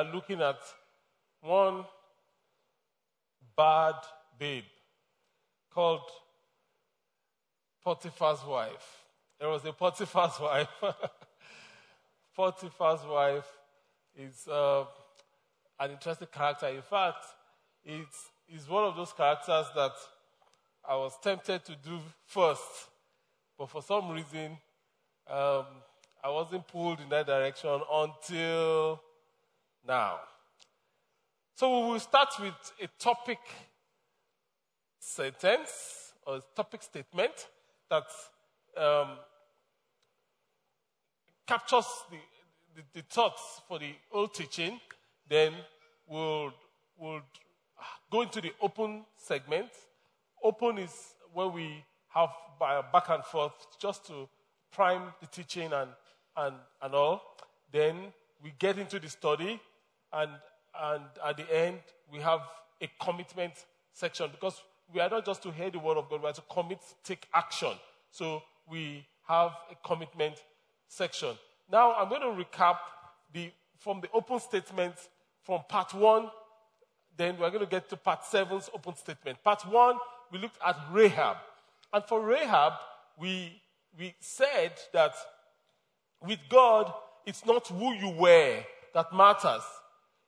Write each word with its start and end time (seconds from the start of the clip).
are 0.00 0.14
looking 0.14 0.40
at 0.40 0.58
one 1.42 1.84
bad 3.54 3.94
babe 4.38 4.64
called 5.70 6.08
Potiphar's 7.84 8.42
wife. 8.46 9.04
There 9.38 9.48
was 9.48 9.64
a 9.66 9.72
Potiphar's 9.72 10.40
wife. 10.40 10.68
Potiphar's 12.34 13.06
wife 13.06 13.46
is 14.16 14.48
uh, 14.48 14.84
an 15.78 15.90
interesting 15.90 16.28
character. 16.32 16.68
In 16.68 16.82
fact, 16.82 17.24
it's, 17.84 18.68
one 18.68 18.84
of 18.84 18.96
those 18.96 19.12
characters 19.12 19.66
that 19.74 19.92
I 20.88 20.96
was 20.96 21.12
tempted 21.22 21.64
to 21.66 21.76
do 21.76 21.98
first, 22.26 22.88
but 23.58 23.68
for 23.68 23.82
some 23.82 24.10
reason, 24.10 24.56
um, 25.28 25.66
I 26.24 26.30
wasn't 26.30 26.66
pulled 26.66 27.00
in 27.00 27.08
that 27.10 27.26
direction 27.26 27.80
until 27.92 29.00
now. 29.90 30.20
So 31.56 31.64
we 31.68 31.92
will 31.92 32.00
start 32.00 32.28
with 32.40 32.54
a 32.80 32.88
topic 32.96 33.40
sentence 35.00 36.12
or 36.24 36.36
a 36.36 36.42
topic 36.54 36.80
statement 36.82 37.48
that 37.90 38.04
um, 38.76 39.08
captures 41.44 41.88
the, 42.08 42.18
the, 42.76 42.82
the, 42.94 43.02
thoughts 43.02 43.62
for 43.66 43.80
the 43.80 43.92
old 44.12 44.32
teaching. 44.32 44.78
Then 45.28 45.54
we'll, 46.06 46.52
we'll 46.96 47.22
go 48.12 48.22
into 48.22 48.40
the 48.40 48.52
open 48.62 49.04
segment. 49.16 49.70
Open 50.44 50.78
is 50.78 50.94
where 51.32 51.48
we 51.48 51.84
have 52.14 52.30
back 52.92 53.08
and 53.08 53.24
forth 53.24 53.66
just 53.80 54.06
to 54.06 54.28
prime 54.70 55.02
the 55.20 55.26
teaching 55.26 55.72
and 55.72 55.90
and, 56.36 56.54
and 56.80 56.94
all. 56.94 57.22
Then 57.72 58.12
we 58.42 58.52
get 58.58 58.78
into 58.78 58.98
the 58.98 59.08
study, 59.08 59.60
and, 60.12 60.30
and 60.80 61.04
at 61.24 61.36
the 61.36 61.56
end, 61.56 61.78
we 62.12 62.18
have 62.20 62.40
a 62.80 62.88
commitment 63.02 63.52
section 63.92 64.30
because 64.30 64.60
we 64.92 65.00
are 65.00 65.08
not 65.08 65.24
just 65.24 65.42
to 65.42 65.50
hear 65.50 65.70
the 65.70 65.78
word 65.78 65.96
of 65.96 66.08
God, 66.08 66.22
we 66.22 66.28
are 66.28 66.32
to 66.32 66.42
commit, 66.50 66.78
take 67.04 67.26
action. 67.32 67.72
So 68.10 68.42
we 68.68 69.06
have 69.28 69.52
a 69.70 69.86
commitment 69.86 70.36
section. 70.88 71.36
Now 71.70 71.94
I'm 71.94 72.08
going 72.08 72.22
to 72.22 72.44
recap 72.44 72.76
the, 73.32 73.50
from 73.78 74.00
the 74.00 74.08
open 74.12 74.40
statement 74.40 74.94
from 75.42 75.60
part 75.68 75.94
one. 75.94 76.30
Then 77.16 77.36
we're 77.38 77.50
going 77.50 77.64
to 77.64 77.70
get 77.70 77.88
to 77.90 77.96
part 77.96 78.24
seven's 78.24 78.70
open 78.74 78.96
statement. 78.96 79.42
Part 79.44 79.62
one, 79.66 79.96
we 80.32 80.38
looked 80.38 80.58
at 80.66 80.76
Rahab. 80.90 81.36
And 81.92 82.04
for 82.04 82.20
Rahab, 82.20 82.74
we, 83.18 83.60
we 83.98 84.14
said 84.20 84.72
that 84.92 85.12
with 86.22 86.38
God, 86.48 86.92
it's 87.26 87.44
not 87.44 87.66
who 87.68 87.92
you 87.94 88.10
were 88.10 88.58
that 88.94 89.12
matters. 89.14 89.62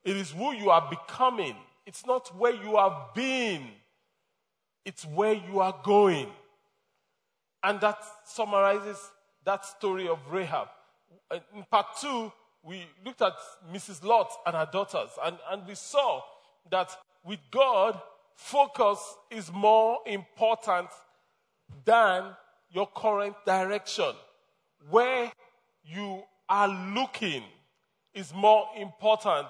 It 0.04 0.16
is 0.16 0.30
who 0.30 0.52
you 0.52 0.70
are 0.70 0.88
becoming. 0.88 1.56
It's 1.86 2.06
not 2.06 2.36
where 2.36 2.54
you 2.54 2.76
have 2.76 3.14
been. 3.14 3.68
It's 4.84 5.04
where 5.04 5.34
you 5.34 5.60
are 5.60 5.74
going. 5.84 6.28
And 7.62 7.80
that 7.80 7.98
summarizes 8.24 8.98
that 9.44 9.64
story 9.64 10.08
of 10.08 10.18
Rahab. 10.30 10.68
Uh, 11.30 11.38
in 11.54 11.64
part 11.70 11.86
two, 12.00 12.32
we 12.62 12.84
looked 13.04 13.22
at 13.22 13.34
Mrs. 13.72 14.04
Lot 14.04 14.30
and 14.46 14.54
her 14.54 14.68
daughters, 14.72 15.10
and, 15.24 15.36
and 15.50 15.66
we 15.66 15.74
saw 15.74 16.22
that 16.70 16.90
with 17.24 17.40
God, 17.50 18.00
focus 18.34 18.98
is 19.30 19.52
more 19.52 19.98
important 20.06 20.88
than 21.84 22.24
your 22.70 22.88
current 22.94 23.34
direction. 23.44 24.12
Where 24.90 25.32
you 25.84 26.22
are 26.48 26.68
looking 26.68 27.42
is 28.14 28.32
more 28.34 28.66
important 28.78 29.48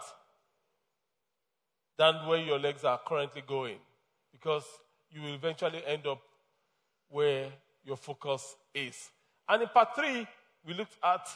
than 2.03 2.27
where 2.27 2.41
your 2.41 2.59
legs 2.59 2.83
are 2.83 2.99
currently 3.07 3.45
going 3.47 3.77
because 4.33 4.65
you 5.13 5.23
will 5.23 5.35
eventually 5.35 5.81
end 5.87 6.05
up 6.05 6.21
where 7.09 7.47
your 7.85 7.97
focus 7.97 8.57
is. 8.75 9.09
And 9.49 9.63
in 9.63 9.69
part 9.69 9.95
three, 9.95 10.27
we 10.67 10.75
looked 10.75 10.97
at 11.05 11.29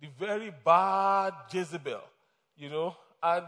the 0.00 0.06
very 0.20 0.52
bad 0.64 1.32
Jezebel, 1.52 2.02
you 2.56 2.68
know, 2.68 2.96
and 3.20 3.46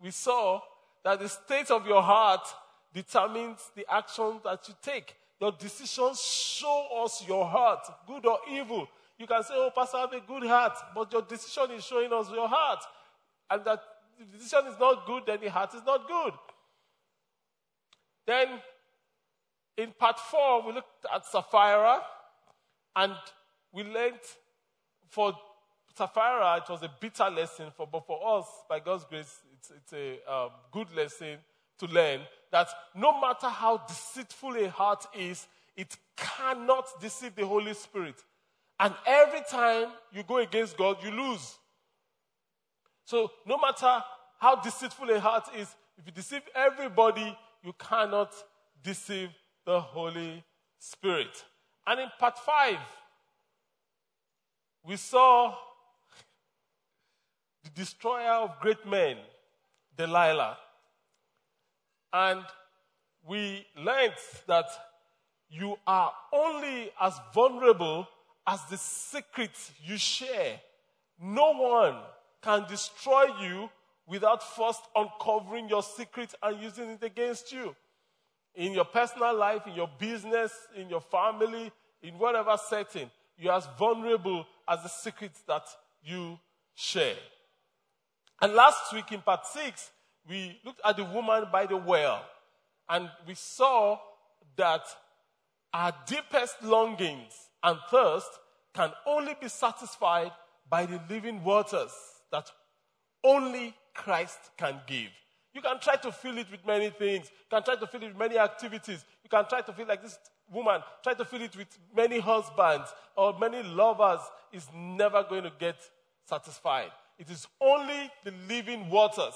we 0.00 0.12
saw 0.12 0.60
that 1.02 1.18
the 1.18 1.28
state 1.28 1.72
of 1.72 1.88
your 1.88 2.02
heart 2.02 2.46
determines 2.94 3.72
the 3.74 3.84
action 3.92 4.38
that 4.44 4.60
you 4.68 4.74
take. 4.80 5.16
Your 5.40 5.50
decisions 5.50 6.20
show 6.22 7.02
us 7.04 7.24
your 7.26 7.46
heart, 7.46 7.84
good 8.06 8.24
or 8.26 8.38
evil. 8.48 8.86
You 9.18 9.26
can 9.26 9.42
say, 9.42 9.54
Oh, 9.56 9.72
Pastor, 9.74 9.96
I 9.96 10.00
have 10.02 10.12
a 10.12 10.20
good 10.20 10.44
heart, 10.44 10.78
but 10.94 11.12
your 11.12 11.22
decision 11.22 11.72
is 11.76 11.84
showing 11.84 12.12
us 12.12 12.30
your 12.30 12.46
heart. 12.46 12.84
And 13.50 13.64
that 13.64 13.82
the 14.30 14.38
decision 14.38 14.72
is 14.72 14.78
not 14.78 15.06
good, 15.06 15.24
then 15.26 15.38
the 15.40 15.50
heart 15.50 15.74
is 15.74 15.82
not 15.84 16.06
good. 16.08 16.32
Then 18.26 18.48
in 19.76 19.92
part 19.98 20.18
four, 20.18 20.66
we 20.66 20.72
looked 20.74 21.06
at 21.12 21.24
Sapphira 21.26 22.02
and 22.94 23.14
we 23.72 23.84
learned 23.84 24.20
for 25.08 25.34
Sapphira, 25.96 26.56
it 26.56 26.70
was 26.70 26.82
a 26.82 26.90
bitter 27.00 27.28
lesson, 27.28 27.66
for, 27.76 27.86
but 27.86 28.06
for 28.06 28.38
us, 28.38 28.46
by 28.68 28.80
God's 28.80 29.04
grace, 29.04 29.40
it's, 29.58 29.70
it's 29.70 29.92
a 29.92 30.32
um, 30.32 30.50
good 30.70 30.94
lesson 30.94 31.38
to 31.78 31.86
learn 31.86 32.20
that 32.50 32.68
no 32.94 33.20
matter 33.20 33.48
how 33.48 33.78
deceitful 33.78 34.56
a 34.56 34.68
heart 34.68 35.06
is, 35.16 35.46
it 35.76 35.96
cannot 36.16 36.86
deceive 37.00 37.34
the 37.34 37.46
Holy 37.46 37.74
Spirit. 37.74 38.16
And 38.78 38.94
every 39.06 39.42
time 39.50 39.88
you 40.12 40.22
go 40.22 40.38
against 40.38 40.76
God, 40.76 40.96
you 41.02 41.10
lose. 41.10 41.56
So 43.04 43.30
no 43.46 43.58
matter 43.58 44.02
how 44.38 44.56
deceitful 44.56 45.10
a 45.10 45.20
heart 45.20 45.48
is, 45.56 45.74
if 45.98 46.06
you 46.06 46.12
deceive 46.12 46.42
everybody, 46.54 47.36
you 47.62 47.72
cannot 47.78 48.32
deceive 48.82 49.30
the 49.64 49.80
Holy 49.80 50.42
Spirit. 50.78 51.44
And 51.86 52.00
in 52.00 52.08
part 52.18 52.38
five, 52.38 52.78
we 54.84 54.96
saw 54.96 55.54
the 57.62 57.70
destroyer 57.70 58.32
of 58.32 58.58
great 58.60 58.84
men, 58.86 59.16
Delilah. 59.96 60.58
And 62.12 62.44
we 63.24 63.64
learned 63.76 64.14
that 64.46 64.66
you 65.48 65.76
are 65.86 66.12
only 66.32 66.90
as 67.00 67.14
vulnerable 67.32 68.08
as 68.46 68.64
the 68.64 68.76
secret 68.76 69.52
you 69.84 69.96
share. 69.96 70.60
No 71.20 71.52
one 71.52 71.96
can 72.42 72.66
destroy 72.68 73.26
you 73.40 73.70
without 74.06 74.42
first 74.56 74.80
uncovering 74.94 75.68
your 75.68 75.82
secret 75.82 76.34
and 76.42 76.60
using 76.60 76.90
it 76.90 77.02
against 77.02 77.52
you. 77.52 77.74
In 78.54 78.72
your 78.72 78.84
personal 78.84 79.34
life, 79.34 79.66
in 79.66 79.74
your 79.74 79.88
business, 79.98 80.52
in 80.76 80.90
your 80.90 81.00
family, 81.00 81.72
in 82.02 82.18
whatever 82.18 82.56
setting, 82.68 83.10
you're 83.38 83.52
as 83.52 83.66
vulnerable 83.78 84.44
as 84.68 84.82
the 84.82 84.88
secrets 84.88 85.42
that 85.46 85.62
you 86.02 86.38
share. 86.74 87.16
And 88.40 88.54
last 88.54 88.92
week 88.92 89.12
in 89.12 89.20
part 89.20 89.46
six, 89.46 89.90
we 90.28 90.58
looked 90.64 90.80
at 90.84 90.96
the 90.96 91.04
woman 91.04 91.46
by 91.50 91.66
the 91.66 91.76
well 91.76 92.24
and 92.88 93.08
we 93.26 93.34
saw 93.34 93.98
that 94.56 94.82
our 95.72 95.94
deepest 96.06 96.62
longings 96.62 97.32
and 97.62 97.78
thirst 97.90 98.28
can 98.74 98.90
only 99.06 99.34
be 99.40 99.48
satisfied 99.48 100.32
by 100.68 100.86
the 100.86 101.00
living 101.08 101.42
waters 101.44 101.92
that 102.32 102.50
only 103.22 103.74
Christ 103.94 104.38
can 104.56 104.80
give. 104.86 105.10
You 105.54 105.60
can 105.60 105.78
try 105.80 105.96
to 105.96 106.10
fill 106.10 106.38
it 106.38 106.50
with 106.50 106.66
many 106.66 106.90
things. 106.90 107.26
You 107.30 107.58
can 107.58 107.62
try 107.62 107.76
to 107.76 107.86
fill 107.86 108.02
it 108.02 108.08
with 108.08 108.18
many 108.18 108.38
activities. 108.38 109.04
You 109.22 109.30
can 109.30 109.44
try 109.48 109.60
to 109.60 109.72
feel 109.72 109.86
like 109.86 110.02
this 110.02 110.18
woman, 110.50 110.80
try 111.02 111.14
to 111.14 111.24
fill 111.24 111.42
it 111.42 111.54
with 111.56 111.68
many 111.94 112.18
husbands 112.18 112.92
or 113.16 113.38
many 113.38 113.62
lovers. 113.62 114.20
Is 114.52 114.66
never 114.74 115.24
going 115.28 115.44
to 115.44 115.52
get 115.58 115.76
satisfied. 116.28 116.90
It 117.18 117.30
is 117.30 117.46
only 117.60 118.10
the 118.24 118.32
living 118.48 118.90
waters 118.90 119.34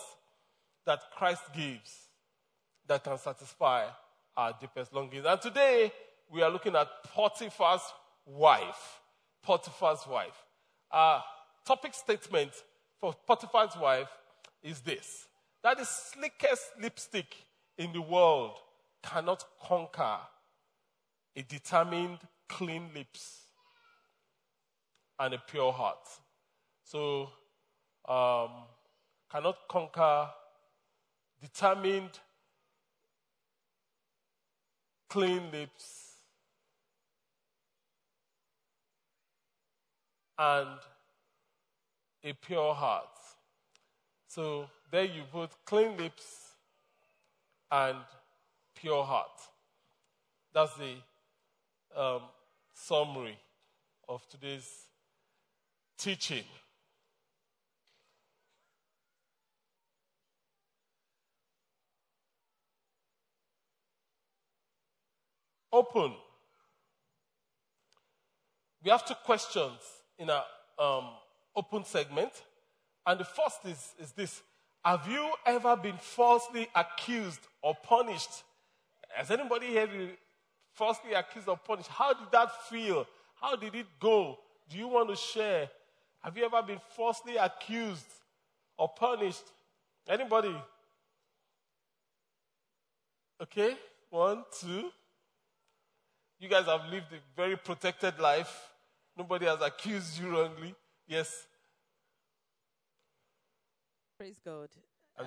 that 0.84 1.00
Christ 1.16 1.42
gives 1.54 2.08
that 2.86 3.02
can 3.02 3.18
satisfy 3.18 3.86
our 4.36 4.54
deepest 4.60 4.92
longings. 4.92 5.24
And 5.26 5.40
today, 5.40 5.92
we 6.30 6.42
are 6.42 6.50
looking 6.50 6.76
at 6.76 6.88
Potiphar's 7.14 7.80
wife. 8.26 9.00
Potiphar's 9.42 10.06
wife. 10.06 10.36
Uh, 10.90 11.20
topic 11.64 11.94
statement 11.94 12.52
for 13.00 13.14
Potiphar's 13.26 13.76
wife 13.76 14.08
is 14.62 14.80
this 14.80 15.26
that 15.62 15.78
the 15.78 15.84
slickest 15.84 16.64
lipstick 16.80 17.34
in 17.78 17.92
the 17.92 18.00
world 18.00 18.52
cannot 19.02 19.44
conquer 19.60 20.18
a 21.34 21.42
determined, 21.42 22.18
clean 22.48 22.88
lips 22.94 23.42
and 25.18 25.34
a 25.34 25.38
pure 25.38 25.72
heart. 25.72 26.08
So, 26.84 27.30
um, 28.08 28.50
cannot 29.30 29.56
conquer 29.68 30.28
determined 31.40 32.20
clean 35.08 35.50
lips, 35.52 36.12
and 40.38 40.78
a 42.26 42.34
pure 42.34 42.74
heart. 42.74 43.04
So 44.26 44.68
there 44.90 45.04
you 45.04 45.22
put 45.30 45.50
clean 45.64 45.96
lips 45.96 46.24
and 47.70 47.96
pure 48.74 49.04
heart. 49.04 49.30
That's 50.52 50.72
the 50.74 52.00
um, 52.00 52.22
summary 52.74 53.38
of 54.08 54.26
today's 54.28 54.68
teaching. 55.96 56.42
Open. 65.72 66.12
We 68.82 68.90
have 68.90 69.06
two 69.06 69.14
questions 69.24 69.78
in 70.18 70.30
our 70.30 70.44
um, 70.78 71.04
open 71.56 71.84
segment. 71.84 72.30
And 73.06 73.18
the 73.18 73.24
first 73.24 73.64
is, 73.64 73.94
is 73.98 74.12
this 74.12 74.42
Have 74.84 75.08
you 75.10 75.30
ever 75.46 75.76
been 75.76 75.96
falsely 75.96 76.68
accused 76.74 77.40
or 77.62 77.74
punished? 77.74 78.44
Has 79.08 79.30
anybody 79.30 79.68
here 79.68 79.86
been 79.86 80.10
falsely 80.74 81.14
accused 81.14 81.48
or 81.48 81.56
punished? 81.56 81.88
How 81.88 82.12
did 82.12 82.30
that 82.32 82.50
feel? 82.68 83.06
How 83.40 83.56
did 83.56 83.74
it 83.74 83.86
go? 83.98 84.38
Do 84.68 84.76
you 84.76 84.88
want 84.88 85.08
to 85.08 85.16
share? 85.16 85.70
Have 86.22 86.36
you 86.36 86.44
ever 86.44 86.62
been 86.62 86.80
falsely 86.96 87.36
accused 87.36 88.06
or 88.76 88.88
punished? 88.88 89.44
Anybody? 90.08 90.54
Okay, 93.40 93.76
one, 94.10 94.44
two. 94.60 94.90
You 96.38 96.48
guys 96.48 96.66
have 96.66 96.84
lived 96.90 97.06
a 97.12 97.20
very 97.36 97.56
protected 97.56 98.18
life. 98.18 98.70
Nobody 99.16 99.46
has 99.46 99.60
accused 99.60 100.18
you 100.20 100.30
wrongly. 100.30 100.74
Yes. 101.06 101.46
Praise 104.18 104.40
God. 104.44 104.68
Um, 105.18 105.26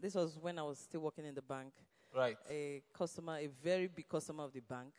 this 0.00 0.14
was 0.14 0.36
when 0.40 0.58
I 0.58 0.62
was 0.62 0.78
still 0.78 1.00
working 1.00 1.24
in 1.24 1.34
the 1.34 1.42
bank. 1.42 1.72
Right. 2.14 2.36
A 2.50 2.82
customer, 2.92 3.38
a 3.38 3.48
very 3.62 3.86
big 3.86 4.08
customer 4.08 4.44
of 4.44 4.52
the 4.52 4.60
bank, 4.60 4.92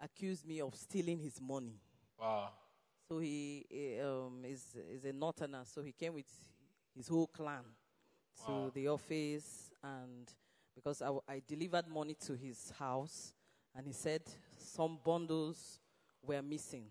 accused 0.00 0.46
me 0.46 0.60
of 0.60 0.74
stealing 0.74 1.18
his 1.18 1.40
money. 1.40 1.80
Wow. 2.20 2.50
So 3.08 3.18
he, 3.18 3.64
he 3.68 4.00
um, 4.00 4.42
is, 4.44 4.76
is 4.90 5.04
a 5.04 5.12
northerner, 5.12 5.62
so 5.64 5.82
he 5.82 5.92
came 5.92 6.14
with 6.14 6.30
his 6.96 7.08
whole 7.08 7.26
clan 7.26 7.64
to 8.46 8.52
wow. 8.52 8.70
the 8.74 8.88
office, 8.88 9.70
and 9.82 10.32
because 10.74 11.02
I, 11.02 11.10
I 11.28 11.42
delivered 11.46 11.86
money 11.86 12.16
to 12.26 12.34
his 12.34 12.72
house, 12.78 13.32
and 13.76 13.86
he 13.86 13.92
said 13.92 14.22
some 14.58 14.98
bundles 15.04 15.80
were 16.22 16.42
missing, 16.42 16.86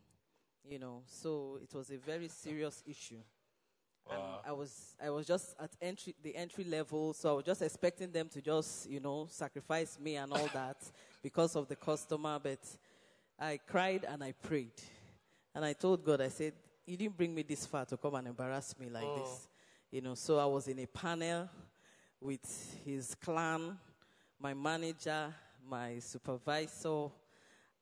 you 0.69 0.79
know. 0.79 1.03
So 1.05 1.59
it 1.61 1.73
was 1.75 1.89
a 1.91 1.97
very 1.97 2.27
serious 2.27 2.83
issue. 2.85 3.19
Wow. 4.09 4.41
And 4.43 4.51
I 4.51 4.53
was 4.53 4.95
I 5.03 5.09
was 5.09 5.25
just 5.25 5.55
at 5.59 5.71
entry 5.81 6.15
the 6.21 6.35
entry 6.35 6.63
level, 6.63 7.13
so 7.13 7.29
I 7.29 7.33
was 7.33 7.45
just 7.45 7.61
expecting 7.61 8.11
them 8.11 8.29
to 8.29 8.41
just 8.41 8.89
you 8.89 8.99
know 8.99 9.27
sacrifice 9.29 9.97
me 9.99 10.15
and 10.17 10.31
all 10.31 10.49
that 10.53 10.77
because 11.23 11.55
of 11.55 11.67
the 11.67 11.75
customer. 11.75 12.39
But 12.41 12.59
I 13.39 13.59
cried 13.65 14.05
and 14.07 14.23
I 14.23 14.33
prayed, 14.33 14.81
and 15.55 15.63
I 15.63 15.73
told 15.73 16.03
God, 16.03 16.21
I 16.21 16.29
said, 16.29 16.53
"You 16.85 16.97
didn't 16.97 17.17
bring 17.17 17.33
me 17.33 17.43
this 17.43 17.65
far 17.65 17.85
to 17.85 17.97
come 17.97 18.15
and 18.15 18.27
embarrass 18.27 18.75
me 18.77 18.89
like 18.89 19.05
oh. 19.05 19.19
this, 19.19 19.47
you 19.91 20.01
know." 20.01 20.15
So 20.15 20.37
I 20.37 20.45
was 20.45 20.67
in 20.67 20.79
a 20.79 20.87
panel 20.87 21.49
with 22.19 22.79
his 22.85 23.15
clan, 23.15 23.77
my 24.39 24.53
manager, 24.53 25.33
my 25.69 25.99
supervisor, 25.99 27.07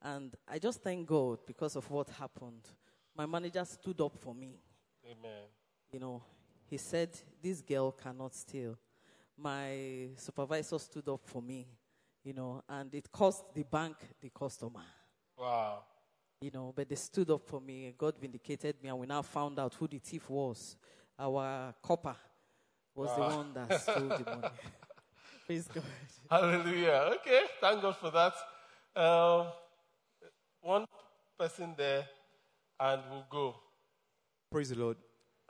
and 0.01 0.35
I 0.47 0.59
just 0.59 0.81
thank 0.81 1.07
God 1.07 1.39
because 1.45 1.75
of 1.75 1.89
what 1.89 2.09
happened. 2.09 2.67
My 3.15 3.25
manager 3.25 3.63
stood 3.65 3.99
up 4.01 4.17
for 4.17 4.33
me. 4.33 4.59
Amen 5.05 5.47
you 5.91 5.99
know, 5.99 6.21
he 6.69 6.77
said, 6.77 7.09
This 7.41 7.61
girl 7.61 7.91
cannot 7.91 8.33
steal. 8.33 8.77
My 9.37 10.09
supervisor 10.15 10.79
stood 10.79 11.07
up 11.09 11.21
for 11.25 11.41
me, 11.41 11.67
you 12.23 12.33
know, 12.33 12.63
and 12.69 12.93
it 12.93 13.11
cost 13.11 13.53
the 13.53 13.63
bank 13.63 13.97
the 14.21 14.29
customer. 14.29 14.83
Wow. 15.37 15.83
You 16.41 16.51
know, 16.51 16.73
but 16.75 16.89
they 16.89 16.95
stood 16.95 17.29
up 17.29 17.45
for 17.45 17.59
me. 17.59 17.93
God 17.97 18.17
vindicated 18.19 18.75
me, 18.81 18.89
and 18.89 18.99
we 18.99 19.07
now 19.07 19.21
found 19.21 19.59
out 19.59 19.73
who 19.73 19.87
the 19.87 19.99
thief 19.99 20.29
was. 20.29 20.75
Our 21.19 21.73
copper 21.81 22.15
was 22.95 23.09
wow. 23.09 23.15
the 23.29 23.35
one 23.35 23.53
that 23.53 23.81
stole 23.81 24.07
the 24.07 24.25
money. 24.25 24.47
Praise 25.45 25.67
God. 25.67 25.83
Hallelujah. 26.29 27.11
Okay, 27.15 27.41
thank 27.59 27.81
God 27.81 27.95
for 27.97 28.11
that. 28.11 28.33
Um, 28.95 29.47
one 30.61 30.85
person 31.37 31.73
there, 31.77 32.05
and 32.79 33.01
we'll 33.09 33.25
go. 33.29 33.55
Praise 34.51 34.69
the 34.69 34.75
Lord. 34.75 34.97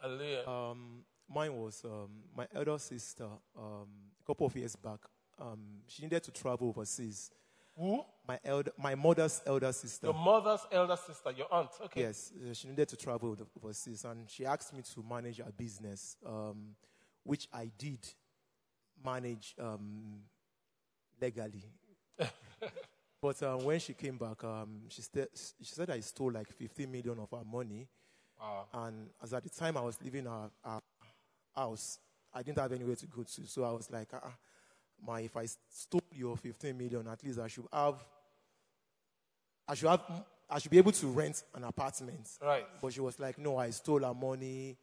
Hallelujah. 0.02 0.48
Um, 0.48 1.04
mine 1.30 1.54
was 1.56 1.84
um, 1.86 2.10
my 2.36 2.48
elder 2.54 2.78
sister. 2.78 3.28
Um, 3.58 3.88
a 4.22 4.26
couple 4.26 4.48
of 4.48 4.56
years 4.56 4.76
back, 4.76 5.00
um, 5.40 5.60
she 5.88 6.04
needed 6.04 6.24
to 6.24 6.32
travel 6.32 6.70
overseas. 6.70 7.32
Who? 7.78 8.04
My 8.28 8.40
elder, 8.44 8.72
my 8.78 8.96
mother's 8.96 9.42
elder 9.46 9.72
sister. 9.72 10.08
Your 10.08 10.14
mother's 10.14 10.62
elder 10.72 10.98
sister, 10.98 11.32
your 11.32 11.48
aunt. 11.52 11.70
Okay. 11.86 12.02
Yes, 12.02 12.32
uh, 12.36 12.54
she 12.54 12.68
needed 12.68 12.88
to 12.90 12.98
travel 12.98 13.36
overseas, 13.62 14.06
and 14.06 14.30
she 14.30 14.46
asked 14.46 14.74
me 14.74 14.82
to 14.94 15.04
manage 15.04 15.38
her 15.38 15.52
business, 15.56 16.18
um, 16.26 16.76
which 17.24 17.48
I 17.54 17.72
did 17.78 18.00
manage 19.04 19.56
um, 19.60 20.22
legally. 21.20 21.66
but 23.22 23.42
uh, 23.44 23.58
when 23.58 23.80
she 23.80 23.94
came 23.94 24.18
back, 24.18 24.42
she, 24.90 25.02
st- 25.02 25.30
she 25.62 25.74
said 25.74 25.90
I 25.90 26.00
stole 26.00 26.32
like 26.32 26.52
15 26.52 26.92
million 26.92 27.20
of 27.20 27.30
her 27.32 27.46
money 27.46 27.88
Wow. 28.42 28.66
And 28.74 29.10
as 29.22 29.34
at 29.34 29.44
the 29.44 29.50
time 29.50 29.78
I 29.78 29.82
was 29.82 29.98
leaving 30.02 30.26
her, 30.26 30.50
our, 30.66 30.82
house, 31.56 32.00
I 32.34 32.42
didn't 32.42 32.58
have 32.60 32.72
anywhere 32.72 32.96
to 32.96 33.06
go 33.08 33.24
to. 33.24 33.46
So 33.46 33.64
I 33.64 33.72
was 33.72 33.92
like, 33.92 34.14
uh, 34.14 34.20
my, 35.06 35.22
if 35.22 35.36
I 35.36 35.46
stole 35.70 36.02
your 36.12 36.38
15 36.38 36.78
million, 36.78 37.08
at 37.08 37.24
least 37.24 37.40
I 37.40 37.48
should 37.48 37.66
have, 37.72 38.04
I 39.68 39.76
should 39.76 39.90
have, 39.90 40.02
I 40.50 40.60
should 40.60 40.72
be 40.72 40.78
able 40.78 40.94
to 40.94 41.08
rent 41.08 41.44
an 41.54 41.66
apartment. 41.66 42.30
Right. 42.42 42.66
But 42.82 42.94
she 42.94 43.02
was 43.02 43.20
like, 43.20 43.38
no, 43.38 43.58
I 43.58 43.70
stole 43.70 44.00
her 44.00 44.14
money. 44.14 44.78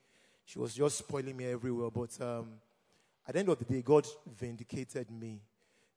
She 0.44 0.58
was 0.58 0.74
just 0.74 0.98
spoiling 0.98 1.36
me 1.36 1.46
everywhere. 1.46 1.90
But 1.90 2.20
um, 2.20 2.48
at 3.26 3.34
the 3.34 3.40
end 3.40 3.48
of 3.48 3.58
the 3.58 3.64
day, 3.64 3.82
God 3.82 4.06
vindicated 4.38 5.10
me. 5.10 5.40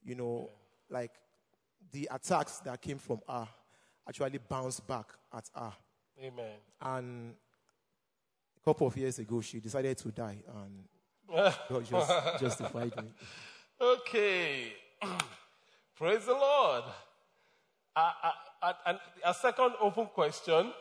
You 0.03 0.15
know, 0.15 0.49
yeah. 0.89 0.97
like 0.97 1.11
the 1.91 2.07
attacks 2.11 2.59
that 2.59 2.81
came 2.81 2.97
from 2.97 3.21
her 3.27 3.47
actually 4.07 4.39
bounced 4.39 4.87
back 4.87 5.07
at 5.33 5.49
her. 5.55 5.73
Amen. 6.21 6.57
And 6.81 7.33
a 8.57 8.65
couple 8.65 8.87
of 8.87 8.95
years 8.97 9.19
ago, 9.19 9.41
she 9.41 9.59
decided 9.59 9.97
to 9.97 10.09
die, 10.09 10.43
and 10.55 10.83
God 11.69 11.85
just 11.85 12.39
justified 12.39 12.95
me. 12.97 13.09
Okay. 13.79 14.73
Praise 15.95 16.25
the 16.25 16.33
Lord. 16.33 16.83
Uh, 17.95 18.11
uh, 18.61 18.73
and 18.85 18.99
a 19.25 19.33
second 19.33 19.73
open 19.81 20.05
question 20.07 20.71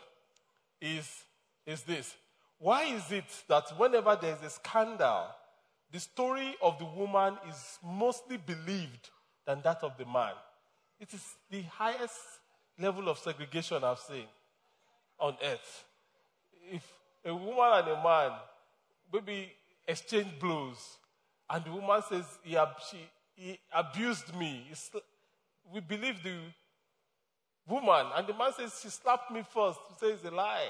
is, 0.80 1.24
is 1.66 1.82
this 1.82 2.14
Why 2.58 2.84
is 2.84 3.10
it 3.10 3.24
that 3.48 3.78
whenever 3.78 4.16
there's 4.20 4.42
a 4.42 4.50
scandal, 4.50 5.26
the 5.90 6.00
story 6.00 6.54
of 6.62 6.78
the 6.78 6.84
woman 6.84 7.36
is 7.48 7.78
mostly 7.84 8.36
believed 8.36 9.10
than 9.46 9.60
that 9.62 9.82
of 9.82 9.96
the 9.96 10.04
man? 10.04 10.34
It 11.00 11.12
is 11.14 11.34
the 11.50 11.62
highest 11.62 12.20
level 12.78 13.08
of 13.08 13.18
segregation 13.18 13.82
I've 13.82 13.98
seen 13.98 14.26
on 15.18 15.36
earth 15.42 15.84
if 16.72 16.86
a 17.24 17.34
woman 17.34 17.72
and 17.78 17.88
a 17.88 18.02
man 18.02 18.30
maybe 19.12 19.52
exchange 19.86 20.28
blows, 20.40 20.98
and 21.48 21.64
the 21.64 21.72
woman 21.72 22.00
says 22.08 22.24
he, 22.42 22.56
she, 22.90 22.98
he 23.34 23.58
abused 23.74 24.34
me, 24.36 24.66
we 25.72 25.80
believe 25.80 26.22
the 26.22 26.36
woman, 27.68 28.06
and 28.16 28.26
the 28.26 28.34
man 28.34 28.52
says 28.52 28.78
she 28.82 28.88
slapped 28.88 29.30
me 29.30 29.42
first. 29.52 29.80
He 29.88 29.94
says, 30.06 30.18
it's 30.22 30.32
a 30.32 30.34
lie. 30.34 30.68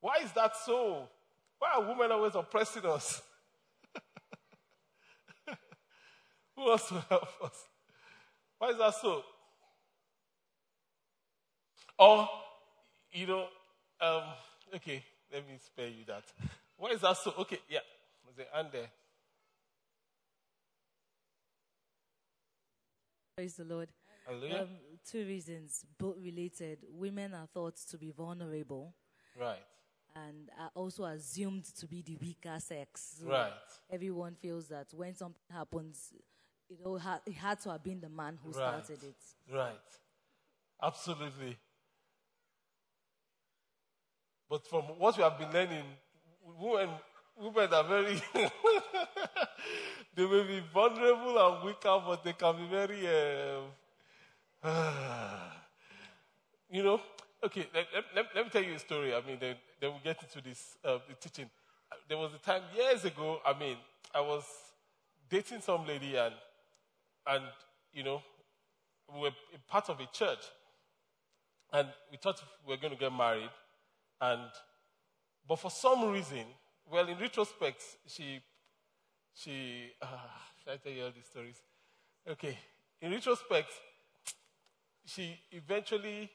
Why 0.00 0.18
is 0.22 0.32
that 0.32 0.56
so? 0.56 1.08
Why 1.58 1.72
are 1.76 1.82
women 1.82 2.12
always 2.12 2.34
oppressing 2.34 2.86
us? 2.86 3.22
Who 6.56 6.66
wants 6.66 6.88
to 6.88 7.00
help 7.08 7.28
us? 7.42 7.64
Why 8.58 8.70
is 8.70 8.78
that 8.78 8.94
so? 8.94 9.22
Or 11.98 12.28
you 13.12 13.26
know, 13.26 13.46
um, 14.00 14.22
okay, 14.74 15.02
let 15.32 15.46
me 15.46 15.54
spare 15.58 15.88
you 15.88 16.04
that. 16.06 16.24
Why 16.76 16.90
is 16.90 17.00
that 17.00 17.16
so? 17.16 17.32
Okay, 17.38 17.58
yeah, 17.68 17.80
there's 18.36 18.48
an 18.54 18.66
there. 18.72 18.90
Praise 23.36 23.56
the 23.56 23.64
Lord. 23.64 23.88
Hallelujah. 24.26 24.62
Um, 24.62 24.68
two 25.08 25.26
reasons, 25.26 25.84
both 25.98 26.16
related. 26.18 26.78
Women 26.90 27.34
are 27.34 27.46
thought 27.46 27.76
to 27.90 27.98
be 27.98 28.10
vulnerable. 28.10 28.94
Right. 29.38 29.62
And 30.14 30.50
are 30.58 30.70
also 30.74 31.04
assumed 31.04 31.64
to 31.78 31.86
be 31.86 32.02
the 32.02 32.16
weaker 32.16 32.58
sex. 32.58 33.20
Right. 33.22 33.52
Everyone 33.90 34.34
feels 34.34 34.68
that 34.68 34.86
when 34.94 35.14
something 35.14 35.42
happens, 35.52 36.14
it, 36.68 36.78
all 36.84 36.98
had, 36.98 37.20
it 37.26 37.34
had 37.34 37.60
to 37.60 37.70
have 37.70 37.82
been 37.82 38.00
the 38.00 38.08
man 38.08 38.38
who 38.42 38.50
Right. 38.50 38.84
started 38.84 39.02
it. 39.04 39.16
Right. 39.52 39.76
Absolutely. 40.82 41.56
But 44.48 44.66
from 44.66 44.82
what 44.98 45.16
we 45.16 45.22
have 45.22 45.38
been 45.38 45.50
learning, 45.50 45.84
women, 46.44 46.90
women 47.36 47.72
are 47.74 47.84
very, 47.84 48.22
they 50.14 50.26
may 50.26 50.42
be 50.44 50.60
vulnerable 50.72 51.38
and 51.38 51.64
weaker, 51.64 52.02
but 52.06 52.22
they 52.22 52.32
can 52.32 52.56
be 52.56 52.66
very, 52.68 53.08
um, 53.08 53.64
you 56.70 56.82
know. 56.82 57.00
Okay, 57.44 57.66
let, 57.74 57.86
let, 57.94 58.04
let, 58.14 58.26
let 58.34 58.44
me 58.44 58.50
tell 58.50 58.62
you 58.62 58.74
a 58.74 58.78
story. 58.78 59.14
I 59.14 59.20
mean, 59.26 59.38
then, 59.40 59.56
then 59.80 59.90
we'll 59.90 60.00
get 60.02 60.22
into 60.22 60.40
this 60.42 60.76
uh, 60.84 60.98
the 61.08 61.14
teaching. 61.14 61.50
There 62.08 62.18
was 62.18 62.32
a 62.34 62.38
time 62.38 62.62
years 62.76 63.04
ago, 63.04 63.40
I 63.44 63.58
mean, 63.58 63.76
I 64.14 64.20
was 64.20 64.44
dating 65.28 65.60
some 65.60 65.86
lady 65.86 66.16
and, 66.16 66.34
and 67.26 67.44
you 67.92 68.02
know, 68.02 68.22
we 69.12 69.20
were 69.20 69.30
part 69.66 69.88
of 69.88 69.98
a 70.00 70.06
church. 70.12 70.44
And 71.72 71.88
we 72.10 72.18
thought 72.18 72.40
we 72.66 72.74
were 72.74 72.80
going 72.80 72.92
to 72.92 72.98
get 72.98 73.12
married. 73.12 73.50
And, 74.20 74.42
but 75.48 75.58
for 75.58 75.70
some 75.70 76.10
reason, 76.10 76.44
well, 76.90 77.08
in 77.08 77.18
retrospect, 77.18 77.82
she, 78.06 78.40
she, 79.34 79.92
uh, 80.00 80.06
should 80.62 80.74
I 80.74 80.76
tell 80.76 80.92
you 80.92 81.04
all 81.04 81.10
these 81.14 81.24
stories? 81.24 81.56
Okay. 82.28 82.58
In 83.00 83.10
retrospect, 83.10 83.70
she 85.06 85.38
eventually 85.52 86.30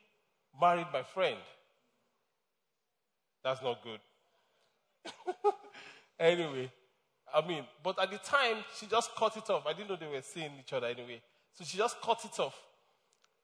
married 0.59 0.87
my 0.91 1.03
friend. 1.03 1.37
That's 3.43 3.61
not 3.61 3.83
good. 3.83 3.99
anyway, 6.19 6.71
I 7.33 7.47
mean, 7.47 7.63
but 7.83 8.01
at 8.01 8.11
the 8.11 8.17
time, 8.17 8.57
she 8.77 8.85
just 8.85 9.15
cut 9.15 9.35
it 9.37 9.49
off. 9.49 9.65
I 9.65 9.73
didn't 9.73 9.89
know 9.89 9.95
they 9.95 10.07
were 10.07 10.21
seeing 10.21 10.51
each 10.59 10.73
other 10.73 10.87
anyway. 10.87 11.21
So 11.53 11.63
she 11.63 11.77
just 11.77 12.01
cut 12.01 12.19
it 12.23 12.39
off. 12.39 12.55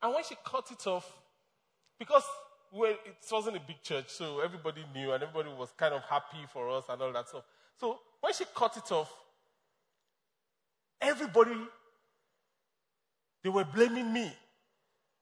And 0.02 0.14
when 0.14 0.24
she 0.24 0.36
cut 0.46 0.70
it 0.72 0.88
off, 0.88 1.12
because 2.00 2.24
we 2.72 2.80
were, 2.80 2.88
it 2.90 3.16
wasn't 3.32 3.58
a 3.58 3.62
big 3.62 3.82
church, 3.82 4.10
so 4.10 4.40
everybody 4.42 4.86
knew 4.94 5.12
and 5.12 5.24
everybody 5.24 5.50
was 5.58 5.72
kind 5.78 5.94
of 5.94 6.02
happy 6.04 6.46
for 6.52 6.70
us 6.70 6.86
and 6.90 7.02
all 7.02 7.12
that 7.12 7.28
stuff. 7.28 7.44
So 7.80 8.00
when 8.22 8.34
she 8.34 8.46
cut 8.54 8.78
it 8.78 8.92
off, 8.92 9.12
everybody, 11.02 11.56
they 13.44 13.50
were 13.50 13.66
blaming 13.66 14.12
me. 14.12 14.32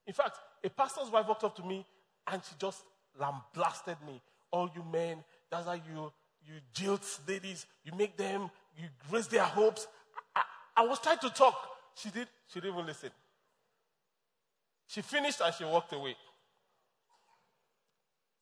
In 0.08 0.14
fact, 0.14 0.38
a 0.64 0.70
pastor's 0.70 1.10
wife 1.10 1.28
walked 1.28 1.44
up 1.44 1.56
to 1.58 1.64
me 1.64 1.86
and 2.28 2.42
she 2.44 2.56
just 2.60 2.84
lambasted 3.20 3.98
me. 4.06 4.22
All 4.52 4.70
you 4.76 4.84
men, 4.92 5.24
that's 5.50 5.66
how 5.66 5.74
you, 5.74 6.12
you 6.48 6.60
jilt 6.74 7.20
ladies, 7.28 7.66
you 7.84 7.92
make 7.98 8.18
them, 8.18 8.50
you 8.78 8.86
raise 9.12 9.28
their 9.28 9.44
hopes. 9.44 9.88
I, 10.36 10.42
I, 10.78 10.86
was 10.86 11.00
trying 11.00 11.18
to 11.20 11.30
talk. 11.30 11.56
She 11.96 12.10
did, 12.10 12.28
she 12.48 12.60
didn't 12.60 12.76
even 12.76 12.86
listen. 12.86 13.10
She 14.88 15.02
finished 15.02 15.42
and 15.44 15.54
she 15.54 15.64
walked 15.64 15.94
away. 15.94 16.16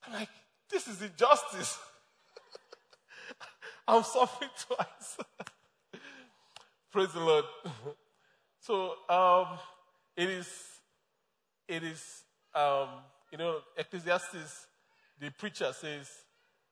I'm 0.05 0.13
like, 0.13 0.29
this 0.69 0.87
is 0.87 1.01
injustice. 1.01 1.79
I'm 3.87 4.03
suffering 4.03 4.49
twice. 4.67 5.17
Praise 6.91 7.13
the 7.13 7.19
Lord. 7.21 7.45
so 8.59 8.95
um, 9.09 9.57
it 10.17 10.29
is, 10.29 10.49
it 11.67 11.83
is, 11.83 12.23
um, 12.53 12.89
you 13.31 13.37
know, 13.37 13.59
Ecclesiastes, 13.77 14.67
the 15.19 15.29
preacher 15.31 15.71
says, 15.73 16.09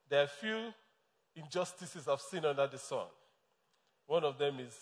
there 0.09 0.23
are 0.23 0.27
few 0.27 0.73
injustices 1.35 2.07
I've 2.07 2.21
seen 2.21 2.45
under 2.45 2.67
the 2.67 2.77
sun. 2.77 3.05
One 4.05 4.23
of 4.23 4.37
them 4.37 4.59
is 4.59 4.75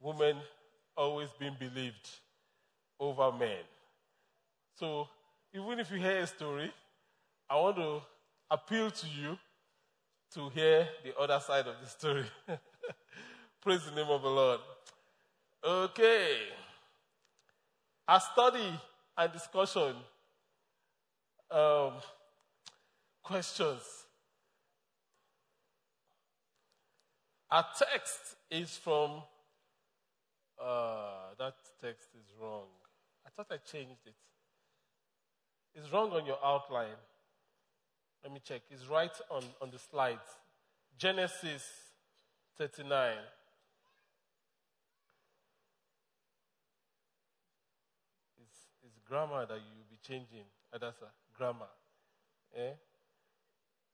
women 0.00 0.36
always 0.96 1.28
being 1.38 1.56
believed 1.58 2.08
over 2.98 3.32
men. 3.32 3.64
So 4.78 5.08
even 5.54 5.80
if 5.80 5.90
you 5.90 5.98
hear 5.98 6.18
a 6.18 6.26
story, 6.26 6.72
I 7.48 7.56
want 7.56 7.76
to 7.76 8.00
appeal 8.50 8.90
to 8.90 9.06
you 9.08 9.38
to 10.34 10.48
hear 10.50 10.88
the 11.04 11.16
other 11.18 11.40
side 11.40 11.66
of 11.66 11.74
the 11.80 11.88
story. 11.88 12.24
Praise 13.60 13.84
the 13.84 13.92
name 13.92 14.10
of 14.10 14.22
the 14.22 14.28
Lord. 14.28 14.60
Okay. 15.64 16.36
Our 18.06 18.20
study 18.20 18.80
and 19.18 19.32
discussion 19.32 19.94
um, 21.50 21.92
questions. 23.22 24.05
Our 27.50 27.64
text 27.78 28.36
is 28.50 28.76
from. 28.76 29.22
Uh, 30.60 31.34
that 31.38 31.54
text 31.80 32.08
is 32.14 32.32
wrong. 32.40 32.66
I 33.26 33.30
thought 33.30 33.46
I 33.50 33.58
changed 33.58 34.06
it. 34.06 34.14
It's 35.74 35.92
wrong 35.92 36.10
on 36.12 36.24
your 36.24 36.38
outline. 36.42 36.96
Let 38.24 38.32
me 38.32 38.40
check. 38.42 38.62
It's 38.70 38.86
right 38.86 39.12
on, 39.30 39.42
on 39.60 39.70
the 39.70 39.78
slides. 39.78 40.38
Genesis 40.98 41.62
39. 42.56 43.12
It's, 48.38 48.56
it's 48.82 48.98
grammar 49.06 49.44
that 49.46 49.58
you'll 49.58 49.90
be 49.90 49.98
changing. 50.02 50.46
Adasa, 50.74 51.10
grammar. 51.36 51.66
Eh? 52.56 52.70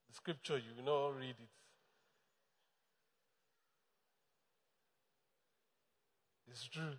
The 0.09 0.15
scripture, 0.15 0.59
you 0.59 0.77
will 0.77 0.85
not 0.85 1.19
read 1.19 1.35
it. 1.39 1.62
It's 6.53 6.69
true. 6.69 6.93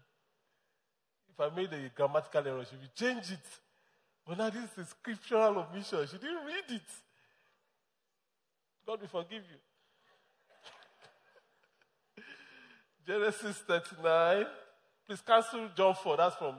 If 1.30 1.40
I 1.40 1.56
made 1.56 1.72
a 1.74 1.90
grammatical 1.96 2.48
error, 2.48 2.66
she 2.68 2.76
will 2.76 2.90
change 2.96 3.32
it. 3.32 3.46
But 4.26 4.40
now 4.40 4.50
this 4.50 4.64
is 4.64 4.78
a 4.80 4.86
scriptural 4.86 5.60
omission. 5.60 6.08
She 6.10 6.18
didn't 6.18 6.46
read 6.46 6.70
it. 6.70 6.82
God 8.86 9.02
will 9.02 9.08
forgive 9.08 9.44
you. 9.44 9.60
Genesis 13.08 13.58
39. 13.68 14.46
Please 15.06 15.22
cancel 15.22 15.70
John 15.76 15.94
4. 16.02 16.18
That's 16.18 16.36
from 16.36 16.56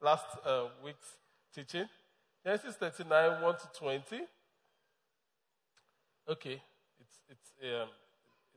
last 0.00 0.26
uh, 0.44 0.66
week's 0.84 1.16
teaching. 1.52 1.88
Genesis 2.44 2.76
39, 2.76 3.42
1 3.42 3.54
to 3.54 3.68
20. 3.76 4.20
Okay. 6.28 6.62
It's, 7.00 7.18
it's, 7.28 7.50
um, 7.64 7.88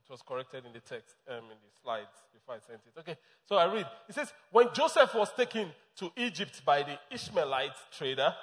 was 0.09 0.21
corrected 0.21 0.65
in 0.65 0.73
the 0.73 0.79
text, 0.79 1.15
um, 1.29 1.43
in 1.45 1.49
the 1.49 1.81
slides 1.83 2.09
before 2.33 2.55
I 2.55 2.59
sent 2.59 2.81
it. 2.85 2.99
Okay. 2.99 3.15
So 3.45 3.55
I 3.55 3.71
read. 3.71 3.85
It 4.07 4.15
says, 4.15 4.33
When 4.51 4.67
Joseph 4.73 5.13
was 5.13 5.31
taken 5.33 5.69
to 5.97 6.11
Egypt 6.17 6.61
by 6.65 6.83
the 6.83 6.97
Ishmaelite 7.11 7.75
trader, 7.91 8.33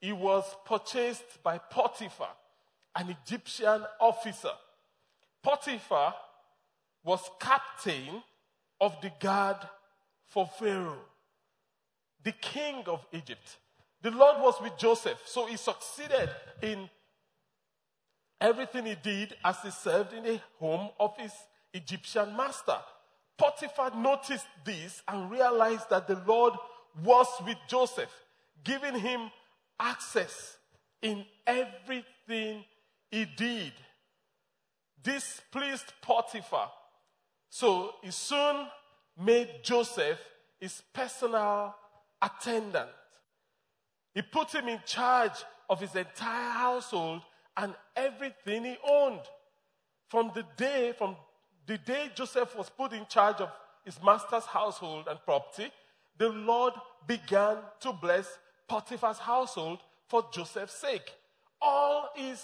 he 0.00 0.12
was 0.12 0.44
purchased 0.64 1.42
by 1.42 1.58
Potiphar, 1.58 2.30
an 2.94 3.16
Egyptian 3.24 3.82
officer. 4.00 4.50
Potiphar 5.42 6.14
was 7.04 7.20
captain 7.40 8.22
of 8.80 9.00
the 9.00 9.12
guard 9.20 9.58
for 10.26 10.46
Pharaoh, 10.58 11.04
the 12.24 12.32
king 12.32 12.82
of 12.86 13.06
Egypt. 13.12 13.58
The 14.02 14.10
Lord 14.10 14.42
was 14.42 14.60
with 14.60 14.76
Joseph, 14.76 15.20
so 15.24 15.46
he 15.46 15.56
succeeded 15.56 16.30
in 16.62 16.90
everything 18.40 18.86
he 18.86 18.96
did 19.02 19.34
as 19.44 19.56
he 19.62 19.70
served 19.70 20.12
in 20.12 20.24
the 20.24 20.40
home 20.58 20.90
of 20.98 21.16
his 21.16 21.32
Egyptian 21.72 22.36
master. 22.36 22.76
Potiphar 23.38 23.92
noticed 23.94 24.46
this 24.64 25.02
and 25.08 25.30
realized 25.30 25.90
that 25.90 26.06
the 26.06 26.22
Lord 26.26 26.54
was 27.04 27.26
with 27.44 27.58
Joseph, 27.68 28.10
giving 28.64 28.98
him 28.98 29.30
access 29.78 30.56
in 31.02 31.24
everything 31.46 32.64
he 33.10 33.26
did. 33.36 33.72
This 35.02 35.40
pleased 35.52 35.92
Potiphar. 36.00 36.70
So 37.50 37.94
he 38.02 38.10
soon 38.10 38.66
made 39.18 39.48
Joseph 39.62 40.18
his 40.58 40.82
personal 40.92 41.74
attendant. 42.20 42.90
He 44.14 44.22
put 44.22 44.54
him 44.54 44.68
in 44.68 44.80
charge 44.86 45.44
of 45.68 45.80
his 45.80 45.94
entire 45.94 46.50
household 46.50 47.22
and 47.56 47.74
everything 47.94 48.64
he 48.64 48.76
owned. 48.88 49.22
From 50.08 50.30
the 50.34 50.44
day, 50.56 50.94
from 50.96 51.16
the 51.66 51.78
day 51.78 52.10
Joseph 52.14 52.56
was 52.56 52.70
put 52.70 52.92
in 52.92 53.06
charge 53.06 53.40
of 53.40 53.50
his 53.84 54.00
master's 54.02 54.44
household 54.44 55.06
and 55.08 55.18
property, 55.24 55.70
the 56.18 56.28
Lord 56.28 56.74
began 57.06 57.58
to 57.80 57.92
bless 57.92 58.38
Potiphar's 58.68 59.18
household 59.18 59.78
for 60.08 60.24
Joseph's 60.32 60.74
sake. 60.74 61.12
All 61.60 62.10
his 62.14 62.42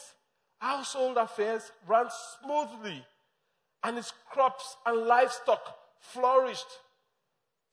household 0.58 1.16
affairs 1.16 1.72
ran 1.86 2.06
smoothly, 2.40 3.04
and 3.82 3.96
his 3.96 4.12
crops 4.30 4.76
and 4.86 5.06
livestock 5.06 5.76
flourished. 5.98 6.66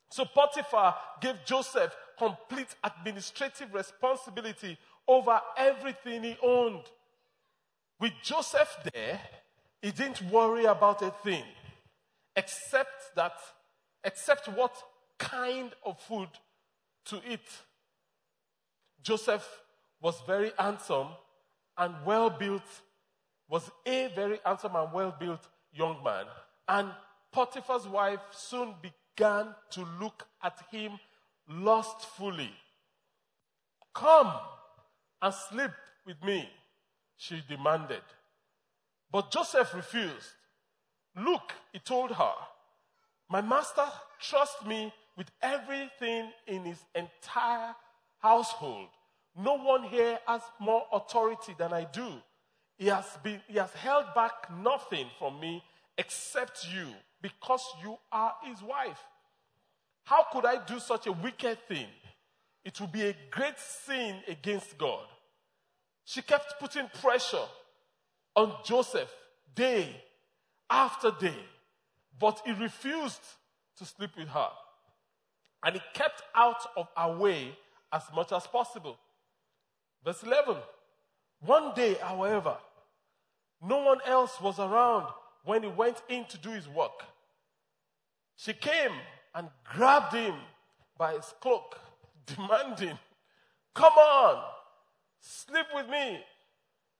So 0.10 0.26
Potiphar 0.26 0.96
gave 1.22 1.36
Joseph 1.46 1.96
complete 2.18 2.76
administrative 2.84 3.74
responsibility 3.74 4.78
over 5.08 5.40
everything 5.58 6.24
he 6.24 6.38
owned. 6.42 6.84
With 8.00 8.14
Joseph 8.24 8.78
there, 8.94 9.20
he 9.82 9.92
didn't 9.92 10.22
worry 10.32 10.66
about 10.66 11.02
a 11.02 11.12
thing 11.24 11.44
except 12.36 13.16
that, 13.16 13.34
except 14.04 14.48
what 14.48 14.74
kind 15.18 15.72
of 15.86 16.00
food 16.00 16.30
to 17.06 17.22
eat. 17.30 17.48
Joseph 19.02 19.46
was 20.02 20.22
very 20.26 20.52
handsome 20.58 21.08
and 21.78 21.94
well 22.06 22.30
built, 22.30 22.64
was 23.50 23.70
a 23.86 24.12
very 24.16 24.40
handsome 24.46 24.76
and 24.76 24.94
well 24.94 25.16
built 25.20 25.48
young 25.74 26.02
man. 26.04 26.26
And 26.68 26.90
Potiphar's 27.32 27.88
wife 27.88 28.22
soon 28.32 28.76
began 28.82 29.54
to 29.72 29.88
look 30.00 30.26
at 30.42 30.58
him 30.72 31.00
lustfully. 31.50 32.52
Come 33.94 34.32
and 35.22 35.34
sleep 35.34 35.72
with 36.06 36.24
me, 36.24 36.50
she 37.20 37.44
demanded. 37.48 38.02
But 39.12 39.30
Joseph 39.30 39.76
refused. 39.76 40.34
Look, 41.16 41.52
he 41.74 41.80
told 41.80 42.12
her, 42.12 42.34
my 43.30 43.42
master 43.42 43.86
trusts 44.22 44.66
me 44.66 44.94
with 45.18 45.30
everything 45.42 46.32
in 46.48 46.64
his 46.64 46.80
entire 46.96 47.76
household. 48.20 48.88
No 49.38 49.58
one 49.58 49.84
here 49.84 50.18
has 50.26 50.42
more 50.60 50.84
authority 50.94 51.54
than 51.58 51.74
I 51.74 51.84
do. 51.84 52.08
He 52.78 52.88
has, 52.88 53.06
been, 53.22 53.42
he 53.48 53.58
has 53.58 53.74
held 53.74 54.06
back 54.16 54.50
nothing 54.58 55.08
from 55.20 55.40
me 55.42 55.62
except 55.98 56.66
you 56.74 56.88
because 57.22 57.62
you 57.84 57.98
are 58.14 58.34
his 58.46 58.64
wife. 58.64 59.00
How 60.06 60.26
could 60.32 60.46
I 60.46 60.64
do 60.66 60.80
such 60.80 61.06
a 61.06 61.12
wicked 61.12 61.60
thing? 61.68 61.88
It 62.64 62.80
would 62.80 62.94
be 62.94 63.08
a 63.08 63.16
great 63.30 63.60
sin 63.60 64.22
against 64.28 64.78
God. 64.78 65.06
She 66.10 66.24
kept 66.24 66.60
putting 66.60 66.90
pressure 67.04 67.46
on 68.36 68.52
Joseph 68.66 69.14
day 69.54 69.96
after 70.68 71.12
day, 71.12 71.38
but 72.20 72.42
he 72.44 72.52
refused 72.54 73.22
to 73.78 73.86
sleep 73.86 74.10
with 74.18 74.28
her. 74.30 74.50
And 75.64 75.76
he 75.76 75.82
kept 75.94 76.24
out 76.34 76.66
of 76.76 76.88
her 76.98 77.16
way 77.16 77.56
as 77.94 78.02
much 78.16 78.32
as 78.32 78.48
possible. 78.48 78.98
Verse 80.04 80.24
11 80.24 80.56
One 81.42 81.76
day, 81.76 81.94
however, 82.02 82.58
no 83.62 83.78
one 83.84 84.00
else 84.04 84.42
was 84.42 84.58
around 84.58 85.06
when 85.44 85.62
he 85.62 85.70
went 85.70 86.02
in 86.10 86.26
to 86.26 86.40
do 86.40 86.50
his 86.50 86.68
work. 86.68 87.04
She 88.36 88.54
came 88.54 88.94
and 89.36 89.48
grabbed 89.64 90.16
him 90.16 90.34
by 90.98 91.14
his 91.14 91.32
cloak, 91.40 91.78
demanding, 92.26 92.98
Come 93.76 93.94
on, 93.94 94.44
sleep 95.20 95.66
with 95.74 95.88
me. 95.90 96.20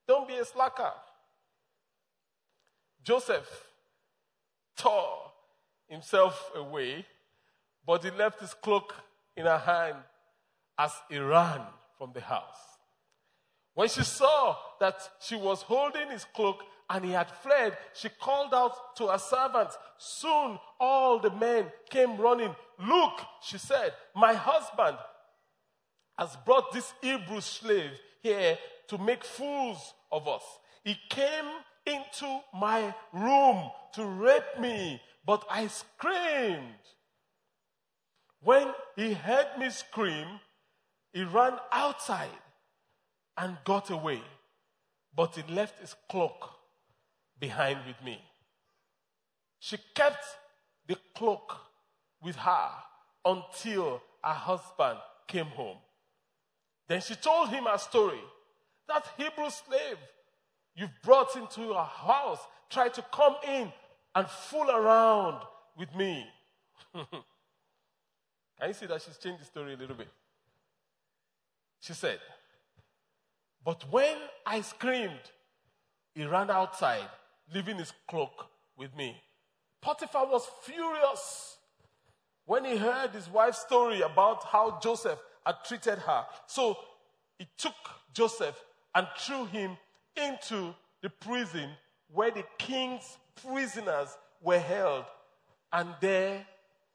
Don't 0.08 0.28
be 0.28 0.36
a 0.36 0.46
slacker. 0.46 0.92
Joseph 3.04 3.68
tore 4.78 5.32
himself 5.88 6.52
away, 6.56 7.06
but 7.86 8.04
he 8.04 8.12
left 8.12 8.40
his 8.40 8.54
cloak 8.54 8.94
in 9.36 9.46
her 9.46 9.58
hand 9.58 9.98
as 10.78 10.92
he 11.10 11.18
ran 11.18 11.62
from 11.98 12.12
the 12.14 12.22
house. 12.22 12.78
When 13.74 13.88
she 13.88 14.04
saw 14.04 14.56
that 14.80 14.98
she 15.22 15.36
was 15.36 15.62
holding 15.62 16.10
his 16.10 16.26
cloak 16.26 16.64
and 16.90 17.06
he 17.06 17.12
had 17.12 17.30
fled, 17.30 17.78
she 17.94 18.10
called 18.10 18.54
out 18.54 18.96
to 18.98 19.08
her 19.08 19.18
servants. 19.18 19.78
Soon 19.98 20.58
all 20.80 21.20
the 21.20 21.32
men 21.32 21.72
came 21.90 22.18
running. 22.18 22.56
Look, 22.80 23.22
she 23.42 23.58
said, 23.58 23.94
my 24.16 24.34
husband 24.34 24.98
has 26.18 26.36
brought 26.46 26.72
this 26.74 26.94
Hebrew 27.02 27.42
slave 27.42 27.92
here 28.22 28.58
to 28.88 28.98
make 28.98 29.24
fools 29.24 29.94
of 30.12 30.28
us. 30.28 30.44
He 30.84 30.98
came 31.10 31.46
into 31.86 32.40
my 32.54 32.94
room 33.14 33.70
to 33.94 34.06
rape 34.06 34.60
me, 34.60 35.02
but 35.26 35.46
I 35.50 35.68
screamed. 35.68 36.84
When 38.42 38.74
he 38.96 39.14
heard 39.14 39.48
me 39.58 39.70
scream, 39.70 40.40
he 41.14 41.24
ran 41.24 41.54
outside 41.72 42.30
and 43.38 43.58
got 43.66 43.90
away, 43.90 44.22
but 45.16 45.36
he 45.36 45.54
left 45.54 45.80
his 45.80 45.96
cloak 46.10 46.52
behind 47.40 47.80
with 47.86 48.02
me. 48.04 48.22
She 49.60 49.78
kept 49.94 50.24
the 50.88 50.98
cloak 51.16 51.58
with 52.22 52.36
her 52.38 52.70
until 53.26 54.02
her 54.24 54.34
husband 54.34 55.00
came 55.28 55.46
home. 55.46 55.78
Then 56.90 57.02
she 57.02 57.16
told 57.16 57.50
him 57.50 57.66
her 57.66 57.78
story. 57.78 58.20
That 58.88 59.06
Hebrew 59.16 59.50
slave 59.52 59.98
you've 60.76 61.02
brought 61.04 61.36
into 61.36 61.62
your 61.62 61.84
house 61.84 62.40
tried 62.70 62.96
to 62.96 63.06
come 63.14 63.36
in 63.48 63.72
and 64.16 64.28
fool 64.28 64.70
around 64.70 65.42
with 65.78 65.94
me. 65.96 66.26
Can 66.94 67.08
you 68.68 68.74
see 68.74 68.88
that 68.88 69.02
she's 69.02 69.18
changed 69.18 69.42
the 69.42 69.46
story 69.46 69.76
a 69.76 69.78
little 69.78 69.96
bit? 69.96 70.10
She 71.80 71.94
said, 71.94 72.20
But 73.64 73.86
when 73.92 74.18
I 74.46 74.62
screamed, 74.62 75.32
he 76.16 76.26
ran 76.26 76.50
outside, 76.50 77.08
leaving 77.54 77.78
his 77.78 77.94
cloak 78.08 78.48
with 78.76 78.96
me. 78.96 79.22
Potiphar 79.82 80.28
was 80.28 80.50
furious 80.64 81.58
when 82.46 82.66
he 82.66 82.78
heard 82.78 83.12
his 83.12 83.30
wife's 83.30 83.60
story 83.60 84.02
about 84.02 84.44
how 84.44 84.80
Joseph 84.82 85.20
had 85.50 85.66
treated 85.66 85.98
her. 85.98 86.26
So 86.46 86.78
he 87.40 87.48
took 87.58 87.74
Joseph 88.14 88.56
and 88.94 89.08
threw 89.18 89.46
him 89.46 89.78
into 90.16 90.76
the 91.02 91.10
prison 91.10 91.72
where 92.14 92.30
the 92.30 92.44
king's 92.60 93.18
prisoners 93.44 94.10
were 94.42 94.60
held, 94.60 95.06
and 95.74 95.90
there 96.02 96.46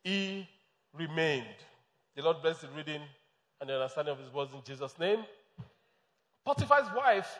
he 0.04 0.48
remained. 0.96 1.46
The 2.14 2.22
Lord 2.22 2.42
bless 2.42 2.60
the 2.60 2.68
reading 2.76 3.00
and 3.60 3.68
the 3.68 3.74
understanding 3.74 4.12
of 4.12 4.20
his 4.20 4.32
words 4.32 4.52
in 4.52 4.60
Jesus' 4.64 4.96
name. 4.98 5.24
Potiphar's 6.44 6.94
wife 6.94 7.38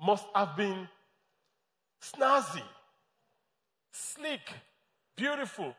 must 0.00 0.26
have 0.34 0.56
been 0.56 0.88
snazzy, 2.00 2.62
sleek, 3.90 4.52
beautiful. 5.16 5.74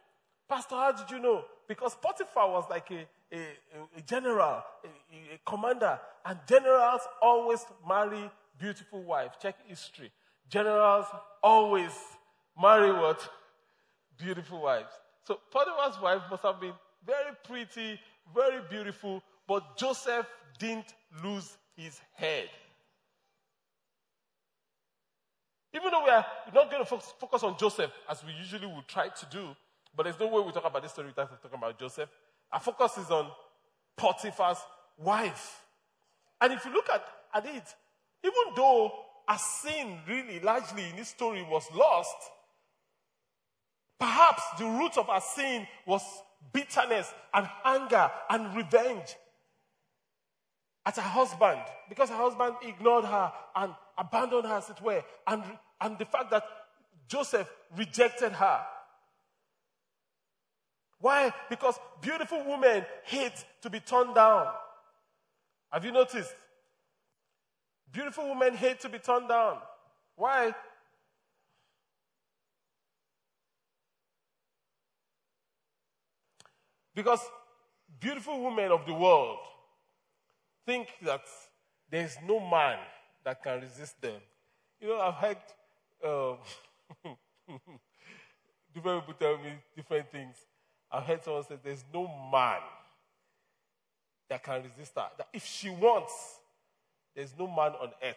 Pastor, 0.50 0.76
how 0.76 0.92
did 0.92 1.10
you 1.10 1.20
know? 1.20 1.46
Because 1.68 1.96
Potiphar 1.96 2.52
was 2.52 2.66
like 2.70 2.92
a, 2.92 3.06
a, 3.32 3.38
a 3.98 4.02
general, 4.02 4.64
a, 4.84 5.34
a 5.34 5.40
commander, 5.46 6.00
and 6.26 6.40
generals 6.48 7.02
always 7.22 7.66
marry 7.88 8.30
beautiful 8.60 9.04
wives. 9.04 9.36
Check 9.42 9.56
history. 9.68 10.12
Generals 10.50 11.06
always 11.44 11.92
marry 12.62 12.92
what? 12.92 13.28
Beautiful 14.18 14.62
wives. 14.62 14.94
So 15.24 15.40
Potiphar's 15.52 16.00
wife 16.02 16.22
must 16.30 16.44
have 16.44 16.60
been 16.62 16.74
very 17.06 17.32
pretty, 17.44 18.00
very 18.34 18.62
beautiful, 18.70 19.22
but 19.48 19.78
Joseph 19.78 20.28
didn't 20.60 20.94
lose 21.24 21.58
his 21.76 22.00
head. 22.14 22.50
Even 25.74 25.92
though 25.92 26.06
we 26.06 26.10
are 26.10 26.26
not 26.54 26.72
going 26.72 26.86
to 26.86 26.98
focus 27.20 27.44
on 27.44 27.58
Joseph 27.58 27.92
as 28.10 28.24
we 28.24 28.32
usually 28.34 28.66
would 28.66 28.88
try 28.88 29.10
to 29.10 29.26
do, 29.26 29.56
but 29.96 30.04
there's 30.04 30.20
no 30.20 30.28
way 30.28 30.42
we 30.42 30.52
talk 30.52 30.66
about 30.66 30.82
this 30.82 30.94
story 30.94 31.08
without 31.08 31.30
talking 31.42 31.58
about 31.58 31.78
Joseph. 31.78 32.10
Our 32.56 32.62
focus 32.62 32.98
is 32.98 33.12
on 33.12 33.28
Potiphar's 33.98 34.60
wife. 34.98 35.62
And 36.40 36.54
if 36.54 36.64
you 36.64 36.72
look 36.72 36.90
at, 36.90 37.04
at 37.34 37.46
it, 37.46 37.76
even 38.24 38.56
though 38.56 38.94
a 39.28 39.38
sin 39.38 40.00
really 40.08 40.40
largely 40.40 40.90
in 40.90 40.96
this 40.96 41.10
story 41.10 41.44
was 41.44 41.66
lost, 41.74 42.16
perhaps 44.00 44.42
the 44.58 44.64
root 44.64 44.98
of 44.98 45.08
her 45.08 45.20
sin 45.20 45.68
was 45.86 46.02
bitterness 46.54 47.14
and 47.34 47.46
anger 47.66 48.10
and 48.30 48.56
revenge 48.56 49.16
at 50.86 50.96
her 50.96 51.02
husband 51.02 51.60
because 51.90 52.08
her 52.08 52.16
husband 52.16 52.56
ignored 52.66 53.04
her 53.04 53.34
and 53.58 53.74
abandoned 53.98 54.46
her 54.46 54.56
as 54.56 54.70
it 54.70 54.82
were 54.82 55.04
and, 55.28 55.44
and 55.82 55.98
the 55.98 56.06
fact 56.06 56.30
that 56.30 56.44
joseph 57.08 57.52
rejected 57.76 58.32
her 58.32 58.62
why? 61.00 61.34
Because 61.50 61.78
beautiful 62.02 62.44
women 62.46 62.86
hate 63.04 63.46
to 63.62 63.70
be 63.70 63.80
turned 63.80 64.16
down. 64.16 64.48
Have 65.72 65.84
you 65.86 65.92
noticed? 65.92 66.34
Beautiful 67.92 68.30
women 68.30 68.56
hate 68.56 68.80
to 68.82 68.90
be 68.90 69.00
turned 69.00 69.30
down. 69.30 69.58
Why? 70.16 70.54
Because 76.94 77.20
beautiful 78.00 78.42
women 78.42 78.72
of 78.72 78.86
the 78.86 78.94
world 78.94 79.40
think 80.66 80.88
that 81.04 81.22
there's 81.92 82.16
no 82.26 82.40
man 82.40 82.80
that 83.26 83.44
can 83.44 83.62
resist 83.62 84.02
them. 84.02 84.22
You 84.80 84.90
know, 84.90 85.00
I've 85.02 85.16
heard 85.16 85.38
uh, 86.04 86.36
different 88.74 89.06
people 89.06 89.14
tell 89.20 89.38
me 89.38 89.54
different 89.76 90.10
things. 90.12 90.38
I've 90.96 91.04
heard 91.04 91.24
someone 91.24 91.44
say 91.44 91.58
there's 91.62 91.84
no 91.94 92.10
man 92.32 92.62
that 94.30 94.42
can 94.42 94.64
resist 94.64 94.94
her. 94.96 95.08
That 95.18 95.28
if 95.34 95.46
she 95.46 95.70
wants, 95.70 96.40
there's 97.14 97.34
no 97.38 97.48
man 97.48 97.74
on 97.82 97.90
earth. 98.02 98.16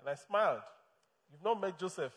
And 0.00 0.08
I 0.08 0.14
smiled. 0.14 0.62
You've 1.30 1.44
not 1.44 1.60
met 1.60 1.78
Joseph. 1.78 2.12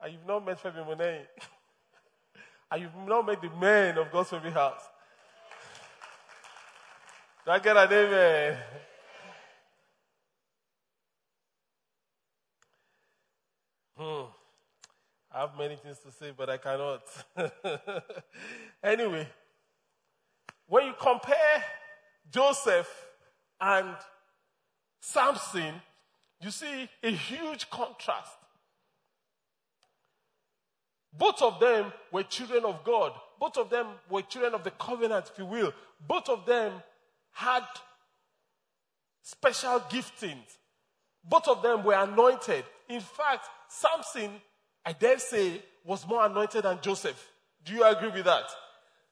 And 0.00 0.12
you've 0.12 0.26
not 0.26 0.44
met 0.44 0.60
Femi 0.60 0.84
Monet. 0.84 1.26
and 2.72 2.82
you've 2.82 2.96
not 3.06 3.24
met 3.24 3.40
the 3.40 3.50
men 3.50 3.98
of 3.98 4.10
God's 4.10 4.30
family 4.30 4.50
house. 4.50 4.82
Do 7.44 7.52
I 7.52 7.58
get 7.60 7.76
an 7.76 7.92
amen? 7.92 8.58
Hmm. 13.96 14.41
I 15.34 15.40
have 15.40 15.56
many 15.56 15.76
things 15.76 15.98
to 16.00 16.12
say, 16.12 16.32
but 16.36 16.50
I 16.50 16.58
cannot. 16.58 17.02
anyway, 18.84 19.26
when 20.66 20.86
you 20.86 20.94
compare 21.00 21.64
Joseph 22.30 22.88
and 23.58 23.96
Samson, 25.00 25.74
you 26.40 26.50
see 26.50 26.88
a 27.02 27.10
huge 27.10 27.70
contrast. 27.70 28.36
Both 31.12 31.40
of 31.40 31.60
them 31.60 31.92
were 32.10 32.24
children 32.24 32.64
of 32.64 32.84
God. 32.84 33.12
Both 33.40 33.56
of 33.56 33.70
them 33.70 33.86
were 34.10 34.22
children 34.22 34.54
of 34.54 34.64
the 34.64 34.70
covenant, 34.72 35.30
if 35.32 35.38
you 35.38 35.46
will. 35.46 35.72
Both 36.06 36.28
of 36.28 36.44
them 36.44 36.72
had 37.32 37.64
special 39.22 39.80
giftings. 39.80 40.58
Both 41.24 41.48
of 41.48 41.62
them 41.62 41.84
were 41.84 41.94
anointed. 41.94 42.64
In 42.88 43.00
fact, 43.00 43.46
Samson, 43.68 44.30
I 44.84 44.92
dare 44.92 45.18
say, 45.18 45.62
was 45.84 46.06
more 46.06 46.24
anointed 46.24 46.64
than 46.64 46.78
Joseph. 46.80 47.30
Do 47.64 47.72
you 47.72 47.84
agree 47.84 48.10
with 48.10 48.24
that? 48.24 48.44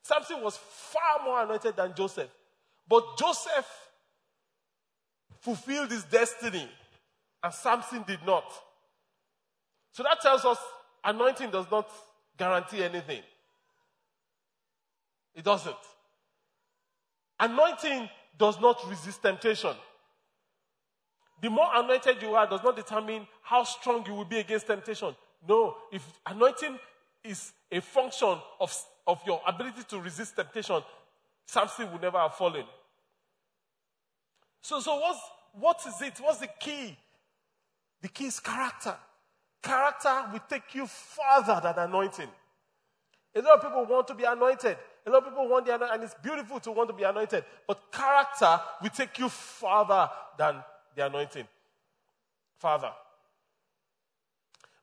Samson 0.02 0.42
was 0.42 0.56
far 0.56 1.24
more 1.24 1.42
anointed 1.42 1.76
than 1.76 1.94
Joseph. 1.94 2.30
But 2.88 3.16
Joseph 3.18 3.66
fulfilled 5.40 5.90
his 5.90 6.04
destiny, 6.04 6.68
and 7.42 7.54
Samson 7.54 8.04
did 8.06 8.20
not. 8.26 8.44
So 9.92 10.02
that 10.02 10.20
tells 10.20 10.44
us 10.44 10.58
anointing 11.04 11.50
does 11.50 11.66
not 11.70 11.88
guarantee 12.36 12.82
anything. 12.82 13.22
It 15.34 15.44
doesn't. 15.44 15.76
Anointing 17.38 18.08
does 18.36 18.60
not 18.60 18.78
resist 18.88 19.22
temptation. 19.22 19.74
The 21.40 21.48
more 21.48 21.68
anointed 21.74 22.20
you 22.20 22.34
are 22.34 22.46
does 22.46 22.62
not 22.62 22.76
determine 22.76 23.26
how 23.42 23.64
strong 23.64 24.04
you 24.06 24.14
will 24.14 24.24
be 24.24 24.38
against 24.38 24.66
temptation. 24.66 25.14
No, 25.46 25.76
if 25.90 26.02
anointing 26.26 26.78
is 27.24 27.52
a 27.70 27.80
function 27.80 28.36
of, 28.60 28.84
of 29.06 29.20
your 29.26 29.40
ability 29.46 29.82
to 29.88 30.00
resist 30.00 30.36
temptation, 30.36 30.82
Samson 31.46 31.90
would 31.92 32.02
never 32.02 32.18
have 32.18 32.34
fallen. 32.34 32.64
So, 34.62 34.80
so 34.80 34.96
what's, 35.00 35.20
what 35.52 35.80
is 35.86 36.00
it? 36.02 36.20
What's 36.20 36.38
the 36.38 36.48
key? 36.58 36.96
The 38.02 38.08
key 38.08 38.26
is 38.26 38.40
character. 38.40 38.94
Character 39.62 40.26
will 40.32 40.42
take 40.48 40.74
you 40.74 40.86
further 40.86 41.60
than 41.62 41.88
anointing. 41.88 42.28
A 43.34 43.40
lot 43.40 43.58
of 43.58 43.62
people 43.62 43.86
want 43.86 44.08
to 44.08 44.14
be 44.14 44.24
anointed. 44.24 44.76
A 45.06 45.10
lot 45.10 45.22
of 45.22 45.30
people 45.30 45.48
want 45.48 45.66
the 45.66 45.74
anointing, 45.74 45.94
and 45.94 46.04
it's 46.04 46.14
beautiful 46.22 46.60
to 46.60 46.72
want 46.72 46.88
to 46.88 46.94
be 46.94 47.04
anointed. 47.04 47.44
But 47.66 47.80
character 47.92 48.60
will 48.82 48.90
take 48.90 49.18
you 49.18 49.28
further 49.28 50.08
than 50.36 50.56
the 50.94 51.06
anointing. 51.06 51.46
Father. 52.58 52.92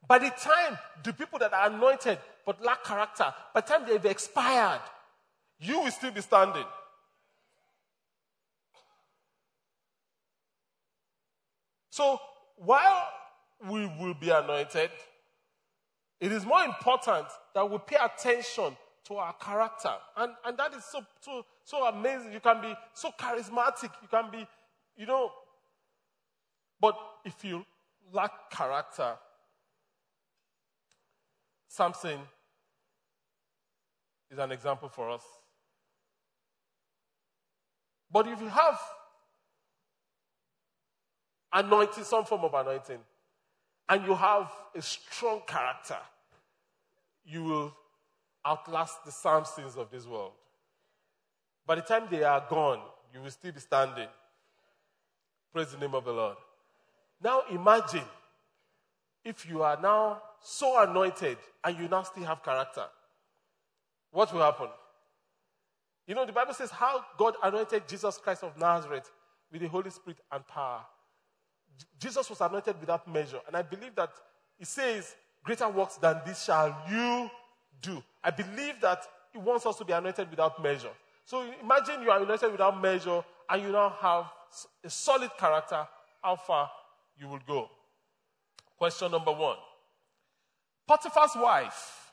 By 0.07 0.19
the 0.19 0.29
time 0.29 0.77
the 1.03 1.13
people 1.13 1.39
that 1.39 1.53
are 1.53 1.67
anointed 1.67 2.17
but 2.45 2.63
lack 2.63 2.83
character, 2.83 3.33
by 3.53 3.61
the 3.61 3.67
time 3.67 3.81
they've 3.87 4.05
expired, 4.05 4.81
you 5.59 5.81
will 5.81 5.91
still 5.91 6.11
be 6.11 6.21
standing. 6.21 6.65
So 11.89 12.19
while 12.55 13.07
we 13.69 13.85
will 13.99 14.13
be 14.13 14.29
anointed, 14.29 14.91
it 16.19 16.31
is 16.31 16.45
more 16.45 16.63
important 16.63 17.27
that 17.53 17.69
we 17.69 17.77
pay 17.79 17.97
attention 17.97 18.77
to 19.05 19.15
our 19.15 19.33
character. 19.33 19.93
And, 20.15 20.33
and 20.45 20.57
that 20.57 20.73
is 20.73 20.83
so, 20.85 21.01
so, 21.21 21.45
so 21.63 21.85
amazing. 21.85 22.33
You 22.33 22.39
can 22.39 22.61
be 22.61 22.73
so 22.93 23.11
charismatic. 23.19 23.91
You 24.01 24.07
can 24.09 24.29
be, 24.31 24.47
you 24.95 25.05
know, 25.05 25.31
but 26.79 26.97
if 27.25 27.43
you 27.43 27.65
lack 28.11 28.51
character, 28.51 29.13
Samson 31.67 32.19
is 34.31 34.37
an 34.37 34.51
example 34.51 34.89
for 34.89 35.09
us. 35.09 35.23
But 38.11 38.27
if 38.27 38.41
you 38.41 38.47
have 38.47 38.79
anointing, 41.51 42.03
some 42.03 42.25
form 42.25 42.45
of 42.45 42.53
anointing, 42.53 42.99
and 43.89 44.05
you 44.05 44.15
have 44.15 44.51
a 44.75 44.81
strong 44.81 45.41
character, 45.47 45.97
you 47.25 47.43
will 47.43 47.73
outlast 48.45 49.03
the 49.05 49.11
Samsons 49.11 49.77
of 49.77 49.89
this 49.91 50.05
world. 50.05 50.31
By 51.65 51.75
the 51.75 51.81
time 51.81 52.03
they 52.09 52.23
are 52.23 52.45
gone, 52.49 52.79
you 53.13 53.21
will 53.21 53.31
still 53.31 53.51
be 53.51 53.59
standing. 53.59 54.07
Praise 55.53 55.71
the 55.71 55.77
name 55.77 55.95
of 55.95 56.05
the 56.05 56.13
Lord. 56.13 56.37
Now 57.21 57.43
imagine 57.51 58.03
if 59.25 59.47
you 59.49 59.63
are 59.63 59.77
now 59.81 60.21
so 60.41 60.81
anointed 60.81 61.37
and 61.63 61.77
you 61.77 61.87
now 61.87 62.03
still 62.03 62.23
have 62.23 62.43
character. 62.43 62.85
What 64.11 64.33
will 64.33 64.41
happen? 64.41 64.67
You 66.07 66.15
know, 66.15 66.25
the 66.25 66.31
Bible 66.31 66.53
says 66.53 66.71
how 66.71 67.03
God 67.17 67.35
anointed 67.43 67.87
Jesus 67.87 68.17
Christ 68.17 68.43
of 68.43 68.57
Nazareth 68.57 69.11
with 69.51 69.61
the 69.61 69.67
Holy 69.67 69.89
Spirit 69.89 70.17
and 70.31 70.45
power. 70.47 70.81
Jesus 71.99 72.29
was 72.29 72.41
anointed 72.41 72.79
without 72.79 73.11
measure. 73.11 73.39
And 73.45 73.55
I 73.55 73.61
believe 73.61 73.95
that 73.95 74.11
it 74.59 74.67
says, 74.67 75.15
Greater 75.43 75.69
works 75.69 75.95
than 75.95 76.19
this 76.25 76.43
shall 76.43 76.75
you 76.89 77.29
do. 77.81 78.03
I 78.23 78.31
believe 78.31 78.81
that 78.81 79.05
He 79.31 79.37
wants 79.37 79.65
us 79.65 79.77
to 79.77 79.85
be 79.85 79.93
anointed 79.93 80.29
without 80.29 80.61
measure. 80.61 80.89
So 81.25 81.45
imagine 81.61 82.01
you 82.01 82.11
are 82.11 82.21
anointed 82.21 82.51
without 82.51 82.81
measure 82.81 83.23
and 83.49 83.61
you 83.61 83.71
now 83.71 83.95
have 84.01 84.25
a 84.83 84.89
solid 84.89 85.31
character. 85.37 85.87
How 86.21 86.35
far 86.35 86.69
you 87.17 87.27
will 87.27 87.39
go. 87.47 87.69
Question 88.77 89.11
number 89.11 89.31
one 89.31 89.57
Potiphar's 90.87 91.35
wife. 91.35 92.11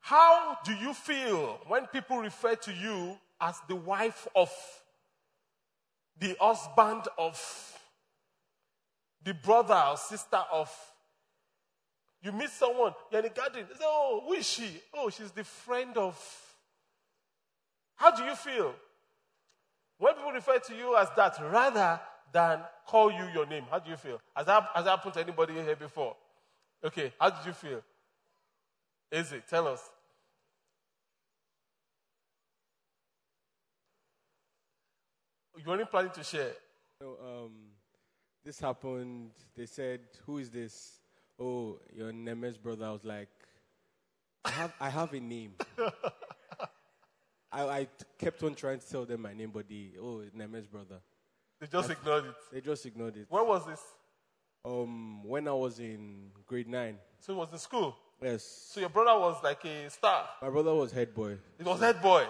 How 0.00 0.58
do 0.64 0.74
you 0.74 0.92
feel 0.92 1.60
when 1.68 1.86
people 1.86 2.18
refer 2.18 2.56
to 2.56 2.72
you 2.72 3.16
as 3.40 3.56
the 3.68 3.76
wife 3.76 4.26
of, 4.34 4.52
the 6.18 6.36
husband 6.40 7.06
of, 7.16 7.40
the 9.24 9.32
brother 9.32 9.80
or 9.90 9.96
sister 9.96 10.42
of? 10.52 10.70
You 12.20 12.32
meet 12.32 12.50
someone, 12.50 12.94
you're 13.10 13.20
in 13.20 13.28
the 13.28 13.30
garden, 13.30 13.66
say, 13.72 13.84
Oh, 13.84 14.22
who 14.26 14.34
is 14.34 14.48
she? 14.48 14.80
Oh, 14.94 15.08
she's 15.10 15.30
the 15.30 15.44
friend 15.44 15.96
of. 15.96 16.18
How 17.96 18.10
do 18.10 18.24
you 18.24 18.34
feel? 18.34 18.74
When 19.98 20.14
people 20.14 20.32
refer 20.32 20.58
to 20.58 20.74
you 20.74 20.96
as 20.96 21.08
that, 21.16 21.38
rather 21.50 22.00
than 22.32 22.60
call 22.86 23.12
you 23.12 23.24
your 23.32 23.46
name. 23.46 23.64
How 23.70 23.78
do 23.78 23.90
you 23.90 23.96
feel? 23.96 24.20
Has 24.34 24.46
that, 24.46 24.68
has 24.74 24.84
that 24.84 24.90
happened 24.90 25.14
to 25.14 25.20
anybody 25.20 25.54
here 25.54 25.76
before? 25.76 26.16
Okay, 26.84 27.12
how 27.18 27.30
did 27.30 27.46
you 27.46 27.52
feel? 27.52 27.82
Is 29.10 29.32
it? 29.32 29.44
Tell 29.48 29.68
us. 29.68 29.88
You 35.56 35.70
only 35.70 35.84
planning 35.84 36.10
to 36.12 36.24
share? 36.24 36.52
So, 36.98 37.16
um, 37.22 37.52
this 38.44 38.58
happened. 38.58 39.30
They 39.54 39.66
said, 39.66 40.00
"Who 40.26 40.38
is 40.38 40.50
this?" 40.50 40.98
Oh, 41.38 41.78
your 41.94 42.12
Neme's 42.12 42.56
brother. 42.56 42.86
I 42.86 42.90
was 42.90 43.04
like, 43.04 43.28
"I 44.44 44.50
have, 44.50 44.72
I 44.80 44.88
have 44.88 45.12
a 45.12 45.20
name." 45.20 45.54
I, 47.52 47.62
I 47.68 47.88
kept 48.18 48.42
on 48.42 48.54
trying 48.54 48.80
to 48.80 48.88
tell 48.88 49.04
them 49.04 49.22
my 49.22 49.34
name, 49.34 49.50
but 49.52 49.68
the 49.68 49.92
oh, 50.00 50.22
Neme's 50.34 50.66
brother. 50.66 51.00
They 51.60 51.66
just 51.66 51.90
I, 51.90 51.92
ignored 51.92 52.24
it. 52.24 52.34
They 52.50 52.60
just 52.60 52.86
ignored 52.86 53.16
it. 53.18 53.26
When 53.28 53.46
was 53.46 53.66
this? 53.66 53.80
Um, 54.64 55.24
when 55.24 55.48
I 55.48 55.52
was 55.52 55.80
in 55.80 56.30
grade 56.46 56.68
nine. 56.68 56.96
So 57.18 57.32
it 57.32 57.36
was 57.36 57.48
in 57.52 57.58
school. 57.58 57.96
Yes. 58.22 58.44
So 58.44 58.80
your 58.80 58.90
brother 58.90 59.18
was 59.18 59.42
like 59.42 59.64
a 59.64 59.90
star. 59.90 60.28
My 60.40 60.50
brother 60.50 60.72
was 60.74 60.92
head 60.92 61.12
boy. 61.14 61.36
It 61.58 61.66
was 61.66 61.80
head 61.80 62.00
boy. 62.00 62.26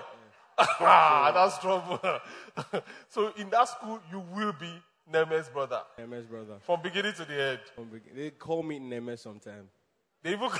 Yeah. 0.58 0.66
ah, 0.80 1.30
that's 1.34 1.58
trouble. 1.58 2.80
so 3.08 3.32
in 3.36 3.50
that 3.50 3.68
school, 3.68 4.00
you 4.10 4.20
will 4.34 4.54
be 4.58 4.72
Neme's 5.12 5.48
brother. 5.50 5.82
Neme's 5.98 6.26
brother. 6.26 6.54
From 6.60 6.80
beginning 6.82 7.12
to 7.14 7.24
the 7.26 7.42
end. 7.42 7.58
From 7.74 7.88
be- 7.88 8.00
they 8.14 8.30
call 8.30 8.62
me 8.62 8.80
Neme 8.80 9.18
sometime. 9.18 9.68
They 10.22 10.32
even, 10.32 10.48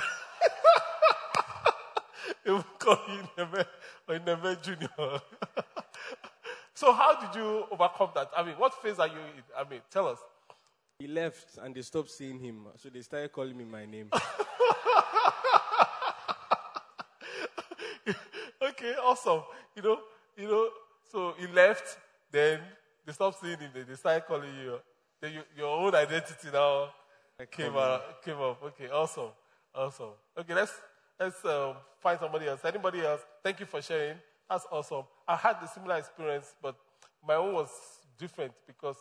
they 2.45 2.51
even 2.51 2.63
call 2.77 2.99
you 3.07 3.43
Neme 3.43 3.65
or 4.07 4.19
Neme 4.19 4.61
Junior. 4.61 4.89
So 6.75 6.91
how 6.91 7.19
did 7.19 7.39
you 7.39 7.65
overcome 7.71 8.09
that? 8.15 8.29
I 8.35 8.43
mean, 8.43 8.55
what 8.55 8.73
phase 8.81 8.99
are 8.99 9.07
you 9.07 9.13
in? 9.13 9.43
I 9.57 9.67
mean, 9.67 9.79
tell 9.89 10.07
us. 10.07 10.19
He 10.99 11.07
left 11.07 11.57
and 11.61 11.73
they 11.75 11.81
stopped 11.81 12.11
seeing 12.11 12.39
him. 12.39 12.67
So 12.77 12.89
they 12.89 13.01
started 13.01 13.31
calling 13.31 13.57
me 13.57 13.65
my 13.65 13.85
name. 13.85 14.09
okay, 18.61 18.93
awesome. 19.03 19.41
You 19.75 19.81
know, 19.81 19.99
you 20.37 20.47
know, 20.47 20.69
so 21.11 21.33
he 21.37 21.47
left, 21.47 21.97
then 22.31 22.59
they 23.05 23.11
stopped 23.13 23.39
seeing 23.41 23.57
him, 23.59 23.71
then 23.73 23.85
they 23.87 23.95
started 23.95 24.25
calling 24.25 24.53
you. 24.63 24.79
Then 25.21 25.33
you, 25.33 25.41
your 25.57 25.77
own 25.77 25.95
identity 25.95 26.49
now 26.51 26.89
came, 27.51 27.75
out, 27.75 28.23
came 28.23 28.39
up. 28.39 28.61
Okay, 28.63 28.89
awesome. 28.89 29.29
Awesome. 29.73 30.11
Okay, 30.37 30.53
let's 30.53 30.73
let's 31.19 31.43
um, 31.45 31.75
find 31.99 32.19
somebody 32.19 32.47
else. 32.47 32.63
Anybody 32.63 33.01
else? 33.01 33.21
Thank 33.41 33.59
you 33.59 33.65
for 33.65 33.81
sharing. 33.81 34.17
That's 34.49 34.65
awesome. 34.71 35.05
I 35.27 35.35
had 35.35 35.57
a 35.63 35.67
similar 35.67 35.97
experience, 35.97 36.53
but 36.61 36.75
my 37.25 37.35
own 37.35 37.53
was 37.53 37.69
different 38.17 38.53
because 38.67 38.97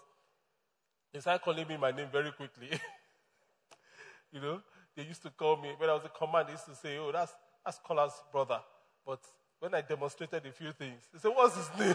they 1.12 1.20
started 1.20 1.42
calling 1.42 1.66
me 1.68 1.76
my 1.76 1.90
name 1.90 2.08
very 2.10 2.32
quickly. 2.32 2.68
you 4.32 4.40
know, 4.40 4.60
they 4.96 5.04
used 5.04 5.22
to 5.22 5.30
call 5.30 5.56
me, 5.56 5.72
when 5.76 5.90
I 5.90 5.94
was 5.94 6.04
a 6.04 6.08
command, 6.08 6.48
they 6.48 6.52
used 6.52 6.66
to 6.66 6.74
say, 6.74 6.98
oh, 6.98 7.12
that's, 7.12 7.32
that's 7.64 7.78
Kola's 7.78 8.14
brother. 8.30 8.60
But 9.06 9.20
when 9.58 9.74
I 9.74 9.80
demonstrated 9.80 10.46
a 10.46 10.52
few 10.52 10.72
things, 10.72 11.02
they 11.12 11.18
said, 11.18 11.32
what's 11.34 11.56
his 11.56 11.68
name? 11.78 11.94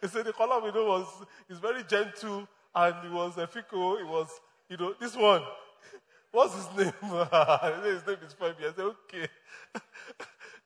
they, 0.00 0.08
said, 0.08 0.24
the 0.24 0.32
Kola 0.32 0.62
we 0.62 0.70
know 0.70 0.86
was, 0.86 1.06
he's 1.48 1.58
very 1.58 1.82
gentle 1.84 2.46
and 2.74 2.94
he 3.02 3.08
was 3.08 3.36
a 3.38 3.46
fico, 3.46 3.96
he 3.96 4.04
was, 4.04 4.28
you 4.68 4.76
know, 4.76 4.94
this 5.00 5.16
one. 5.16 5.42
What's 6.32 6.54
his 6.56 6.66
name? 6.76 6.92
his 7.00 8.06
name 8.06 8.18
is 8.26 8.34
Femi. 8.34 8.58
I 8.58 8.72
said, 8.74 8.80
okay. 8.80 9.28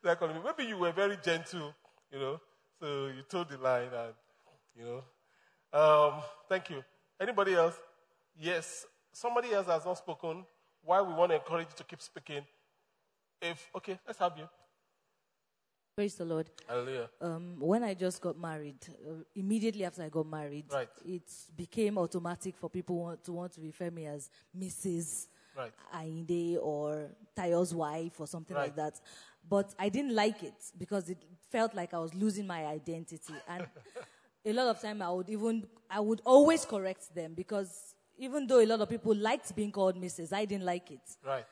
They're 0.03 0.17
calling 0.17 0.37
me. 0.37 0.43
Maybe 0.43 0.67
you 0.67 0.79
were 0.79 0.93
very 0.93 1.19
gentle, 1.23 1.75
you 2.11 2.19
know, 2.19 2.41
so 2.81 3.09
you 3.09 3.23
told 3.29 3.51
the 3.51 3.59
line 3.59 3.89
and, 3.93 4.15
you 4.75 4.85
know. 4.85 5.05
Um, 5.73 6.15
thank 6.49 6.71
you. 6.71 6.83
Anybody 7.21 7.55
else? 7.55 7.75
Yes. 8.39 8.87
Somebody 9.13 9.53
else 9.53 9.67
has 9.67 9.85
not 9.85 9.99
spoken. 9.99 10.45
Why 10.83 11.03
we 11.03 11.13
want 11.13 11.31
to 11.33 11.37
encourage 11.37 11.69
you 11.71 11.77
to 11.77 11.85
keep 11.85 12.01
speaking. 12.01 12.43
If, 13.43 13.69
okay, 13.77 13.99
let's 14.07 14.19
have 14.19 14.33
you. 14.37 14.49
Praise 15.97 16.15
the 16.15 16.25
Lord. 16.25 16.49
Hallelujah. 16.69 17.11
Um, 17.21 17.57
when 17.59 17.83
I 17.83 17.95
just 17.95 18.21
got 18.21 18.39
married, 18.39 18.77
uh, 18.89 19.15
immediately 19.35 19.85
after 19.85 20.03
I 20.05 20.09
got 20.09 20.27
married, 20.27 20.67
Right. 20.73 20.89
it 21.05 21.29
became 21.57 21.99
automatic 21.99 22.57
for 22.57 22.71
people 22.71 22.97
want, 22.97 23.25
to 23.25 23.33
want 23.33 23.53
to 23.55 23.61
refer 23.61 23.91
me 23.91 24.07
as 24.07 24.31
Mrs. 24.57 25.27
Right. 25.57 25.73
Ayinde 25.93 26.59
or 26.63 27.11
Tayo's 27.37 27.75
wife 27.75 28.21
or 28.21 28.29
something 28.29 28.57
Right. 28.57 28.67
like 28.67 28.77
that. 28.77 29.01
But 29.49 29.75
I 29.79 29.89
didn't 29.89 30.15
like 30.15 30.45
it 30.45 30.55
because 30.79 31.11
it 31.11 31.19
felt 31.51 31.75
like 31.75 31.93
I 31.95 31.99
was 31.99 32.15
losing 32.15 32.47
my 32.47 32.65
identity. 32.67 33.35
And 33.49 33.67
a 34.49 34.53
lot 34.53 34.69
of 34.69 34.81
time 34.81 35.03
I 35.03 35.11
would 35.11 35.29
even, 35.29 35.67
I 35.91 36.01
would 36.01 36.23
always 36.25 36.65
correct 36.65 37.15
them 37.15 37.35
because 37.35 37.95
even 38.17 38.47
though 38.47 38.61
a 38.61 38.67
lot 38.67 38.81
of 38.81 38.89
people 38.89 39.15
liked 39.15 39.55
being 39.55 39.71
called 39.71 40.01
Mrs., 40.01 40.33
I 40.33 40.47
didn't 40.47 40.65
like 40.65 40.91
it. 40.91 41.17
Right. 41.25 41.45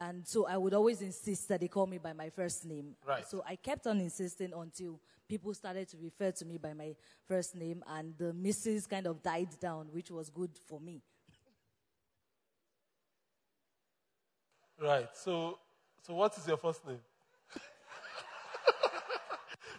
And 0.00 0.26
so 0.26 0.46
I 0.46 0.56
would 0.56 0.72
always 0.72 1.02
insist 1.02 1.48
that 1.48 1.60
they 1.60 1.68
call 1.68 1.86
me 1.86 1.98
by 1.98 2.12
my 2.12 2.30
first 2.30 2.64
name. 2.64 2.94
Right. 3.06 3.26
So 3.26 3.42
I 3.46 3.56
kept 3.56 3.86
on 3.86 4.00
insisting 4.00 4.52
until 4.56 5.00
people 5.28 5.52
started 5.54 5.88
to 5.88 5.96
refer 5.98 6.30
to 6.30 6.44
me 6.44 6.58
by 6.58 6.74
my 6.74 6.94
first 7.26 7.56
name, 7.56 7.82
and 7.88 8.14
the 8.18 8.32
Mrs. 8.32 8.88
kind 8.88 9.06
of 9.06 9.22
died 9.22 9.48
down, 9.60 9.88
which 9.92 10.10
was 10.10 10.30
good 10.30 10.50
for 10.66 10.80
me. 10.80 11.02
Right. 14.80 15.08
So, 15.14 15.58
so 16.02 16.14
what 16.14 16.36
is 16.36 16.46
your 16.46 16.56
first 16.56 16.86
name? 16.86 16.98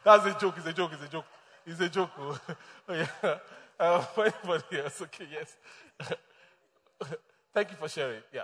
That's 0.03 0.25
a 0.25 0.39
joke. 0.39 0.55
It's 0.57 0.67
a 0.67 0.73
joke. 0.73 0.91
It's 0.93 1.03
a 1.03 1.09
joke. 1.09 1.25
It's 1.65 1.79
a 1.79 1.89
joke. 1.89 2.11
oh. 2.19 2.39
Oh, 2.89 2.93
yeah. 2.93 3.37
Um, 3.77 4.05
anybody 4.17 4.79
else? 4.81 5.01
Okay. 5.01 5.27
Yes. 5.29 5.57
Thank 7.53 7.71
you 7.71 7.75
for 7.77 7.89
sharing. 7.89 8.21
Yeah. 8.33 8.43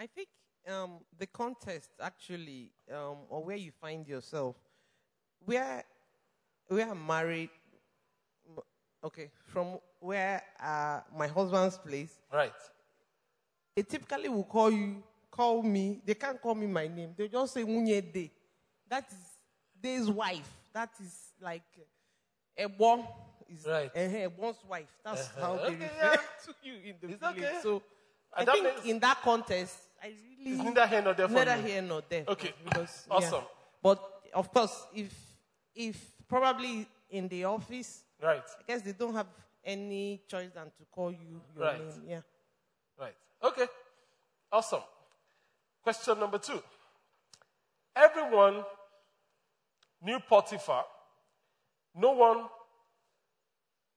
I 0.00 0.06
think 0.08 0.26
um, 0.68 0.98
the 1.16 1.26
context 1.26 1.90
actually, 2.02 2.72
um, 2.92 3.18
or 3.28 3.44
where 3.44 3.56
you 3.56 3.70
find 3.80 4.04
yourself, 4.08 4.56
where 5.44 5.84
where 6.66 6.90
I'm 6.90 7.06
married, 7.06 7.50
okay, 9.04 9.30
from 9.46 9.78
where 10.00 10.42
uh, 10.60 11.00
my 11.16 11.28
husband's 11.28 11.78
place, 11.78 12.18
Right. 12.32 12.52
they 13.76 13.82
typically 13.82 14.28
will 14.30 14.42
call 14.44 14.72
you, 14.72 15.00
call 15.30 15.62
me. 15.62 16.00
They 16.04 16.14
can't 16.14 16.42
call 16.42 16.56
me 16.56 16.66
my 16.66 16.88
name. 16.88 17.14
They 17.16 17.28
just 17.28 17.54
say 17.54 17.62
Munye 17.62 18.12
De. 18.12 18.32
That 18.88 19.04
is 19.12 19.18
De's 19.80 20.10
wife. 20.10 20.50
That 20.72 20.90
is 21.00 21.14
like 21.40 21.62
Ebo 22.56 23.06
is 23.48 23.66
Right. 23.66 23.90
uh, 23.94 23.98
Ebo's 23.98 24.56
wife. 24.68 24.88
That's 25.04 25.28
Uh-huh. 25.28 25.40
how 25.40 25.56
they 25.56 25.62
Okay, 25.74 25.84
refer 25.84 26.12
yeah. 26.12 26.16
to 26.44 26.54
you 26.62 26.74
in 26.76 26.96
the 27.00 27.08
It's 27.08 27.20
village. 27.20 27.38
okay. 27.38 27.60
So 27.62 27.82
I 28.32 28.44
think 28.44 28.64
makes- 28.64 28.84
in 28.84 28.98
that 29.00 29.20
context, 29.22 29.76
I 30.02 30.08
really 30.08 30.52
It's 30.52 30.62
neither 30.62 30.86
here 30.86 31.02
nor 31.02 31.14
there 31.14 31.28
for 31.28 31.34
neither 31.34 31.56
here 31.56 31.82
nor 31.82 32.00
there. 32.02 32.24
Okay. 32.28 32.54
Because, 32.64 33.06
yeah. 33.10 33.14
Awesome. 33.16 33.44
But 33.82 33.98
of 34.32 34.52
course, 34.52 34.86
if 34.94 35.12
if 35.74 35.96
probably 36.28 36.86
in 37.10 37.28
the 37.28 37.44
office, 37.44 38.04
Right. 38.20 38.42
I 38.58 38.62
guess 38.66 38.82
they 38.82 38.92
don't 38.92 39.14
have 39.14 39.26
any 39.64 40.18
choice 40.28 40.50
than 40.52 40.70
to 40.70 40.84
call 40.90 41.10
you 41.12 41.40
your 41.56 41.64
Right. 41.66 41.80
name. 41.80 42.04
Yeah. 42.08 42.22
Right. 42.96 43.16
Okay. 43.42 43.66
Awesome. 44.52 44.82
Question 45.82 46.18
number 46.20 46.38
two. 46.38 46.62
Everyone 47.96 48.64
knew 50.00 50.20
Potiphar. 50.20 50.84
No 51.94 52.10
one 52.12 52.46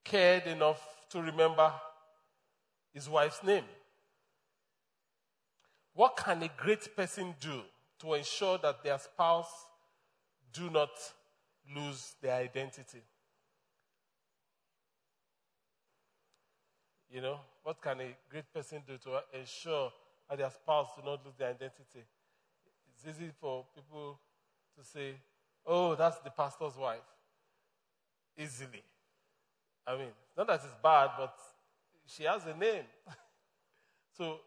cared 0.03 0.45
enough 0.47 0.81
to 1.10 1.21
remember 1.21 1.71
his 2.93 3.10
wife's 3.10 3.43
name. 3.43 3.63
What 5.93 6.15
can 6.15 6.43
a 6.43 6.49
great 6.57 6.95
person 6.95 7.33
do 7.39 7.62
to 7.99 8.13
ensure 8.13 8.60
that 8.60 8.83
their 8.83 8.99
spouse 8.99 9.51
do 10.53 10.69
not 10.69 10.91
lose 11.75 12.13
their 12.21 12.36
identity? 12.36 13.01
You 17.10 17.21
know, 17.21 17.39
what 17.63 17.81
can 17.81 17.99
a 18.01 18.15
great 18.29 18.53
person 18.53 18.83
do 18.86 18.97
to 18.97 19.21
ensure 19.39 19.91
that 20.29 20.38
their 20.38 20.51
spouse 20.51 20.89
do 20.97 21.03
not 21.03 21.25
lose 21.25 21.36
their 21.36 21.49
identity? 21.49 22.03
It's 22.93 23.07
easy 23.07 23.31
for 23.39 23.65
people 23.73 24.19
to 24.77 24.83
say, 24.83 25.15
oh, 25.65 25.95
that's 25.95 26.19
the 26.19 26.29
pastor's 26.29 26.75
wife. 26.75 26.99
Easily. 28.38 28.84
I 29.86 29.97
mean, 29.97 30.10
not 30.38 30.47
that 30.47 30.62
it's 30.63 30.73
bad, 30.84 31.12
but 31.17 31.34
she 32.06 32.23
has 32.23 32.45
a 32.45 32.56
name. 32.56 32.84
so, 34.17 34.38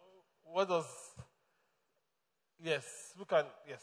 what 0.44 0.68
does. 0.68 0.86
Yes, 2.62 3.14
we 3.18 3.24
can. 3.24 3.44
Yes. 3.68 3.82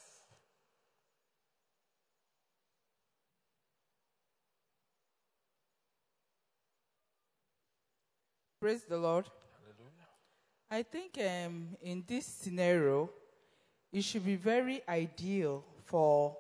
Praise 8.62 8.84
the 8.84 8.98
Lord. 8.98 9.26
Hallelujah. 9.62 10.08
I 10.72 10.84
think 10.84 11.17
um, 11.20 11.76
in 11.82 12.04
this 12.08 12.26
scenario, 12.26 13.10
it 13.91 14.04
should 14.04 14.26
be 14.26 14.36
very 14.36 14.82
ideal 14.88 15.63
for 15.86 16.36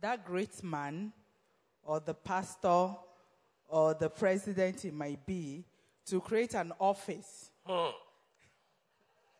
that 0.00 0.24
great 0.24 0.62
man 0.62 1.12
or 1.86 2.00
the 2.00 2.14
pastor 2.14 2.90
or 3.68 3.94
the 3.94 4.08
president 4.10 4.84
it 4.84 4.92
might 4.94 5.24
be 5.24 5.64
to 6.06 6.20
create 6.20 6.54
an 6.54 6.72
office. 6.78 7.50
Hmm. 7.64 7.90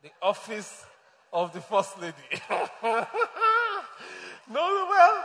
The 0.02 0.10
office 0.22 0.84
of 1.32 1.52
the 1.52 1.60
first 1.60 2.00
lady. 2.00 2.14
no, 2.82 3.04
well, 4.50 5.24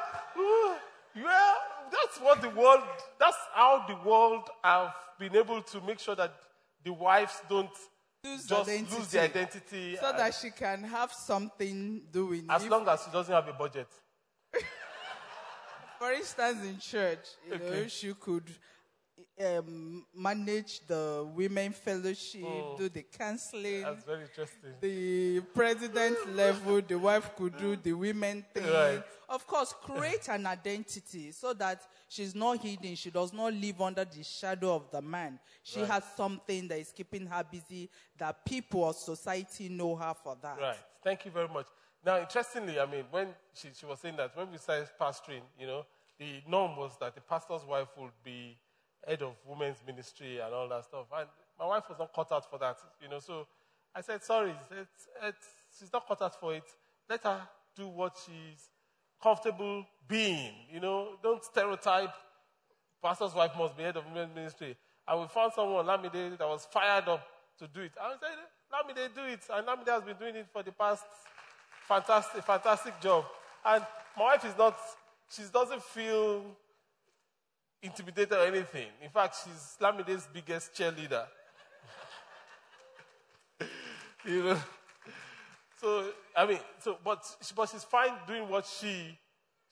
well, 1.15 1.55
that's 1.91 2.19
what 2.19 2.41
the 2.41 2.49
world, 2.49 2.81
that's 3.19 3.37
how 3.53 3.85
the 3.87 4.09
world 4.09 4.49
have 4.63 4.93
been 5.19 5.35
able 5.35 5.61
to 5.61 5.81
make 5.81 5.99
sure 5.99 6.15
that 6.15 6.33
the 6.83 6.93
wives 6.93 7.41
don't 7.49 7.69
Lose 8.23 8.45
just 8.45 8.69
identity. 8.69 8.95
lose 8.97 9.07
their 9.07 9.23
identity. 9.23 9.95
So 9.99 10.11
that 10.15 10.33
she 10.35 10.51
can 10.51 10.83
have 10.83 11.11
something 11.11 12.01
doing. 12.11 12.45
as 12.49 12.67
long 12.67 12.87
as 12.87 13.03
she 13.03 13.11
doesn't 13.11 13.33
have 13.33 13.47
a 13.47 13.53
budget. 13.53 13.87
For 16.01 16.11
instance, 16.13 16.65
in 16.65 16.79
church, 16.79 17.19
you 17.45 17.59
know, 17.59 17.63
Okay. 17.63 17.87
she 17.87 18.11
could 18.15 18.49
um, 19.39 20.03
manage 20.15 20.79
the 20.87 21.29
women 21.35 21.71
fellowship, 21.73 22.41
do 22.75 22.89
the 22.89 23.03
counseling. 23.03 23.83
That's 23.83 24.03
very 24.03 24.23
interesting. 24.23 24.71
the 24.81 25.41
president 25.53 26.17
level, 26.35 26.81
the 26.81 26.95
wife 26.97 27.35
could 27.35 27.55
do 27.55 27.75
the 27.75 27.93
women 27.93 28.43
thing. 28.51 28.67
Right. 28.73 29.03
Of 29.29 29.45
course, 29.45 29.75
create 29.79 30.27
an 30.29 30.47
identity 30.47 31.31
so 31.33 31.53
that 31.53 31.83
she's 32.09 32.33
not 32.33 32.57
hidden. 32.57 32.95
She 32.95 33.11
does 33.11 33.31
not 33.31 33.53
live 33.53 33.79
under 33.79 34.03
the 34.03 34.23
shadow 34.23 34.73
of 34.73 34.89
the 34.89 35.03
man. 35.03 35.39
She 35.61 35.81
Right. 35.81 35.89
has 35.91 36.03
something 36.17 36.67
that 36.69 36.79
is 36.79 36.91
keeping 36.91 37.27
her 37.27 37.43
busy 37.43 37.91
that 38.17 38.43
people 38.43 38.81
or 38.85 38.93
society 38.95 39.69
know 39.69 39.95
her 39.95 40.15
for 40.15 40.35
that. 40.41 40.57
Right. 40.57 40.77
Thank 41.03 41.25
you 41.25 41.31
very 41.31 41.47
much. 41.47 41.67
Now, 42.05 42.19
interestingly, 42.19 42.79
I 42.79 42.85
mean, 42.85 43.05
when 43.11 43.27
she, 43.53 43.69
she 43.77 43.85
was 43.85 43.99
saying 43.99 44.17
that, 44.17 44.35
when 44.35 44.51
we 44.51 44.57
started 44.57 44.89
pastoring, 44.99 45.41
you 45.59 45.67
know, 45.67 45.85
the 46.17 46.41
norm 46.47 46.75
was 46.75 46.97
that 46.99 47.15
the 47.15 47.21
pastor's 47.21 47.63
wife 47.63 47.89
would 47.97 48.11
be 48.23 48.57
head 49.07 49.21
of 49.21 49.33
women's 49.45 49.77
ministry 49.85 50.39
and 50.39 50.53
all 50.53 50.67
that 50.69 50.85
stuff. 50.85 51.05
And 51.17 51.27
my 51.59 51.65
wife 51.65 51.83
was 51.89 51.99
not 51.99 52.13
cut 52.13 52.31
out 52.31 52.49
for 52.49 52.57
that, 52.59 52.77
you 53.01 53.09
know. 53.09 53.19
So 53.19 53.47
I 53.95 54.01
said, 54.01 54.23
sorry, 54.23 54.53
it's, 54.71 55.07
it's, 55.23 55.45
she's 55.79 55.93
not 55.93 56.07
cut 56.07 56.21
out 56.21 56.39
for 56.39 56.55
it. 56.55 56.63
Let 57.09 57.23
her 57.23 57.41
do 57.75 57.87
what 57.87 58.15
she's 58.25 58.69
comfortable 59.21 59.85
being, 60.07 60.53
you 60.71 60.79
know. 60.79 61.17
Don't 61.21 61.43
stereotype 61.43 62.13
pastor's 63.01 63.33
wife 63.33 63.51
must 63.57 63.75
be 63.75 63.83
head 63.83 63.97
of 63.97 64.05
women's 64.05 64.33
ministry. 64.35 64.75
And 65.07 65.21
we 65.21 65.27
found 65.27 65.53
someone, 65.53 65.85
Lamide, 65.85 66.37
that 66.37 66.47
was 66.47 66.67
fired 66.71 67.07
up 67.07 67.25
to 67.59 67.67
do 67.67 67.81
it. 67.81 67.91
I 67.99 68.13
said, 68.19 68.37
Lamide, 68.71 69.15
do 69.15 69.23
it. 69.25 69.39
And 69.53 69.67
Lamide 69.67 69.89
has 69.89 70.03
been 70.03 70.17
doing 70.17 70.35
it 70.35 70.47
for 70.51 70.63
the 70.63 70.71
past 70.71 71.03
fantastic, 71.91 72.43
fantastic 72.45 73.01
job. 73.01 73.25
And 73.65 73.85
my 74.15 74.23
wife 74.23 74.45
is 74.45 74.57
not, 74.57 74.77
she 75.29 75.41
doesn't 75.51 75.83
feel 75.83 76.43
intimidated 77.83 78.31
or 78.31 78.45
anything. 78.45 78.87
In 79.03 79.09
fact, 79.09 79.35
she's 79.43 79.77
Lamide's 79.81 80.27
biggest 80.33 80.73
cheerleader. 80.73 81.25
you 84.25 84.43
know? 84.43 84.59
So, 85.81 86.05
I 86.37 86.45
mean, 86.45 86.59
so, 86.79 86.97
but, 87.03 87.23
but 87.55 87.69
she's 87.69 87.83
fine 87.83 88.13
doing 88.25 88.47
what 88.47 88.65
she, 88.65 89.17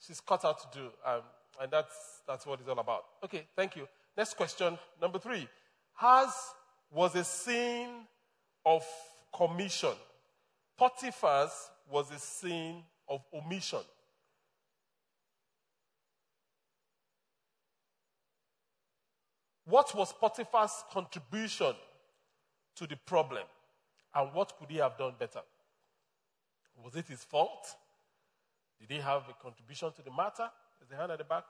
she's 0.06 0.20
cut 0.20 0.44
out 0.44 0.58
to 0.60 0.78
do. 0.78 0.86
Um, 1.06 1.22
and 1.62 1.70
that's, 1.70 2.20
that's 2.26 2.44
what 2.44 2.60
it's 2.60 2.68
all 2.68 2.78
about. 2.78 3.04
Okay, 3.24 3.46
thank 3.56 3.76
you. 3.76 3.88
Next 4.16 4.36
question, 4.36 4.78
number 5.00 5.18
three. 5.18 5.48
Has 5.94 6.34
was 6.92 7.14
a 7.14 7.24
sin 7.24 7.88
of 8.66 8.84
commission. 9.34 9.94
Potiphar's 10.78 11.70
was 11.90 12.10
a 12.10 12.18
sin 12.18 12.82
of 13.08 13.22
omission. 13.34 13.80
What 19.64 19.94
was 19.94 20.12
Potiphar's 20.12 20.84
contribution 20.92 21.74
to 22.76 22.86
the 22.86 22.96
problem? 22.96 23.44
And 24.14 24.32
what 24.34 24.52
could 24.58 24.70
he 24.70 24.78
have 24.78 24.98
done 24.98 25.14
better? 25.18 25.40
Was 26.82 26.96
it 26.96 27.06
his 27.06 27.22
fault? 27.22 27.68
Did 28.80 28.90
he 28.90 29.00
have 29.00 29.22
a 29.28 29.34
contribution 29.42 29.92
to 29.92 30.02
the 30.02 30.10
matter? 30.10 30.50
Is 30.82 30.88
the 30.88 30.96
hand 30.96 31.12
at 31.12 31.18
the 31.18 31.24
back? 31.24 31.44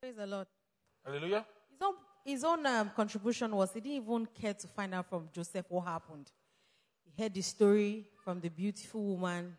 Praise 0.00 0.14
the 0.16 0.26
Lord. 0.26 0.46
Hallelujah. 1.04 1.44
His 1.70 1.82
own, 1.82 1.94
his 2.24 2.44
own 2.44 2.66
um, 2.66 2.90
contribution 2.94 3.54
was 3.54 3.72
he 3.72 3.80
didn't 3.80 4.04
even 4.04 4.26
care 4.26 4.54
to 4.54 4.68
find 4.68 4.94
out 4.94 5.08
from 5.08 5.28
Joseph 5.32 5.66
what 5.68 5.86
happened. 5.86 6.30
He 7.20 7.24
heard 7.24 7.34
the 7.34 7.42
story 7.42 8.06
from 8.24 8.40
the 8.40 8.48
beautiful 8.48 9.04
woman, 9.04 9.54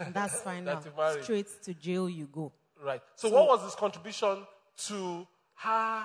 and 0.00 0.12
that's 0.12 0.38
fine. 0.44 0.66
That 0.66 0.84
married. 0.94 1.24
Straight 1.24 1.46
to 1.62 1.72
jail 1.72 2.10
you 2.10 2.26
go. 2.26 2.52
Right. 2.78 3.00
So, 3.14 3.30
what 3.30 3.48
was 3.48 3.62
his 3.64 3.74
contribution 3.74 4.46
to 4.88 5.26
her 5.54 6.04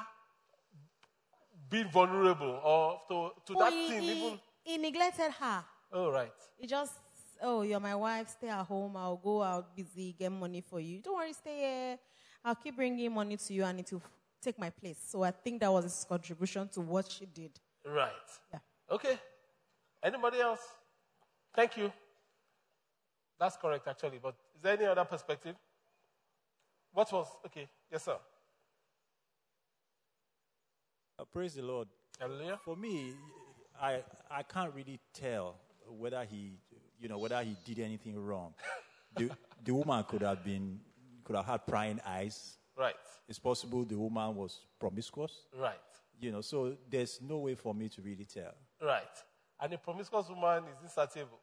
being 1.69 1.89
vulnerable 1.89 2.61
or 2.63 3.01
to, 3.09 3.31
to 3.45 3.57
Oh, 3.57 3.59
that 3.59 3.73
he, 3.73 3.89
thing 3.89 4.01
he, 4.03 4.11
even? 4.25 4.39
he 4.63 4.77
neglected 4.77 5.31
her. 5.33 5.65
Oh, 5.91 6.11
right. 6.11 6.31
He 6.57 6.65
just, 6.65 6.93
oh, 7.41 7.63
you're 7.63 7.81
my 7.81 7.95
wife, 7.95 8.29
stay 8.29 8.47
at 8.47 8.65
home. 8.65 8.95
I'll 8.95 9.17
go 9.17 9.43
out 9.43 9.75
busy, 9.75 10.15
get 10.17 10.31
money 10.31 10.61
for 10.61 10.79
you. 10.79 11.01
Don't 11.01 11.17
worry, 11.17 11.33
stay 11.33 11.57
here. 11.57 11.99
I'll 12.45 12.55
keep 12.55 12.77
bringing 12.77 13.13
money 13.13 13.35
to 13.35 13.53
you 13.53 13.65
and 13.65 13.81
it 13.81 13.91
will 13.91 14.01
take 14.41 14.57
my 14.57 14.69
place. 14.69 14.99
So 15.05 15.23
I 15.23 15.31
think 15.31 15.59
that 15.59 15.73
was 15.73 15.83
his 15.83 16.05
contribution 16.07 16.69
to 16.69 16.79
what 16.79 17.11
she 17.11 17.25
did. 17.25 17.51
Right. 17.85 18.11
Yeah. 18.53 18.59
Okay. 18.89 19.19
Anybody 20.01 20.39
else? 20.39 20.61
Thank 21.55 21.77
you. 21.77 21.91
That's 23.39 23.57
correct, 23.57 23.87
actually. 23.87 24.19
But 24.21 24.35
is 24.55 24.61
there 24.61 24.73
any 24.73 24.85
other 24.85 25.05
perspective? 25.05 25.55
What 26.93 27.11
was 27.11 27.27
okay? 27.45 27.67
Yes, 27.91 28.03
sir. 28.03 28.17
Uh, 31.19 31.23
praise 31.25 31.53
the 31.55 31.61
Lord. 31.61 31.87
Hallelujah. 32.19 32.57
For 32.63 32.75
me, 32.75 33.13
I 33.81 34.03
I 34.29 34.43
can't 34.43 34.73
really 34.73 34.99
tell 35.13 35.55
whether 35.87 36.23
he, 36.23 36.53
you 36.99 37.07
know, 37.07 37.17
whether 37.17 37.41
he 37.41 37.55
did 37.65 37.79
anything 37.83 38.17
wrong. 38.17 38.53
the 39.15 39.29
the 39.63 39.73
woman 39.73 40.03
could 40.05 40.21
have 40.21 40.43
been 40.43 40.79
could 41.23 41.35
have 41.35 41.45
had 41.45 41.65
prying 41.67 41.99
eyes. 42.05 42.57
Right. 42.77 42.95
It's 43.27 43.39
possible 43.39 43.83
the 43.83 43.97
woman 43.97 44.35
was 44.35 44.59
promiscuous. 44.79 45.47
Right. 45.57 45.75
You 46.19 46.31
know, 46.31 46.41
so 46.41 46.77
there's 46.89 47.19
no 47.21 47.37
way 47.39 47.55
for 47.55 47.73
me 47.73 47.89
to 47.89 48.01
really 48.01 48.25
tell. 48.25 48.53
Right. 48.81 49.03
And 49.61 49.73
a 49.73 49.77
promiscuous 49.77 50.27
woman 50.29 50.63
is 50.65 50.83
insatiable. 50.83 51.39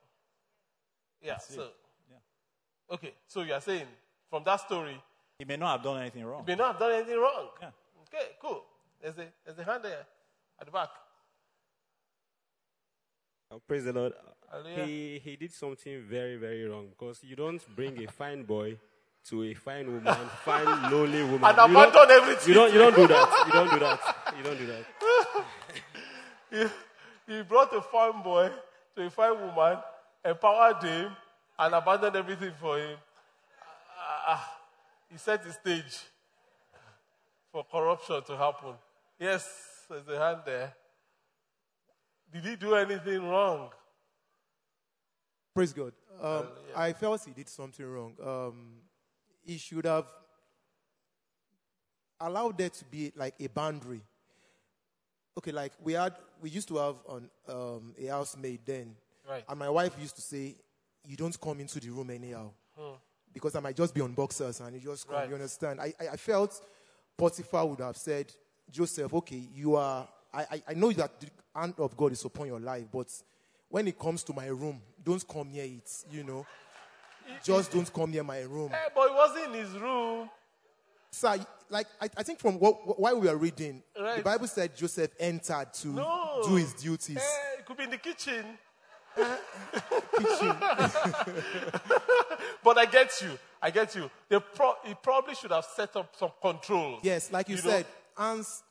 Yeah. 1.22 1.32
That's 1.32 1.50
it. 1.50 1.54
So. 1.56 1.68
Yeah. 2.10 2.94
Okay. 2.94 3.12
So 3.26 3.42
you 3.42 3.52
are 3.54 3.60
saying 3.60 3.86
from 4.28 4.44
that 4.44 4.60
story, 4.60 5.00
He 5.38 5.44
may 5.44 5.56
not 5.56 5.72
have 5.76 5.82
done 5.82 6.00
anything 6.00 6.24
wrong. 6.24 6.44
He 6.46 6.52
may 6.52 6.56
not 6.56 6.72
have 6.72 6.80
done 6.80 6.92
anything 6.92 7.18
wrong. 7.18 7.48
Yeah. 7.60 7.70
Okay. 8.08 8.26
Cool. 8.40 8.62
There's 9.00 9.18
a 9.18 9.26
there's 9.44 9.58
a 9.58 9.64
hand 9.64 9.84
there 9.84 10.04
at 10.60 10.66
the 10.66 10.72
back. 10.72 10.90
Uh, 13.50 13.56
Praise 13.66 13.84
the 13.84 13.92
Lord. 13.92 14.12
Hallelujah. 14.50 14.84
He, 14.84 15.20
he 15.24 15.36
did 15.36 15.52
something 15.52 16.02
very, 16.02 16.36
very 16.36 16.64
wrong 16.68 16.88
because 16.90 17.20
you 17.24 17.34
don't 17.36 17.60
bring 17.74 18.02
a 18.04 18.10
fine 18.10 18.42
boy 18.44 18.76
to 19.28 19.44
a 19.44 19.54
fine 19.54 19.86
woman, 19.86 20.14
fine, 20.44 20.66
lonely 20.90 21.22
woman. 21.22 21.44
And 21.44 21.56
you 21.56 21.74
don't- 21.74 21.88
abandon 21.88 22.10
everything. 22.10 22.48
You 22.48 22.54
don't, 22.54 22.72
you 22.72 22.78
don't 22.78 22.94
do 22.96 23.06
that. 23.06 23.44
You 23.46 23.52
don't 23.52 23.70
do 23.70 23.78
that. 23.78 24.00
You 24.36 24.42
don't 24.42 24.58
do 24.58 24.66
that. 24.66 24.84
he, 26.50 26.56
he 27.36 27.42
brought 27.42 27.74
a 27.74 27.80
farm 27.80 28.22
boy 28.22 28.50
to 28.96 29.06
a 29.06 29.10
fine 29.10 29.38
woman, 29.40 29.78
empowered 30.24 30.82
him, 30.82 31.12
and 31.58 31.74
abandoned 31.74 32.16
everything 32.16 32.52
for 32.60 32.78
him. 32.78 32.96
Ah, 34.26 34.58
he 35.10 35.18
set 35.18 35.42
the 35.42 35.52
stage 35.52 36.00
for 37.50 37.64
corruption 37.70 38.22
to 38.24 38.36
happen. 38.36 38.74
Yes, 39.18 39.46
there's 39.88 40.08
a 40.08 40.18
hand 40.18 40.40
there. 40.44 40.74
Did 42.32 42.44
he 42.44 42.56
do 42.56 42.74
anything 42.74 43.28
wrong? 43.28 43.70
Praise 45.54 45.72
God. 45.72 45.92
Um, 46.20 46.46
I 46.74 46.92
felt 46.94 47.24
he 47.24 47.32
did 47.32 47.48
something 47.48 47.84
wrong. 47.84 48.14
Um, 48.24 48.74
he 49.44 49.58
should 49.58 49.84
have 49.84 50.06
allowed 52.20 52.56
there 52.56 52.70
to 52.70 52.84
be 52.86 53.12
like 53.16 53.34
a 53.38 53.48
boundary. 53.48 54.00
Okay, 55.36 55.52
like 55.52 55.72
we 55.82 55.92
had, 55.92 56.14
we 56.42 56.50
used 56.50 56.68
to 56.68 56.76
have 56.76 56.96
an, 57.08 57.30
um, 57.48 57.94
a 57.98 58.06
housemaid 58.08 58.60
then, 58.66 58.96
Right. 59.28 59.44
and 59.48 59.58
my 59.58 59.70
wife 59.70 59.94
used 60.00 60.16
to 60.16 60.22
say, 60.22 60.56
"You 61.06 61.16
don't 61.16 61.40
come 61.40 61.60
into 61.60 61.78
the 61.80 61.88
room 61.90 62.10
anyhow, 62.10 62.50
because 63.32 63.54
I 63.54 63.60
might 63.60 63.76
just 63.76 63.94
be 63.94 64.00
on 64.00 64.12
boxers 64.12 64.60
and 64.60 64.74
you 64.74 64.80
just 64.80 65.06
come." 65.06 65.16
Right. 65.16 65.28
You 65.28 65.34
understand? 65.36 65.80
I, 65.80 65.94
I, 66.00 66.08
I 66.12 66.16
felt 66.16 66.60
Potiphar 67.16 67.64
would 67.66 67.78
have 67.80 67.96
said, 67.96 68.32
"Joseph, 68.70 69.14
okay, 69.14 69.42
you 69.54 69.76
are. 69.76 70.08
I, 70.34 70.42
I, 70.50 70.62
I 70.68 70.74
know 70.74 70.90
that 70.92 71.20
the 71.20 71.28
hand 71.54 71.74
of 71.78 71.96
God 71.96 72.12
is 72.12 72.24
upon 72.24 72.46
your 72.48 72.60
life, 72.60 72.86
but 72.92 73.06
when 73.68 73.86
it 73.86 73.98
comes 73.98 74.22
to 74.24 74.32
my 74.32 74.46
room, 74.48 74.82
don't 75.02 75.26
come 75.28 75.52
near 75.52 75.64
it. 75.64 75.90
You 76.10 76.24
know, 76.24 76.46
just 77.44 77.70
don't 77.70 77.90
come 77.92 78.10
near 78.10 78.24
my 78.24 78.40
room." 78.40 78.72
Eh, 78.72 78.88
but 78.94 79.08
he 79.08 79.14
wasn't 79.14 79.44
in 79.46 79.64
his 79.64 79.78
room. 79.78 80.28
Sir, 81.14 81.38
like 81.68 81.86
I, 82.00 82.08
I 82.16 82.22
think 82.22 82.38
from 82.40 82.58
what, 82.58 82.86
what 82.86 82.98
while 82.98 83.20
we 83.20 83.28
were 83.28 83.36
reading, 83.36 83.82
the 83.94 84.22
Bible 84.24 84.46
said 84.46 84.74
Joseph 84.74 85.10
entered 85.20 85.72
to 85.74 85.88
No. 85.88 86.40
do 86.46 86.54
his 86.56 86.72
duties. 86.72 87.18
Eh, 87.18 87.58
it 87.58 87.66
could 87.66 87.76
be 87.76 87.84
in 87.84 87.90
the 87.90 87.98
kitchen. 87.98 88.44
Kitchen. 90.18 90.56
But 92.64 92.78
I 92.78 92.86
get 92.86 93.20
you. 93.20 93.38
I 93.60 93.70
get 93.70 93.94
you. 93.94 94.08
They 94.28 94.38
pro- 94.38 94.76
he 94.84 94.94
probably 94.94 95.34
should 95.34 95.50
have 95.50 95.64
set 95.64 95.94
up 95.96 96.14
some 96.16 96.30
controls. 96.40 97.00
yes, 97.02 97.30
like 97.32 97.48
you, 97.48 97.56
You 97.56 97.62
know- 97.62 97.70
said, 97.70 97.86
hands, 98.16 98.62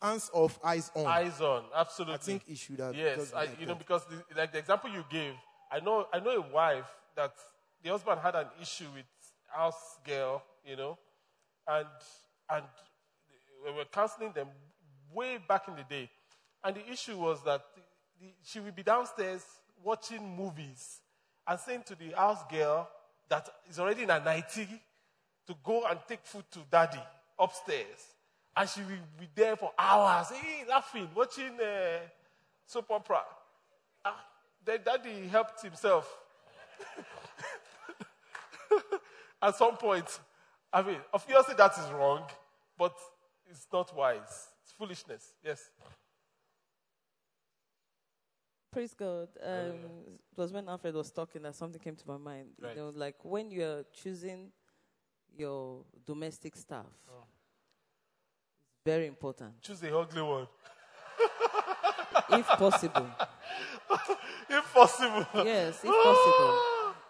hands 0.00 0.30
off, 0.32 0.58
eyes 0.62 0.90
on. 0.94 1.06
Eyes 1.06 1.40
on, 1.40 1.64
absolutely. 1.74 2.14
I 2.14 2.18
think 2.18 2.42
he 2.46 2.54
should 2.54 2.78
have. 2.78 2.94
Yes, 2.94 3.32
I, 3.34 3.48
you 3.58 3.66
know, 3.66 3.74
because 3.74 4.02
the, 4.04 4.22
like 4.36 4.52
the 4.52 4.58
example 4.58 4.90
you 4.90 5.04
gave, 5.10 5.32
I 5.72 5.80
know, 5.80 6.06
I 6.12 6.20
know 6.20 6.30
a 6.32 6.40
wife 6.52 6.84
that 7.16 7.32
the 7.82 7.90
husband 7.90 8.20
had 8.22 8.34
an 8.34 8.46
issue 8.60 8.86
with 8.94 9.06
house 9.48 9.96
girl, 10.06 10.42
you 10.64 10.76
know, 10.76 10.98
and 11.68 11.86
and 12.48 12.64
we 13.64 13.72
were 13.72 13.84
counseling 13.84 14.32
them 14.32 14.48
way 15.12 15.38
back 15.38 15.68
in 15.68 15.76
the 15.76 15.84
day, 15.88 16.10
and 16.64 16.76
the 16.76 16.90
issue 16.90 17.16
was 17.16 17.42
that 17.44 17.62
the, 17.74 17.82
the, 18.20 18.32
she 18.42 18.60
would 18.60 18.74
be 18.74 18.82
downstairs 18.82 19.44
watching 19.82 20.36
movies 20.36 21.00
and 21.46 21.58
saying 21.58 21.82
to 21.86 21.94
the 21.94 22.10
house 22.16 22.42
girl 22.50 22.88
that 23.28 23.48
is 23.68 23.78
already 23.78 24.02
in 24.02 24.10
a 24.10 24.20
nightie 24.20 24.80
to 25.46 25.54
go 25.64 25.84
and 25.88 25.98
take 26.06 26.20
food 26.24 26.44
to 26.50 26.60
daddy 26.70 27.00
upstairs. 27.38 28.14
And 28.56 28.68
she 28.68 28.80
will 28.80 28.98
be 29.18 29.28
there 29.34 29.56
for 29.56 29.72
hours, 29.78 30.26
eh, 30.32 30.64
laughing, 30.68 31.08
watching 31.14 31.58
uh, 31.60 32.00
soap 32.66 32.90
opera. 32.90 33.22
Ah, 34.04 34.24
then 34.64 34.80
daddy 34.84 35.28
helped 35.28 35.62
himself. 35.62 36.12
At 39.42 39.56
some 39.56 39.76
point, 39.76 40.20
I 40.72 40.82
mean, 40.82 40.98
obviously 41.12 41.54
that 41.56 41.72
is 41.78 41.90
wrong, 41.92 42.22
but 42.78 42.94
it's 43.48 43.66
not 43.72 43.94
wise. 43.96 44.48
It's 44.62 44.72
foolishness. 44.72 45.34
Yes. 45.44 45.70
Praise 48.72 48.94
God. 48.94 49.28
Um, 49.42 49.74
it 50.32 50.36
was 50.38 50.52
when 50.52 50.68
Alfred 50.68 50.94
was 50.94 51.10
talking 51.10 51.42
that 51.42 51.56
something 51.56 51.80
came 51.80 51.96
to 51.96 52.04
my 52.06 52.16
mind. 52.16 52.50
Right. 52.60 52.76
You 52.76 52.82
know, 52.82 52.92
like 52.94 53.16
when 53.24 53.50
you're 53.50 53.84
choosing 53.92 54.52
your 55.36 55.84
domestic 56.06 56.54
staff, 56.56 56.86
Oh. 57.08 57.24
it's 58.72 58.82
very 58.86 59.06
important. 59.08 59.60
Choose 59.62 59.80
the 59.80 59.96
ugly 59.96 60.22
one. 60.22 60.46
if 62.30 62.46
possible. 62.46 63.06
If 64.52 64.72
possible. 64.74 65.26
Yes, 65.44 65.78
if 65.84 65.90
possible. 66.04 66.58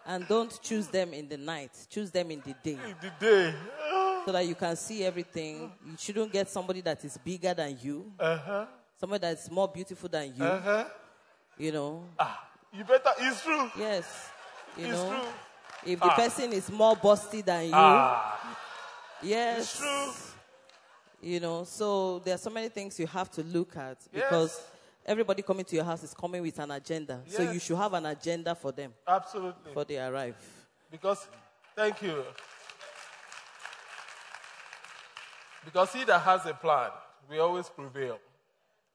And 0.05 0.27
don't 0.27 0.59
choose 0.61 0.87
them 0.87 1.13
in 1.13 1.27
the 1.29 1.37
night. 1.37 1.71
Choose 1.89 2.09
them 2.11 2.31
in 2.31 2.41
the 2.45 2.53
day. 2.63 2.77
In 2.87 2.95
the 3.01 3.11
day. 3.19 3.53
So 4.25 4.31
that 4.31 4.45
you 4.45 4.55
can 4.55 4.75
see 4.75 5.03
everything. 5.03 5.71
You 5.85 5.95
shouldn't 5.97 6.31
get 6.31 6.49
somebody 6.49 6.81
that 6.81 7.03
is 7.05 7.17
bigger 7.17 7.53
than 7.53 7.77
you. 7.81 8.11
Uh-huh. 8.19 8.65
Somebody 8.99 9.21
that's 9.21 9.49
more 9.49 9.67
beautiful 9.67 10.09
than 10.09 10.33
you. 10.35 10.43
Uh-huh. 10.43 10.85
You 11.57 11.71
know. 11.71 12.03
Ah, 12.19 12.47
you 12.73 12.83
better. 12.83 13.11
It's 13.19 13.43
true. 13.43 13.69
Yes. 13.77 14.29
You 14.77 14.85
It's 14.85 14.93
know, 14.97 15.09
true. 15.09 15.91
if 15.93 15.99
the 15.99 16.05
Ah. 16.05 16.15
person 16.15 16.53
is 16.53 16.69
more 16.71 16.95
busty 16.95 17.43
than 17.43 17.65
you, 17.65 17.71
Ah. 17.75 18.55
yes. 19.21 19.59
It's 19.59 19.77
true. 19.79 20.13
You 21.21 21.39
know, 21.39 21.63
so 21.65 22.19
there 22.19 22.33
are 22.35 22.39
so 22.39 22.49
many 22.49 22.69
things 22.69 22.99
you 22.99 23.05
have 23.07 23.29
to 23.31 23.43
look 23.43 23.75
at 23.77 23.97
Yes. 24.11 24.23
because 24.23 24.61
everybody 25.05 25.41
coming 25.41 25.65
to 25.65 25.75
your 25.75 25.85
house 25.85 26.03
is 26.03 26.13
coming 26.13 26.41
with 26.41 26.57
an 26.59 26.71
agenda. 26.71 27.21
So 27.27 27.43
you 27.51 27.59
should 27.59 27.77
have 27.77 27.93
an 27.93 28.05
agenda 28.05 28.55
for 28.55 28.71
them 28.71 28.93
Absolutely. 29.07 29.63
before 29.65 29.85
they 29.85 29.99
arrive. 29.99 30.35
Because, 30.89 31.27
thank 31.75 32.01
you. 32.01 32.23
Because 35.63 35.93
he 35.93 36.03
that 36.05 36.19
has 36.19 36.45
a 36.45 36.53
plan 36.53 36.89
will 37.29 37.41
always 37.41 37.69
prevail 37.69 38.19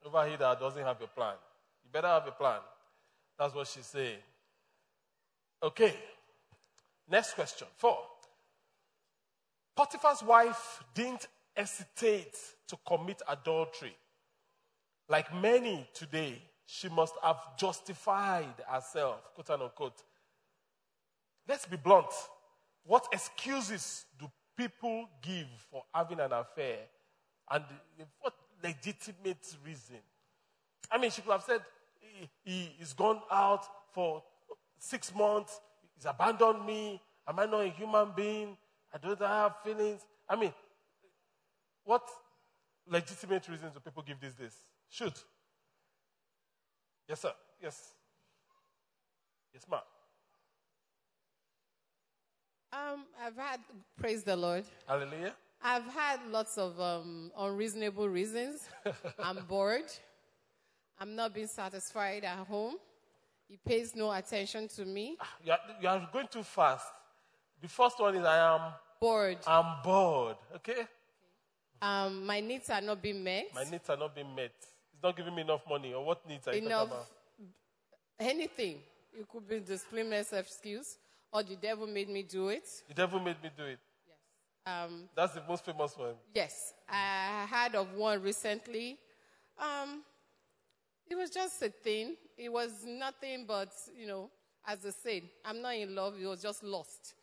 over 0.05 0.29
he 0.29 0.37
that 0.37 0.61
doesn't 0.61 0.83
have 0.83 1.01
a 1.01 1.07
plan. 1.07 1.35
You 1.85 1.91
better 1.93 2.09
have 2.09 2.27
a 2.27 2.33
plan. 2.33 2.61
That's 3.39 3.55
what 3.55 3.67
she's 3.67 3.87
saying. 3.87 4.19
Okay. 5.63 5.95
Next 7.09 7.35
question. 7.35 7.67
Four. 7.77 7.99
Potiphar's 9.77 10.23
wife 10.23 10.83
didn't 10.95 11.27
hesitate 11.55 12.37
to 12.69 12.77
commit 12.87 13.23
adultery. 13.29 13.95
Like 15.09 15.35
many 15.35 15.89
today, 15.95 16.43
she 16.67 16.89
must 16.89 17.15
have 17.23 17.37
justified 17.57 18.55
herself, 18.69 19.33
quote 19.35 19.51
unquote. 19.51 20.03
Let's 21.49 21.67
be 21.67 21.77
blunt. 21.77 22.13
What 22.85 23.07
excuses 23.13 24.05
do 24.19 24.31
people 24.57 25.09
give 25.23 25.47
for 25.71 25.85
having 25.95 26.21
an 26.21 26.33
affair? 26.33 26.79
And 27.51 27.65
what 28.21 28.35
legitimate 28.63 29.57
reason? 29.65 29.99
I 30.91 30.99
mean, 30.99 31.11
she 31.11 31.23
could 31.23 31.33
have 31.33 31.43
said, 31.43 31.61
he, 32.01 32.29
he, 32.45 32.73
he's 32.79 32.93
gone 32.93 33.21
out 33.31 33.65
for 33.93 34.23
six 34.79 35.15
months, 35.15 35.61
he's 35.95 36.07
abandoned 36.07 36.65
me. 36.67 37.01
Am 37.29 37.39
I 37.39 37.47
not 37.47 37.65
a 37.65 37.69
human 37.69 38.13
being? 38.15 38.57
I 38.95 38.99
don't 38.99 39.21
have 39.21 39.57
feelings. 39.65 40.01
I 40.29 40.37
mean, 40.37 40.53
what 41.85 42.09
legitimate 42.89 43.49
reasons 43.49 43.73
do 43.75 43.81
people 43.81 44.03
give 44.03 44.21
these 44.21 44.35
days? 44.35 44.57
Shoot. 44.89 45.25
Yes, 47.09 47.21
sir. 47.21 47.33
Yes. 47.63 47.93
Yes, 49.53 49.65
ma'am. 49.71 49.81
Um, 52.73 53.05
I've 53.23 53.37
had, 53.37 53.61
praise 53.99 54.23
the 54.23 54.37
Lord. 54.37 54.65
Hallelujah. 54.87 55.35
I've 55.63 55.87
had 55.87 56.21
lots 56.31 56.59
of 56.59 56.79
um, 56.81 57.31
unreasonable 57.39 58.09
reasons. 58.09 58.69
I'm 59.19 59.39
bored. 59.49 59.91
I'm 60.99 61.15
not 61.15 61.35
being 61.35 61.47
satisfied 61.47 62.25
at 62.25 62.47
home. 62.47 62.75
He 63.49 63.57
pays 63.65 63.95
no 63.95 64.13
attention 64.13 64.69
to 64.69 64.85
me. 64.85 65.17
You 65.45 65.53
are, 65.53 65.59
you 65.81 65.89
are 65.89 66.09
going 66.13 66.29
too 66.29 66.43
fast. 66.43 66.87
The 67.63 67.69
first 67.69 67.99
one 68.01 68.17
is 68.17 68.25
I 68.25 68.55
am 68.55 68.73
Bored. 69.01 69.39
I'm 69.47 69.83
bored. 69.83 70.37
Okay? 70.57 70.87
Um, 71.83 72.25
my 72.25 72.41
needs 72.41 72.71
are 72.71 72.81
not 72.81 73.03
being 73.03 73.23
met. 73.23 73.49
My 73.55 73.65
needs 73.65 73.89
are 73.91 73.97
not 73.97 74.15
being 74.15 74.35
met. 74.35 74.53
It's 74.97 75.03
not 75.03 75.15
giving 75.15 75.35
me 75.35 75.43
enough 75.43 75.61
money. 75.69 75.93
Or 75.93 76.03
what 76.05 76.27
needs 76.27 76.49
are 76.49 76.55
you 76.55 76.65
Enough. 76.67 76.89
talking 76.89 76.93
about? 76.95 77.07
Anything. 78.19 78.79
It 79.19 79.29
could 79.29 79.47
be 79.47 79.59
the 79.59 79.75
disciplineless 79.75 80.33
excuse, 80.33 80.97
or 81.31 81.43
the 81.43 81.57
devil 81.57 81.87
made 81.87 82.09
me 82.09 82.23
do 82.23 82.49
it. 82.49 82.67
The 82.89 82.95
devil 82.95 83.21
made 83.21 83.37
me 83.43 83.51
do 83.57 83.65
it. 83.65 83.79
Yes. 84.07 84.17
Um, 84.67 85.09
That's 85.15 85.35
the 85.35 85.43
most 85.47 85.65
famous 85.67 85.97
one. 85.99 86.15
Yes, 86.35 86.73
I 86.89 87.47
heard 87.51 87.75
of 87.75 87.93
one 87.95 88.23
recently. 88.23 88.99
Um, 89.59 90.03
it 91.11 91.15
was 91.15 91.29
just 91.31 91.61
a 91.63 91.69
thing. 91.69 92.17
It 92.39 92.51
was 92.51 92.71
nothing 92.87 93.45
but, 93.47 93.73
you 93.99 94.07
know, 94.07 94.31
as 94.67 94.79
I 94.87 94.91
said, 94.91 95.23
I'm 95.45 95.61
not 95.61 95.77
in 95.77 95.95
love. 95.95 96.15
It 96.21 96.27
was 96.27 96.41
just 96.43 96.63
lost. 96.65 97.15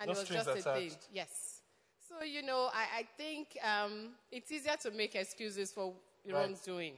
And 0.00 0.08
No 0.08 0.12
it 0.14 0.18
was 0.18 0.28
just 0.28 0.48
a 0.48 0.62
thing. 0.62 0.90
Yes. 1.12 1.62
So, 2.08 2.24
you 2.24 2.42
know, 2.42 2.70
I, 2.74 3.00
I 3.00 3.08
think 3.16 3.56
um, 3.64 4.10
it's 4.32 4.50
easier 4.50 4.74
to 4.82 4.90
make 4.90 5.14
excuses 5.14 5.70
for 5.72 5.94
your 6.24 6.36
Right. 6.36 6.42
wrongdoing. 6.46 6.94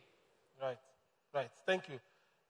Right. 0.62 0.78
Right. 1.34 1.50
Thank 1.66 1.88
you. 1.88 1.98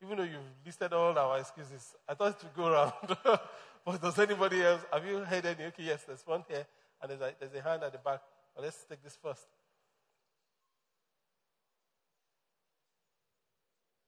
Even 0.02 0.18
though 0.18 0.24
you've 0.24 0.52
listed 0.66 0.92
all 0.92 1.16
our 1.18 1.38
excuses, 1.38 1.94
I 2.08 2.14
thought 2.14 2.38
to 2.40 2.46
go 2.54 2.66
around. 2.66 2.92
but 3.86 4.02
does 4.02 4.18
anybody 4.18 4.62
else? 4.62 4.82
Have 4.92 5.06
you 5.06 5.18
heard 5.18 5.46
any? 5.46 5.64
Okay, 5.66 5.84
yes, 5.84 6.02
there's 6.06 6.22
one 6.26 6.44
here, 6.48 6.66
and 7.00 7.10
there's 7.10 7.20
a, 7.20 7.32
there's 7.40 7.54
a 7.54 7.62
hand 7.62 7.82
at 7.84 7.92
the 7.92 7.98
back. 7.98 8.20
But 8.54 8.64
let's 8.64 8.84
take 8.88 9.02
this 9.02 9.16
first. 9.22 9.46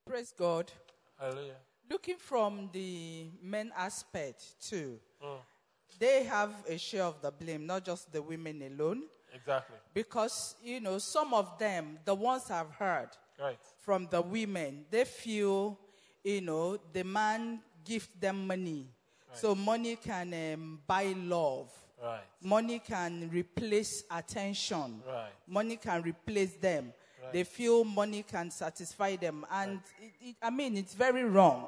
Praise 0.06 0.34
God. 0.36 0.70
Hallelujah. 1.18 1.56
Looking 1.90 2.16
from 2.18 2.68
the 2.72 3.26
men 3.42 3.72
aspect 3.76 4.60
too, 4.60 4.98
Mm. 5.22 5.38
they 5.98 6.24
have 6.24 6.50
a 6.68 6.76
share 6.76 7.04
of 7.04 7.22
the 7.22 7.30
blame, 7.30 7.66
not 7.66 7.84
just 7.84 8.12
the 8.12 8.20
women 8.20 8.60
alone. 8.62 9.04
Exactly. 9.32 9.76
Because, 9.94 10.56
you 10.62 10.80
know, 10.80 10.98
some 10.98 11.32
of 11.32 11.58
them, 11.58 11.98
the 12.04 12.14
ones 12.14 12.50
I've 12.50 12.70
heard 12.70 13.08
Right. 13.40 13.58
from 13.80 14.08
the 14.10 14.22
women, 14.22 14.84
they 14.90 15.04
feel, 15.04 15.78
you 16.22 16.40
know, 16.40 16.78
the 16.92 17.04
man 17.04 17.60
gives 17.84 18.08
them 18.20 18.46
money. 18.46 18.88
So 19.32 19.54
money 19.54 19.96
can 19.96 20.32
um, 20.54 20.80
buy 20.86 21.12
love. 21.16 21.68
Right. 22.02 22.20
Money 22.42 22.78
can 22.78 23.30
replace 23.32 24.04
attention. 24.10 25.02
Right. 25.06 25.30
Money 25.46 25.76
can 25.76 26.02
replace 26.02 26.54
them. 26.54 26.92
Right. 27.22 27.32
They 27.32 27.44
feel 27.44 27.82
money 27.84 28.22
can 28.22 28.50
satisfy 28.50 29.16
them. 29.16 29.44
And 29.50 29.80
it, 30.00 30.12
it, 30.20 30.36
I 30.42 30.50
mean, 30.50 30.76
it's 30.76 30.94
very 30.94 31.24
wrong. 31.24 31.66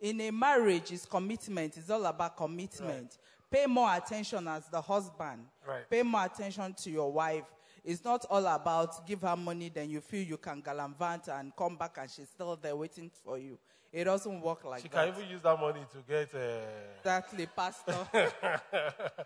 In 0.00 0.20
a 0.20 0.30
marriage, 0.30 0.92
it's 0.92 1.06
commitment. 1.06 1.76
It's 1.76 1.88
all 1.88 2.04
about 2.04 2.36
commitment. 2.36 3.16
Pay 3.50 3.66
more 3.66 3.94
attention 3.94 4.46
as 4.48 4.66
the 4.66 4.80
husband. 4.80 5.46
Right. 5.66 5.88
Pay 5.88 6.02
more 6.02 6.24
attention 6.24 6.74
to 6.74 6.90
your 6.90 7.10
wife. 7.10 7.44
It's 7.86 8.04
not 8.04 8.24
all 8.28 8.44
about 8.44 9.06
give 9.06 9.20
her 9.22 9.36
money, 9.36 9.68
then 9.68 9.88
you 9.88 10.00
feel 10.00 10.26
you 10.26 10.38
can 10.38 10.60
gallivant 10.60 11.28
and 11.28 11.54
come 11.54 11.76
back 11.76 11.98
and 12.00 12.10
she's 12.10 12.28
still 12.28 12.56
there 12.56 12.74
waiting 12.74 13.08
for 13.24 13.38
you. 13.38 13.56
It 13.92 14.04
doesn't 14.04 14.40
work 14.40 14.64
like 14.64 14.82
She 14.82 14.88
that. 14.88 15.06
She 15.06 15.12
can 15.12 15.20
even 15.20 15.30
use 15.30 15.42
that 15.42 15.60
money 15.60 15.84
to 15.92 15.98
get. 16.08 16.34
Uh... 16.34 16.66
Exactly, 16.98 17.46
Pastor. 17.46 17.96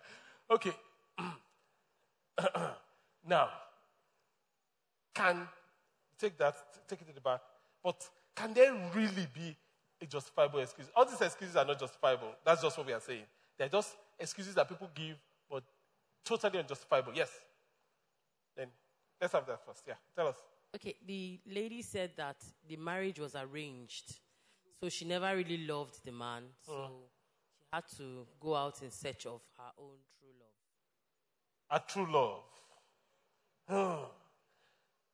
okay. 0.50 0.72
now, 3.26 3.48
can 5.14 5.48
take 6.18 6.36
that, 6.36 6.54
take 6.86 7.00
it 7.00 7.08
to 7.08 7.14
the 7.14 7.20
back. 7.22 7.40
But 7.82 8.06
can 8.36 8.52
there 8.52 8.74
really 8.94 9.26
be 9.32 9.56
a 10.02 10.06
justifiable 10.06 10.58
excuse? 10.58 10.88
All 10.94 11.06
these 11.06 11.22
excuses 11.22 11.56
are 11.56 11.64
not 11.64 11.80
justifiable. 11.80 12.34
That's 12.44 12.60
just 12.60 12.76
what 12.76 12.86
we 12.86 12.92
are 12.92 13.00
saying. 13.00 13.24
They're 13.56 13.70
just 13.70 13.96
excuses 14.18 14.54
that 14.54 14.68
people 14.68 14.90
give, 14.94 15.16
but 15.50 15.62
totally 16.22 16.58
unjustifiable. 16.58 17.14
Yes. 17.14 17.30
Then 18.56 18.68
let's 19.20 19.32
have 19.32 19.46
that 19.46 19.64
first. 19.64 19.82
Yeah. 19.86 19.94
Tell 20.16 20.28
us. 20.28 20.36
Okay, 20.74 20.94
the 21.06 21.40
lady 21.46 21.82
said 21.82 22.12
that 22.16 22.36
the 22.68 22.76
marriage 22.76 23.18
was 23.18 23.34
arranged. 23.34 24.18
So 24.82 24.88
she 24.88 25.04
never 25.04 25.34
really 25.36 25.66
loved 25.66 26.04
the 26.04 26.12
man. 26.12 26.44
So 26.64 26.72
Mm. 26.72 27.02
she 27.58 27.64
had 27.72 27.84
to 27.98 28.26
go 28.40 28.54
out 28.54 28.80
in 28.82 28.90
search 28.90 29.26
of 29.26 29.42
her 29.58 29.72
own 29.78 29.98
true 30.18 30.32
love. 30.38 30.54
A 31.70 31.80
true 31.86 32.10
love. 32.12 32.44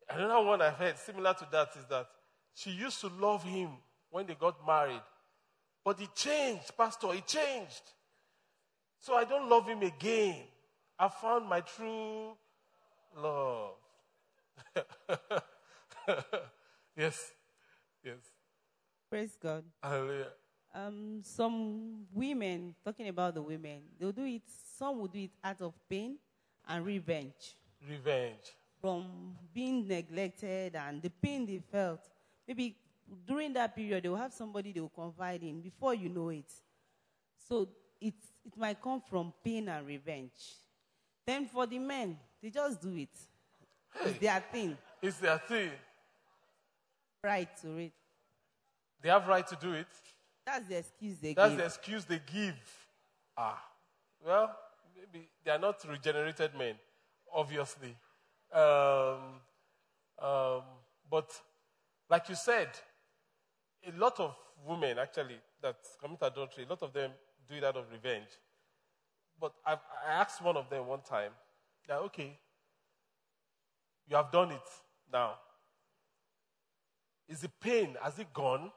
Another 0.09 0.41
one 0.47 0.63
I've 0.63 0.75
heard 0.75 0.97
similar 0.99 1.35
to 1.35 1.47
that 1.51 1.77
is 1.77 1.85
that 1.87 2.09
she 2.55 2.71
used 2.71 3.01
to 3.01 3.09
love 3.09 3.43
him 3.43 3.71
when 4.11 4.27
they 4.27 4.35
got 4.35 4.65
married. 4.67 5.03
But 5.85 5.99
he 6.01 6.07
changed, 6.15 6.77
Pastor, 6.77 7.13
he 7.13 7.21
changed. 7.23 7.83
So 8.99 9.15
I 9.15 9.25
don't 9.25 9.49
love 9.49 9.67
him 9.67 9.83
again. 9.83 10.47
I 10.99 11.09
found 11.09 11.47
my 11.47 11.61
true 11.61 12.37
love. 13.17 13.75
yes. 16.97 17.33
Yes. 18.05 18.19
Praise 19.11 19.37
God. 19.41 19.65
Hallelujah. 19.83 20.29
Um, 20.75 21.21
some 21.23 22.05
women, 22.13 22.75
talking 22.85 23.09
about 23.09 23.35
the 23.35 23.43
women, 23.43 23.81
they'll 23.99 24.13
do 24.13 24.25
it, 24.25 24.43
some 24.79 24.99
will 24.99 25.07
do 25.09 25.21
it 25.21 25.31
out 25.43 25.61
of 25.63 25.73
pain 25.89 26.19
and 26.69 26.85
revenge 26.85 27.57
Revenge. 27.89 28.55
from 28.81 29.37
being 29.55 29.89
neglected 29.89 30.77
and 30.77 31.01
the 31.01 31.09
pain 31.09 31.47
they 31.47 31.63
felt. 31.73 32.01
Maybe 32.47 32.77
during 33.27 33.55
that 33.55 33.75
period, 33.75 34.05
they 34.05 34.09
will 34.09 34.17
have 34.17 34.35
somebody 34.35 34.73
they 34.73 34.81
will 34.81 34.91
confide 34.91 35.43
in 35.43 35.63
before 35.63 35.95
you 35.95 36.11
know 36.11 36.29
it. 36.29 36.53
So 37.49 37.69
it's, 38.01 38.27
it 38.45 38.57
might 38.57 38.83
come 38.83 39.01
from 39.09 39.33
pain 39.43 39.69
and 39.69 39.87
revenge. 39.87 40.59
Then 41.27 41.47
for 41.47 41.67
the 41.67 41.79
men, 41.79 42.19
they 42.47 42.51
just 42.51 42.81
do 42.81 42.95
it. 42.95 43.09
It's 44.05 44.19
their 44.21 44.41
thing. 44.53 44.79
It's 45.03 45.17
their 45.19 45.39
thing. 45.39 45.71
Right 47.25 47.49
to 47.63 47.77
it. 47.79 47.93
They 49.03 49.09
have 49.09 49.27
right 49.27 49.45
to 49.49 49.57
do 49.61 49.73
it. 49.73 49.89
That's 50.47 50.69
the 50.69 50.79
excuse 50.79 51.19
they 51.19 51.35
That's 51.35 51.51
give. 51.51 51.59
the 51.59 51.65
excuse 51.65 52.05
they 52.05 52.21
give. 52.25 52.55
Ah, 53.37 53.61
well, 54.25 54.57
maybe 54.97 55.29
they 55.45 55.51
are 55.51 55.59
not 55.59 55.85
regenerated 55.89 56.53
men, 56.57 56.77
obviously. 57.35 57.97
Um, 58.53 59.41
um, 60.23 60.63
but 61.11 61.29
like 62.09 62.29
you 62.29 62.37
said, 62.37 62.69
a 63.89 63.99
lot 63.99 64.21
of 64.21 64.37
women 64.65 64.99
actually 65.01 65.41
that 65.63 65.79
commit 66.01 66.19
adultery, 66.23 66.65
a 66.65 66.69
lot 66.69 66.83
of 66.83 66.93
them 66.93 67.11
do 67.49 67.57
it 67.57 67.65
out 67.65 67.77
of 67.77 67.91
revenge. 67.91 68.29
But 69.41 69.53
I've, 69.67 69.81
I 70.07 70.13
asked 70.13 70.41
one 70.43 70.57
of 70.57 70.71
them 70.71 70.87
one 70.87 71.01
time, 71.01 71.33
that 71.87 71.99
okay, 71.99 72.39
you 74.09 74.17
have 74.17 74.31
done 74.31 74.53
it 74.53 74.69
now. 75.13 75.35
Is 77.29 77.41
the 77.41 77.49
pain, 77.61 77.97
has 78.03 78.19
it 78.19 78.33
gone? 78.33 78.71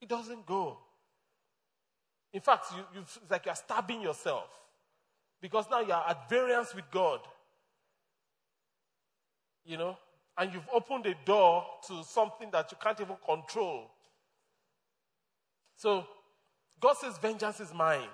It 0.00 0.08
doesn't 0.08 0.46
go. 0.46 0.78
In 2.32 2.40
fact, 2.40 2.66
you, 2.76 2.84
you, 2.94 3.00
it's 3.00 3.18
like 3.30 3.46
you're 3.46 3.54
stabbing 3.54 4.00
yourself 4.02 4.48
because 5.40 5.66
now 5.70 5.80
you're 5.80 5.96
at 5.96 6.28
variance 6.28 6.74
with 6.74 6.90
God. 6.90 7.20
You 9.64 9.76
know? 9.76 9.96
And 10.38 10.52
you've 10.52 10.68
opened 10.72 11.06
a 11.06 11.14
door 11.24 11.64
to 11.88 12.02
something 12.04 12.50
that 12.52 12.70
you 12.70 12.78
can't 12.80 13.00
even 13.00 13.16
control. 13.26 13.90
So, 15.76 16.06
God 16.80 16.96
says, 16.96 17.18
Vengeance 17.18 17.60
is 17.60 17.72
mine. 17.74 18.08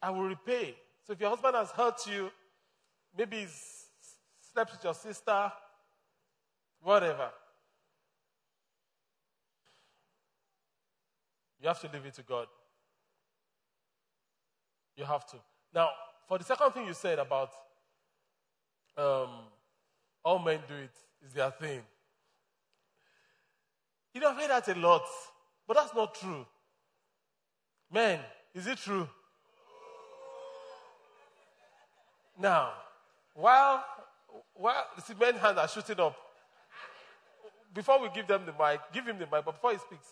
I 0.00 0.10
will 0.10 0.28
repay. 0.28 0.76
So, 1.06 1.12
if 1.12 1.20
your 1.20 1.30
husband 1.30 1.54
has 1.54 1.70
hurt 1.70 2.06
you, 2.06 2.30
maybe 3.16 3.38
he's 3.38 3.86
slept 4.52 4.72
with 4.72 4.84
your 4.84 4.94
sister, 4.94 5.52
whatever, 6.82 7.30
You 11.66 11.68
have 11.68 11.80
to 11.80 11.90
leave 11.92 12.06
it 12.06 12.14
to 12.14 12.22
God. 12.22 12.46
You 14.96 15.04
have 15.04 15.26
to. 15.26 15.36
Now, 15.74 15.88
for 16.28 16.38
the 16.38 16.44
second 16.44 16.70
thing 16.70 16.86
you 16.86 16.94
said 16.94 17.18
about 17.18 17.50
um, 18.96 19.30
all 20.24 20.38
men 20.38 20.60
do 20.68 20.74
it 20.74 20.94
is 21.24 21.32
their 21.32 21.50
thing. 21.50 21.80
You 24.14 24.20
know, 24.20 24.30
I've 24.30 24.36
heard 24.36 24.50
that 24.50 24.68
a 24.68 24.78
lot, 24.78 25.02
but 25.66 25.76
that's 25.76 25.94
not 25.94 26.14
true. 26.14 26.46
Men, 27.92 28.20
is 28.54 28.66
it 28.66 28.78
true? 28.78 29.08
Now, 32.38 32.72
while 33.34 33.84
while 34.54 34.86
see 35.04 35.14
men 35.18 35.34
hands 35.34 35.58
are 35.58 35.68
shooting 35.68 36.00
up, 36.00 36.16
before 37.74 38.00
we 38.00 38.08
give 38.14 38.26
them 38.26 38.42
the 38.46 38.52
mic, 38.52 38.80
give 38.92 39.06
him 39.06 39.18
the 39.18 39.26
mic, 39.26 39.44
but 39.44 39.52
before 39.52 39.72
he 39.72 39.78
speaks, 39.78 40.08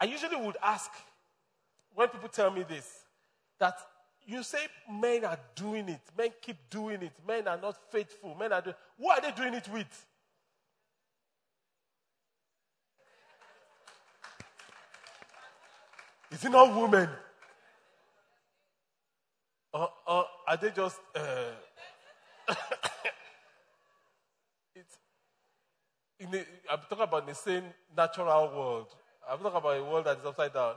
I 0.00 0.04
usually 0.04 0.36
would 0.36 0.56
ask 0.62 0.90
when 1.94 2.08
people 2.08 2.28
tell 2.28 2.50
me 2.50 2.62
this 2.62 3.04
that 3.58 3.78
you 4.26 4.42
say 4.42 4.58
men 4.90 5.24
are 5.24 5.38
doing 5.54 5.88
it, 5.88 6.00
men 6.16 6.30
keep 6.40 6.56
doing 6.70 7.02
it, 7.02 7.12
men 7.26 7.48
are 7.48 7.58
not 7.60 7.76
faithful, 7.90 8.34
men 8.34 8.52
are 8.52 8.62
doing 8.62 8.76
who 8.98 9.08
are 9.08 9.20
they 9.20 9.32
doing 9.32 9.54
it 9.54 9.68
with? 9.72 10.06
Is 16.30 16.44
it 16.44 16.50
not 16.50 16.74
women? 16.74 17.08
Or, 19.72 19.88
or 20.06 20.26
are 20.48 20.56
they 20.56 20.70
just 20.70 20.98
uh, 21.14 21.52
the, 26.30 26.44
I'm 26.70 26.78
talking 26.88 27.04
about 27.04 27.26
the 27.26 27.34
same 27.34 27.64
natural 27.96 28.48
world. 28.48 28.86
I'm 29.28 29.38
talking 29.38 29.58
about 29.58 29.76
a 29.76 29.84
world 29.84 30.06
that 30.06 30.18
is 30.18 30.24
upside 30.24 30.54
down. 30.54 30.74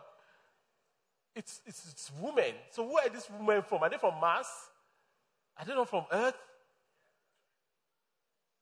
It's, 1.35 1.61
it's, 1.65 1.87
it's 1.89 2.11
women. 2.21 2.53
So 2.71 2.83
where 2.83 3.07
are 3.07 3.09
these 3.09 3.27
women 3.39 3.63
from? 3.63 3.83
Are 3.83 3.89
they 3.89 3.97
from 3.97 4.19
Mars? 4.19 4.47
Are 5.57 5.65
they 5.65 5.73
not 5.73 5.89
from 5.89 6.05
Earth? 6.11 6.37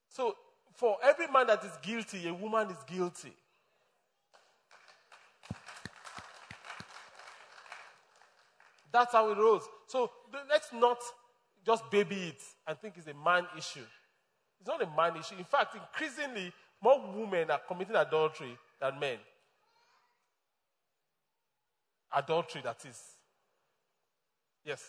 So 0.10 0.36
for 0.74 0.98
every 1.04 1.28
man 1.28 1.48
that 1.48 1.64
is 1.64 1.72
guilty, 1.82 2.28
a 2.28 2.34
woman 2.34 2.70
is 2.70 2.78
guilty. 2.88 3.34
That's 8.92 9.14
how 9.14 9.30
it 9.32 9.38
rolls. 9.38 9.68
So 9.88 10.12
let's 10.50 10.72
not 10.74 10.98
just 11.66 11.89
baby 11.92 12.30
it 12.30 12.42
and 12.68 12.78
think 12.78 12.96
it's 12.98 13.08
a 13.08 13.14
man 13.14 13.46
issue. 13.58 13.86
It's 14.60 14.68
not 14.68 14.82
a 14.82 14.89
man 14.96 15.16
issue. 15.18 15.36
In 15.38 15.44
fact, 15.46 15.76
increasingly, 15.76 16.52
more 16.84 17.02
women 17.16 17.50
are 17.52 17.60
committing 17.68 17.96
adultery 17.96 18.58
than 18.80 19.00
men 19.00 19.18
adultery, 22.14 22.62
that 22.64 22.84
is. 22.86 23.02
Yes. 24.66 24.84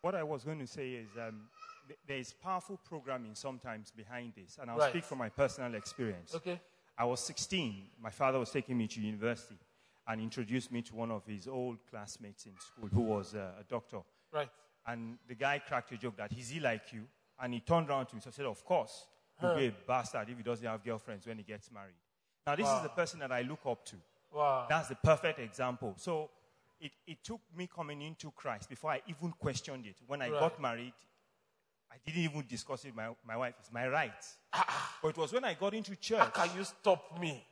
What 0.00 0.14
I 0.14 0.22
was 0.22 0.44
going 0.44 0.58
to 0.58 0.66
say 0.66 0.92
is 0.92 1.08
um, 1.16 1.42
th- 1.86 1.98
there 2.06 2.18
is 2.18 2.32
powerful 2.32 2.78
programming 2.88 3.34
sometimes 3.34 3.90
behind 3.90 4.32
this, 4.36 4.58
and 4.60 4.70
I'll 4.70 4.78
Right. 4.78 4.90
speak 4.90 5.04
from 5.04 5.18
my 5.18 5.28
personal 5.28 5.74
experience. 5.74 6.34
Okay. 6.34 6.60
I 6.96 7.04
was 7.04 7.20
16. 7.20 7.90
My 8.00 8.10
father 8.10 8.38
was 8.38 8.50
taking 8.50 8.76
me 8.76 8.86
to 8.88 9.00
university 9.00 9.58
and 10.08 10.20
introduced 10.20 10.72
me 10.72 10.82
to 10.82 10.96
one 10.96 11.10
of 11.10 11.24
his 11.26 11.46
old 11.46 11.78
classmates 11.90 12.46
in 12.46 12.52
school 12.58 12.88
who 12.92 13.02
was 13.02 13.34
uh, 13.34 13.50
a 13.60 13.64
doctor. 13.68 13.98
Right. 14.32 14.48
And 14.86 15.18
the 15.28 15.34
guy 15.34 15.58
cracked 15.60 15.92
a 15.92 15.98
joke 15.98 16.16
that 16.16 16.32
he's 16.32 16.48
he 16.48 16.60
like 16.60 16.92
you? 16.92 17.02
And 17.40 17.52
he 17.54 17.60
turned 17.60 17.88
around 17.90 18.06
to 18.06 18.16
me 18.16 18.22
and 18.24 18.34
said, 18.34 18.46
Of 18.46 18.64
course. 18.64 19.06
He'll 19.40 19.54
be 19.54 19.66
a 19.66 19.72
bastard 19.86 20.28
if 20.30 20.36
he 20.36 20.42
doesn't 20.42 20.66
have 20.66 20.82
girlfriends 20.82 21.24
when 21.24 21.36
he 21.38 21.44
gets 21.44 21.70
married. 21.70 21.94
Now, 22.44 22.56
this 22.56 22.64
Wow. 22.66 22.78
is 22.78 22.82
the 22.82 22.88
person 22.88 23.20
that 23.20 23.30
I 23.30 23.42
look 23.42 23.60
up 23.66 23.84
to. 23.86 23.96
Wow. 24.32 24.66
That's 24.68 24.88
the 24.88 24.96
perfect 24.96 25.38
example. 25.38 25.94
So 25.96 26.30
it, 26.80 26.90
it 27.06 27.18
took 27.22 27.40
me 27.54 27.68
coming 27.72 28.02
into 28.02 28.32
Christ 28.32 28.68
before 28.68 28.90
I 28.90 29.02
even 29.06 29.30
questioned 29.38 29.86
it. 29.86 29.96
When 30.08 30.22
I 30.22 30.30
Right. 30.30 30.40
got 30.40 30.60
married, 30.60 30.94
I 31.92 31.96
didn't 32.04 32.22
even 32.22 32.44
discuss 32.48 32.84
it 32.84 32.88
with 32.88 32.96
my, 32.96 33.10
my 33.24 33.36
wife. 33.36 33.54
It's 33.60 33.70
my 33.72 33.86
right. 33.86 34.10
but 35.02 35.08
it 35.10 35.16
was 35.16 35.32
when 35.32 35.44
I 35.44 35.54
got 35.54 35.72
into 35.74 35.94
church. 35.94 36.18
How 36.18 36.46
can 36.46 36.56
you 36.56 36.64
stop 36.64 37.16
me? 37.20 37.46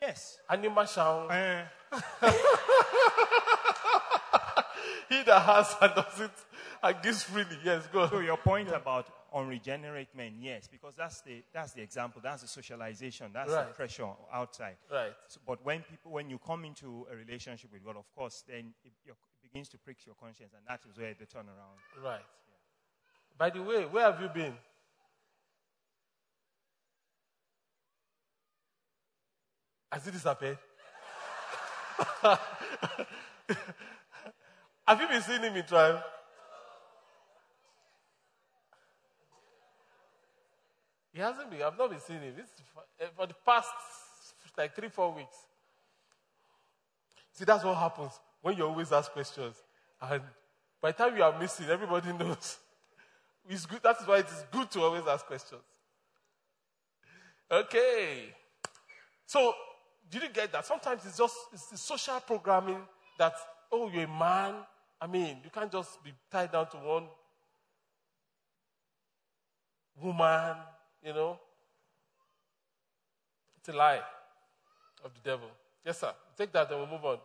Yes. 0.00 0.38
Anima 0.48 0.86
sound. 0.86 1.30
Eh. 1.32 1.64
he 5.08 5.22
that 5.24 5.42
has 5.42 5.76
and 5.80 5.94
does 5.94 6.20
it 6.20 6.30
and 6.82 7.02
gives 7.02 7.22
freely. 7.22 7.58
Yes, 7.64 7.86
go. 7.92 8.08
So 8.08 8.20
your 8.20 8.36
point 8.36 8.70
about 8.70 9.06
unregenerate 9.34 10.08
men, 10.16 10.34
yes, 10.40 10.68
because 10.70 10.94
that's 10.94 11.20
the 11.20 11.42
that's 11.52 11.72
the 11.72 11.82
example, 11.82 12.20
that's 12.22 12.42
the 12.42 12.48
socialization, 12.48 13.30
that's 13.32 13.52
the 13.52 13.66
pressure 13.74 14.08
outside. 14.32 14.76
Right. 14.90 15.12
So, 15.28 15.40
but 15.46 15.64
when 15.64 15.82
people, 15.82 16.12
when 16.12 16.30
you 16.30 16.38
come 16.38 16.64
into 16.64 17.06
a 17.12 17.16
relationship 17.16 17.72
with 17.72 17.84
God, 17.84 17.96
of 17.96 18.10
course, 18.14 18.42
then 18.48 18.74
it, 18.84 18.92
it 19.06 19.14
begins 19.42 19.68
to 19.70 19.78
prick 19.78 19.98
your 20.06 20.14
conscience, 20.14 20.52
and 20.56 20.66
that 20.68 20.80
is 20.90 20.98
where 20.98 21.14
the 21.18 21.26
turnaround. 21.26 21.78
Right. 22.02 22.24
By 23.38 23.50
the 23.50 23.62
way, 23.62 23.84
where 23.84 24.10
have 24.10 24.20
you 24.20 24.28
been? 24.28 24.54
Has 29.90 30.06
it 30.06 30.12
disappeared? 30.12 30.58
Have 34.86 35.00
you 35.00 35.08
been 35.08 35.22
seeing 35.22 35.42
him 35.42 35.56
in 35.56 35.64
trial? 35.64 36.02
He 41.12 41.20
hasn't 41.20 41.50
been. 41.50 41.62
I've 41.62 41.76
not 41.76 41.90
been 41.90 42.00
seeing 42.00 42.20
him. 42.20 42.34
For, 42.74 42.82
eh, 43.00 43.08
for 43.16 43.26
the 43.26 43.34
past 43.44 43.68
like 44.56 44.74
three, 44.74 44.88
four 44.88 45.12
weeks. 45.12 45.36
See, 47.32 47.44
that's 47.44 47.64
what 47.64 47.76
happens 47.76 48.12
when 48.42 48.56
you 48.56 48.66
always 48.66 48.92
ask 48.92 49.10
questions. 49.12 49.56
And 50.00 50.22
by 50.80 50.92
the 50.92 50.98
time 50.98 51.16
you 51.16 51.22
are 51.22 51.38
missing, 51.38 51.66
everybody 51.68 52.12
knows. 52.18 52.58
It's 53.48 53.66
good. 53.66 53.82
That 53.82 53.96
is 54.00 54.06
why 54.06 54.18
it 54.18 54.26
is 54.26 54.44
good 54.50 54.70
to 54.72 54.82
always 54.82 55.06
ask 55.06 55.24
questions. 55.26 55.62
Okay. 57.50 58.34
So, 59.26 59.54
did 60.12 60.22
you 60.22 60.28
get 60.28 60.52
that? 60.52 60.66
Sometimes 60.66 61.06
it's 61.06 61.16
just 61.16 61.34
it's 61.52 61.66
the 61.66 61.78
social 61.78 62.20
programming 62.20 62.82
that, 63.18 63.32
oh, 63.72 63.88
you're 63.88 64.04
a 64.04 64.08
man. 64.08 64.56
I 65.00 65.06
mean, 65.06 65.38
you 65.42 65.50
can't 65.50 65.72
just 65.72 66.04
be 66.04 66.12
tied 66.30 66.52
down 66.52 66.68
to 66.70 66.76
one 66.76 67.04
woman, 70.00 70.56
you 71.02 71.14
know. 71.14 71.38
It's 73.56 73.70
a 73.70 73.72
lie 73.72 74.00
of 75.02 75.14
the 75.14 75.20
devil. 75.30 75.48
Yes, 75.84 76.00
sir. 76.00 76.12
Take 76.36 76.52
that, 76.52 76.68
then 76.68 76.78
we'll 76.78 76.88
move 76.88 77.04
on. 77.04 77.18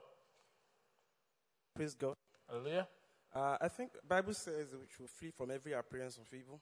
Praise 1.76 1.94
God. 1.94 2.16
Hallelujah. 2.50 2.88
Uh, 3.36 3.58
I 3.60 3.68
think 3.68 3.92
Bible 4.08 4.34
says 4.34 4.68
we 4.72 4.88
should 4.96 5.10
flee 5.10 5.32
from 5.36 5.52
every 5.52 5.74
appearance 5.74 6.18
of 6.18 6.34
evil. 6.34 6.62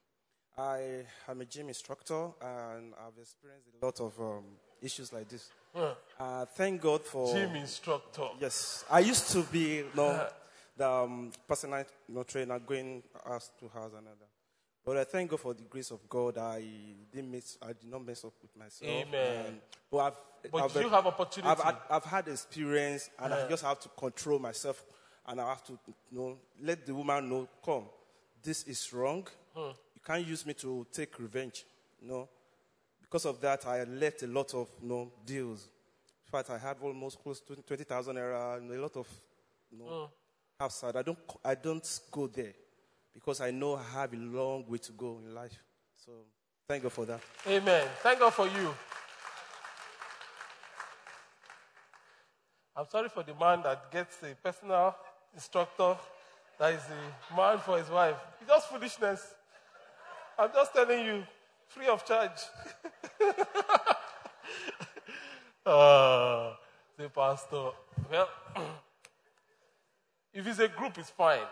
I 0.57 1.05
am 1.29 1.41
a 1.41 1.45
gym 1.45 1.67
instructor 1.67 2.29
and 2.41 2.93
I've 2.95 3.17
experienced 3.21 3.67
a 3.79 3.85
lot 3.85 3.99
of 3.99 4.19
um, 4.19 4.43
issues 4.81 5.11
like 5.13 5.27
this. 5.29 5.49
Uh, 6.19 6.45
thank 6.55 6.81
God 6.81 7.03
for 7.03 7.33
Gym 7.33 7.55
instructor. 7.55 8.27
Yes, 8.39 8.85
I 8.89 8.99
used 8.99 9.29
to 9.31 9.41
be 9.43 9.77
you 9.77 9.87
know, 9.95 10.27
the 10.77 10.89
um, 10.89 11.31
personal 11.47 11.83
you 12.07 12.15
know, 12.15 12.23
trainer 12.23 12.59
going 12.59 13.03
house 13.25 13.51
to 13.59 13.67
house 13.67 13.91
another. 13.91 14.25
But 14.85 14.97
I 14.97 15.03
thank 15.03 15.31
God 15.31 15.39
for 15.39 15.53
the 15.53 15.63
grace 15.63 15.91
of 15.91 16.07
God. 16.07 16.37
I 16.37 16.63
didn't 17.11 17.31
mess, 17.31 17.57
I 17.61 17.67
did 17.73 17.89
not 17.91 18.05
mess 18.05 18.23
up 18.23 18.33
with 18.41 18.55
myself. 18.55 18.89
Amen. 18.89 19.45
And- 19.47 19.61
but 19.91 19.97
I've, 19.97 20.51
But 20.51 20.63
I've, 20.63 20.81
you 20.81 20.89
have 20.89 21.05
opportunity? 21.07 21.49
I've, 21.49 21.59
had- 21.63 21.77
I've 21.89 22.03
had 22.05 22.27
experience, 22.27 23.09
and 23.19 23.33
I 23.33 23.47
just 23.49 23.63
have 23.63 23.79
to 23.81 23.89
control 23.89 24.39
myself, 24.39 24.83
and 25.27 25.41
I 25.41 25.49
have 25.49 25.63
to 25.65 25.73
you 26.11 26.17
know 26.19 26.37
let 26.61 26.85
the 26.85 26.93
woman 26.93 27.29
know, 27.29 27.47
come, 27.65 27.83
this 28.43 28.63
is 28.63 28.93
wrong. 28.93 29.27
Hmm. 29.53 29.71
You 29.95 30.01
can't 30.05 30.25
use 30.27 30.45
me 30.45 30.53
to 30.55 30.85
take 30.91 31.17
revenge. 31.19 31.65
You 32.01 32.07
know, 32.09 32.29
because 33.15 33.27
of 33.27 33.39
that, 33.39 33.65
I 33.65 33.85
left 33.85 34.23
a 34.23 34.27
lot 34.27 34.53
of 34.53 34.67
you 34.81 34.89
know, 34.89 35.09
deals. 35.25 35.69
In 36.27 36.31
fact, 36.33 36.49
I 36.49 36.57
had 36.57 36.75
almost 36.81 37.17
close 37.23 37.39
to 37.39 37.55
20,000 37.55 38.13
naira 38.13 38.57
and 38.57 38.69
a 38.69 38.81
lot 38.81 38.97
of 38.97 39.07
you 39.71 39.77
know, 39.77 39.85
Mm. 39.85 40.09
outside. 40.59 40.97
I 40.97 41.01
don't, 41.01 41.17
I 41.45 41.55
don't 41.55 41.99
go 42.11 42.27
there 42.27 42.51
because 43.13 43.39
I 43.39 43.51
know 43.51 43.75
I 43.77 43.83
have 43.83 44.13
a 44.13 44.17
long 44.17 44.65
way 44.67 44.79
to 44.79 44.91
go 44.91 45.21
in 45.25 45.33
life. 45.33 45.57
So 45.95 46.11
thank 46.67 46.83
God 46.83 46.91
for 46.91 47.05
that. 47.05 47.21
Amen. 47.47 47.87
Thank 48.03 48.19
God 48.19 48.33
for 48.33 48.47
you. 48.47 48.75
I'm 52.75 52.89
sorry 52.89 53.07
for 53.07 53.23
the 53.23 53.33
man 53.35 53.61
that 53.63 53.89
gets 53.93 54.21
a 54.23 54.35
personal 54.43 54.93
instructor 55.33 55.95
that 56.59 56.73
is 56.73 56.83
a 57.31 57.33
man 57.33 57.59
for 57.59 57.77
his 57.77 57.89
wife. 57.89 58.17
It's 58.41 58.49
just 58.49 58.67
foolishness. 58.67 59.33
I'm 60.37 60.51
just 60.53 60.73
telling 60.73 61.05
you, 61.05 61.23
free 61.69 61.87
of 61.87 62.05
charge. 62.05 62.39
uh, 65.65 66.53
pastor. 67.13 67.71
Well, 68.11 68.29
if 70.33 70.47
it's 70.47 70.59
a 70.59 70.67
group, 70.67 70.97
it's 70.97 71.09
fine. 71.09 71.39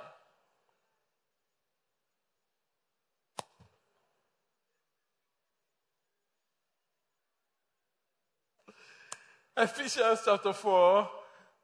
Ephesians 9.57 10.19
chapter 10.25 10.53
4, 10.53 11.09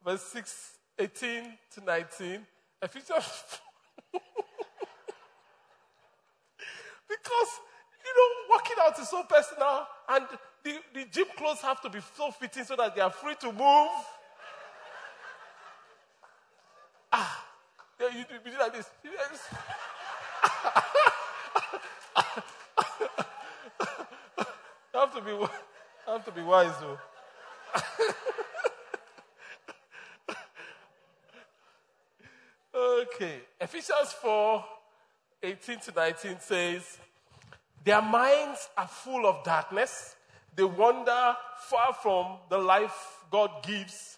verse 0.06 0.22
6, 0.24 0.78
18 1.00 1.44
to 1.74 1.84
19. 1.84 2.46
Ephesians 2.82 3.26
Because, 7.10 7.60
you 8.10 8.16
know, 8.18 8.56
working 8.56 8.76
out 8.82 8.98
is 9.00 9.10
so 9.10 9.24
personal, 9.24 9.88
and 10.10 10.26
the, 10.64 10.80
the 10.94 11.06
gym 11.12 11.28
clothes 11.38 11.62
have 11.62 11.82
to 11.82 11.90
be 11.90 12.00
so 12.16 12.32
fitting 12.32 12.64
so 12.64 12.76
that 12.76 12.96
they 12.96 13.02
are 13.02 13.12
free 13.12 13.36
to 13.40 13.52
move. 13.52 13.90
Ah, 17.12 17.46
yeah, 18.00 18.08
you, 18.14 18.20
you 18.20 18.52
do 18.52 18.58
like 18.60 18.74
this. 18.74 18.90
Like 19.04 19.32
this. 19.32 19.42
you 24.94 25.00
have 25.00 25.14
to 25.16 25.22
be, 25.22 25.32
have 26.08 26.26
to 26.26 26.32
be 26.32 26.42
wise, 26.42 26.74
though. 26.80 26.98
okay, 32.76 33.42
Ephesians 33.60 34.14
4 34.22 34.66
18 35.42 35.80
to 35.80 35.92
19 35.96 36.40
says, 36.40 36.98
Their 37.84 38.02
minds 38.02 38.70
are 38.78 38.88
full 38.88 39.26
of 39.26 39.44
darkness. 39.44 40.16
They 40.56 40.64
wander 40.64 41.36
far 41.70 41.94
from 41.94 42.38
the 42.50 42.58
life 42.58 43.24
God 43.32 43.52
gives 43.64 44.18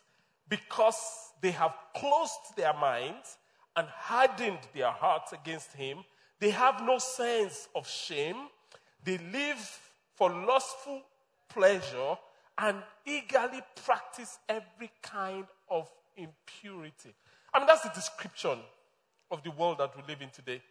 because 0.49 1.31
they 1.41 1.51
have 1.51 1.73
closed 1.95 2.55
their 2.57 2.73
minds 2.73 3.37
and 3.75 3.87
hardened 3.87 4.59
their 4.73 4.91
hearts 4.91 5.33
against 5.33 5.73
Him. 5.73 5.99
They 6.39 6.49
have 6.49 6.81
no 6.83 6.97
sense 6.97 7.67
of 7.75 7.87
shame. 7.87 8.35
They 9.03 9.17
live 9.31 9.79
for 10.15 10.29
lustful 10.31 11.01
pleasure 11.49 12.17
and 12.57 12.77
eagerly 13.05 13.61
practice 13.85 14.39
every 14.47 14.91
kind 15.01 15.45
of 15.69 15.89
impurity. 16.15 17.13
I 17.53 17.59
mean, 17.59 17.67
that's 17.67 17.81
the 17.81 17.91
description 17.93 18.59
of 19.29 19.43
the 19.43 19.51
world 19.51 19.79
that 19.79 19.95
we 19.95 20.03
live 20.07 20.21
in 20.21 20.29
today. 20.29 20.61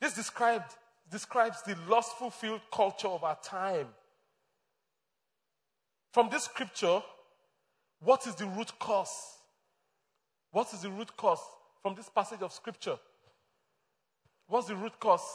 This 0.00 0.14
described, 0.14 0.72
describes 1.10 1.62
the 1.62 1.76
lustful 1.88 2.30
filled 2.30 2.60
culture 2.72 3.08
of 3.08 3.24
our 3.24 3.38
time. 3.42 3.86
From 6.12 6.28
this 6.30 6.44
scripture, 6.44 7.02
what 8.00 8.26
is 8.26 8.34
the 8.34 8.46
root 8.46 8.72
cause? 8.78 9.36
What 10.50 10.72
is 10.72 10.82
the 10.82 10.90
root 10.90 11.16
cause 11.16 11.40
from 11.82 11.94
this 11.94 12.08
passage 12.08 12.40
of 12.42 12.52
scripture? 12.52 12.96
What's 14.48 14.68
the 14.68 14.76
root 14.76 14.98
cause? 14.98 15.26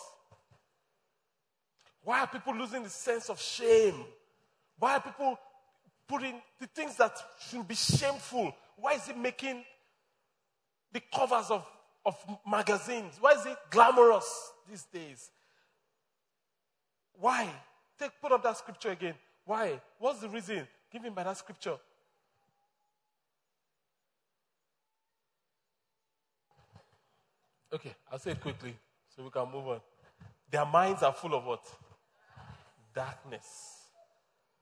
Why 2.04 2.22
are 2.22 2.28
people 2.28 2.56
losing 2.56 2.84
the 2.84 2.90
sense 2.90 3.30
of 3.30 3.40
shame? 3.40 3.96
Why 4.80 4.96
are 4.96 5.02
people 5.02 5.38
putting 6.08 6.42
the 6.60 6.68
things 6.68 6.96
that 6.98 7.14
should 7.50 7.68
be 7.68 7.76
shameful? 7.76 8.56
Why 8.78 8.94
is 8.94 9.08
it 9.08 9.18
making 9.18 9.64
the 10.92 11.02
covers 11.14 11.52
of, 11.52 11.66
of 12.06 12.16
magazines? 12.50 13.14
Why 13.20 13.34
is 13.34 13.46
it 13.46 13.58
glamorous 13.70 14.52
these 14.68 14.84
days? 14.92 15.30
Why? 17.22 17.48
Take 18.00 18.20
put 18.20 18.32
up 18.32 18.42
that 18.42 18.58
scripture 18.58 18.90
again. 18.90 19.14
Why? 19.46 19.80
What's 20.00 20.22
the 20.22 20.28
reason 20.28 20.68
given 20.92 21.14
by 21.14 21.24
that 21.24 21.38
scripture? 21.38 21.78
Okay, 27.72 27.94
I'll 28.12 28.18
say 28.18 28.32
it 28.32 28.42
quickly 28.42 28.76
so 29.16 29.24
we 29.24 29.30
can 29.30 29.50
move 29.52 29.68
on. 29.68 29.82
Their 30.50 30.66
minds 30.66 31.04
are 31.04 31.14
full 31.14 31.36
of 31.36 31.46
what? 31.46 31.64
Darkness. 32.94 33.78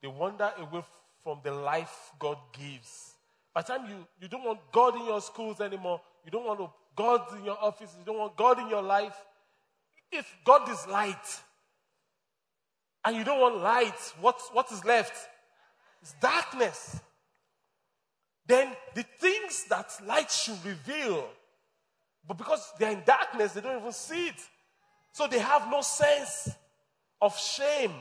They 0.02 0.08
wander 0.08 0.52
away 0.58 0.84
from 1.24 1.40
the 1.42 1.52
life 1.52 2.12
God 2.18 2.36
gives. 2.52 3.14
By 3.54 3.62
the 3.62 3.68
time 3.68 3.88
you, 3.88 4.06
you 4.20 4.28
don't 4.28 4.44
want 4.44 4.60
God 4.70 4.96
in 4.96 5.06
your 5.06 5.22
schools 5.22 5.62
anymore, 5.62 6.00
you 6.24 6.30
don't 6.30 6.44
want 6.44 6.70
God 6.94 7.22
in 7.38 7.44
your 7.46 7.58
office, 7.58 7.96
you 7.98 8.04
don't 8.04 8.18
want 8.18 8.36
God 8.36 8.60
in 8.60 8.68
your 8.68 8.82
life. 8.82 9.16
If 10.12 10.26
God 10.44 10.68
is 10.70 10.86
light 10.86 11.42
and 13.04 13.16
you 13.16 13.24
don't 13.24 13.40
want 13.40 13.62
light, 13.62 13.98
what, 14.20 14.40
what 14.52 14.70
is 14.72 14.84
left? 14.84 15.14
It's 16.02 16.14
darkness. 16.20 17.00
Then 18.46 18.72
the 18.94 19.04
things 19.18 19.64
that 19.68 19.92
light 20.06 20.30
should 20.30 20.58
reveal, 20.64 21.28
but 22.26 22.36
because 22.36 22.72
they're 22.78 22.92
in 22.92 23.02
darkness, 23.06 23.52
they 23.52 23.60
don't 23.60 23.80
even 23.80 23.92
see 23.92 24.28
it. 24.28 24.40
So 25.12 25.26
they 25.26 25.38
have 25.38 25.70
no 25.70 25.80
sense 25.80 26.50
of 27.20 27.38
shame. 27.38 27.92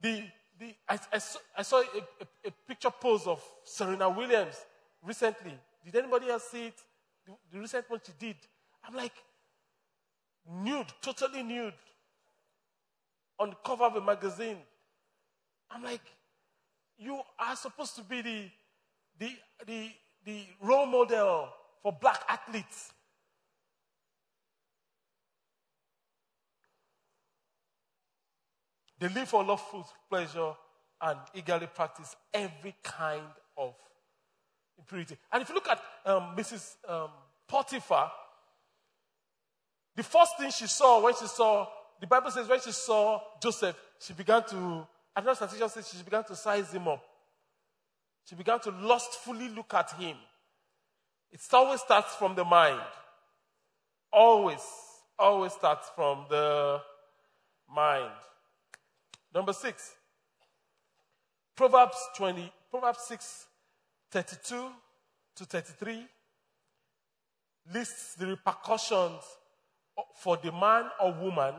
The, 0.00 0.24
the, 0.58 0.74
I, 0.88 0.98
I 1.12 1.18
saw, 1.18 1.38
I 1.56 1.62
saw 1.62 1.78
a, 1.78 1.80
a, 1.82 2.48
a 2.48 2.50
picture 2.66 2.90
pose 2.90 3.26
of 3.26 3.42
Serena 3.64 4.08
Williams 4.08 4.56
recently. 5.02 5.58
Did 5.84 5.96
anybody 5.96 6.28
else 6.28 6.44
see 6.44 6.66
it? 6.66 6.80
The, 7.26 7.32
the 7.52 7.60
recent 7.60 7.88
one 7.88 8.00
she 8.04 8.12
did. 8.18 8.36
I'm 8.86 8.94
like, 8.94 9.14
nude, 10.62 10.92
totally 11.00 11.42
nude, 11.42 11.74
on 13.38 13.50
the 13.50 13.56
cover 13.64 13.84
of 13.84 13.96
a 13.96 14.00
magazine. 14.00 14.58
I'm 15.70 15.82
like, 15.82 16.00
you 16.98 17.20
are 17.38 17.56
supposed 17.56 17.96
to 17.96 18.02
be 18.02 18.22
the, 18.22 18.50
the, 19.18 19.30
the, 19.66 19.90
the 20.24 20.46
role 20.60 20.86
model 20.86 21.48
for 21.82 21.92
black 21.92 22.22
athletes. 22.28 22.92
They 28.98 29.08
live 29.08 29.28
for 29.28 29.40
love, 29.40 29.62
lawful 29.74 29.86
pleasure 30.08 30.52
and 31.02 31.18
eagerly 31.34 31.66
practice 31.66 32.16
every 32.32 32.74
kind 32.82 33.22
of 33.58 33.74
impurity. 34.78 35.16
And 35.30 35.42
if 35.42 35.48
you 35.48 35.54
look 35.54 35.68
at 35.68 35.80
um, 36.06 36.34
Mrs. 36.36 36.76
Um, 36.88 37.10
Potiphar, 37.46 38.10
the 39.94 40.02
first 40.02 40.38
thing 40.38 40.50
she 40.50 40.66
saw 40.66 41.02
when 41.02 41.14
she 41.14 41.26
saw, 41.26 41.66
the 42.00 42.06
Bible 42.06 42.30
says 42.30 42.48
when 42.48 42.60
she 42.60 42.72
saw 42.72 43.20
Joseph, 43.42 43.76
she 43.98 44.12
began 44.12 44.42
to, 44.44 44.86
another 45.16 45.36
translation 45.36 45.68
says 45.68 45.88
she 45.88 46.02
began 46.02 46.24
to 46.24 46.36
size 46.36 46.72
him 46.72 46.88
up. 46.88 47.04
She 48.28 48.34
began 48.34 48.60
to 48.60 48.70
lustfully 48.70 49.48
look 49.48 49.72
at 49.74 49.92
him. 49.92 50.16
It 51.30 51.40
always 51.52 51.80
starts 51.80 52.14
from 52.16 52.34
the 52.34 52.44
mind. 52.44 52.80
Always, 54.12 54.64
always 55.18 55.52
starts 55.52 55.90
from 55.94 56.26
the 56.28 56.80
mind. 57.72 58.10
Number 59.34 59.52
six, 59.52 59.94
Proverbs 61.54 61.96
20, 62.16 62.52
Proverbs 62.70 63.00
6, 63.08 63.46
32 64.10 64.68
to 65.36 65.44
33 65.44 66.06
lists 67.72 68.14
the 68.14 68.26
repercussions 68.26 69.22
for 70.14 70.36
the 70.36 70.52
man 70.52 70.84
or 71.00 71.12
woman 71.12 71.54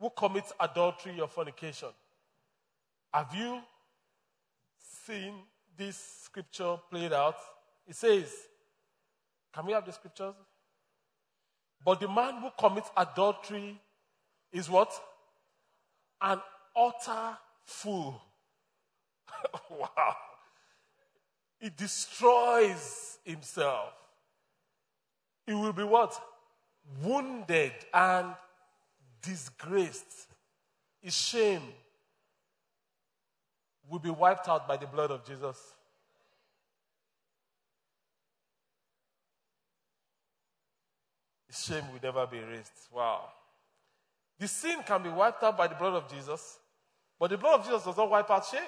who 0.00 0.10
commits 0.10 0.52
adultery 0.58 1.20
or 1.20 1.28
fornication. 1.28 1.88
Have 3.12 3.34
you 3.34 3.60
seen 5.06 5.34
this 5.76 6.22
scripture 6.24 6.76
played 6.90 7.12
out? 7.12 7.36
It 7.86 7.96
says, 7.96 8.32
Can 9.52 9.66
we 9.66 9.72
have 9.72 9.84
the 9.84 9.92
scriptures? 9.92 10.34
But 11.84 12.00
the 12.00 12.08
man 12.08 12.40
who 12.40 12.50
commits 12.58 12.90
adultery 12.96 13.80
is 14.52 14.68
what? 14.70 14.92
An 16.20 16.40
utter 16.76 17.36
fool. 17.64 18.20
wow. 19.70 20.16
He 21.58 21.70
destroys 21.70 23.18
himself. 23.24 23.92
He 25.46 25.54
will 25.54 25.72
be 25.72 25.84
what? 25.84 26.20
wounded 27.02 27.72
and 27.92 28.34
disgraced, 29.22 30.26
his 31.00 31.16
shame 31.16 31.62
will 33.88 33.98
be 33.98 34.10
wiped 34.10 34.48
out 34.48 34.68
by 34.68 34.76
the 34.76 34.86
blood 34.86 35.10
of 35.10 35.24
Jesus. 35.24 35.56
His 41.46 41.64
shame 41.64 41.84
will 41.92 41.98
never 42.02 42.26
be 42.26 42.38
erased. 42.38 42.88
Wow. 42.92 43.24
The 44.38 44.46
sin 44.46 44.78
can 44.86 45.02
be 45.02 45.08
wiped 45.08 45.42
out 45.42 45.58
by 45.58 45.66
the 45.66 45.74
blood 45.74 45.94
of 45.94 46.08
Jesus, 46.10 46.58
but 47.18 47.30
the 47.30 47.36
blood 47.36 47.60
of 47.60 47.66
Jesus 47.66 47.84
does 47.84 47.96
not 47.96 48.08
wipe 48.08 48.30
out 48.30 48.46
shame. 48.46 48.60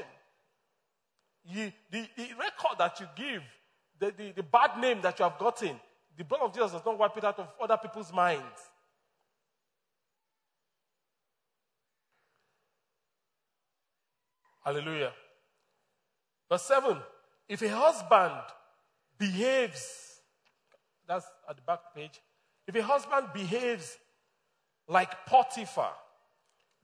You, 1.45 1.73
the, 1.91 2.07
the 2.17 2.29
record 2.39 2.79
that 2.79 3.01
you 3.01 3.07
give, 3.17 3.43
the, 3.99 4.13
the, 4.17 4.33
the 4.33 4.43
bad 4.43 4.79
name 4.79 5.01
that 5.03 5.19
you 5.19 5.25
have 5.25 5.39
gotten, 5.39 5.81
the 6.17 6.25
blood 6.25 6.43
of 6.43 6.53
Jesus 6.53 6.73
does 6.73 6.85
not 6.85 6.99
wipe 6.99 7.17
it 7.17 7.25
out 7.25 7.39
of 7.39 7.49
other 7.61 7.77
people's 7.77 8.13
minds. 8.13 8.72
Hallelujah. 14.65 15.13
Verse 16.49 16.63
7 16.63 16.99
If 17.49 17.63
a 17.63 17.69
husband 17.69 18.41
behaves, 19.19 20.21
that's 21.07 21.27
at 21.49 21.57
the 21.57 21.63
back 21.63 21.81
page, 21.95 22.21
if 22.67 22.75
a 22.75 22.83
husband 22.83 23.29
behaves 23.35 23.97
like 24.89 25.27
Potiphar, 25.27 25.93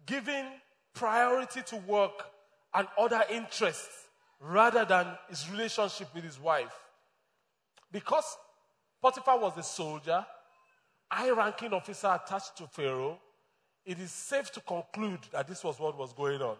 giving 0.06 0.46
priority 0.94 1.62
to 1.62 1.76
work 1.76 2.26
and 2.74 2.88
other 2.98 3.22
interests 3.30 4.08
rather 4.40 4.84
than 4.84 5.06
his 5.28 5.48
relationship 5.50 6.08
with 6.14 6.24
his 6.24 6.40
wife, 6.40 6.74
because 7.92 8.36
Potiphar 9.00 9.38
was 9.38 9.56
a 9.56 9.62
soldier, 9.62 10.24
high 11.10 11.30
ranking 11.30 11.72
officer 11.72 12.08
attached 12.08 12.56
to 12.56 12.66
Pharaoh, 12.66 13.18
it 13.84 13.98
is 13.98 14.10
safe 14.10 14.50
to 14.52 14.60
conclude 14.60 15.20
that 15.32 15.48
this 15.48 15.64
was 15.64 15.78
what 15.78 15.96
was 15.96 16.12
going 16.12 16.42
on. 16.42 16.56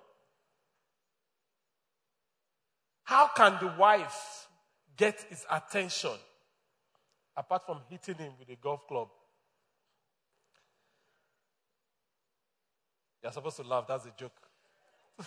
How 3.09 3.27
can 3.35 3.57
the 3.59 3.73
wife 3.79 4.49
get 4.95 5.25
his 5.31 5.47
attention 5.51 6.11
apart 7.35 7.65
from 7.65 7.79
hitting 7.89 8.17
him 8.17 8.33
with 8.39 8.51
a 8.51 8.57
golf 8.57 8.87
club? 8.87 9.09
You're 13.23 13.33
supposed 13.33 13.57
to 13.57 13.63
laugh, 13.63 13.87
that's 13.89 14.05
a 14.05 14.13
joke. 14.15 14.37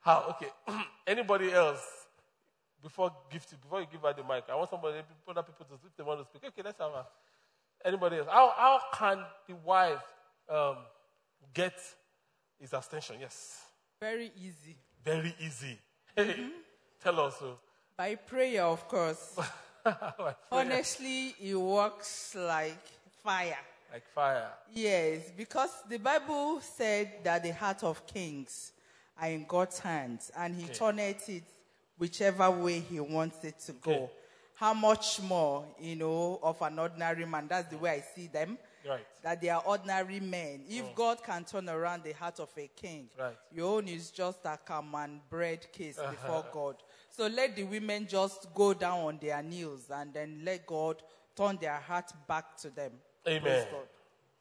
How? 0.00 0.34
Okay. 0.34 0.48
Anybody 1.06 1.52
else? 1.52 1.86
Before 2.82 3.12
gift, 3.30 3.54
before 3.62 3.82
you 3.82 3.86
give 3.88 4.00
her 4.00 4.12
the 4.12 4.24
mic, 4.24 4.42
I 4.50 4.56
want 4.56 4.70
somebody, 4.70 4.98
other 5.28 5.42
people 5.44 5.66
to, 5.66 5.74
if 5.86 5.96
they 5.96 6.02
want 6.02 6.18
to 6.18 6.26
speak. 6.26 6.42
Okay, 6.48 6.62
let's 6.64 6.80
have 6.80 6.90
her. 6.90 7.06
Anybody 7.84 8.16
else? 8.16 8.26
How, 8.28 8.52
how 8.56 8.80
can 8.92 9.24
the 9.46 9.54
wife 9.54 10.02
um, 10.48 10.78
get 11.54 11.78
his 12.58 12.72
attention? 12.72 13.18
Yes. 13.20 13.60
Very 14.00 14.32
easy. 14.36 14.74
Very 15.04 15.32
easy. 15.38 15.78
Hey, 16.18 16.24
mm-hmm. 16.24 16.48
tell 17.00 17.20
us. 17.20 17.36
So. 17.38 17.58
By 17.96 18.16
prayer, 18.16 18.64
of 18.64 18.88
course. 18.88 19.38
Honestly, 20.50 21.32
it 21.40 21.54
works 21.54 22.34
like 22.36 22.82
fire. 23.22 23.56
Like 23.92 24.02
fire. 24.12 24.48
Yes, 24.74 25.30
because 25.36 25.70
the 25.88 25.98
Bible 25.98 26.60
said 26.60 27.22
that 27.22 27.44
the 27.44 27.52
heart 27.52 27.84
of 27.84 28.04
kings 28.04 28.72
are 29.20 29.28
in 29.28 29.44
God's 29.46 29.78
hands, 29.78 30.32
and 30.36 30.56
He 30.56 30.64
Okay. 30.64 30.74
turneth 30.74 31.28
it 31.28 31.44
whichever 31.98 32.50
way 32.50 32.80
He 32.80 32.98
wants 32.98 33.44
it 33.44 33.60
to 33.66 33.72
go. 33.74 34.10
How 34.56 34.74
much 34.74 35.20
more, 35.22 35.66
you 35.78 35.94
know, 35.94 36.40
of 36.42 36.60
an 36.62 36.80
ordinary 36.80 37.26
man? 37.26 37.46
That's 37.46 37.70
the 37.70 37.78
way 37.78 37.90
I 37.90 38.00
see 38.00 38.26
them. 38.26 38.58
Right. 38.88 39.06
That 39.22 39.40
they 39.40 39.48
are 39.50 39.62
ordinary 39.66 40.20
men. 40.20 40.64
If 40.68 40.94
God 40.94 41.22
can 41.22 41.44
turn 41.44 41.68
around 41.68 42.02
the 42.04 42.12
heart 42.12 42.40
of 42.40 42.48
a 42.56 42.68
king, 42.68 43.10
Right. 43.18 43.36
your 43.52 43.76
own 43.76 43.88
is 43.88 44.10
just 44.10 44.44
a 44.44 44.56
common 44.56 45.20
bread 45.28 45.70
case 45.72 45.98
Uh-huh. 45.98 46.10
before 46.10 46.46
God. 46.52 46.76
So 47.10 47.26
let 47.26 47.54
the 47.56 47.64
women 47.64 48.06
just 48.06 48.52
go 48.54 48.72
down 48.74 49.00
on 49.00 49.18
their 49.18 49.42
knees 49.42 49.90
and 49.90 50.12
then 50.14 50.42
let 50.44 50.66
God 50.66 51.02
turn 51.36 51.56
their 51.58 51.76
heart 51.78 52.10
back 52.26 52.56
to 52.58 52.70
them. 52.70 52.92
Amen. 53.26 53.66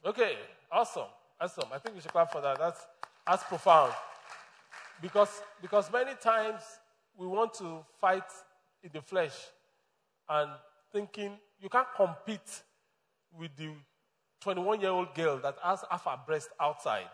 Okay, 0.06 0.38
awesome. 0.72 1.08
Awesome. 1.39 1.70
I 1.74 1.78
think 1.80 1.95
we 1.95 2.02
should 2.02 2.12
clap 2.12 2.32
for 2.32 2.41
that. 2.41 2.58
That's, 2.58 2.80
that's 3.26 3.43
profound. 3.43 3.93
Because, 5.02 5.41
because 5.62 5.91
many 5.91 6.16
times 6.16 6.62
we 7.16 7.28
want 7.28 7.54
to 7.56 7.86
fight 8.00 8.24
in 8.84 8.89
the 8.93 9.02
flesh 9.02 9.34
and 10.30 10.50
thinking 10.91 11.38
you 11.60 11.70
can't 11.70 11.88
compete 11.95 12.64
with 13.38 13.56
the 13.58 13.70
21 14.42 14.82
year 14.82 14.90
old 14.92 15.14
girl 15.16 15.38
that 15.40 15.56
has 15.64 15.84
half 15.90 16.06
her 16.06 16.20
breast 16.26 16.50
outside. 16.60 17.08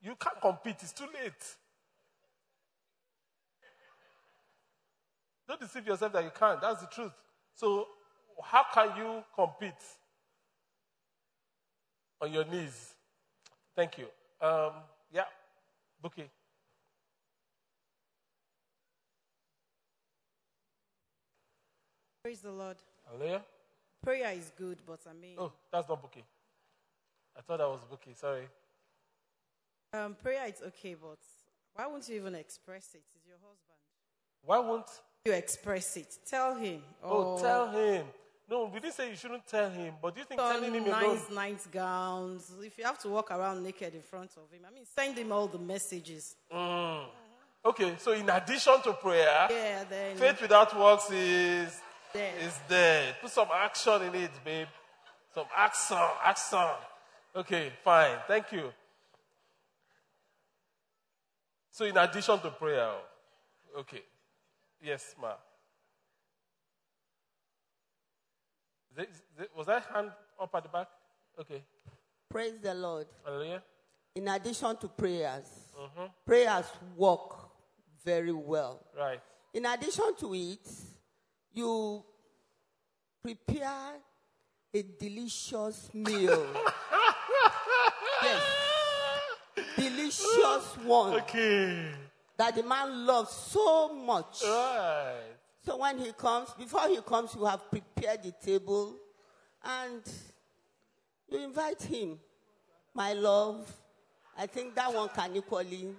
You 0.00 0.14
can't 0.18 0.40
compete, 0.40 0.76
it's 0.80 0.92
too 0.92 1.06
late. 1.22 1.56
Don't 5.48 5.60
deceive 5.60 5.86
yourself 5.86 6.12
that 6.12 6.24
you 6.24 6.30
can't. 6.38 6.60
That's 6.60 6.82
the 6.82 6.86
truth. 6.88 7.12
So, 7.54 7.86
how 8.44 8.64
can 8.72 8.96
you 8.96 9.24
compete? 9.34 9.72
On 12.20 12.32
your 12.32 12.44
knees. 12.44 12.94
Thank 13.74 13.96
you. 13.98 14.06
Um, 14.40 14.72
yeah, 15.12 15.24
Buki. 16.04 16.24
Praise 22.22 22.40
the 22.40 22.50
Lord. 22.50 22.76
Hallelujah. 23.06 23.42
Prayer 24.02 24.32
is 24.36 24.52
good, 24.58 24.78
but 24.86 25.00
I 25.08 25.12
mean, 25.14 25.36
Oh, 25.38 25.52
that's 25.72 25.88
not 25.88 26.02
Buki. 26.02 26.22
I 27.38 27.42
thought 27.42 27.58
that 27.58 27.68
was 27.68 27.80
Buki. 27.90 28.16
Sorry. 28.18 28.48
um, 29.92 30.16
prayer 30.20 30.46
is 30.48 30.60
okay, 30.66 30.94
but 31.00 31.18
why 31.74 31.86
won't 31.86 32.08
you 32.08 32.16
even 32.16 32.34
express 32.34 32.94
it? 32.94 33.02
It's 33.16 33.26
your 33.26 33.36
husband. 33.36 33.78
Why 34.44 34.58
won't 34.58 34.88
you 35.24 35.32
express 35.32 35.96
it? 35.96 36.16
Tell 36.28 36.54
him. 36.56 36.82
Oh, 37.02 37.08
Or 37.34 37.40
tell 37.40 37.70
him. 37.70 38.06
No, 38.50 38.64
we 38.72 38.80
didn't 38.80 38.94
say 38.94 39.10
you 39.10 39.16
shouldn't 39.16 39.46
tell 39.46 39.68
him, 39.68 39.94
but 40.00 40.14
do 40.14 40.20
you 40.20 40.26
think 40.26 40.40
telling 40.40 40.72
him 40.72 40.86
nice, 40.88 41.30
nice 41.30 41.66
gowns. 41.66 42.50
If 42.64 42.78
you 42.78 42.84
have 42.84 42.98
to 43.00 43.08
walk 43.08 43.30
around 43.30 43.62
naked 43.62 43.94
in 43.94 44.00
front 44.00 44.30
of 44.38 44.50
him, 44.50 44.62
I 44.66 44.72
mean, 44.74 44.84
send 44.96 45.18
him 45.18 45.30
all 45.32 45.46
the 45.48 45.58
messages. 45.58 46.34
Mm. 46.50 47.04
Okay, 47.66 47.94
so 47.98 48.12
in 48.12 48.28
addition 48.30 48.80
to 48.84 48.94
prayer, 48.94 49.48
Yeah, 49.50 49.84
then 49.84 50.16
faith 50.16 50.40
without 50.40 50.76
works 50.78 51.10
is 51.10 51.78
Dead. 52.14 52.34
is 52.42 52.58
dead. 52.68 53.16
Put 53.20 53.30
some 53.30 53.48
action 53.52 54.00
in 54.02 54.14
it, 54.14 54.30
babe. 54.42 54.68
Some 55.34 55.46
action, 55.54 55.98
action. 56.24 56.58
Okay, 57.38 57.72
fine. 57.84 58.18
Thank 58.26 58.50
you. 58.50 58.72
So 61.70 61.84
in 61.84 61.96
addition 61.96 62.40
to 62.40 62.50
prayer, 62.50 62.90
okay. 63.78 64.02
Yes, 64.82 65.14
ma. 65.20 65.34
Is 68.90 68.98
it- 68.98 69.10
is 69.10 69.20
it- 69.38 69.54
was 69.54 69.66
that 69.66 69.84
hand 69.84 70.12
up 70.40 70.52
at 70.52 70.64
the 70.64 70.68
back? 70.68 70.88
Okay. 71.38 71.62
Praise 72.28 72.58
the 72.60 72.74
Lord. 72.74 73.06
Hallelujah. 73.24 73.62
In 74.16 74.26
addition 74.26 74.76
to 74.76 74.88
prayers, 74.88 75.72
Mhm. 75.76 76.12
prayers 76.26 76.66
work 76.96 77.36
very 78.02 78.32
well. 78.32 78.84
Right. 78.96 79.22
In 79.52 79.64
addition 79.64 80.12
to 80.16 80.34
it, 80.34 80.68
you 81.52 82.04
prepare 83.22 84.02
a 84.74 84.82
delicious 84.82 85.94
meal. 85.94 86.52
yes. 88.22 88.42
Delicious 90.10 90.76
one. 90.84 91.14
Okay. 91.14 91.90
That 92.36 92.54
the 92.54 92.62
man 92.62 93.06
loves 93.06 93.32
so 93.32 93.92
much. 93.94 94.42
Right. 94.44 95.20
So 95.64 95.76
when 95.78 95.98
he 95.98 96.12
comes, 96.12 96.50
before 96.58 96.88
he 96.88 97.00
comes, 97.02 97.34
you 97.34 97.44
have 97.44 97.68
prepared 97.70 98.22
the 98.22 98.32
table 98.32 98.94
and 99.64 100.00
you 101.28 101.38
invite 101.44 101.82
him. 101.82 102.18
My 102.94 103.12
love, 103.12 103.70
I 104.36 104.46
think 104.46 104.74
that 104.76 104.92
one 104.92 105.08
can 105.10 105.36
equally 105.36 105.94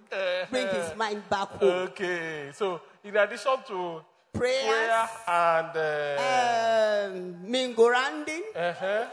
bring 0.50 0.66
his 0.68 0.96
mind 0.96 1.22
back 1.28 1.48
home. 1.50 1.68
Okay. 1.92 2.50
So 2.54 2.80
in 3.04 3.16
addition 3.16 3.56
to 3.68 4.00
Prayers. 4.32 4.64
prayer 4.64 5.08
and 5.28 5.76
uh, 5.76 7.10
Um, 7.10 7.34
Mingoranding. 7.46 8.42
uh-huh. 8.56 9.06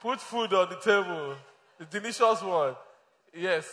Put 0.00 0.20
food 0.20 0.52
on 0.52 0.68
the 0.70 0.76
table, 0.76 1.34
the 1.78 1.84
delicious 1.84 2.42
one. 2.42 2.74
Yes. 3.34 3.66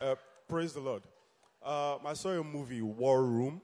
Uh, 0.00 0.14
praise 0.48 0.72
the 0.72 0.80
Lord. 0.80 1.02
Um, 1.64 1.98
I 2.04 2.12
saw 2.14 2.30
a 2.30 2.44
movie, 2.44 2.82
War 2.82 3.24
Room, 3.24 3.60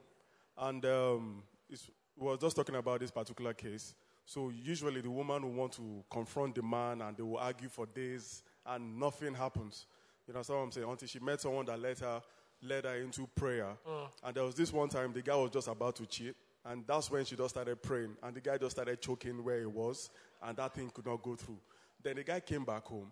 and 0.59 0.85
um, 0.87 1.43
it's- 1.69 1.89
it 2.17 2.23
was 2.23 2.39
just 2.39 2.57
talking 2.57 2.75
about 2.77 3.01
this 3.01 3.11
particular 3.11 3.55
case. 3.55 3.95
So 4.25 4.51
usually 4.51 5.01
the 5.01 5.11
woman 5.11 5.43
will 5.43 5.53
want 5.53 5.73
to 5.75 6.05
confront 6.11 6.55
the 6.55 6.63
man, 6.63 7.01
and 7.03 7.17
they 7.17 7.23
will 7.23 7.39
argue 7.39 7.69
for 7.69 7.87
days, 7.87 8.43
and 8.67 8.99
nothing 8.99 9.35
happens. 9.35 9.87
You 10.27 10.35
know 10.35 10.41
what 10.41 10.51
I'm 10.51 10.71
saying? 10.73 10.89
Until 10.89 11.09
she 11.09 11.19
met 11.19 11.41
someone 11.41 11.65
that 11.67 11.81
led 11.81 11.99
her, 12.01 12.23
led 12.63 12.85
her 12.85 12.95
into 12.97 13.27
prayer. 13.35 13.77
Mm. 13.89 14.09
And 14.23 14.35
there 14.37 14.45
was 14.45 14.55
this 14.55 14.73
one 14.73 14.89
time 14.89 15.13
the 15.13 15.23
guy 15.23 15.35
was 15.35 15.51
just 15.51 15.67
about 15.69 15.97
to 15.97 16.07
cheat, 16.07 16.37
And 16.65 16.85
that's 16.87 17.11
when 17.11 17.25
she 17.25 17.35
just 17.37 17.51
started 17.55 17.83
praying. 17.83 18.17
And 18.23 18.37
the 18.37 18.41
guy 18.41 18.57
just 18.59 18.77
started 18.77 19.01
choking 19.01 19.43
where 19.43 19.59
he 19.61 19.67
was. 19.67 20.11
And 20.43 20.57
that 20.57 20.75
thing 20.75 20.91
could 20.91 21.07
not 21.07 21.23
go 21.23 21.35
through. 21.35 21.59
Then 22.03 22.17
the 22.17 22.25
guy 22.25 22.41
came 22.41 22.65
back 22.65 22.85
home, 22.85 23.11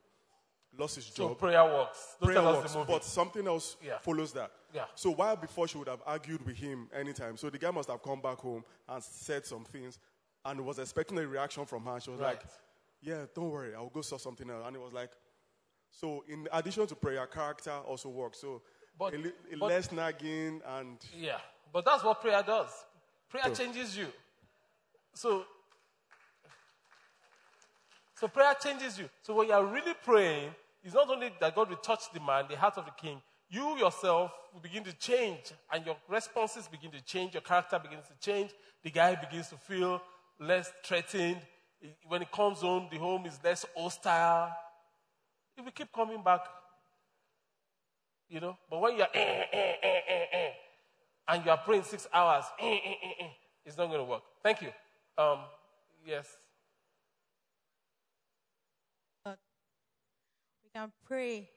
lost 0.77 0.97
his 0.97 1.07
So 1.07 1.29
job. 1.29 1.39
prayer 1.39 1.65
works. 1.65 2.17
Don't 2.21 2.33
prayer 2.33 2.43
works, 2.43 2.73
the 2.73 2.85
but 2.85 3.05
something 3.05 3.47
else 3.47 3.77
Yeah. 3.83 3.99
follows 3.99 4.33
that. 4.33 4.51
Yeah. 4.73 4.85
So 4.95 5.11
while 5.11 5.37
before 5.37 5.67
she 5.69 5.79
would 5.79 5.89
have 5.89 6.03
argued 6.07 6.45
with 6.47 6.57
him 6.57 6.89
anytime, 6.93 7.37
so 7.37 7.51
the 7.51 7.59
guy 7.59 7.71
must 7.71 7.89
have 7.89 8.03
come 8.03 8.21
back 8.21 8.39
home 8.39 8.65
and 8.89 9.03
said 9.03 9.47
some 9.47 9.65
things, 9.65 9.99
and 10.45 10.65
was 10.65 10.79
expecting 10.79 11.19
a 11.19 11.27
reaction 11.27 11.67
from 11.67 11.85
her. 11.85 12.01
She 12.01 12.11
was 12.11 12.21
Right. 12.21 12.37
like, 12.37 12.45
"Yeah, 13.01 13.27
don't 13.35 13.51
worry, 13.51 13.75
I'll 13.75 13.91
go 13.91 14.01
sort 14.01 14.21
something 14.23 14.49
else." 14.49 14.65
And 14.67 14.75
it 14.75 14.79
was 14.81 14.93
like, 14.93 15.11
so 15.91 16.25
in 16.29 16.49
addition 16.53 16.87
to 16.87 16.95
prayer, 16.97 17.27
character 17.27 17.73
also 17.87 18.09
works. 18.09 18.39
So 18.39 18.63
But- 18.99 19.15
a, 19.15 19.19
li- 19.19 19.33
a 19.53 19.57
but- 19.57 19.69
less 19.69 19.93
nagging 19.93 20.63
and 20.65 20.99
Yeah, 21.15 21.41
but 21.73 21.85
that's 21.85 22.03
what 22.05 22.21
prayer 22.21 22.43
does. 22.43 22.87
Prayer 23.31 23.45
True. 23.45 23.55
changes 23.55 23.97
you. 23.97 24.09
So, 25.15 25.45
so 28.17 28.29
prayer 28.29 28.55
changes 28.61 28.99
you. 28.99 29.09
So 29.23 29.35
when 29.35 29.49
you 29.49 29.55
are 29.55 29.65
really 29.65 29.95
praying, 30.05 30.51
it's 30.83 30.95
not 30.95 31.09
only 31.09 31.31
that 31.41 31.55
God 31.55 31.69
will 31.69 31.77
touch 31.77 32.13
the 32.13 32.21
man, 32.21 32.47
the 32.49 32.57
heart 32.57 32.77
of 32.77 32.85
the 32.87 32.91
king. 32.93 33.23
You 33.49 33.77
yourself 33.79 34.33
will 34.53 34.61
begin 34.61 34.85
to 34.85 34.93
change, 34.93 35.53
and 35.73 35.85
your 35.85 35.97
responses 36.09 36.69
begin 36.69 36.91
to 36.93 37.01
change. 37.03 37.35
Your 37.35 37.43
character 37.43 37.79
begins 37.79 38.07
to 38.09 38.15
change. 38.21 38.51
The 38.83 38.91
guy 38.91 39.15
begins 39.15 39.49
to 39.49 39.57
feel 39.57 40.01
less 40.39 40.73
threatened. 40.85 41.39
When 42.07 42.23
he 42.23 42.29
comes 42.33 42.59
home, 42.61 42.89
the 42.91 42.99
home 42.99 43.27
is 43.27 43.39
less 43.43 43.65
hostile. 43.77 44.53
If 45.57 45.65
we 45.65 45.71
keep 45.73 45.93
coming 45.93 46.23
back, 46.23 46.41
you 48.29 48.41
know, 48.41 48.57
but 48.69 48.81
when 48.81 48.97
you're 48.97 49.09
eh, 49.15 49.45
eh, 49.53 49.75
eh, 49.83 50.01
eh, 50.09 50.27
eh, 50.33 50.51
and 51.31 51.45
you 51.45 51.51
are 51.51 51.59
praying 51.59 51.85
six 51.85 52.09
hours, 52.13 52.45
eh, 52.59 52.79
eh, 52.85 52.95
eh, 53.21 53.29
it's 53.65 53.79
not 53.79 53.87
going 53.87 54.01
to 54.01 54.05
work. 54.05 54.23
Thank 54.43 54.63
you. 54.63 54.69
Um, 55.17 55.39
yes. 56.05 56.27
We 59.25 60.71
can 60.75 60.91
pray. 61.07 61.49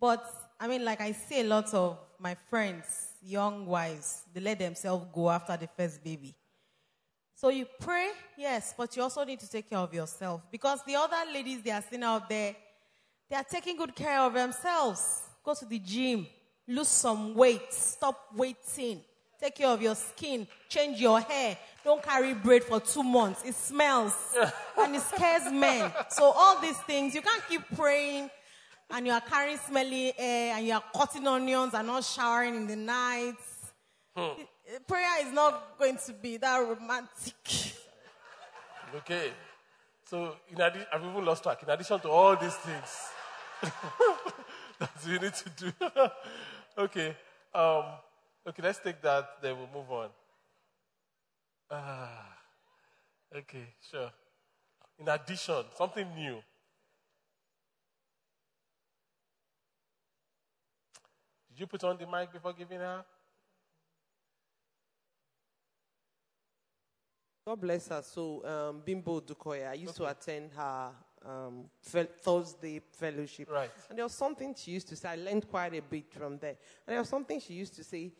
But, 0.00 0.28
I 0.58 0.66
mean, 0.66 0.84
like 0.84 1.00
I 1.00 1.12
see 1.12 1.40
a 1.40 1.44
lot 1.44 1.72
of 1.72 1.98
my 2.18 2.34
friends, 2.50 2.84
young 3.22 3.66
wives, 3.66 4.22
they 4.34 4.40
let 4.40 4.58
themselves 4.58 5.06
go 5.12 5.30
after 5.30 5.56
the 5.56 5.68
first 5.68 6.02
baby. 6.02 6.34
So 7.34 7.50
you 7.50 7.66
pray, 7.80 8.10
yes, 8.36 8.74
but 8.76 8.96
you 8.96 9.02
also 9.02 9.24
need 9.24 9.40
to 9.40 9.48
take 9.48 9.68
care 9.70 9.78
of 9.78 9.92
yourself. 9.92 10.42
Because 10.50 10.80
the 10.86 10.96
other 10.96 11.30
ladies 11.32 11.62
they 11.62 11.70
are 11.70 11.82
seeing 11.88 12.02
out 12.02 12.28
there, 12.28 12.56
they 13.28 13.36
are 13.36 13.44
taking 13.44 13.76
good 13.76 13.94
care 13.94 14.20
of 14.20 14.34
themselves. 14.34 15.22
Go 15.44 15.54
to 15.54 15.64
the 15.64 15.78
gym, 15.78 16.26
lose 16.68 16.88
some 16.88 17.34
weight, 17.34 17.72
stop 17.72 18.28
waiting, 18.34 19.00
take 19.40 19.56
care 19.56 19.68
of 19.68 19.80
your 19.80 19.94
skin, 19.94 20.46
change 20.68 21.00
your 21.00 21.20
hair. 21.20 21.56
Don't 21.84 22.02
carry 22.02 22.34
braid 22.34 22.64
for 22.64 22.80
two 22.80 23.02
months. 23.02 23.44
It 23.44 23.54
smells 23.54 24.14
and 24.78 24.96
it 24.96 25.02
scares 25.02 25.52
men. 25.52 25.92
So 26.08 26.32
all 26.34 26.60
these 26.60 26.78
things, 26.78 27.14
you 27.14 27.22
can't 27.22 27.42
keep 27.48 27.62
praying 27.76 28.30
and 28.90 29.06
you 29.06 29.12
are 29.12 29.20
carrying 29.20 29.58
smelly 29.58 30.12
air 30.18 30.56
and 30.56 30.66
you 30.66 30.72
are 30.72 30.84
cutting 30.94 31.26
onions 31.26 31.74
and 31.74 31.86
not 31.86 32.04
showering 32.04 32.56
in 32.56 32.66
the 32.66 32.76
night. 32.76 33.34
Hmm. 34.16 34.42
Prayer 34.88 35.26
is 35.26 35.32
not 35.32 35.78
going 35.78 35.96
to 36.06 36.12
be 36.12 36.38
that 36.38 36.58
romantic. 36.58 37.74
Okay. 38.96 39.30
So, 40.08 40.36
in 40.48 40.60
addition, 40.60 40.86
I've 40.92 41.02
even 41.02 41.24
lost 41.24 41.42
track. 41.42 41.62
In 41.62 41.70
addition 41.70 41.98
to 42.00 42.08
all 42.08 42.36
these 42.36 42.54
things 42.54 43.10
that 44.78 44.90
you 45.06 45.18
need 45.18 45.34
to 45.34 45.50
do. 45.56 45.72
okay. 46.78 47.16
Um, 47.54 47.84
okay, 48.46 48.62
let's 48.62 48.78
take 48.78 49.00
that, 49.02 49.42
then 49.42 49.56
we'll 49.56 49.82
move 49.82 49.90
on. 49.90 50.08
Ah, 51.70 52.36
okay, 53.34 53.74
sure. 53.90 54.10
In 54.98 55.08
addition, 55.08 55.64
something 55.76 56.06
new. 56.14 56.42
Did 61.48 61.60
you 61.60 61.66
put 61.66 61.82
on 61.84 61.96
the 61.96 62.06
mic 62.06 62.32
before 62.32 62.52
giving 62.52 62.80
her? 62.80 63.04
God 67.46 67.60
bless 67.60 67.88
her. 67.88 68.02
So, 68.02 68.44
um, 68.44 68.82
Bimbo 68.84 69.20
Odukoya, 69.20 69.70
I 69.70 69.74
used 69.74 69.96
to 69.96 70.06
attend 70.06 70.50
her 70.56 70.90
um, 71.28 71.64
Thursday 71.82 72.80
fellowship. 72.92 73.50
Right. 73.50 73.70
And 73.88 73.98
there 73.98 74.04
was 74.04 74.14
something 74.14 74.54
she 74.54 74.70
used 74.72 74.88
to 74.88 74.96
say. 74.96 75.08
I 75.10 75.16
learned 75.16 75.48
quite 75.48 75.74
a 75.74 75.82
bit 75.82 76.12
from 76.12 76.38
there. 76.38 76.56
And 76.86 76.94
there 76.94 76.98
was 76.98 77.08
something 77.08 77.40
she 77.40 77.54
used 77.54 77.74
to 77.76 77.84
say, 77.84 78.12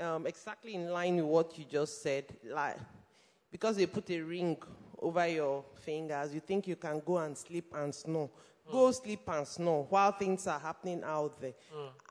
um, 0.00 0.26
exactly 0.26 0.74
in 0.74 0.90
line 0.90 1.16
with 1.16 1.26
what 1.26 1.58
you 1.58 1.64
just 1.70 2.02
said. 2.02 2.24
Like, 2.48 2.76
because 3.50 3.76
they 3.76 3.86
put 3.86 4.10
a 4.10 4.20
ring 4.20 4.56
over 5.00 5.26
your 5.28 5.64
fingers, 5.84 6.34
you 6.34 6.40
think 6.40 6.66
you 6.66 6.76
can 6.76 7.02
go 7.04 7.18
and 7.18 7.36
sleep 7.36 7.72
and 7.76 7.94
snore. 7.94 8.30
Go 8.72 8.90
sleep 8.92 9.28
and 9.28 9.46
snore 9.46 9.84
while 9.90 10.12
things 10.12 10.46
are 10.46 10.58
happening 10.58 11.02
out 11.04 11.38
there. 11.38 11.52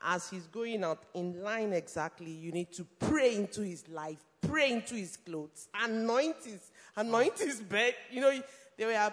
As 0.00 0.30
he's 0.30 0.46
going 0.46 0.84
out 0.84 1.02
in 1.12 1.42
line 1.42 1.72
exactly, 1.72 2.30
you 2.30 2.52
need 2.52 2.72
to 2.74 2.86
pray 3.00 3.34
into 3.34 3.62
his 3.62 3.88
life, 3.88 4.24
pray 4.40 4.70
into 4.70 4.94
his 4.94 5.16
clothes, 5.16 5.68
anoint 5.82 6.36
his, 6.44 6.70
anoint 6.94 7.40
his 7.40 7.60
bed. 7.60 7.94
You 8.08 8.20
know, 8.20 8.42
they 8.78 8.86
were 8.86 9.12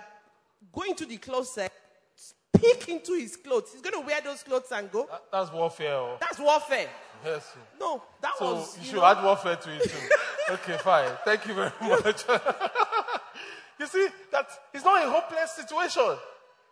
going 0.72 0.95
to 0.95 1.05
the 1.05 1.18
closet, 1.18 1.72
speak 2.16 2.89
into 2.89 3.14
his 3.14 3.36
clothes. 3.38 3.72
He's 3.72 3.82
going 3.82 3.99
to 3.99 4.05
wear 4.05 4.22
those 4.22 4.43
clothes 4.43 4.72
and 4.72 4.91
go. 4.91 5.07
That's 5.32 5.51
warfare. 5.51 5.93
oh. 5.95 6.18
That's 6.20 6.39
warfare. 6.39 6.89
Yes. 7.24 7.55
No, 7.80 8.01
that 8.22 8.32
so 8.39 8.55
was. 8.55 8.78
you 8.78 8.82
you 8.84 8.89
should 8.89 8.95
know- 8.97 9.05
add 9.05 9.24
warfare 9.24 9.55
to 9.55 9.76
it 9.76 9.84
too. 9.84 10.09
okay, 10.53 10.78
fine. 10.78 11.12
Thank 11.24 11.45
you 11.47 11.53
very 11.53 11.72
much. 11.82 12.24
you 13.80 13.86
see, 13.88 14.07
that 14.32 14.47
it's 14.74 14.84
not 14.84 15.05
a 15.05 15.09
hopeless 15.09 15.51
situation. 15.51 16.18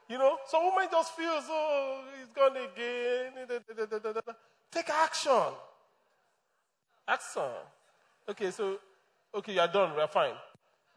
You 0.10 0.18
know, 0.18 0.38
some 0.48 0.64
women 0.66 0.88
just 0.92 1.16
feel 1.16 1.30
oh, 1.30 2.02
it's 2.20 2.32
gone 2.32 2.58
again. 2.58 3.48
Take 4.72 4.90
action. 4.90 5.54
Action. 7.08 7.44
Okay, 8.28 8.50
so 8.50 8.78
okay, 9.36 9.54
you're 9.54 9.68
done. 9.68 9.96
We're 9.96 10.08
fine. 10.08 10.34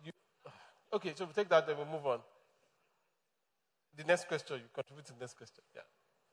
You, 0.03 0.13
okay, 0.95 1.13
so 1.15 1.27
we 1.27 1.33
take 1.35 1.49
that, 1.51 1.67
then 1.67 1.77
we 1.77 1.85
move 1.85 2.07
on. 2.07 2.21
The 3.97 4.05
next 4.05 4.27
question, 4.27 4.57
you 4.57 4.69
contribute 4.73 5.07
to 5.07 5.13
the 5.13 5.21
next 5.21 5.37
question. 5.37 5.63
Yeah. 5.75 5.83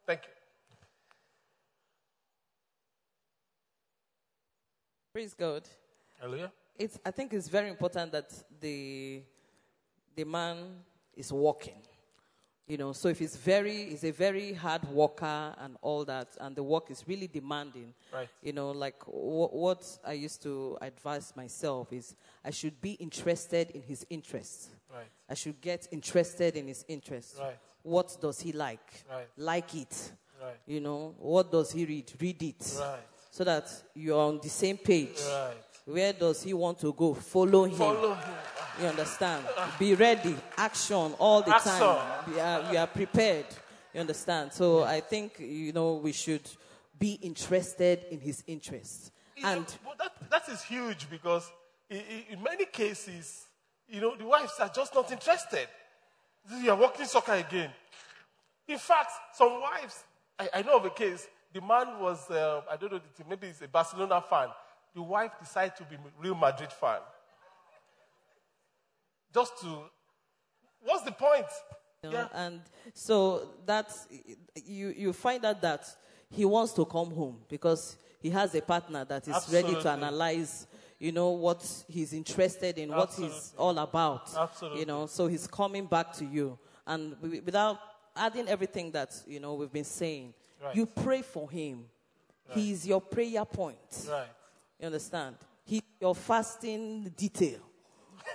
Thank 0.05 0.22
you. 0.24 0.32
Praise 5.12 5.34
God. 5.34 5.64
Hallelujah. 6.20 6.51
It's, 6.78 6.97
I 7.05 7.12
think 7.12 7.34
it's 7.34 7.49
very 7.49 7.70
important 7.70 8.12
that 8.14 8.32
the, 8.62 9.22
the 10.16 10.24
man 10.24 10.57
is 11.14 11.34
working. 11.34 11.82
You 12.70 12.78
know, 12.78 12.93
so 12.93 13.07
if 13.09 13.17
he's 13.17 13.36
very, 13.36 13.86
he's 13.89 14.03
a 14.03 14.11
very 14.11 14.53
hard 14.53 14.88
worker 14.89 15.55
and 15.57 15.76
all 15.82 16.05
that, 16.05 16.28
and 16.39 16.55
the 16.55 16.61
work 16.61 16.91
is 16.91 17.03
really 17.07 17.26
demanding. 17.26 17.95
Right. 18.13 18.30
You 18.43 18.53
know, 18.53 18.70
like 18.70 19.01
wh- 19.05 19.51
what 19.51 19.84
I 20.05 20.13
used 20.13 20.43
to 20.43 20.78
advise 20.80 21.34
myself 21.36 21.91
is 21.91 22.15
I 22.45 22.51
should 22.51 22.80
be 22.80 22.91
interested 22.91 23.72
in 23.72 23.82
his 23.82 24.05
interests. 24.07 24.70
Right. 24.93 25.07
I 25.28 25.34
should 25.34 25.59
get 25.59 25.88
interested 25.91 26.55
in 26.55 26.67
his 26.67 26.86
interests. 26.88 27.39
Right. 27.39 27.57
What 27.82 28.15
does 28.22 28.39
he 28.39 28.51
like? 28.51 29.03
Right. 29.09 29.28
Like 29.36 29.74
it. 29.74 30.11
Right. 30.39 30.57
You 30.67 30.82
know, 30.82 31.15
what 31.17 31.51
does 31.51 31.72
he 31.72 31.86
read? 31.86 32.11
Read 32.22 32.43
it. 32.43 32.78
Right. 32.80 32.99
So 33.32 33.43
that 33.45 33.67
you're 33.95 34.22
on 34.22 34.41
the 34.43 34.49
same 34.49 34.78
page. 34.78 35.17
Right. 35.28 35.53
Where 35.86 36.13
does 36.13 36.43
he 36.43 36.53
want 36.53 36.80
to 36.82 36.93
go? 36.93 37.15
Follow 37.15 37.63
him. 37.63 37.76
Follow 37.76 38.13
him. 38.13 38.34
You 38.82 38.88
understand? 38.88 39.45
Be 39.77 39.93
ready. 39.95 40.36
Action 40.57 41.13
all 41.19 41.41
the 41.41 41.53
Action. 41.55 41.71
time. 41.71 42.32
We 42.34 42.39
are, 42.39 42.71
we 42.71 42.77
are 42.77 42.88
prepared. 42.88 43.45
You 43.93 43.99
understand? 44.01 44.53
So 44.53 44.84
I 44.84 45.01
think, 45.01 45.39
you 45.39 45.73
know, 45.73 45.95
we 45.95 46.11
should 46.13 46.47
be 46.97 47.13
interested 47.21 48.05
in 48.09 48.19
his 48.19 48.43
interests. 48.47 49.11
And 49.43 49.65
But 49.84 49.97
that, 49.97 50.30
that 50.30 50.49
is 50.53 50.61
huge 50.63 51.09
because 51.09 51.51
in, 51.89 52.01
in- 52.32 52.43
many 52.43 52.65
cases, 52.65 53.45
you 53.89 53.99
know, 53.99 54.15
the 54.15 54.25
wives 54.25 54.53
are 54.59 54.69
just 54.69 54.93
not 54.95 55.11
interested. 55.11 55.67
You 56.61 56.71
are 56.71 56.77
working 56.80 57.05
soccer 57.05 57.34
again. 57.34 57.71
In 58.67 58.77
fact, 58.77 59.11
some 59.34 59.59
wives, 59.61 60.03
I, 60.38 60.49
I 60.55 60.61
know 60.61 60.77
of 60.77 60.86
a 60.86 60.89
case, 60.89 61.27
the 61.53 61.61
man 61.61 61.99
was, 61.99 62.30
uh, 62.30 62.61
I 62.71 62.77
don't 62.77 62.91
know 62.93 63.01
maybe 63.30 63.47
he's 63.47 63.61
a 63.61 63.67
Barcelona 63.67 64.23
fan. 64.30 64.49
The 64.95 65.01
wife 65.01 65.32
decided 65.39 65.75
to 65.77 65.84
be 65.84 65.95
a 65.95 65.99
Real 66.21 66.36
Madrid 66.36 66.71
fan. 66.71 66.99
Just 69.34 69.59
to, 69.61 69.84
what's 70.82 71.03
the 71.03 71.11
point? 71.11 71.45
You 72.03 72.11
know, 72.11 72.30
And 72.34 72.61
so 72.93 73.49
that 73.65 73.91
you 74.65 74.89
you 74.89 75.13
find 75.13 75.43
out 75.45 75.61
that 75.61 75.86
he 76.30 76.45
wants 76.45 76.73
to 76.73 76.86
come 76.86 77.11
home 77.11 77.39
because 77.49 77.97
he 78.21 78.30
has 78.30 78.55
a 78.55 78.61
partner 78.61 79.03
that 79.05 79.27
is 79.27 79.49
ready 79.51 79.73
to 79.82 79.89
analyze, 79.89 80.67
you 80.97 81.11
know, 81.11 81.30
what 81.32 81.65
he's 81.89 82.13
interested 82.13 82.77
in, 82.77 82.89
what 82.89 83.13
he's 83.13 83.53
all 83.57 83.77
about. 83.77 84.30
Absolutely. 84.38 84.80
You 84.80 84.86
know, 84.86 85.07
so 85.07 85.27
he's 85.27 85.45
coming 85.47 85.86
back 85.86 86.13
to 86.13 86.25
you, 86.25 86.57
and 86.88 87.15
wi- 87.21 87.41
without 87.45 87.77
adding 88.15 88.47
everything 88.47 88.91
that 88.91 89.11
you 89.27 89.39
know 89.39 89.53
we've 89.55 89.71
been 89.71 89.84
saying, 89.84 90.34
Right. 90.63 90.75
you 90.75 90.86
pray 90.86 91.21
for 91.21 91.49
him. 91.49 91.86
He 92.53 92.71
is 92.71 92.88
your 92.88 92.99
prayer 93.01 93.45
point. 93.45 93.77
Right. 94.09 94.27
You 94.80 94.88
understand? 94.88 95.36
He's 95.65 95.84
your 96.01 96.15
fasting 96.15 97.13
detail. 97.15 97.59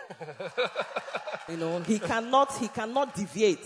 you 1.49 1.57
know, 1.57 1.81
he 1.81 1.99
cannot 1.99 2.57
he 2.59 2.69
cannot 2.69 3.15
deviate 3.15 3.59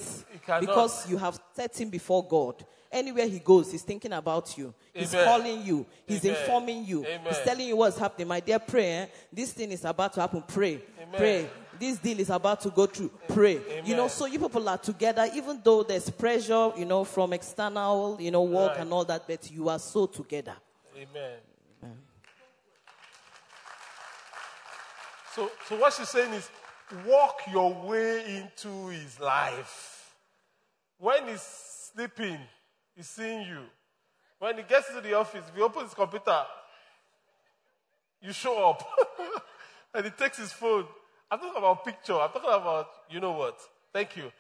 cannot. 0.45 0.61
because 0.61 1.09
you 1.11 1.17
have 1.17 1.39
set 1.55 1.81
him 1.81 1.91
before 1.91 2.27
God. 2.27 2.65
Anywhere 2.91 3.29
he 3.29 3.39
goes, 3.39 3.71
he's 3.71 3.83
thinking 3.83 4.13
about 4.15 4.57
you. 4.57 4.73
He's 4.95 5.15
Amen. 5.15 5.27
calling 5.27 5.63
you. 5.63 5.87
He's 6.07 6.25
Amen. 6.25 6.41
informing 6.41 6.85
you. 6.87 7.03
He's 7.27 7.39
telling 7.41 7.69
you 7.69 7.77
what's 7.77 7.99
happening. 7.99 8.27
My 8.29 8.41
dear, 8.41 8.59
pray. 8.59 8.91
eh? 8.93 9.07
This 9.31 9.53
thing 9.53 9.71
is 9.73 9.85
about 9.85 10.15
to 10.15 10.21
happen. 10.23 10.43
Pray. 10.43 10.81
Amen. 11.03 11.15
Pray. 11.19 11.51
This 11.79 11.99
deal 11.99 12.19
is 12.19 12.31
about 12.31 12.61
to 12.63 12.71
go 12.71 12.87
through. 12.87 13.11
Pray. 13.29 13.61
You 13.85 13.95
know, 13.95 14.09
so 14.09 14.25
you 14.27 14.39
people 14.39 14.67
are 14.69 14.79
together, 14.79 15.29
even 15.35 15.61
though 15.63 15.83
there's 15.85 16.09
pressure, 16.11 16.73
you 16.79 16.87
know, 16.87 17.05
from 17.05 17.35
external, 17.35 18.17
you 18.19 18.31
know, 18.33 18.43
work 18.43 18.71
Right. 18.73 18.81
and 18.81 18.93
all 18.93 19.05
that, 19.05 19.29
but 19.29 19.49
you 19.53 19.69
are 19.69 19.79
so 19.79 20.07
together. 20.07 20.57
Amen. 20.97 21.39
So, 25.39 25.53
so 25.69 25.77
what 25.77 25.93
she's 25.93 26.09
saying 26.09 26.33
is, 26.33 26.51
walk 27.07 27.43
your 27.53 27.73
way 27.73 28.39
into 28.39 28.89
his 28.89 29.21
life. 29.21 30.17
When 30.99 31.29
he's 31.29 31.43
sleeping, 31.93 32.39
he's 32.97 33.09
seeing 33.09 33.43
you. 33.43 33.61
When 34.41 34.57
he 34.57 34.65
gets 34.65 34.93
to 34.93 35.01
the 35.01 35.15
office, 35.15 35.45
if 35.49 35.55
he 35.55 35.63
opens 35.63 35.91
his 35.91 35.95
computer, 35.95 36.43
you 38.21 38.33
show 38.33 38.71
up. 38.71 38.83
and 39.95 40.07
he 40.07 40.11
takes 40.11 40.39
his 40.39 40.53
phone. 40.53 40.87
I'm 41.31 41.39
talking 41.39 41.57
about 41.57 41.85
picture. 41.85 42.15
I'm 42.15 42.31
talking 42.31 42.51
about, 42.51 42.89
you 43.09 43.21
know 43.21 43.31
what? 43.31 43.61
Thank 43.93 44.17
you. 44.17 44.33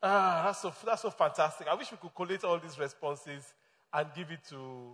Ah, 0.00 0.42
that's 0.44 0.62
so, 0.62 0.72
that's 0.86 1.02
so 1.02 1.10
fantastic. 1.10 1.66
I 1.66 1.74
wish 1.74 1.90
we 1.90 1.96
could 1.96 2.14
collate 2.14 2.44
all 2.44 2.60
these 2.60 2.78
responses 2.78 3.42
and 3.92 4.06
give 4.14 4.30
it 4.30 4.44
to 4.50 4.92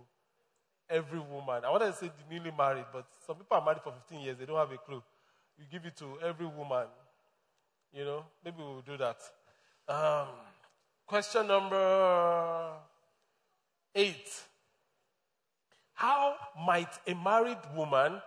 every 0.89 1.19
woman. 1.19 1.63
I 1.63 1.69
wanted 1.69 1.91
to 1.91 1.93
say 1.93 2.07
the 2.07 2.33
newly 2.33 2.51
married, 2.57 2.85
but 2.91 3.05
some 3.27 3.35
people 3.35 3.57
are 3.57 3.63
married 3.63 3.83
for 3.83 3.91
15 3.91 4.21
years. 4.21 4.37
They 4.39 4.47
don't 4.47 4.57
have 4.57 4.71
a 4.71 4.77
clue. 4.77 5.03
You 5.57 5.65
give 5.71 5.85
it 5.85 5.95
to 5.97 6.17
every 6.23 6.45
woman. 6.45 6.87
You 7.93 8.03
know, 8.03 8.25
maybe 8.43 8.57
we'll 8.59 8.81
do 8.81 8.97
that. 8.97 9.17
Um, 9.87 10.27
question 11.05 11.47
number 11.47 12.73
eight. 13.93 14.43
How 15.93 16.35
might 16.65 16.89
a 17.07 17.15
married 17.15 17.57
woman 17.73 18.21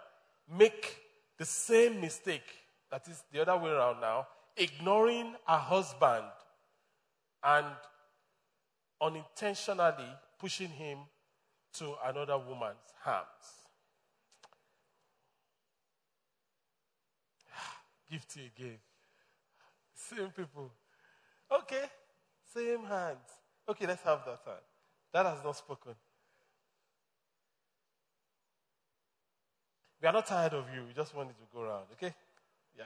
make 0.51 0.97
the 1.37 1.45
same 1.45 2.01
mistake, 2.01 2.43
that 2.91 3.07
is 3.09 3.23
the 3.31 3.43
other 3.43 3.57
way 3.59 3.71
around 3.71 4.01
now, 4.01 4.27
ignoring 4.57 5.35
her 5.47 5.59
husband 5.59 6.25
and 7.45 7.67
unintentionally 9.01 10.09
pushing 10.41 10.69
him 10.69 10.99
to 11.75 11.95
another 12.07 12.39
woman's 12.39 12.79
arms? 13.05 13.58
Gifty 18.11 18.47
again. 18.47 18.79
Same 19.95 20.31
people. 20.31 20.71
Okay, 21.51 21.85
same 22.55 22.85
hands. 22.85 23.29
Okay, 23.69 23.87
let's 23.87 24.03
have 24.03 24.25
that 24.25 24.41
hand. 24.45 24.61
That 25.13 25.27
has 25.27 25.45
not 25.45 25.57
spoken. 25.57 25.95
We 30.01 30.09
are 30.09 30.13
not 30.13 30.27
tired 30.27 30.55
of 30.55 30.65
you. 30.75 30.83
We 30.87 30.95
just 30.95 31.15
wanted 31.15 31.35
to 31.37 31.45
go 31.53 31.63
around, 31.63 31.87
okay? 31.93 32.15
Yeah. 32.79 32.85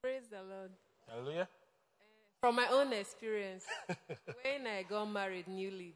Praise 0.00 0.22
the 0.30 0.36
Lord. 0.36 0.70
Hallelujah. 1.08 1.40
Eh, 1.40 1.44
from 2.40 2.56
my 2.56 2.68
own 2.70 2.92
experience, 2.92 3.64
when 3.88 4.66
I 4.66 4.84
got 4.88 5.06
married 5.06 5.48
newly, 5.48 5.94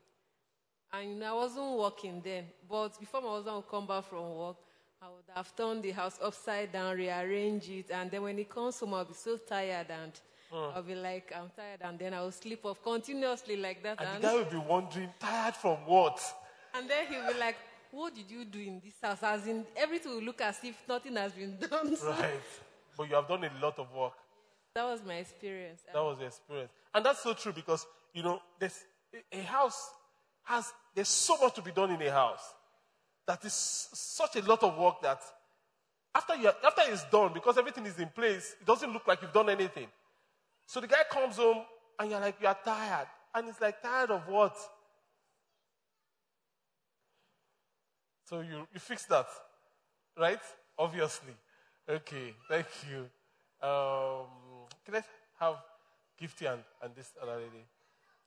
and 0.92 1.22
I 1.22 1.32
wasn't 1.32 1.78
working 1.78 2.20
then, 2.24 2.46
but 2.68 2.98
before 2.98 3.22
my 3.22 3.28
husband 3.28 3.56
would 3.56 3.68
come 3.68 3.86
back 3.86 4.04
from 4.04 4.34
work, 4.34 4.56
I 5.02 5.06
would 5.08 5.24
have 5.34 5.54
turned 5.56 5.82
the 5.82 5.92
house 5.92 6.18
upside 6.22 6.72
down, 6.72 6.96
rearrange 6.96 7.68
it, 7.70 7.90
and 7.90 8.10
then 8.10 8.22
when 8.22 8.36
he 8.38 8.44
comes 8.44 8.78
home, 8.80 8.94
I'll 8.94 9.04
be 9.04 9.14
so 9.14 9.36
tired 9.36 9.86
and 9.90 10.12
Mm. 10.52 10.74
I'll 10.74 10.82
be 10.82 10.96
like, 10.96 11.32
I'm 11.36 11.48
tired, 11.56 11.78
and 11.82 11.96
then 11.96 12.12
I'll 12.12 12.32
sleep 12.32 12.64
off 12.64 12.82
continuously 12.82 13.56
like 13.56 13.84
that. 13.84 14.00
And 14.00 14.20
the 14.20 14.26
guy 14.26 14.34
will 14.34 14.44
be 14.46 14.56
wondering, 14.56 15.08
tired 15.20 15.54
from 15.54 15.76
what? 15.86 16.20
And 16.74 16.90
then 16.90 17.06
he'll 17.06 17.32
be 17.32 17.38
like, 17.38 17.54
What 17.92 18.16
did 18.16 18.28
you 18.28 18.44
do 18.44 18.58
in 18.58 18.80
this 18.84 18.94
house? 19.00 19.22
As 19.22 19.46
in, 19.46 19.64
everything 19.76 20.12
will 20.12 20.22
look 20.24 20.40
as 20.40 20.58
if 20.64 20.74
nothing 20.88 21.14
has 21.14 21.30
been 21.32 21.56
done. 21.56 21.96
Right. 22.04 22.40
But 22.96 23.08
you 23.08 23.14
have 23.14 23.28
done 23.28 23.44
a 23.44 23.50
lot 23.62 23.78
of 23.78 23.92
work. 23.94 24.14
That 24.74 24.84
was 24.86 25.00
my 25.06 25.14
experience. 25.18 25.82
That 25.92 26.02
was 26.02 26.18
the 26.18 26.26
experience. 26.26 26.72
And 26.92 27.04
that's 27.06 27.22
so 27.22 27.32
true 27.34 27.52
because, 27.52 27.86
you 28.12 28.24
know, 28.24 28.40
there's 28.58 28.84
a- 29.14 29.38
a 29.38 29.42
house 29.42 29.88
has, 30.42 30.72
there's 30.96 31.08
so 31.08 31.36
much 31.40 31.54
to 31.54 31.62
be 31.62 31.70
done 31.70 31.92
in 31.92 32.02
a 32.02 32.10
house. 32.10 32.42
That 33.30 33.44
is 33.44 33.52
such 33.52 34.34
a 34.34 34.42
lot 34.42 34.60
of 34.64 34.76
work 34.76 35.02
that 35.02 35.22
after, 36.12 36.34
you 36.34 36.48
after 36.48 36.82
it's 36.88 37.04
done, 37.04 37.30
because 37.32 37.56
everything 37.58 37.86
is 37.86 37.96
in 37.96 38.08
place, 38.08 38.56
it 38.60 38.66
doesn't 38.66 38.92
look 38.92 39.06
like 39.06 39.22
you've 39.22 39.32
done 39.32 39.48
anything. 39.48 39.86
So 40.66 40.80
the 40.80 40.88
guy 40.88 41.04
comes 41.08 41.36
home 41.36 41.58
and 41.96 42.10
you're 42.10 42.18
like, 42.18 42.34
you 42.40 42.48
are 42.48 42.58
tired. 42.64 43.06
And 43.32 43.48
it's 43.48 43.60
like, 43.60 43.80
tired 43.80 44.10
of 44.10 44.26
what? 44.26 44.56
So 48.24 48.40
you, 48.40 48.66
you 48.74 48.80
fix 48.80 49.04
that, 49.04 49.28
right? 50.18 50.40
Obviously. 50.76 51.34
Okay, 51.88 52.34
thank 52.48 52.66
you. 52.90 53.02
Um, 53.64 54.26
can 54.84 54.96
I 54.96 55.02
have 55.38 55.54
Gifty 56.20 56.52
and, 56.52 56.62
and 56.82 56.96
this 56.96 57.12
other 57.22 57.36
lady? 57.36 57.64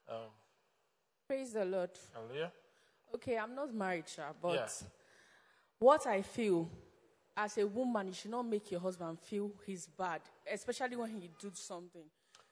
Um, 0.09 0.31
Praise 1.27 1.51
the 1.51 1.65
Lord. 1.65 1.89
Hallelujah. 2.13 2.53
Okay, 3.16 3.38
I'm 3.38 3.53
not 3.55 3.74
married, 3.74 4.07
Sha, 4.09 4.34
but 4.41 4.53
Yeah. 4.55 4.68
what 5.80 6.07
I 6.07 6.22
feel 6.22 6.70
as 7.36 7.57
a 7.57 7.66
woman, 7.68 8.07
you 8.07 8.14
should 8.14 8.32
not 8.32 8.43
make 8.45 8.72
your 8.72 8.80
husband 8.82 9.20
feel 9.20 9.51
he's 9.66 9.88
bad, 9.88 10.22
especially 10.51 10.95
when 10.95 11.09
he 11.20 11.30
do 11.39 11.51
something. 11.53 12.05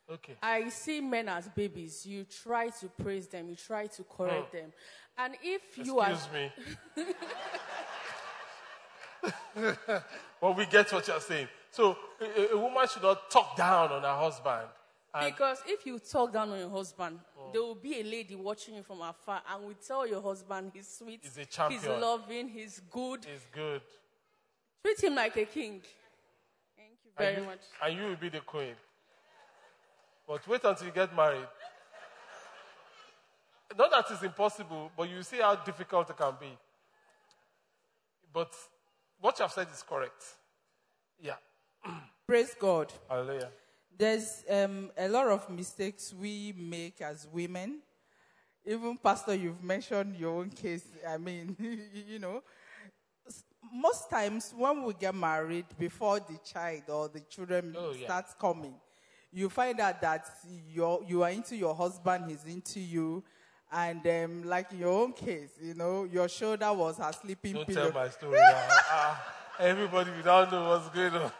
Okay. 0.09 0.35
I 0.41 0.69
see 0.69 0.99
men 1.01 1.29
as 1.29 1.47
babies. 1.49 2.05
You 2.05 2.25
try 2.25 2.69
to 2.69 2.87
praise 2.89 3.27
them, 3.27 3.49
you 3.49 3.55
try 3.55 3.87
to 3.87 4.03
correct 4.03 4.51
Hmm. 4.51 4.57
them. 4.57 4.73
And 5.17 5.37
if 5.41 5.77
you 5.77 5.99
are. 5.99 6.11
Excuse 6.11 6.33
me. 6.33 6.51
well, 10.41 10.53
we 10.53 10.65
get 10.65 10.91
what 10.91 11.07
you're 11.07 11.19
saying. 11.19 11.47
So 11.71 11.97
a- 12.19 12.51
a 12.53 12.57
woman 12.57 12.87
should 12.87 13.03
not 13.03 13.29
talk 13.29 13.55
down 13.55 13.91
on 13.91 14.01
her 14.01 14.15
husband. 14.15 14.67
And 15.13 15.33
Because 15.33 15.61
if 15.65 15.85
you 15.85 15.99
talk 15.99 16.31
down 16.31 16.49
on 16.51 16.59
your 16.59 16.69
husband, 16.69 17.19
oh. 17.37 17.49
there 17.51 17.61
will 17.61 17.75
be 17.75 17.99
a 17.99 18.03
lady 18.03 18.35
watching 18.35 18.75
you 18.75 18.83
from 18.83 19.01
afar 19.01 19.41
and 19.51 19.65
will 19.65 19.73
tell 19.85 20.07
your 20.07 20.21
husband 20.21 20.71
he's 20.73 20.87
sweet, 20.87 21.19
He's 21.21 21.37
a 21.37 21.45
champion. 21.45 21.81
he's 21.81 21.89
loving, 21.89 22.47
he's 22.47 22.81
good. 22.89 23.25
He's 23.25 23.45
good. 23.51 23.81
Treat 24.83 25.03
him 25.03 25.15
like 25.15 25.35
a 25.35 25.45
king. 25.45 25.81
Thank 26.77 26.91
you 27.03 27.11
very 27.17 27.33
and 27.33 27.43
you, 27.43 27.49
much. 27.49 27.59
And 27.83 27.97
you 27.97 28.03
will 28.05 28.15
be 28.15 28.29
the 28.29 28.39
queen. 28.39 28.73
But 30.27 30.47
wait 30.47 30.63
until 30.63 30.87
you 30.87 30.93
get 30.93 31.13
married. 31.13 31.47
Not 33.77 33.91
that 33.91 34.05
it's 34.09 34.23
impossible, 34.23 34.91
but 34.95 35.09
you 35.09 35.23
see 35.23 35.39
how 35.39 35.55
difficult 35.55 36.09
it 36.09 36.17
can 36.17 36.33
be. 36.39 36.57
But 38.33 38.53
what 39.19 39.37
you 39.39 39.43
have 39.43 39.51
said 39.51 39.67
is 39.73 39.83
correct. 39.83 40.23
Yeah. 41.21 41.35
Praise 42.27 42.55
God. 42.57 42.91
Hallelujah. 43.09 43.49
There's 43.97 44.43
um, 44.49 44.91
a 44.97 45.07
lot 45.07 45.27
of 45.27 45.49
mistakes 45.49 46.13
we 46.13 46.53
make 46.57 47.01
as 47.01 47.27
women. 47.31 47.79
Even, 48.65 48.97
Pastor, 48.97 49.35
you've 49.35 49.63
mentioned 49.63 50.15
your 50.15 50.39
own 50.39 50.49
case. 50.49 50.85
I 51.07 51.17
mean, 51.17 51.55
you 52.07 52.19
know, 52.19 52.41
most 53.73 54.09
times 54.09 54.53
when 54.57 54.83
we 54.83 54.93
get 54.93 55.13
married, 55.15 55.65
before 55.77 56.19
the 56.19 56.39
child 56.43 56.83
or 56.89 57.07
the 57.09 57.19
children 57.21 57.75
Oh, 57.77 57.91
yeah. 57.93 58.05
starts 58.05 58.33
coming, 58.39 58.73
you 59.31 59.49
find 59.49 59.79
out 59.79 60.01
that 60.01 60.25
you're, 60.73 61.01
you 61.07 61.23
are 61.23 61.29
into 61.29 61.55
your 61.55 61.73
husband, 61.75 62.25
he's 62.29 62.43
into 62.45 62.79
you. 62.79 63.23
And 63.73 64.05
um, 64.05 64.43
like 64.49 64.67
your 64.77 64.89
own 64.89 65.13
case, 65.13 65.51
you 65.61 65.73
know, 65.75 66.03
your 66.03 66.27
shoulder 66.27 66.73
was 66.73 66.97
her 66.97 67.11
sleeping 67.13 67.53
Don't 67.53 67.67
pillow. 67.67 67.91
tell 67.91 68.01
my 68.03 68.09
story. 68.09 68.37
Ah, 68.93 69.23
everybody 69.59 70.11
without 70.11 70.51
know 70.51 70.67
what's 70.69 70.89
going 70.89 71.13
on. 71.13 71.31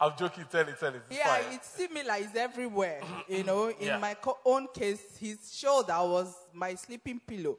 I'm 0.00 0.12
joking. 0.18 0.44
Tell 0.50 0.68
it, 0.68 0.78
tell 0.78 0.94
it. 0.94 1.02
It's 1.08 1.16
Yeah, 1.18 1.36
fine. 1.42 1.54
it's 1.54 1.68
similar. 1.68 2.14
It's 2.18 2.36
everywhere. 2.36 3.00
You 3.28 3.44
know, 3.44 3.68
in 3.68 3.86
Yeah. 3.86 3.98
my 3.98 4.14
co- 4.14 4.38
own 4.44 4.68
case, 4.68 5.16
his 5.16 5.54
shoulder 5.54 5.96
was 6.00 6.34
my 6.52 6.74
sleeping 6.74 7.20
pillow. 7.20 7.58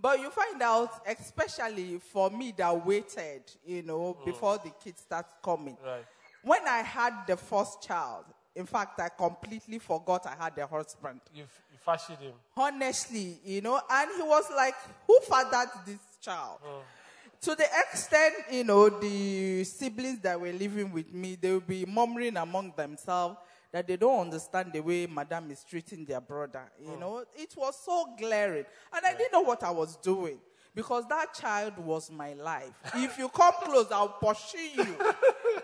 But 0.00 0.18
you 0.20 0.30
find 0.30 0.60
out, 0.62 1.06
especially 1.06 1.98
for 1.98 2.30
me 2.30 2.52
that 2.56 2.84
waited, 2.86 3.44
you 3.64 3.82
know, 3.82 4.14
Mm. 4.14 4.24
before 4.24 4.58
the 4.58 4.70
kids 4.70 5.02
start 5.02 5.26
coming. 5.42 5.76
Right. 5.84 6.04
When 6.42 6.66
I 6.66 6.78
had 6.82 7.26
the 7.26 7.36
first 7.36 7.82
child, 7.82 8.24
in 8.54 8.66
fact, 8.66 9.00
I 9.00 9.08
completely 9.08 9.78
forgot 9.78 10.26
I 10.26 10.34
had 10.42 10.56
a 10.58 10.66
husband. 10.66 11.20
You, 11.32 11.42
you 11.72 11.78
fashioned 11.84 12.18
him. 12.18 12.34
Honestly, 12.56 13.40
you 13.44 13.60
know, 13.60 13.80
and 13.90 14.10
he 14.16 14.22
was 14.22 14.50
like, 14.50 14.74
who 15.06 15.18
fathered 15.20 15.70
this 15.86 15.98
child? 16.20 16.58
To 17.44 17.54
the 17.54 17.66
extent, 17.82 18.34
you 18.50 18.64
know, 18.64 18.88
the 18.88 19.64
siblings 19.64 20.20
that 20.20 20.40
were 20.40 20.52
living 20.52 20.90
with 20.92 21.12
me, 21.12 21.36
they 21.40 21.52
will 21.52 21.60
be 21.60 21.84
murmuring 21.84 22.36
among 22.38 22.72
themselves 22.76 23.36
that 23.70 23.86
they 23.86 23.96
don't 23.96 24.20
understand 24.20 24.72
the 24.72 24.80
way 24.80 25.06
Madame 25.06 25.50
is 25.50 25.62
treating 25.64 26.04
their 26.06 26.20
brother. 26.20 26.62
You 26.80 26.96
know, 26.96 27.24
it 27.36 27.54
was 27.56 27.76
so 27.84 28.14
glaring. 28.18 28.64
And 28.94 29.04
I 29.04 29.12
didn't 29.12 29.32
know 29.32 29.42
what 29.42 29.62
I 29.62 29.70
was 29.70 29.96
doing. 29.96 30.38
because 30.74 31.06
that 31.08 31.34
child 31.34 31.78
was 31.78 32.10
my 32.10 32.34
life. 32.34 32.72
If 32.94 33.18
you 33.18 33.28
come 33.28 33.54
close, 33.62 33.86
I'll 33.92 34.08
pursue 34.08 34.58
you. 34.58 34.96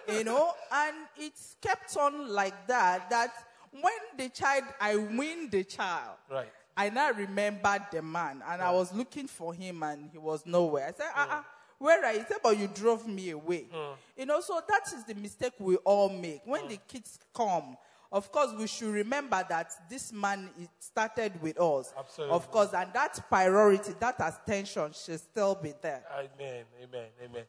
you 0.08 0.24
know, 0.28 0.52
and 0.72 0.96
it's 1.16 1.56
kept 1.60 1.96
on 1.96 2.28
like 2.28 2.66
that. 2.68 3.10
That 3.10 3.32
when 3.72 3.92
the 4.16 4.28
child, 4.28 4.64
I 4.80 4.96
win 4.96 5.48
the 5.50 5.64
child. 5.64 6.16
Right. 6.30 6.52
I 6.76 6.90
now 6.90 7.10
remembered 7.12 7.82
the 7.90 8.02
man, 8.02 8.42
and 8.48 8.62
I 8.62 8.70
was 8.70 8.92
looking 8.92 9.26
for 9.26 9.52
him, 9.52 9.82
and 9.82 10.08
he 10.10 10.18
was 10.18 10.46
nowhere. 10.46 10.86
I 10.88 10.92
said, 10.92 11.10
"Ah, 11.14 11.40
uh 11.40 11.42
where 11.80 12.04
are 12.04 12.12
you?" 12.14 12.24
"But 12.42 12.58
you 12.58 12.68
drove 12.68 13.08
me 13.08 13.30
away." 13.30 13.66
Hmm. 13.72 13.94
You 14.16 14.26
know, 14.26 14.40
so 14.40 14.60
that 14.68 14.82
is 14.94 15.04
the 15.04 15.14
mistake 15.14 15.54
we 15.58 15.76
all 15.76 16.08
make 16.08 16.42
when 16.44 16.62
hmm. 16.62 16.68
the 16.68 16.78
kids 16.86 17.18
come. 17.34 17.76
Of 18.12 18.32
course, 18.32 18.52
we 18.58 18.66
should 18.66 18.92
remember 18.92 19.44
that 19.48 19.70
this 19.88 20.12
man 20.12 20.50
it 20.58 20.68
started 20.80 21.40
with 21.40 21.60
us. 21.60 21.92
Absolutely. 21.96 22.34
Of 22.34 22.50
course, 22.50 22.72
and 22.74 22.92
that 22.92 23.20
priority, 23.28 23.94
that 24.00 24.16
attention 24.18 24.92
should 24.92 25.20
still 25.20 25.54
be 25.54 25.74
there. 25.80 26.02
Amen. 26.12 26.64
Amen. 26.82 27.06
Amen. 27.24 27.44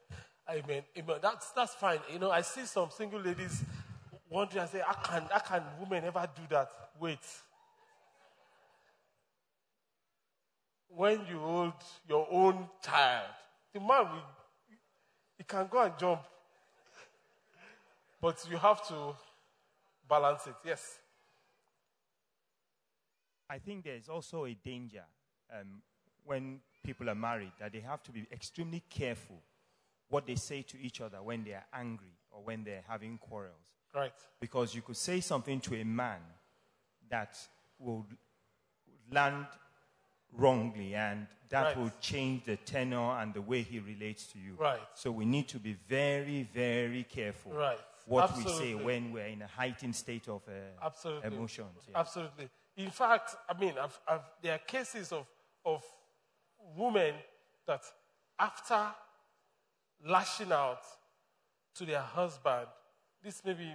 Amen. 0.50 0.84
Amen. 0.98 1.18
That's 1.22 1.52
that's 1.52 1.74
fine. 1.76 2.00
You 2.12 2.20
know, 2.20 2.30
I 2.30 2.42
see 2.42 2.66
some 2.66 2.90
single 2.92 3.20
ladies 3.20 3.64
wondering 4.30 4.62
and 4.62 4.70
say, 4.70 4.82
how 4.86 4.94
can 4.94 5.24
how 5.32 5.40
can 5.40 5.64
women 5.80 6.04
ever 6.06 6.28
do 6.36 6.42
that? 6.50 6.70
Wait. 7.00 7.20
When 10.90 11.26
you 11.30 11.40
hold 11.40 11.74
your 12.08 12.28
own 12.30 12.68
child, 12.84 13.30
the 13.74 13.80
man 13.80 14.12
will 14.12 14.24
he 15.38 15.44
can 15.44 15.68
go 15.72 15.82
and 15.82 15.94
jump. 15.98 16.22
But 18.22 18.46
you 18.48 18.58
have 18.58 18.88
to 18.90 19.16
balance 20.08 20.46
it. 20.46 20.54
Yes. 20.64 21.00
I 23.50 23.58
think 23.58 23.84
there's 23.84 24.08
also 24.08 24.46
a 24.46 24.54
danger 24.54 25.04
um, 25.52 25.82
when 26.24 26.60
people 26.84 27.10
are 27.10 27.16
married 27.16 27.54
that 27.60 27.74
they 27.74 27.80
have 27.80 28.04
to 28.04 28.12
be 28.12 28.28
extremely 28.32 28.84
careful 28.88 29.42
what 30.10 30.28
they 30.28 30.36
say 30.36 30.62
to 30.62 30.80
each 30.80 31.02
other 31.02 31.24
when 31.24 31.44
they 31.44 31.54
are 31.54 31.66
angry 31.74 32.14
or 32.30 32.44
when 32.44 32.64
they're 32.64 32.84
having 32.88 33.18
quarrels. 33.18 33.74
Right. 33.96 34.14
Because 34.40 34.76
you 34.76 34.84
could 34.84 34.98
say 34.98 35.22
something 35.22 35.60
to 35.62 35.76
a 35.76 35.84
man 35.84 36.20
that 37.10 37.36
will 37.80 38.06
land 39.12 39.48
wrongly 40.34 40.96
and 40.96 41.28
that 41.50 41.64
Right. 41.64 41.78
will 41.78 41.92
change 42.00 42.46
the 42.46 42.56
tenor 42.58 43.20
and 43.20 43.34
the 43.34 43.42
way 43.42 43.62
he 43.62 43.80
relates 43.80 44.26
to 44.28 44.40
you. 44.40 44.56
Right. 44.56 44.80
So 44.94 45.12
we 45.12 45.26
need 45.26 45.48
to 45.50 45.60
be 45.60 45.74
very, 45.74 46.44
very 46.44 47.04
careful 47.04 47.52
Right. 47.52 47.80
what 48.06 48.36
we 48.38 48.44
say 48.44 48.74
when 48.74 49.12
we're 49.12 49.26
in 49.28 49.42
a 49.42 49.48
heightened 49.48 49.96
state 49.96 50.28
of 50.30 50.42
uh, 50.48 50.52
Absolutely. 50.82 51.28
emotions. 51.36 51.86
yeah. 51.90 52.00
Absolutely. 52.00 52.50
In 52.78 52.90
fact, 52.90 53.36
I 53.50 53.54
mean, 53.60 53.78
I've, 53.78 54.00
I've, 54.08 54.22
there 54.42 54.56
are 54.56 54.60
cases 54.60 55.12
of, 55.12 55.28
of 55.66 55.84
women 56.78 57.16
that 57.68 57.84
after 58.40 58.88
lashing 60.06 60.52
out 60.52 60.82
to 61.76 61.86
their 61.86 62.02
husband, 62.02 62.68
this 63.22 63.44
may 63.44 63.54
be 63.54 63.74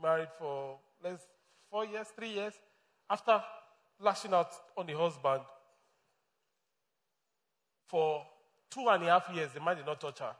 married 0.00 0.28
for 0.38 0.78
let's 1.02 1.24
four 1.70 1.84
years, 1.84 2.06
three 2.16 2.30
years, 2.30 2.54
after 3.08 3.42
lashing 3.98 4.32
out 4.32 4.50
on 4.76 4.86
the 4.86 4.96
husband 4.96 5.42
for 7.90 8.24
two 8.70 8.88
and 8.88 9.02
a 9.02 9.06
half 9.06 9.28
years, 9.34 9.50
the 9.52 9.60
man 9.60 9.76
did 9.76 9.86
not 9.86 10.00
touch 10.00 10.20
her. 10.20 10.32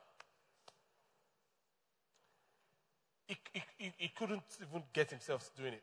He, 3.27 3.37
he, 3.79 3.93
he, 3.97 4.09
couldn't 4.09 4.43
even 4.61 4.83
get 4.93 5.11
himself 5.11 5.51
doing 5.57 5.75
it. 5.75 5.83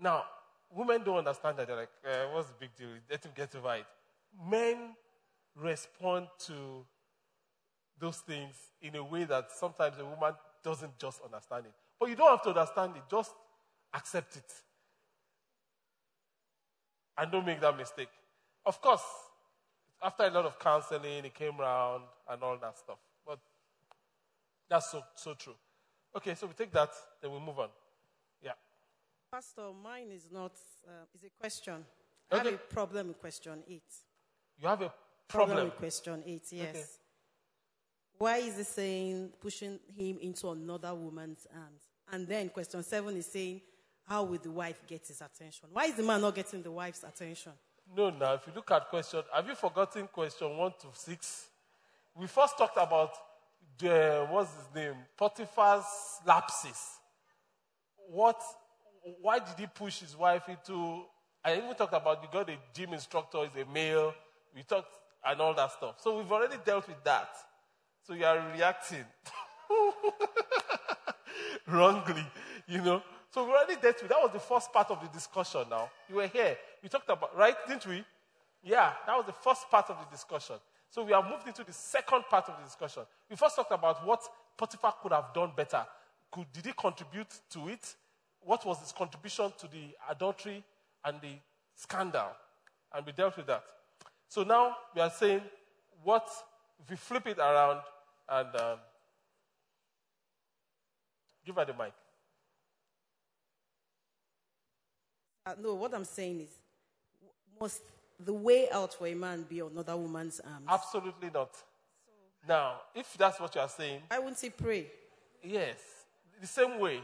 Now, 0.00 0.24
women 0.72 1.02
don't 1.04 1.18
understand 1.18 1.58
that. 1.58 1.66
They're 1.66 1.76
like, 1.76 1.90
eh, 2.04 2.26
what's 2.32 2.48
the 2.48 2.54
big 2.58 2.74
deal? 2.76 2.88
Let 3.10 3.24
him 3.24 3.32
get 3.34 3.54
over 3.56 3.74
it. 3.74 3.86
Men 4.48 4.94
respond 5.56 6.28
to 6.46 6.84
those 7.98 8.18
things 8.18 8.54
in 8.80 8.94
a 8.94 9.04
way 9.04 9.24
that 9.24 9.50
sometimes 9.50 9.96
a 9.98 10.04
woman 10.04 10.34
doesn't 10.62 10.96
just 10.98 11.20
understand 11.24 11.66
it. 11.66 11.72
But 11.98 12.10
you 12.10 12.16
don't 12.16 12.30
have 12.30 12.42
to 12.42 12.50
understand 12.50 12.92
it, 12.96 13.02
just 13.10 13.32
accept 13.94 14.36
it. 14.36 14.52
And 17.18 17.32
don't 17.32 17.44
make 17.44 17.60
that 17.60 17.76
mistake. 17.76 18.08
Of 18.64 18.80
course, 18.80 19.02
after 20.02 20.24
a 20.24 20.30
lot 20.30 20.46
of 20.46 20.58
counseling, 20.58 21.24
he 21.24 21.30
came 21.30 21.60
around 21.60 22.02
and 22.30 22.42
all 22.42 22.56
that 22.58 22.78
stuff. 22.78 22.98
But 23.26 23.38
that's 24.70 24.90
so, 24.92 25.02
so 25.14 25.34
true. 25.34 25.54
Okay, 26.16 26.34
so 26.34 26.46
we 26.46 26.52
take 26.52 26.72
that, 26.72 26.90
then 27.20 27.32
we 27.32 27.40
move 27.40 27.58
on. 27.58 27.68
Yeah. 28.42 28.52
Pastor, 29.32 29.72
mine 29.82 30.10
is 30.12 30.28
not, 30.32 30.52
uh, 30.86 31.06
is 31.14 31.24
a 31.24 31.30
question. 31.40 31.84
I 32.30 32.38
have 32.38 32.46
a 32.46 32.52
problem 32.52 33.08
with 33.08 33.18
question 33.18 33.62
eight. 33.68 33.82
You 34.60 34.68
have 34.68 34.82
a 34.82 34.92
Problem 35.28 35.56
problem. 35.56 35.66
with 35.66 35.76
question 35.76 36.22
eight, 36.26 36.46
yes. 36.50 36.74
Okay. 36.74 36.84
Why 38.16 38.36
is 38.38 38.58
it 38.58 38.66
saying 38.66 39.30
pushing 39.40 39.78
him 39.94 40.18
into 40.22 40.48
another 40.50 40.94
woman's 40.94 41.46
arms? 41.54 41.82
And 42.10 42.26
then 42.26 42.48
question 42.48 42.82
seven 42.82 43.16
is 43.16 43.26
saying, 43.26 43.60
how 44.08 44.24
will 44.24 44.38
the 44.38 44.50
wife 44.50 44.80
get 44.86 45.06
his 45.06 45.20
attention? 45.20 45.68
Why 45.72 45.84
is 45.84 45.94
the 45.94 46.02
man 46.02 46.22
not 46.22 46.34
getting 46.34 46.62
the 46.62 46.70
wife's 46.70 47.04
attention? 47.04 47.52
No, 47.94 48.10
now, 48.10 48.34
if 48.34 48.46
you 48.46 48.52
look 48.54 48.70
at 48.70 48.88
question, 48.88 49.22
have 49.34 49.46
you 49.46 49.54
forgotten 49.54 50.08
question 50.08 50.56
one 50.56 50.72
to 50.80 50.86
six? 50.94 51.48
We 52.14 52.26
first 52.26 52.56
talked 52.56 52.76
about 52.76 53.12
the, 53.78 54.26
what's 54.30 54.50
his 54.54 54.74
name? 54.74 54.94
Potiphar's 55.16 55.84
lapses. 56.26 56.98
What, 58.10 58.40
why 59.20 59.38
did 59.38 59.58
he 59.58 59.66
push 59.66 60.00
his 60.00 60.16
wife 60.16 60.48
into, 60.48 61.04
I 61.44 61.56
even 61.56 61.74
talked 61.74 61.94
about, 61.94 62.22
you 62.22 62.28
got 62.32 62.48
a 62.48 62.56
gym 62.74 62.94
instructor, 62.94 63.44
is 63.44 63.62
a 63.62 63.70
male, 63.70 64.14
we 64.54 64.62
talked, 64.62 64.96
and 65.24 65.40
all 65.40 65.54
that 65.54 65.72
stuff. 65.72 65.96
So 65.98 66.16
we've 66.16 66.32
already 66.32 66.56
dealt 66.64 66.88
with 66.88 67.02
that. 67.04 67.28
So 68.06 68.14
you 68.14 68.24
are 68.24 68.52
reacting 68.54 69.04
wrongly, 71.66 72.26
you 72.66 72.80
know. 72.80 73.02
So 73.30 73.44
we 73.44 73.52
already 73.52 73.76
dealt 73.80 74.00
with 74.00 74.08
that 74.08 74.22
was 74.22 74.30
the 74.32 74.40
first 74.40 74.72
part 74.72 74.90
of 74.90 75.00
the 75.00 75.08
discussion 75.08 75.64
now. 75.70 75.90
You 76.08 76.16
were 76.16 76.26
here. 76.26 76.56
We 76.82 76.88
talked 76.88 77.08
about 77.08 77.36
right, 77.36 77.54
didn't 77.66 77.86
we? 77.86 78.04
Yeah, 78.62 78.92
that 79.06 79.16
was 79.16 79.26
the 79.26 79.32
first 79.32 79.70
part 79.70 79.90
of 79.90 79.96
the 79.98 80.10
discussion. 80.10 80.56
So 80.90 81.04
we 81.04 81.12
have 81.12 81.24
moved 81.24 81.46
into 81.46 81.64
the 81.64 81.72
second 81.72 82.22
part 82.30 82.48
of 82.48 82.56
the 82.58 82.64
discussion. 82.64 83.02
We 83.28 83.36
first 83.36 83.56
talked 83.56 83.72
about 83.72 84.06
what 84.06 84.22
Potiphar 84.56 84.94
could 85.02 85.12
have 85.12 85.32
done 85.34 85.52
better. 85.54 85.84
Could, 86.30 86.50
did 86.52 86.66
he 86.66 86.72
contribute 86.72 87.28
to 87.50 87.68
it? 87.68 87.94
What 88.40 88.64
was 88.64 88.80
his 88.80 88.92
contribution 88.92 89.52
to 89.58 89.66
the 89.66 89.94
adultery 90.10 90.64
and 91.04 91.20
the 91.20 91.34
scandal? 91.74 92.30
And 92.94 93.04
we 93.04 93.12
dealt 93.12 93.36
with 93.36 93.46
that. 93.46 93.62
So 94.28 94.42
now 94.42 94.76
we 94.94 95.00
are 95.02 95.10
saying 95.10 95.42
what 96.02 96.28
if 96.82 96.90
we 96.90 96.96
flip 96.96 97.26
it 97.26 97.38
around 97.38 97.80
and 98.28 98.56
um, 98.56 98.78
give 101.44 101.56
her 101.56 101.64
the 101.64 101.74
mic. 101.74 101.92
Uh, 105.48 105.54
no, 105.62 105.74
what 105.74 105.94
I'm 105.94 106.04
saying 106.04 106.40
is, 106.42 106.50
must 107.58 107.80
the 108.20 108.34
way 108.34 108.68
out 108.70 108.92
for 108.92 109.06
a 109.06 109.14
man 109.14 109.46
be 109.48 109.60
another 109.60 109.96
woman's 109.96 110.40
arms? 110.40 110.66
Absolutely 110.68 111.30
not. 111.32 111.50
Now, 112.46 112.82
if 112.94 113.16
that's 113.16 113.40
what 113.40 113.54
you 113.54 113.62
are 113.62 113.68
saying, 113.68 114.02
I 114.10 114.18
wouldn't 114.18 114.36
say 114.36 114.50
pray? 114.50 114.88
Yes, 115.42 115.78
the 116.38 116.46
same 116.46 116.78
way 116.78 117.00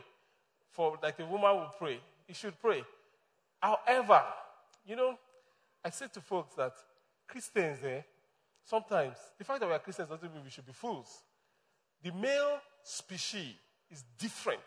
for 0.73 0.99
like 1.03 1.19
a 1.21 1.25
woman 1.25 1.57
will 1.57 1.71
pray, 1.79 1.99
he 2.27 2.35
should 2.35 2.61
pray. 2.61 2.85
However, 3.63 4.23
you 4.87 4.97
know, 4.97 5.19
I 5.83 5.89
say 5.89 6.07
to 6.13 6.21
folks 6.21 6.55
that 6.57 6.75
Christians, 7.27 7.79
eh, 7.83 8.03
sometimes 8.63 9.17
the 9.39 9.45
fact 9.45 9.61
that 9.61 9.67
we 9.67 9.73
are 9.73 9.79
Christians 9.79 10.11
doesn't 10.11 10.35
mean 10.35 10.45
we 10.45 10.51
should 10.51 10.67
be 10.67 10.73
fools. 10.73 11.23
The 12.03 12.13
male 12.13 12.59
species 12.83 13.55
is 13.91 14.05
different 14.19 14.61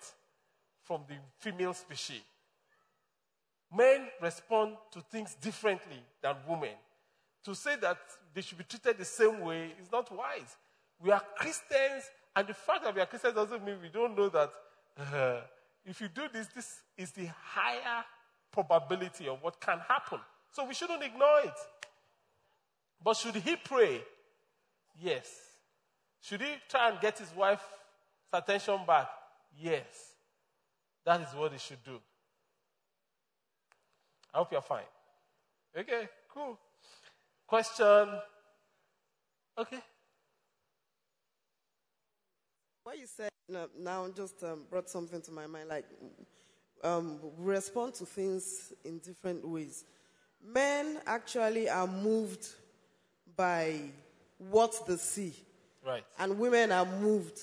from 0.82 1.02
the 1.08 1.16
female 1.38 1.76
species. 1.76 2.24
Men 3.76 4.08
respond 4.22 4.78
to 4.92 5.02
things 5.02 5.36
differently 5.42 6.02
than 6.22 6.36
women. 6.48 6.76
To 7.44 7.56
say 7.56 7.76
that 7.82 7.98
they 8.34 8.42
should 8.42 8.58
be 8.58 8.64
treated 8.64 8.98
the 8.98 9.06
same 9.06 9.42
way 9.42 9.74
is 9.82 9.92
not 9.92 10.12
wise. 10.16 10.56
We 11.00 11.12
are 11.12 11.22
Christians, 11.36 12.04
and 12.36 12.48
the 12.48 12.54
fact 12.54 12.84
that 12.84 12.96
we 12.96 13.02
are 13.02 13.06
Christians 13.06 13.36
doesn't 13.36 13.64
mean 13.64 13.78
we 13.82 13.90
don't 13.90 14.18
know 14.18 14.30
that 14.30 14.52
uh, 14.98 15.42
if 15.86 16.02
you 16.02 16.08
do 16.08 16.24
this, 16.32 16.48
this 16.48 16.82
is 16.98 17.12
the 17.12 17.28
higher 17.44 18.04
probability 18.52 19.28
of 19.28 19.42
what 19.42 19.60
can 19.60 19.80
happen. 19.88 20.20
So 20.52 20.66
we 20.66 20.74
shouldn't 20.74 21.04
ignore 21.04 21.42
it. 21.44 21.54
But 23.04 23.16
should 23.16 23.36
he 23.36 23.56
pray? 23.56 24.02
Yes. 25.00 25.30
Should 26.22 26.42
he 26.42 26.56
try 26.68 26.90
and 26.90 27.00
get 27.00 27.20
his 27.20 27.34
wife's 27.36 27.64
attention 28.34 28.80
back? 28.86 29.08
Yes. 29.60 29.86
That 31.06 31.22
is 31.22 31.28
what 31.36 31.52
he 31.52 31.60
should 31.60 31.84
do. 31.84 32.00
I 34.34 34.38
hope 34.38 34.52
you're 34.52 34.62
fine. 34.62 34.84
Okay, 35.78 36.08
cool. 36.34 36.58
Question. 37.48 38.10
Okay. 39.58 39.80
What 42.84 42.98
you 43.00 43.06
said 43.08 43.30
no, 43.50 43.68
now 43.78 44.08
just 44.16 44.44
um, 44.44 44.64
brought 44.70 44.90
something 44.90 45.22
to 45.22 45.32
my 45.32 45.48
mind. 45.48 45.70
Like, 45.70 45.86
um, 46.84 47.20
we 47.38 47.54
respond 47.54 47.94
to 47.96 48.06
things 48.06 48.74
in 48.84 49.00
different 49.00 49.48
ways. 49.48 49.86
men 50.44 51.00
actually 51.06 51.70
are 51.70 51.88
moved 51.88 52.48
by 53.36 53.80
what 54.38 54.86
they 54.88 54.98
see, 54.98 55.34
Right. 55.86 56.04
and 56.20 56.38
women 56.38 56.72
are 56.72 56.86
moved 56.86 57.40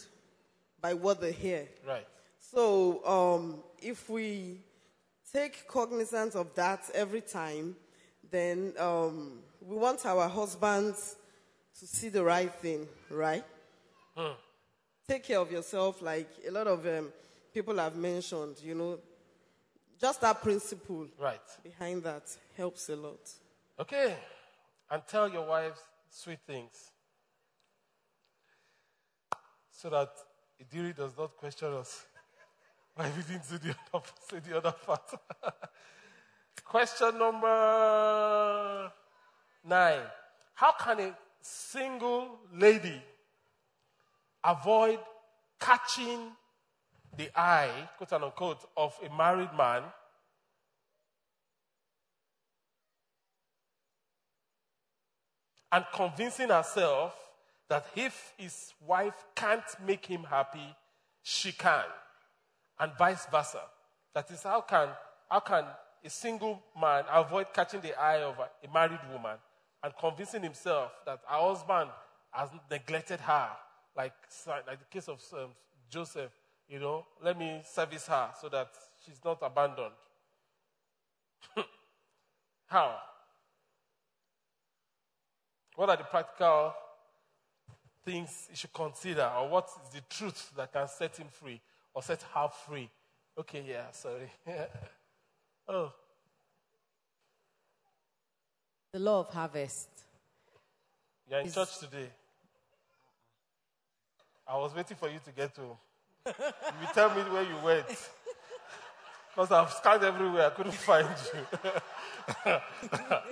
by 0.81 0.94
what 0.94 1.20
they 1.20 1.32
hear. 1.32 1.66
Right. 1.86 2.06
So 2.39 3.05
um, 3.06 3.62
if 3.82 4.09
we 4.09 4.61
take 5.35 5.66
cognizance 5.66 6.36
of 6.36 6.55
that 6.55 6.81
every 6.94 7.20
time, 7.20 7.74
then 8.31 8.73
um, 8.78 9.40
we 9.61 9.77
want 9.77 10.06
our 10.06 10.28
husbands 10.28 11.16
to 11.81 11.86
see 11.86 12.09
the 12.09 12.23
right 12.23 12.52
thing, 12.55 12.86
right? 13.11 13.44
Hmm. 14.16 14.35
Take 15.09 15.24
care 15.24 15.40
of 15.40 15.51
yourself, 15.51 16.01
like 16.01 16.28
a 16.47 16.51
lot 16.52 16.69
of 16.69 16.86
um, 16.86 17.12
people 17.52 17.77
have 17.77 17.97
mentioned, 17.97 18.56
you 18.62 18.74
know. 18.74 18.98
Just 20.01 20.20
that 20.20 20.43
principle 20.43 21.06
Right. 21.19 21.40
behind 21.62 22.02
that 22.05 22.23
helps 22.56 22.89
a 22.89 22.97
lot. 22.97 23.28
Okay. 23.78 24.15
And 24.90 25.02
tell 25.09 25.28
your 25.28 25.47
wives 25.47 25.81
sweet 26.11 26.40
things. 26.47 26.90
So 29.73 29.90
that 29.90 30.11
Idiri 30.62 30.94
does 30.97 31.16
not 31.19 31.36
question 31.36 31.73
us 31.73 32.06
didn't 32.97 33.49
do 33.49 33.59
the 33.59 33.75
other, 33.93 34.05
say 34.31 34.39
the 34.41 34.57
other 34.57 34.73
part. 34.73 35.11
Question 36.65 37.19
number 37.19 38.93
nine. 39.65 40.01
How 40.55 40.73
can 40.73 41.01
a 41.01 41.16
single 41.41 42.39
lady 42.53 43.03
avoid 44.43 44.99
catching 45.59 46.31
the 47.16 47.29
eye, 47.39 47.89
quote 47.97 48.12
unquote, 48.12 48.69
of 48.77 48.99
a 49.05 49.16
married 49.16 49.53
man 49.57 49.83
and 55.73 55.85
convincing 55.93 56.51
herself 56.51 57.15
that 57.69 57.87
if 57.97 58.33
his 58.37 58.73
wife 58.87 59.25
can't 59.35 59.65
make 59.85 60.07
him 60.07 60.23
happy, 60.23 60.75
she 61.23 61.51
can, 61.51 61.85
and 62.80 62.92
vice 62.98 63.26
versa. 63.30 63.60
That 64.14 64.30
is, 64.30 64.42
how 64.42 64.60
can, 64.60 64.88
how 65.28 65.40
can 65.40 65.64
a 66.05 66.10
single 66.10 66.62
man 66.80 67.05
avoid 67.12 67.46
catching 67.52 67.80
the 67.80 67.98
eye 67.98 68.22
of 68.22 68.36
a, 68.38 68.72
married 68.72 69.01
woman 69.12 69.36
and 69.82 69.92
convincing 69.98 70.42
himself 70.42 70.92
that 71.06 71.20
her 71.26 71.48
husband 71.48 71.90
has 72.30 72.48
neglected 72.70 73.20
her, 73.20 73.48
like, 73.96 74.12
like 74.46 74.78
the 74.78 74.84
case 74.90 75.09
of 75.09 75.20
um, 75.32 75.51
Joseph, 75.90 76.32
you 76.68 76.78
know, 76.78 77.06
let 77.22 77.38
me 77.38 77.62
service 77.64 78.06
her 78.06 78.30
so 78.40 78.48
that 78.48 78.68
she's 79.05 79.20
not 79.24 79.38
abandoned. 79.42 79.92
how? 82.66 82.96
What 85.76 85.90
are 85.90 85.96
the 85.96 86.05
practical 86.05 86.74
things 88.05 88.48
you 88.51 88.56
should 88.56 88.72
consider, 88.72 89.30
or 89.38 89.48
what 89.48 89.68
is 89.84 89.94
the 89.94 90.01
truth 90.09 90.52
that 90.56 90.72
can 90.72 90.86
set 90.88 91.16
him 91.16 91.26
free 91.30 91.60
or 91.95 92.03
set 92.03 92.23
half 92.35 92.65
free? 92.66 92.91
Okay, 93.39 93.65
yeah, 93.66 93.91
sorry. 93.93 94.31
oh, 95.69 95.93
The 98.93 98.99
law 99.01 99.21
of 99.21 99.29
harvest. 99.29 99.89
you're 101.29 101.41
in 101.41 101.47
Is- 101.47 101.55
church 101.55 101.79
today. 101.79 102.09
I 104.47 104.57
was 104.59 104.75
waiting 104.75 104.97
for 104.97 105.09
you 105.09 105.19
to 105.25 105.33
get 105.33 105.57
home. 105.57 105.77
you 106.27 106.87
tell 106.93 107.09
me 107.15 107.23
where 107.23 107.43
you 107.43 107.57
went. 107.65 107.87
Because 109.35 109.51
I've 109.51 109.73
scanned 109.73 110.05
everywhere, 110.05 110.47
I 110.47 110.51
couldn't 110.51 110.75
find 110.77 111.09
you. 111.35 112.57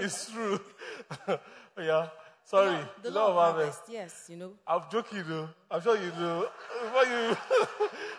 it's 0.00 0.32
true. 0.32 0.58
yeah. 1.78 2.08
Sorry. 2.44 2.78
The 3.02 3.10
law 3.10 3.28
of 3.28 3.34
harvest. 3.34 3.82
yes, 3.88 4.26
you 4.28 4.36
know. 4.36 4.52
I'm 4.66 4.82
joking 4.90 5.22
though. 5.26 5.48
I'm 5.70 5.80
sure 5.80 5.96
you 5.96 6.10
know. 6.10 6.46
But 6.92 7.06
you, 7.08 7.36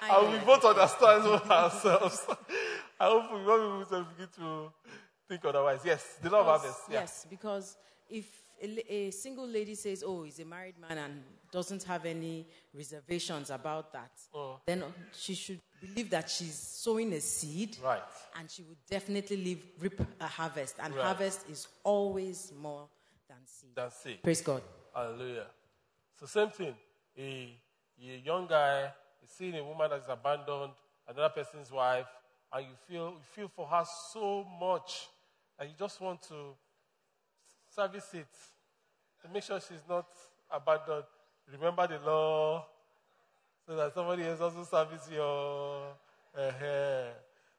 and 0.10 0.34
we 0.34 0.40
both 0.40 0.66
understand 0.66 1.24
ourselves. 1.52 2.26
I 3.00 3.06
hope 3.06 3.34
we 3.34 3.44
won't 3.46 3.90
begin 4.18 4.28
to 4.38 4.72
think 5.28 5.44
otherwise. 5.46 5.82
Yes, 5.86 6.18
the 6.22 6.30
law 6.30 6.40
of 6.40 6.46
harvest. 6.46 6.80
Yeah. 6.90 7.02
Yes, 7.02 7.26
because 7.30 7.78
if 8.10 8.26
a, 8.62 8.94
a 8.94 9.12
single 9.12 9.48
lady 9.48 9.76
says, 9.76 10.04
"Oh, 10.06 10.24
he's 10.24 10.40
a 10.40 10.46
married 10.46 10.76
man," 10.80 10.98
and 10.98 11.24
doesn't 11.52 11.84
have 11.84 12.06
any 12.06 12.48
reservations 12.74 13.50
about 13.52 13.92
that, 13.94 14.12
Oh. 14.34 14.60
then 14.66 14.84
she 15.12 15.36
should 15.36 15.60
believe 15.80 16.10
that 16.10 16.28
she's 16.30 16.56
sowing 16.56 17.14
a 17.14 17.20
seed, 17.22 17.78
Right. 17.84 18.02
and 18.40 18.50
she 18.50 18.64
would 18.64 18.78
definitely 18.90 19.38
leave, 19.38 19.64
reap 19.80 20.00
a 20.20 20.28
harvest, 20.28 20.76
and 20.80 20.96
Right. 20.96 21.06
harvest 21.06 21.48
is 21.50 21.68
always 21.84 22.52
more 22.58 22.88
than 23.44 23.50
seed. 23.50 23.70
That's 23.76 24.06
it. 24.06 24.24
Praise 24.24 24.42
God. 24.42 24.62
Hallelujah. 24.94 25.48
So 26.20 26.26
same 26.26 26.50
thing. 26.50 26.76
A, 27.18 27.58
a 28.02 28.22
young 28.24 28.48
guy 28.48 28.92
is 29.24 29.30
seeing 29.30 29.56
a 29.56 29.64
woman 29.64 29.90
that 29.90 30.00
is 30.00 30.10
abandoned, 30.10 30.74
another 31.08 31.30
person's 31.30 31.72
wife, 31.72 32.06
and 32.52 32.66
you 32.66 32.74
feel 32.88 33.12
you 33.12 33.22
feel 33.36 33.48
for 33.48 33.68
her 33.68 33.84
so 34.12 34.46
much, 34.60 35.08
and 35.60 35.70
you 35.70 35.76
just 35.78 36.00
want 36.02 36.22
to 36.24 36.56
service 37.76 38.14
it 38.14 38.28
to 39.22 39.30
make 39.34 39.44
sure 39.44 39.60
she's 39.60 39.84
not 39.90 40.08
abandoned. 40.52 41.06
Remember 41.52 41.88
the 41.88 42.00
law, 42.00 42.66
so 43.68 43.76
that 43.76 43.94
somebody 43.94 44.24
else 44.24 44.40
also 44.40 44.64
service 44.64 45.10
your. 45.12 45.94
uh 46.38 47.12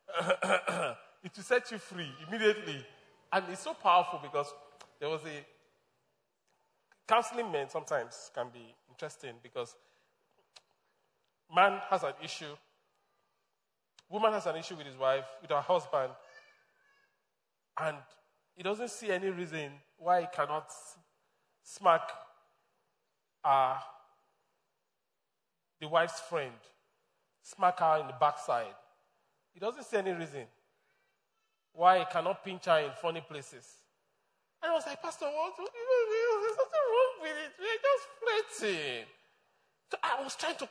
it 1.24 1.32
will 1.34 1.42
set 1.42 1.70
you 1.70 1.78
free 1.78 2.10
immediately, 2.28 2.84
and 3.32 3.44
it's 3.50 3.62
so 3.62 3.74
powerful 3.74 4.20
because 4.22 4.52
there 5.00 5.08
was 5.08 5.20
a 5.22 5.53
counseling 7.06 7.50
men 7.50 7.68
sometimes 7.68 8.30
can 8.34 8.46
be 8.52 8.74
interesting 8.88 9.34
because 9.42 9.74
man 11.54 11.80
has 11.90 12.02
an 12.02 12.14
issue, 12.22 12.56
woman 14.08 14.32
has 14.32 14.46
an 14.46 14.56
issue 14.56 14.76
with 14.76 14.86
his 14.86 14.96
wife, 14.96 15.24
with 15.42 15.50
her 15.50 15.60
husband, 15.60 16.12
and 17.80 17.96
he 18.56 18.62
doesn't 18.62 18.90
see 18.90 19.10
any 19.10 19.30
reason 19.30 19.72
why 19.98 20.22
he 20.22 20.26
cannot 20.32 20.70
smack 21.62 22.10
uh, 23.44 23.76
the 25.80 25.88
wife's 25.88 26.20
friend, 26.20 26.52
smack 27.42 27.80
her 27.80 27.98
in 28.00 28.06
the 28.06 28.14
backside. 28.18 28.74
He 29.52 29.60
doesn't 29.60 29.84
see 29.84 29.96
any 29.96 30.12
reason 30.12 30.44
why 31.72 31.98
he 31.98 32.04
cannot 32.10 32.44
pinch 32.44 32.64
her 32.66 32.78
in 32.78 32.90
funny 33.02 33.20
places. 33.20 33.66
And 34.62 34.70
I 34.70 34.74
was 34.74 34.86
like, 34.86 35.02
Pastor, 35.02 35.26
what? 35.26 35.54
There's 36.54 36.66
nothing 36.66 36.86
wrong 36.92 37.14
with 37.22 37.36
it. 37.44 37.52
We're 37.58 37.82
just 37.82 38.60
flirting. 38.60 39.04
So 39.90 39.98
I 40.02 40.22
was 40.22 40.36
trying 40.36 40.56
to 40.56 40.68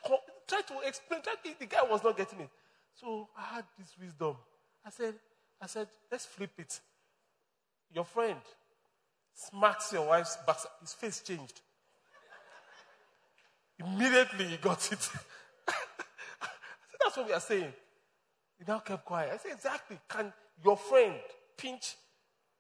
try 0.48 0.62
to 0.62 0.88
explain. 0.88 1.22
Try 1.22 1.34
to, 1.44 1.60
the 1.60 1.66
guy 1.66 1.84
was 1.84 2.04
not 2.04 2.18
getting 2.18 2.42
it. 2.42 2.50
So 2.96 3.28
I 3.38 3.56
had 3.56 3.66
this 3.78 3.90
wisdom. 4.00 4.36
I 4.86 4.90
said, 4.90 5.16
I 5.62 5.68
said, 5.68 5.88
let's 6.12 6.26
flip 6.26 6.52
it. 6.58 6.80
Your 7.94 8.06
friend 8.06 8.40
smacks 9.34 9.94
your 9.94 10.08
wife's 10.08 10.38
back. 10.46 10.58
His 10.82 10.94
face 10.94 11.22
changed. 11.22 11.62
Immediately 13.80 14.46
he 14.46 14.58
got 14.58 14.92
it. 14.92 15.10
I 15.68 15.74
said, 16.42 17.00
that's 17.04 17.18
what 17.18 17.28
we 17.28 17.34
are 17.34 17.40
saying. 17.40 17.74
He 18.58 18.64
now 18.68 18.80
kept 18.80 19.06
quiet. 19.06 19.32
I 19.34 19.38
said, 19.38 19.52
exactly. 19.54 20.00
Can 20.08 20.32
your 20.64 20.78
friend 20.78 21.16
pinch? 21.58 21.96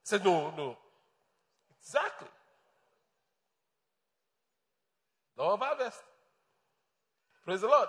He 0.01 0.05
said, 0.05 0.25
no, 0.25 0.53
no. 0.57 0.77
Exactly. 1.81 2.27
Law 5.37 5.53
of 5.53 5.59
harvest. 5.59 6.01
Praise 7.45 7.61
the 7.61 7.67
Lord. 7.67 7.87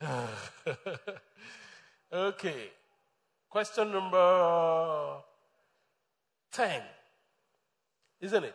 okay. 2.12 2.70
Question 3.50 3.92
number 3.92 5.16
10. 6.52 6.82
Isn't 8.20 8.44
it? 8.44 8.54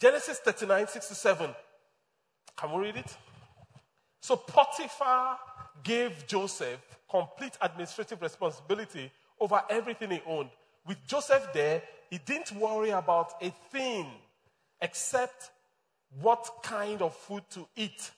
Genesis 0.00 0.38
39, 0.38 0.88
6 0.88 1.08
to 1.08 1.14
7. 1.14 1.50
Can 2.56 2.72
we 2.72 2.86
read 2.86 2.96
it? 2.96 3.16
So 4.20 4.36
Potiphar 4.36 5.38
gave 5.82 6.26
Joseph 6.26 6.80
complete 7.10 7.56
administrative 7.60 8.22
responsibility 8.22 9.10
over 9.38 9.60
everything 9.68 10.10
he 10.10 10.22
owned. 10.26 10.50
With 10.86 11.04
Joseph 11.06 11.48
there, 11.52 11.82
he 12.10 12.18
didn't 12.18 12.52
worry 12.52 12.90
about 12.90 13.34
a 13.42 13.52
thing 13.70 14.06
except 14.82 15.50
what 16.20 16.50
kind 16.62 17.00
of 17.00 17.14
food 17.14 17.44
to 17.50 17.66
eat. 17.76 18.10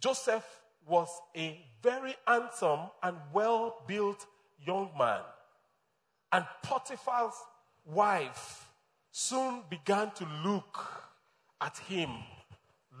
Joseph 0.00 0.44
was 0.86 1.08
a 1.36 1.64
very 1.82 2.14
handsome 2.26 2.80
and 3.02 3.16
well 3.32 3.82
built 3.86 4.26
young 4.66 4.90
man. 4.98 5.20
And 6.32 6.44
Potiphar's 6.62 7.34
wife 7.86 8.68
soon 9.10 9.62
began 9.70 10.10
to 10.12 10.26
look 10.44 10.86
at 11.60 11.78
him 11.78 12.10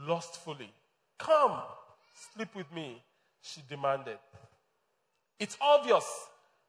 lustfully. 0.06 0.72
Come, 1.18 1.60
sleep 2.34 2.54
with 2.54 2.72
me, 2.72 3.02
she 3.42 3.60
demanded. 3.68 4.18
It's 5.38 5.56
obvious 5.60 6.04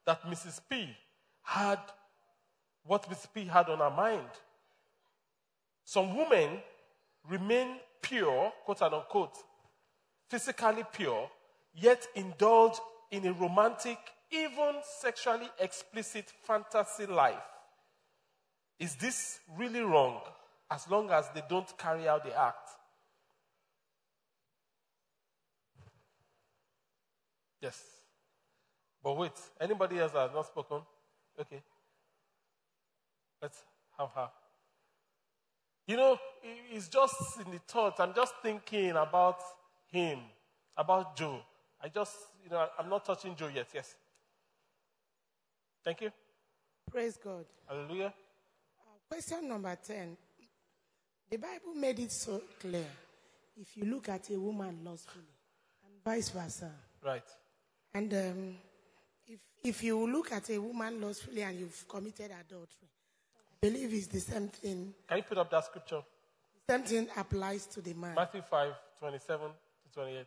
that 0.04 0.22
Mrs. 0.24 0.60
P 0.68 0.88
had 1.42 1.78
what 2.84 3.08
Mrs. 3.10 3.28
P 3.32 3.44
had 3.44 3.68
on 3.68 3.78
her 3.78 3.90
mind. 3.96 4.28
Some 5.90 6.16
women 6.16 6.62
remain 7.28 7.80
pure, 8.00 8.52
quote 8.64 8.80
unquote, 8.80 9.36
physically 10.28 10.84
pure, 10.92 11.28
yet 11.74 12.06
indulge 12.14 12.74
in 13.10 13.26
a 13.26 13.32
romantic, 13.32 13.98
even 14.30 14.76
sexually 15.00 15.48
explicit 15.58 16.26
fantasy 16.44 17.06
life. 17.06 17.42
Is 18.78 18.94
this 18.94 19.40
really 19.58 19.80
wrong 19.80 20.20
as 20.70 20.88
long 20.88 21.10
as 21.10 21.28
they 21.34 21.42
don't 21.48 21.76
carry 21.76 22.06
out 22.06 22.22
the 22.22 22.40
act? 22.40 22.70
Yes. 27.60 27.82
But 29.02 29.16
wait, 29.16 29.32
anybody 29.60 29.98
else 29.98 30.12
that 30.12 30.28
has 30.28 30.32
not 30.32 30.46
spoken? 30.46 30.82
Okay. 31.40 31.60
Let's 33.42 33.58
have 33.98 34.10
her. 34.14 34.30
You 35.90 35.96
know, 35.96 36.20
it's 36.72 36.86
just 36.86 37.40
in 37.44 37.50
the 37.50 37.58
thought. 37.66 37.98
I'm 37.98 38.14
just 38.14 38.34
thinking 38.44 38.90
about 38.90 39.40
him, 39.90 40.20
about 40.76 41.16
Joe. 41.16 41.40
I 41.82 41.88
just, 41.88 42.14
you 42.44 42.48
know, 42.48 42.64
I'm 42.78 42.88
not 42.88 43.04
touching 43.04 43.34
Joe 43.34 43.50
yet. 43.52 43.66
Yes. 43.74 43.96
Thank 45.82 46.02
you. 46.02 46.12
Praise 46.88 47.16
God. 47.16 47.44
Hallelujah. 47.68 48.14
Uh, 48.78 48.98
question 49.08 49.48
number 49.48 49.76
10. 49.84 50.16
The 51.28 51.38
Bible 51.38 51.74
made 51.74 51.98
it 51.98 52.12
so 52.12 52.40
clear. 52.60 52.86
If 53.60 53.76
you 53.76 53.86
look 53.86 54.10
at 54.10 54.30
a 54.30 54.38
woman 54.38 54.78
lustfully, 54.84 55.24
and 55.84 56.04
vice 56.04 56.28
versa. 56.28 56.70
Right. 57.04 57.26
And 57.92 58.14
um, 58.14 58.54
if, 59.26 59.40
if 59.64 59.82
you 59.82 60.08
look 60.08 60.30
at 60.30 60.50
a 60.50 60.58
woman 60.58 61.00
lustfully 61.00 61.42
and 61.42 61.58
you've 61.58 61.88
committed 61.88 62.30
adultery, 62.30 62.90
believe 63.60 63.92
it's 63.92 64.06
the 64.06 64.20
same 64.20 64.48
thing. 64.48 64.94
Can 65.08 65.18
you 65.18 65.22
put 65.22 65.38
up 65.38 65.50
that 65.50 65.64
scripture? 65.64 66.00
The 66.66 66.74
same 66.74 66.82
thing 66.84 67.08
applies 67.16 67.66
to 67.66 67.80
the 67.80 67.94
man. 67.94 68.14
Matthew 68.14 68.42
5, 68.42 68.72
27 68.98 69.48
to 69.48 69.94
28. 69.94 70.26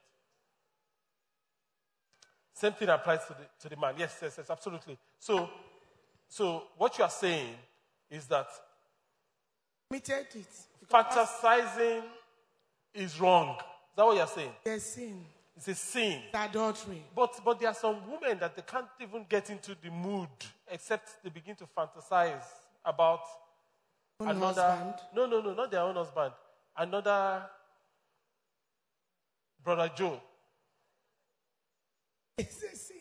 Same 2.53 2.73
thing 2.73 2.89
applies 2.89 3.26
to 3.26 3.34
the, 3.34 3.45
to 3.61 3.69
the 3.69 3.80
man. 3.80 3.95
Yes, 3.97 4.18
yes, 4.22 4.35
yes, 4.38 4.49
absolutely. 4.49 4.97
So, 5.19 5.49
so 6.30 6.64
what 6.77 6.97
you 6.97 7.03
are 7.03 7.10
saying 7.10 7.55
is 8.10 8.26
that 8.27 8.47
Committed 9.89 10.27
it. 10.35 10.47
fantasizing 10.89 12.03
is 12.93 13.19
wrong. 13.19 13.55
Is 13.57 13.95
that 13.97 14.05
what 14.05 14.15
you're 14.18 14.27
saying? 14.27 14.51
There's 14.64 14.84
sin. 14.84 15.26
It's 15.55 15.68
a 15.68 15.76
sin. 15.76 16.22
Adultery. 16.34 17.03
But, 17.15 17.39
but 17.45 17.60
there 17.60 17.69
are 17.69 17.76
some 17.76 17.97
women 18.10 18.39
that 18.39 18.55
they 18.55 18.64
can't 18.64 18.88
even 18.99 19.26
get 19.30 19.49
into 19.49 19.76
the 19.84 19.91
mood 19.91 20.30
except 20.72 21.23
they 21.23 21.30
begin 21.30 21.55
to 21.57 21.65
fantasize 21.77 22.41
about 22.85 23.22
Own 24.19 24.30
another. 24.30 24.61
husband. 24.61 24.93
No, 25.15 25.26
no, 25.26 25.41
no, 25.41 25.53
not 25.53 25.72
their 25.72 25.81
own 25.81 25.95
husband. 25.95 26.34
Another 26.77 27.43
brother 29.64 29.91
Joe. 29.95 30.22
It's 32.38 32.64
a 32.64 32.76
sin. 32.76 32.97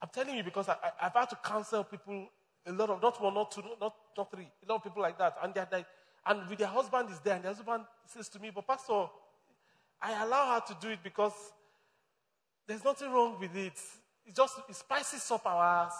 I'm 0.00 0.08
telling 0.12 0.36
you 0.36 0.44
because 0.44 0.68
I, 0.68 0.76
I've 1.02 1.12
had 1.12 1.28
to 1.30 1.36
counsel 1.36 1.84
people, 1.84 2.28
a 2.66 2.72
lot 2.72 2.90
of, 2.90 3.02
not 3.02 3.20
one, 3.22 3.34
not 3.34 3.50
two, 3.50 3.62
not, 3.80 3.94
not 4.16 4.30
three, 4.30 4.48
a 4.66 4.68
lot 4.68 4.76
of 4.76 4.84
people 4.84 5.02
like 5.02 5.18
that. 5.18 5.36
And 5.42 5.52
they're 5.54 5.68
like, 5.70 5.86
and 6.26 6.48
with 6.48 6.58
their 6.58 6.68
husband 6.68 7.10
is 7.10 7.18
there, 7.20 7.34
and 7.36 7.44
their 7.44 7.52
husband 7.54 7.84
says 8.06 8.28
to 8.30 8.38
me, 8.38 8.50
But 8.54 8.66
Pastor, 8.66 9.06
I 10.00 10.22
allow 10.24 10.54
her 10.54 10.60
to 10.68 10.76
do 10.80 10.90
it 10.90 11.00
because 11.02 11.32
there's 12.66 12.84
nothing 12.84 13.10
wrong 13.10 13.36
with 13.40 13.56
it. 13.56 13.78
It 14.26 14.36
just 14.36 14.54
it 14.68 14.76
spices 14.76 15.28
up 15.30 15.46
our, 15.46 15.90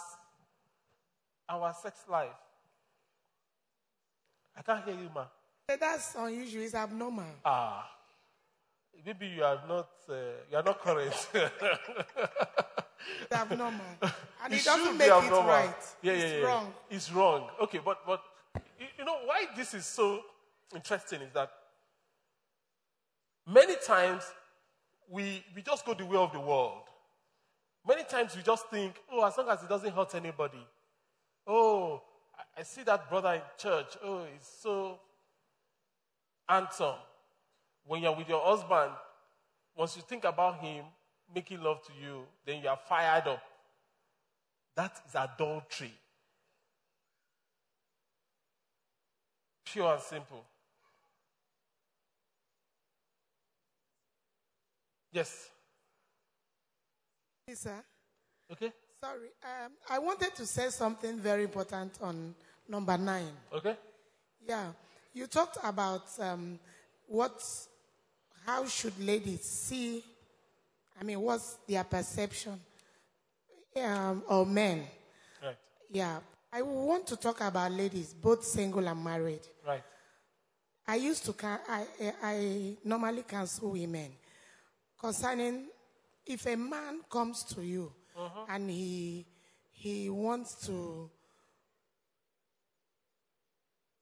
our 1.49 1.73
sex 1.73 2.01
life. 2.07 2.29
I 4.55 4.61
can't 4.61 4.85
hear 4.85 4.93
you, 4.93 5.09
ma. 5.13 5.25
That's 5.67 6.15
unusual. 6.15 6.63
It's 6.63 6.75
abnormal. 6.75 7.25
Ah, 7.43 7.89
maybe 9.05 9.27
you 9.27 9.43
are 9.43 9.61
not, 9.67 9.89
uh, 10.09 10.13
you 10.49 10.57
are 10.57 10.63
not 10.63 10.79
correct. 10.79 11.29
It's 13.21 13.31
abnormal. 13.31 13.81
And 14.43 14.53
it, 14.53 14.57
should 14.57 14.65
doesn't 14.65 14.97
make 14.97 15.07
it 15.07 15.31
right. 15.31 15.75
Yeah, 16.01 16.13
yeah, 16.13 16.19
it's 16.19 16.33
yeah. 16.33 16.47
wrong. 16.47 16.73
It's 16.89 17.11
wrong. 17.11 17.47
Okay, 17.61 17.79
but 17.83 18.05
but 18.05 18.21
you, 18.79 18.87
you 18.97 19.05
know 19.05 19.17
why 19.25 19.45
this 19.55 19.73
is 19.73 19.85
so 19.85 20.21
interesting 20.73 21.21
is 21.21 21.33
that 21.33 21.51
many 23.45 23.75
times 23.85 24.23
we 25.09 25.43
we 25.55 25.61
just 25.61 25.85
go 25.85 25.93
the 25.93 26.05
way 26.05 26.17
of 26.17 26.31
the 26.31 26.39
world. 26.39 26.83
Many 27.85 28.03
times 28.03 28.35
we 28.35 28.43
just 28.43 28.69
think, 28.69 28.95
oh, 29.11 29.25
as 29.25 29.37
long 29.37 29.49
as 29.49 29.63
it 29.63 29.69
doesn't 29.69 29.93
hurt 29.93 30.15
anybody. 30.15 30.65
Oh, 31.47 32.01
I, 32.57 32.63
see 32.63 32.83
that 32.83 33.09
brother 33.09 33.33
in 33.33 33.41
church. 33.57 33.97
Oh, 34.03 34.25
he's 34.31 34.47
so 34.61 34.99
handsome. 36.47 36.95
When 37.85 38.03
you're 38.03 38.15
with 38.15 38.29
your 38.29 38.43
husband, 38.43 38.91
once 39.75 39.95
you 39.95 40.03
think 40.03 40.25
about 40.25 40.59
him 40.59 40.85
making 41.33 41.61
love 41.61 41.81
to 41.87 41.93
you, 41.99 42.23
then 42.45 42.61
you 42.61 42.69
are 42.69 42.79
fired 42.87 43.27
up. 43.27 43.41
That 44.75 44.99
is 45.07 45.15
adultery. 45.15 45.93
Pure 49.65 49.93
and 49.93 50.01
simple. 50.01 50.45
Yes. 55.11 55.49
Yes, 57.47 57.59
sir. 57.59 57.83
Okay. 58.51 58.71
Sorry. 59.01 59.29
Um, 59.43 59.71
I 59.89 59.97
wanted 59.99 60.35
to 60.35 60.45
say 60.45 60.69
something 60.69 61.19
very 61.19 61.43
important 61.43 61.97
on 62.01 62.35
number 62.67 62.97
nine. 62.97 63.31
Okay. 63.53 63.77
Yeah. 64.45 64.67
You 65.13 65.27
talked 65.27 65.57
about 65.63 66.03
um, 66.19 66.59
what, 67.07 67.41
how 68.45 68.65
should 68.65 68.99
ladies 68.99 69.43
see, 69.43 70.03
I 70.99 71.03
mean, 71.05 71.21
what's 71.21 71.57
their 71.65 71.83
perception, 71.85 72.59
um, 73.81 74.23
or 74.27 74.45
men. 74.45 74.83
Right. 75.41 75.55
Yeah. 75.89 76.19
I 76.51 76.61
want 76.61 77.07
to 77.07 77.15
talk 77.15 77.39
about 77.39 77.71
ladies, 77.71 78.13
both 78.13 78.43
single 78.43 78.85
and 78.85 79.01
married. 79.01 79.47
Right. 79.65 79.83
I 80.87 80.95
used 80.95 81.23
to, 81.25 81.33
can, 81.33 81.59
I, 81.69 81.85
I 82.21 82.77
normally 82.83 83.23
counsel 83.23 83.71
women 83.71 84.11
concerning 84.99 85.67
if 86.25 86.45
a 86.47 86.57
man 86.57 86.99
comes 87.09 87.43
to 87.45 87.61
you 87.61 87.93
Uh-huh. 88.19 88.45
and 88.49 88.69
he, 88.69 89.25
he 89.71 90.09
wants 90.09 90.65
to 90.67 91.09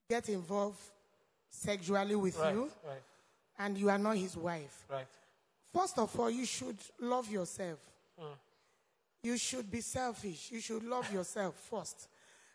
get 0.09 0.29
involved 0.29 0.79
sexually 1.49 2.15
with 2.15 2.37
Right. 2.37 2.53
you 2.55 2.71
Right. 2.83 3.01
and 3.59 3.77
you 3.77 3.89
are 3.89 3.97
not 3.97 4.17
his 4.17 4.35
wife, 4.37 4.85
Right. 4.89 5.07
first 5.73 5.97
of 5.99 6.17
all, 6.19 6.29
you 6.29 6.45
should 6.45 6.77
love 6.99 7.29
yourself. 7.29 7.79
Mm. 8.19 8.37
You 9.23 9.37
should 9.37 9.69
be 9.69 9.81
selfish. 9.81 10.51
You 10.51 10.61
should 10.61 10.83
love 10.83 11.11
yourself 11.11 11.55
first. 11.69 12.07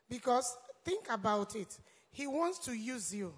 Because 0.08 0.56
think 0.84 1.06
about 1.10 1.54
it. 1.56 1.78
He 2.10 2.26
wants 2.26 2.58
to 2.60 2.72
use 2.72 3.14
you 3.14 3.32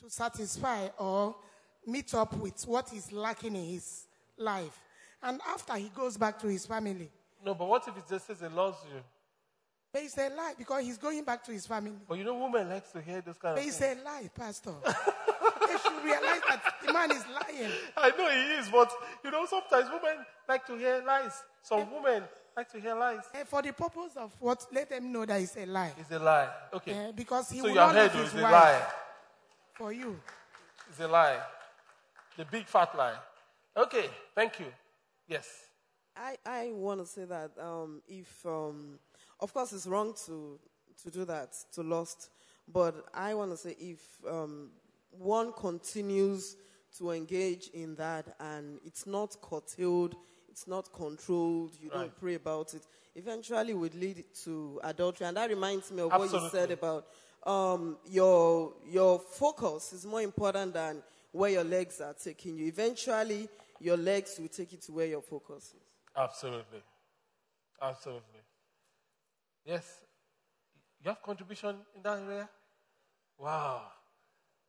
to 0.00 0.10
satisfy 0.10 0.88
or 0.98 1.34
meet 1.86 2.14
up 2.14 2.34
with 2.36 2.66
what 2.66 2.92
is 2.92 3.10
lacking 3.12 3.56
in 3.56 3.64
his 3.64 4.06
life. 4.36 4.78
And 5.22 5.40
after 5.48 5.74
he 5.76 5.88
goes 5.88 6.16
back 6.16 6.38
to 6.40 6.46
his 6.48 6.66
family. 6.66 7.10
No, 7.44 7.54
but 7.54 7.68
what 7.68 7.86
if 7.88 7.96
it 7.96 8.04
just 8.08 8.26
says 8.26 8.40
he 8.40 8.48
loves 8.48 8.78
you? 8.92 9.00
But 9.92 10.02
it's 10.02 10.18
a 10.18 10.28
lie 10.28 10.54
because 10.58 10.84
he's 10.84 10.98
going 10.98 11.24
back 11.24 11.42
to 11.44 11.52
his 11.52 11.66
family. 11.66 11.92
But 12.08 12.18
you 12.18 12.24
know, 12.24 12.34
women 12.34 12.68
likes 12.68 12.90
to 12.92 13.00
hear 13.00 13.20
those 13.22 13.38
kind 13.38 13.54
But 13.56 13.62
of 13.62 13.68
it's 13.68 13.78
things. 13.78 14.00
a 14.00 14.04
lie, 14.04 14.30
Pastor. 14.34 14.74
they 14.84 15.76
should 15.78 16.04
realize 16.04 16.40
that 16.48 16.74
the 16.84 16.92
man 16.92 17.10
is 17.10 17.24
lying. 17.26 17.72
I 17.96 18.10
know 18.10 18.28
he 18.30 18.60
is, 18.60 18.68
but 18.70 18.92
you 19.24 19.30
know, 19.30 19.46
sometimes 19.46 19.88
women 19.90 20.24
like 20.48 20.66
to 20.66 20.76
hear 20.76 21.02
lies. 21.06 21.42
Some 21.62 21.90
women 21.92 22.24
like 22.56 22.70
to 22.72 22.80
hear 22.80 22.94
lies. 22.94 23.20
And 23.34 23.48
for 23.48 23.62
the 23.62 23.72
purpose 23.72 24.12
of 24.16 24.32
what, 24.40 24.66
let 24.72 24.90
them 24.90 25.10
know 25.12 25.24
that 25.24 25.40
it's 25.40 25.56
a 25.56 25.64
lie. 25.64 25.92
It's 25.98 26.10
a 26.10 26.18
lie. 26.18 26.48
Okay. 26.74 26.92
Eh, 26.92 27.12
because 27.14 27.48
he 27.50 27.58
so 27.58 27.64
will 27.64 27.70
your 27.70 27.86
not 27.86 27.94
head 27.94 28.14
leave 28.14 28.24
is 28.24 28.32
his 28.32 28.40
a 28.40 28.42
wife 28.42 28.52
lie. 28.52 28.82
for 29.74 29.92
you. 29.92 30.20
It's 30.90 31.00
a 31.00 31.08
lie. 31.08 31.38
The 32.36 32.44
big 32.44 32.66
fat 32.66 32.94
lie. 32.96 33.14
Okay, 33.76 34.10
thank 34.34 34.60
you. 34.60 34.66
Yes. 35.28 35.46
I, 36.18 36.36
I 36.44 36.72
want 36.72 37.00
to 37.00 37.06
say 37.06 37.24
that 37.26 37.52
um, 37.60 38.02
if, 38.08 38.44
um, 38.44 38.98
of 39.40 39.52
course, 39.54 39.72
it's 39.72 39.86
wrong 39.86 40.14
to, 40.26 40.58
to 41.04 41.10
do 41.10 41.24
that, 41.26 41.54
to 41.74 41.82
lust, 41.82 42.30
but 42.72 43.06
I 43.14 43.34
want 43.34 43.52
to 43.52 43.56
say 43.56 43.76
if 43.78 44.00
um, 44.28 44.70
one 45.10 45.52
continues 45.52 46.56
to 46.98 47.10
engage 47.12 47.68
in 47.68 47.94
that 47.96 48.34
and 48.40 48.80
it's 48.84 49.06
not 49.06 49.36
curtailed, 49.40 50.16
it's 50.50 50.66
not 50.66 50.92
controlled, 50.92 51.72
you 51.80 51.90
Right. 51.90 52.00
don't 52.00 52.20
pray 52.20 52.34
about 52.34 52.74
it, 52.74 52.82
eventually 53.14 53.74
would 53.74 53.94
lead 53.94 54.24
to 54.44 54.80
adultery. 54.82 55.26
And 55.26 55.36
that 55.36 55.50
reminds 55.50 55.92
me 55.92 56.02
of 56.02 56.10
what 56.10 56.32
you 56.32 56.48
said 56.50 56.70
about 56.72 57.06
um, 57.46 57.96
your, 58.10 58.72
your 58.90 59.18
focus 59.20 59.92
is 59.92 60.04
more 60.04 60.22
important 60.22 60.74
than 60.74 61.02
where 61.30 61.50
your 61.50 61.64
legs 61.64 62.00
are 62.00 62.14
taking 62.14 62.56
you. 62.56 62.66
Eventually, 62.66 63.48
your 63.80 63.96
legs 63.96 64.36
will 64.40 64.48
take 64.48 64.72
you 64.72 64.78
to 64.78 64.92
where 64.92 65.06
your 65.06 65.22
focus 65.22 65.74
is. 65.76 65.87
Absolutely. 66.18 66.82
Absolutely. 67.80 68.40
Yes. 69.64 70.04
You 71.00 71.10
have 71.10 71.22
contribution 71.22 71.76
in 71.94 72.02
that 72.02 72.18
area? 72.18 72.48
Wow. 73.38 73.82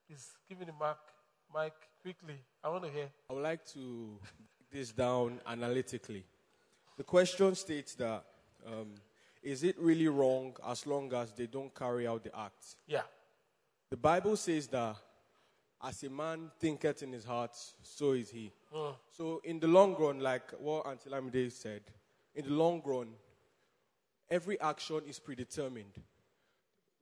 Please 0.07 0.27
give 0.47 0.59
me 0.59 0.65
the 0.65 0.73
mic, 0.73 0.97
mic 1.55 1.73
quickly. 2.03 2.35
I 2.63 2.69
want 2.69 2.84
to 2.84 2.91
hear. 2.91 3.09
I 3.30 3.34
would 3.34 3.41
like 3.41 3.65
to 3.73 4.19
break 4.21 4.71
this 4.71 4.91
down 4.91 5.39
analytically. 5.47 6.23
The 6.97 7.03
question 7.03 7.55
states 7.55 7.95
that 7.95 8.23
um, 8.67 8.93
is 9.41 9.63
it 9.63 9.76
really 9.80 10.07
wrong 10.07 10.55
as 10.67 10.85
long 10.85 11.11
as 11.13 11.31
they 11.31 11.47
don't 11.47 11.73
carry 11.73 12.05
out 12.05 12.23
the 12.23 12.38
act? 12.38 12.76
Yeah. 12.88 13.01
The 13.89 13.97
Bible 13.97 14.35
says 14.35 14.67
that 14.67 14.97
as 15.84 16.03
a 16.03 16.10
man 16.10 16.51
thinketh 16.60 17.03
in 17.03 17.11
his 17.14 17.23
heart, 17.26 17.56
so 17.84 18.11
is 18.11 18.30
he. 18.30 18.51
Mm. 18.76 18.93
So 19.11 19.41
in 19.43 19.60
the 19.60 19.68
long 19.68 19.95
run, 19.95 20.19
like 20.19 20.51
what 20.60 20.85
Auntie 20.85 21.10
Lamide 21.10 21.51
said, 21.51 21.81
in 22.35 22.45
the 22.45 22.51
long 22.51 22.81
run, 22.85 23.07
every 24.30 24.60
action 24.60 25.01
is 25.07 25.19
predetermined. 25.19 25.93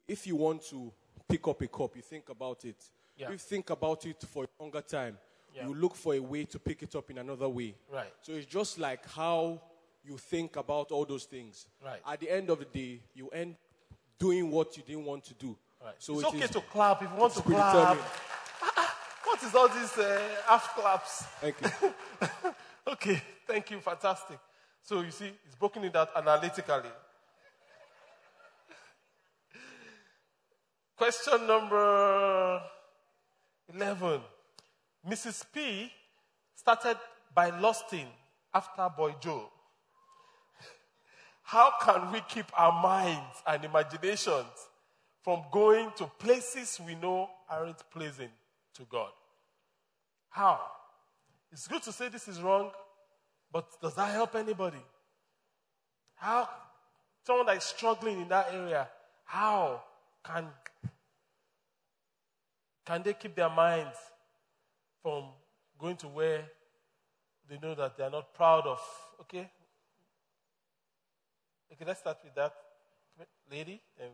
If 0.07 0.27
you 0.27 0.35
want 0.35 0.63
to 0.69 0.91
pick 1.27 1.47
up 1.47 1.61
a 1.61 1.67
cup, 1.67 1.95
you 1.95 2.01
think 2.01 2.29
about 2.29 2.63
it. 2.65 2.77
Yeah. 3.17 3.31
You 3.31 3.37
think 3.37 3.69
about 3.71 4.05
it 4.05 4.21
for 4.31 4.43
a 4.45 4.47
longer 4.61 4.81
time, 4.81 5.17
Yeah. 5.53 5.67
you 5.67 5.73
look 5.73 5.95
for 5.95 6.13
a 6.13 6.19
way 6.19 6.45
to 6.45 6.59
pick 6.59 6.83
it 6.83 6.95
up 6.95 7.09
in 7.09 7.17
another 7.17 7.49
way. 7.49 7.75
Right. 7.91 8.13
So 8.21 8.33
it's 8.33 8.45
just 8.45 8.77
like 8.77 9.05
how 9.09 9.59
you 10.05 10.17
think 10.17 10.55
about 10.55 10.91
all 10.91 11.03
those 11.03 11.25
things. 11.25 11.67
Right. 11.83 11.99
At 12.07 12.19
the 12.19 12.29
end 12.29 12.49
of 12.49 12.59
the 12.59 12.65
day, 12.65 13.01
you 13.15 13.27
end 13.29 13.55
doing 14.19 14.49
what 14.51 14.77
you 14.77 14.83
didn't 14.83 15.05
want 15.05 15.25
to 15.25 15.33
do. 15.33 15.57
Right. 15.83 15.95
So 15.97 16.13
it's 16.19 16.21
it 16.23 16.27
okay 16.27 16.43
is- 16.45 16.51
to 16.51 16.61
clap 16.61 17.01
if 17.01 17.09
you 17.11 17.17
want 17.17 17.33
to 17.33 17.41
clap. 17.41 17.97
What 19.37 19.45
is 19.49 19.53
all 19.55 19.67
these 19.67 19.95
uh, 19.99 20.19
half 20.47 20.73
claps? 20.73 21.21
Thank 21.39 21.57
you. 21.61 21.69
okay, 22.93 23.21
thank 23.45 23.69
you, 23.69 23.79
fantastic. 23.79 24.39
So 24.81 25.01
you 25.01 25.11
see, 25.11 25.31
it's 25.45 25.53
broken 25.53 25.83
it 25.83 25.95
out 25.95 26.09
analytically. 26.17 26.89
Question 30.97 31.45
number 31.45 32.63
11. 33.75 34.21
Mrs. 35.07 35.45
P 35.53 35.91
started 36.55 36.97
by 37.35 37.51
lusting 37.59 38.07
after 38.55 38.89
Boy 38.97 39.13
Joe. 39.21 39.51
How 41.43 41.73
can 41.79 42.11
we 42.11 42.21
keep 42.27 42.47
our 42.57 42.81
minds 42.81 43.43
and 43.45 43.63
imaginations 43.63 44.67
from 45.21 45.43
going 45.51 45.91
to 45.97 46.07
places 46.17 46.81
we 46.83 46.95
know 46.95 47.29
aren't 47.47 47.87
pleasing 47.91 48.31
to 48.73 48.81
God? 48.89 49.11
How? 50.37 50.61
It's 51.51 51.67
good 51.67 51.81
to 51.81 51.91
say 51.91 52.09
this 52.09 52.27
is 52.27 52.39
wrong, 52.39 52.69
but 53.51 53.65
does 53.81 53.95
that 53.95 54.11
help 54.11 54.35
anybody? 54.35 54.83
How? 56.13 56.47
Someone 57.25 57.47
that 57.47 57.57
is 57.57 57.63
struggling 57.63 58.21
in 58.21 58.27
that 58.27 58.49
area, 58.53 58.87
how 59.23 59.81
can, 60.23 60.45
can 62.85 63.01
they 63.01 63.13
keep 63.13 63.33
their 63.33 63.49
minds 63.49 63.97
from 65.01 65.23
going 65.79 65.95
to 65.97 66.07
where 66.07 66.45
they 67.49 67.57
know 67.57 67.73
that 67.73 67.97
they 67.97 68.03
are 68.03 68.11
not 68.11 68.31
proud 68.35 68.67
of? 68.67 68.79
Okay? 69.21 69.49
Okay, 71.73 71.83
let's 71.83 72.01
start 72.01 72.19
with 72.23 72.35
that 72.35 72.53
lady. 73.49 73.81
And 73.99 74.11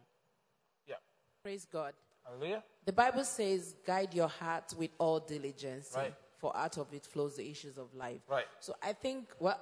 yeah. 0.88 0.96
Praise 1.44 1.68
God. 1.70 1.94
Hallelujah. 2.26 2.64
The 2.86 2.94
Bible 2.94 3.24
says, 3.24 3.76
guide 3.86 4.14
your 4.14 4.28
heart 4.28 4.74
with 4.78 4.92
all 4.98 5.20
diligence. 5.20 5.92
Right. 5.96 6.14
For 6.38 6.56
out 6.56 6.78
of 6.78 6.94
it 6.94 7.06
flows 7.06 7.38
the 7.38 7.50
issues 7.50 7.78
of 7.78 7.94
life. 7.96 8.22
Right. 8.30 8.46
So 8.60 8.76
I 8.84 8.94
think, 8.94 9.30
well, 9.40 9.60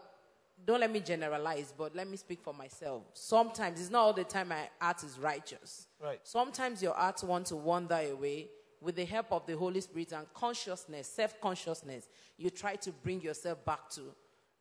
don't 0.66 0.80
let 0.80 0.92
me 0.92 1.00
generalize, 1.00 1.74
but 1.76 1.96
let 1.96 2.08
me 2.08 2.18
speak 2.18 2.42
for 2.42 2.54
myself. 2.54 3.04
Sometimes, 3.14 3.80
it's 3.80 3.90
not 3.90 4.02
all 4.02 4.14
the 4.14 4.24
time 4.24 4.50
my 4.50 4.70
heart 4.80 5.04
is 5.04 5.18
righteous. 5.20 5.88
Right. 6.04 6.20
Sometimes 6.24 6.82
your 6.82 6.94
heart 6.94 7.24
wants 7.24 7.50
to 7.50 7.56
wander 7.56 7.96
away. 7.96 8.50
With 8.80 8.96
the 8.96 9.06
help 9.06 9.32
of 9.32 9.46
the 9.46 9.56
Holy 9.56 9.80
Spirit 9.80 10.12
and 10.12 10.26
consciousness, 10.34 11.08
self 11.08 11.40
consciousness, 11.40 12.10
you 12.36 12.50
try 12.50 12.76
to 12.78 12.92
bring 12.92 13.22
yourself 13.22 13.64
back 13.64 13.92
to 13.92 14.02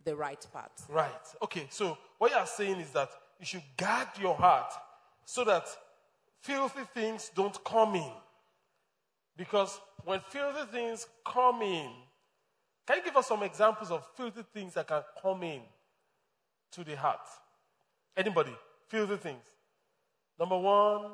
the 0.05 0.14
right 0.14 0.47
path. 0.52 0.86
Right. 0.90 1.10
Okay, 1.43 1.66
so 1.70 1.97
what 2.18 2.31
you 2.31 2.36
are 2.36 2.47
saying 2.47 2.81
is 2.81 2.90
that 2.90 3.09
you 3.39 3.47
should 3.47 3.62
guard 3.78 4.09
your 4.20 4.35
heart 4.35 4.74
so 5.24 5.43
that 5.44 5.64
filthy 6.42 6.82
things 6.94 7.30
don't 7.34 7.62
come 7.64 7.94
in. 7.96 8.12
Because 9.36 9.80
when 10.04 10.20
filthy 10.28 10.70
things 10.72 11.06
come 11.24 11.62
in, 11.62 11.90
can 12.86 12.98
you 12.98 13.04
give 13.04 13.16
us 13.16 13.28
some 13.28 13.42
examples 13.42 13.90
of 13.90 14.04
filthy 14.16 14.42
things 14.52 14.74
that 14.74 14.86
can 14.88 15.02
come 15.22 15.42
in 15.42 15.60
to 16.72 16.84
the 16.84 16.96
heart? 16.96 17.20
Anybody? 18.16 18.52
Filthy 18.88 19.16
things. 19.16 19.44
Number 20.38 20.58
one, 20.58 21.10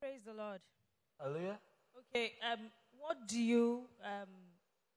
Praise 0.00 0.20
the 0.26 0.34
Lord. 0.34 0.60
hallelujah. 1.18 1.58
Okay, 2.14 2.32
um, 2.52 2.58
what 3.00 3.26
do 3.26 3.40
you, 3.40 3.84
um, 4.04 4.28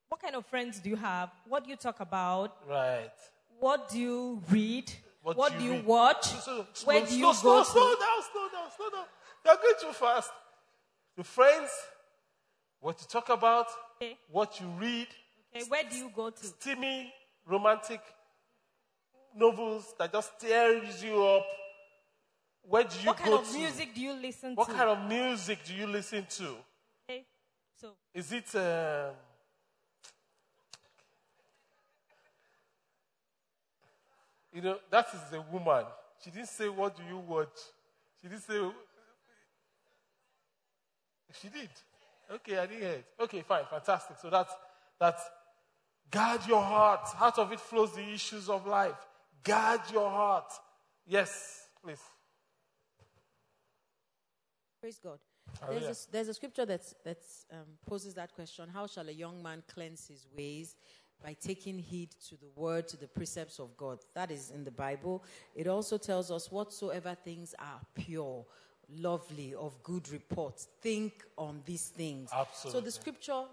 what 0.09 0.21
kind 0.21 0.35
of 0.35 0.45
friends 0.45 0.79
do 0.79 0.89
you 0.89 0.97
have? 0.97 1.29
What 1.47 1.63
do 1.63 1.69
you 1.69 1.77
talk 1.77 2.01
about? 2.01 2.57
Right. 2.67 3.09
What 3.59 3.89
do 3.89 3.97
you 3.97 4.41
read? 4.49 4.91
What, 5.21 5.57
do 5.57 5.63
you 5.63 5.71
read? 5.73 5.85
watch? 5.85 6.25
So- 6.25 6.65
so- 6.73 6.85
Where 6.87 6.99
slow, 6.99 7.05
do 7.05 7.17
you 7.19 7.33
slow, 7.33 7.57
go 7.57 7.63
slow, 7.63 7.73
slow 7.73 7.95
to? 7.95 7.99
down, 7.99 8.23
slow 8.31 8.49
down, 8.49 8.71
slow 8.75 8.89
down. 8.89 9.05
You're 9.45 9.55
going 9.57 9.73
too 9.81 9.93
fast. 9.93 10.31
The 11.15 11.23
friends, 11.23 11.69
what 12.79 12.99
you 13.01 13.07
talk 13.07 13.29
about, 13.29 13.67
Okay. 13.95 14.17
what 14.29 14.59
you 14.61 14.67
read, 14.67 15.07
Okay, 15.55 15.65
where 15.67 15.83
do 15.83 15.95
you 15.97 16.09
go 16.09 16.29
to? 16.29 16.45
steamy, 16.45 17.13
romantic 17.45 18.01
novels 19.35 19.93
that 19.97 20.11
just 20.11 20.39
tears 20.39 21.03
you 21.03 21.23
up. 21.25 21.45
Where 22.63 22.83
do 22.83 22.99
you 22.99 23.05
What 23.07 23.17
kind 23.17 23.33
of 23.33 23.47
to? 23.49 23.53
music 23.57 23.93
do 23.95 24.01
you 24.01 24.13
listen 24.13 24.53
What 24.55 24.65
to? 24.67 24.71
What 24.73 24.77
kind 24.77 24.89
of 24.89 25.07
music 25.09 25.63
do 25.65 25.73
you 25.73 25.87
listen 25.87 26.25
to? 26.25 26.57
Okay, 27.09 27.25
so 27.79 27.95
Is 28.13 28.31
it 28.31 28.53
um, 28.55 29.15
you 34.57 34.63
know 34.63 34.77
that 34.89 35.05
is 35.13 35.37
a 35.37 35.41
woman. 35.51 35.85
She 36.23 36.31
didn't 36.31 36.47
say 36.47 36.67
what 36.67 36.97
do 36.97 37.03
you 37.07 37.19
watch. 37.19 37.59
She 38.19 38.27
didn't 38.27 38.41
say. 38.41 38.59
She 41.39 41.49
did. 41.49 41.69
Okay, 42.31 42.57
I 42.57 42.65
didn't 42.65 42.81
hear 42.81 42.91
it. 42.93 43.05
Okay, 43.19 43.43
fine, 43.43 43.65
fantastic. 43.69 44.17
So 44.19 44.31
that's 44.31 44.51
that's 44.99 45.21
guard 46.09 46.41
your 46.47 46.63
heart. 46.63 47.07
Out 47.19 47.37
of 47.37 47.51
it 47.51 47.59
flows 47.59 47.93
the 47.93 48.01
issues 48.01 48.49
of 48.49 48.65
life. 48.65 48.97
Guard 49.43 49.81
your 49.93 50.09
heart. 50.09 50.51
Yes, 51.05 51.67
please. 51.83 52.01
Praise 54.81 54.97
God. 54.97 55.19
There's 55.69 56.07
a, 56.07 56.11
there's 56.11 56.27
a 56.29 56.33
scripture 56.33 56.65
that 56.65 56.81
that 57.05 57.21
um, 57.51 57.77
poses 57.85 58.15
that 58.15 58.33
question: 58.33 58.69
How 58.73 58.87
shall 58.87 59.07
a 59.07 59.11
young 59.11 59.43
man 59.43 59.61
cleanse 59.71 60.07
his 60.07 60.25
ways? 60.35 60.75
By 61.23 61.33
taking 61.33 61.79
heed 61.79 62.11
to 62.29 62.35
the 62.35 62.47
word, 62.55 62.87
to 62.89 62.97
the 62.97 63.07
precepts 63.07 63.59
of 63.59 63.75
God. 63.75 63.99
That 64.13 64.31
is 64.31 64.51
in 64.51 64.63
the 64.63 64.71
Bible. 64.71 65.23
It 65.55 65.67
also 65.67 65.97
tells 65.97 66.31
us 66.31 66.51
whatsoever 66.51 67.15
things 67.15 67.55
are 67.59 67.81
pure, 67.95 68.45
lovely, 68.89 69.55
of 69.55 69.81
good 69.83 70.09
report. 70.09 70.59
Think 70.81 71.23
on 71.37 71.61
these 71.65 71.87
things. 71.87 72.29
Absolutely. 72.31 72.79
So 72.79 72.85
the 72.85 72.91
scripture 72.91 73.43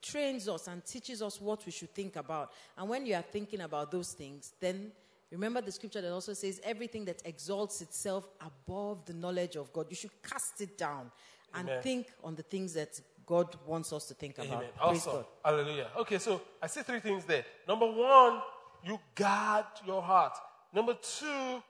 trains 0.00 0.48
us 0.48 0.68
and 0.68 0.84
teaches 0.84 1.22
us 1.22 1.40
what 1.40 1.64
we 1.66 1.72
should 1.72 1.94
think 1.94 2.16
about. 2.16 2.52
And 2.76 2.88
when 2.88 3.06
you 3.06 3.14
are 3.14 3.22
thinking 3.22 3.60
about 3.60 3.90
those 3.90 4.12
things, 4.12 4.52
then 4.60 4.92
remember 5.30 5.60
the 5.60 5.72
scripture 5.72 6.00
that 6.00 6.12
also 6.12 6.32
says 6.34 6.60
everything 6.64 7.04
that 7.06 7.22
exalts 7.24 7.82
itself 7.82 8.28
above 8.40 9.04
the 9.06 9.14
knowledge 9.14 9.56
of 9.56 9.72
God, 9.72 9.86
you 9.90 9.96
should 9.96 10.22
cast 10.22 10.60
it 10.60 10.78
down 10.78 11.10
and 11.54 11.68
Amen. 11.68 11.82
think 11.82 12.12
on 12.22 12.34
the 12.34 12.42
things 12.42 12.74
that 12.74 13.00
God 13.28 13.54
wants 13.66 13.92
us 13.92 14.06
to 14.06 14.14
think 14.14 14.38
about. 14.38 14.46
Amen. 14.48 14.68
Praise 14.74 15.06
Awesome. 15.06 15.12
God. 15.12 15.24
Hallelujah. 15.44 15.88
Okay, 15.98 16.18
so 16.18 16.40
I 16.62 16.66
see 16.66 16.80
three 16.80 17.00
things 17.00 17.24
there. 17.26 17.44
Number 17.68 17.86
one, 17.86 18.40
you 18.82 18.98
guard 19.14 19.66
your 19.86 20.00
heart. 20.00 20.32
Number 20.72 20.94
two, 20.94 21.62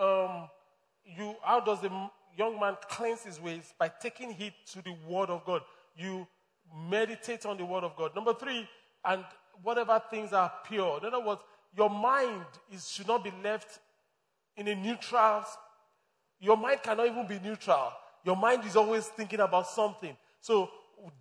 um, 0.00 0.48
you 1.04 1.34
how 1.42 1.58
does 1.60 1.80
the 1.80 1.90
young 2.38 2.60
man 2.60 2.76
cleanse 2.88 3.24
his 3.24 3.40
ways 3.40 3.74
by 3.76 3.90
taking 4.00 4.30
heed 4.30 4.54
to 4.72 4.82
the 4.82 4.94
word 5.08 5.30
of 5.30 5.44
God? 5.44 5.62
You 5.96 6.28
meditate 6.88 7.44
on 7.44 7.56
the 7.56 7.64
word 7.64 7.82
of 7.82 7.96
God. 7.96 8.14
Number 8.14 8.32
three, 8.32 8.68
and 9.04 9.24
whatever 9.64 10.00
things 10.10 10.32
are 10.32 10.52
pure. 10.64 10.98
In 10.98 11.06
other 11.06 11.24
words, 11.24 11.40
your 11.76 11.90
mind 11.90 12.44
is 12.72 12.88
should 12.88 13.08
not 13.08 13.24
be 13.24 13.32
left 13.42 13.80
in 14.56 14.68
a 14.68 14.76
neutral. 14.76 15.44
Your 16.38 16.56
mind 16.56 16.84
cannot 16.84 17.06
even 17.06 17.26
be 17.26 17.40
neutral. 17.40 17.92
Your 18.24 18.36
mind 18.36 18.64
is 18.64 18.76
always 18.76 19.06
thinking 19.06 19.40
about 19.40 19.66
something. 19.66 20.16
So 20.40 20.70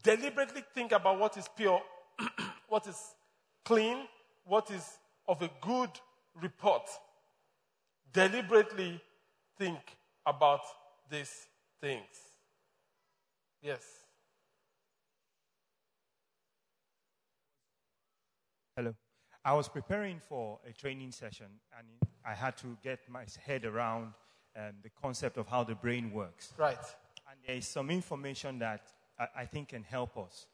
deliberately 0.04 0.64
think 0.74 0.92
about 0.92 1.20
what 1.20 1.38
is 1.38 1.48
pure, 1.56 1.82
what 2.68 2.88
is 2.88 2.98
clean, 3.66 3.98
what 4.46 4.70
is 4.72 4.98
of 5.28 5.42
a 5.42 5.50
good 5.62 5.90
report. 6.42 6.90
Deliberately 8.12 9.02
think 9.58 9.80
about 10.26 10.62
these 11.10 11.48
things. 11.82 12.08
Yes. 13.62 13.82
Hello. 18.76 18.96
I 19.44 19.54
was 19.54 19.68
preparing 19.70 20.20
for 20.20 20.60
a 20.68 20.74
training 20.74 21.12
session, 21.12 21.48
and 21.78 21.88
I 22.26 22.34
had 22.34 22.58
to 22.58 22.78
get 22.84 23.00
my 23.10 23.26
head 23.46 23.66
around 23.66 24.14
um, 24.56 24.74
the 24.84 24.90
concept 25.02 25.38
of 25.38 25.48
how 25.48 25.64
the 25.64 25.76
brain 25.76 26.12
works. 26.12 26.54
Right. 26.58 26.78
And 27.30 27.40
there 27.46 27.56
is 27.56 27.68
some 27.68 27.90
information 27.90 28.60
that 28.60 28.92
I, 29.36 29.46
think 29.46 29.70
can 29.70 29.84
help 29.84 30.18
us. 30.18 30.48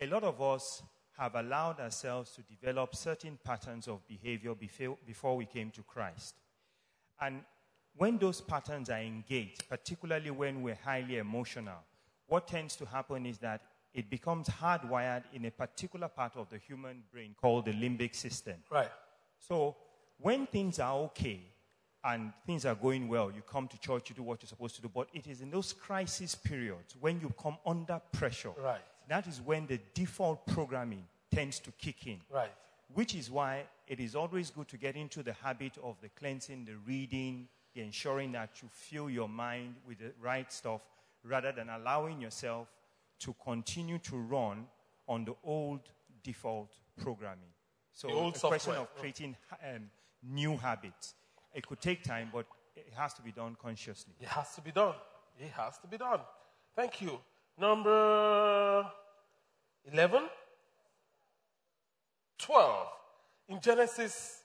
A 0.00 0.06
lot 0.06 0.24
of 0.24 0.40
us 0.40 0.82
have 1.18 1.34
allowed 1.34 1.80
ourselves 1.80 2.32
to 2.32 2.42
develop 2.42 2.94
certain 2.94 3.38
patterns 3.44 3.86
of 3.88 4.06
behavior 4.08 4.54
before, 4.54 4.96
before 5.06 5.36
we 5.36 5.44
came 5.44 5.70
to 5.72 5.82
Christ. 5.82 6.34
And 7.20 7.42
when 7.96 8.16
those 8.16 8.40
patterns 8.40 8.88
are 8.88 9.00
engaged, 9.00 9.68
particularly 9.68 10.30
when 10.30 10.62
we're 10.62 10.78
highly 10.82 11.18
emotional, 11.18 11.78
what 12.26 12.48
tends 12.48 12.76
to 12.76 12.86
happen 12.86 13.26
is 13.26 13.38
that 13.38 13.60
it 13.92 14.08
becomes 14.08 14.48
hardwired 14.48 15.24
in 15.34 15.44
a 15.44 15.50
particular 15.50 16.08
part 16.08 16.36
of 16.36 16.48
the 16.48 16.58
human 16.58 17.02
brain 17.12 17.34
called 17.38 17.66
the 17.66 17.72
limbic 17.72 18.14
system. 18.14 18.54
Right. 18.70 18.90
So 19.38 19.76
when 20.18 20.46
things 20.46 20.78
are 20.78 20.94
okay 20.94 21.40
and 22.04 22.32
things 22.46 22.64
are 22.64 22.74
going 22.74 23.08
well, 23.08 23.30
you 23.30 23.42
come 23.42 23.68
to 23.68 23.78
church, 23.78 24.08
you 24.10 24.16
do 24.16 24.22
what 24.22 24.42
you're 24.42 24.48
supposed 24.48 24.76
to 24.76 24.82
do. 24.82 24.90
But 24.92 25.08
it 25.12 25.26
is 25.26 25.40
in 25.40 25.50
those 25.50 25.72
crisis 25.72 26.34
periods 26.34 26.96
when 27.00 27.20
you 27.20 27.32
come 27.40 27.58
under 27.66 28.00
pressure. 28.12 28.52
Right. 28.62 28.80
That 29.08 29.26
is 29.26 29.40
when 29.40 29.66
the 29.66 29.78
default 29.92 30.46
programming 30.46 31.04
tends 31.30 31.58
to 31.60 31.72
kick 31.72 32.06
in. 32.06 32.20
Right. 32.32 32.52
Which 32.94 33.14
is 33.14 33.30
why 33.30 33.64
it 33.86 34.00
is 34.00 34.14
always 34.14 34.50
good 34.50 34.68
to 34.68 34.76
get 34.76 34.96
into 34.96 35.22
the 35.22 35.32
habit 35.34 35.72
of 35.82 35.96
the 36.00 36.08
cleansing, 36.08 36.64
the 36.64 36.76
reading, 36.86 37.48
the 37.74 37.82
ensuring 37.82 38.32
that 38.32 38.50
you 38.62 38.68
fill 38.72 39.10
your 39.10 39.28
mind 39.28 39.74
with 39.86 39.98
the 39.98 40.12
right 40.20 40.50
stuff 40.52 40.80
rather 41.22 41.52
than 41.52 41.68
allowing 41.68 42.20
yourself 42.20 42.68
to 43.20 43.34
continue 43.44 43.98
to 43.98 44.16
run 44.16 44.66
on 45.06 45.24
the 45.24 45.34
old 45.44 45.80
default 46.22 46.72
programming. 47.00 47.50
So 47.92 48.08
The 48.08 48.14
old 48.14 48.36
a 48.36 48.40
question 48.40 48.74
of 48.74 48.94
creating 48.96 49.36
um, 49.62 49.90
new 50.22 50.56
habits. 50.56 51.14
It 51.52 51.66
could 51.66 51.80
take 51.80 52.02
time, 52.02 52.30
but 52.32 52.46
it 52.76 52.92
has 52.96 53.12
to 53.14 53.22
be 53.22 53.32
done 53.32 53.56
consciously. 53.60 54.14
It 54.20 54.28
has 54.28 54.54
to 54.54 54.60
be 54.60 54.70
done. 54.70 54.94
It 55.38 55.50
has 55.56 55.78
to 55.78 55.86
be 55.86 55.98
done. 55.98 56.20
Thank 56.76 57.00
you. 57.02 57.18
Number 57.58 58.86
11. 59.92 60.22
12. 62.38 62.86
In 63.48 63.60
Genesis 63.60 64.42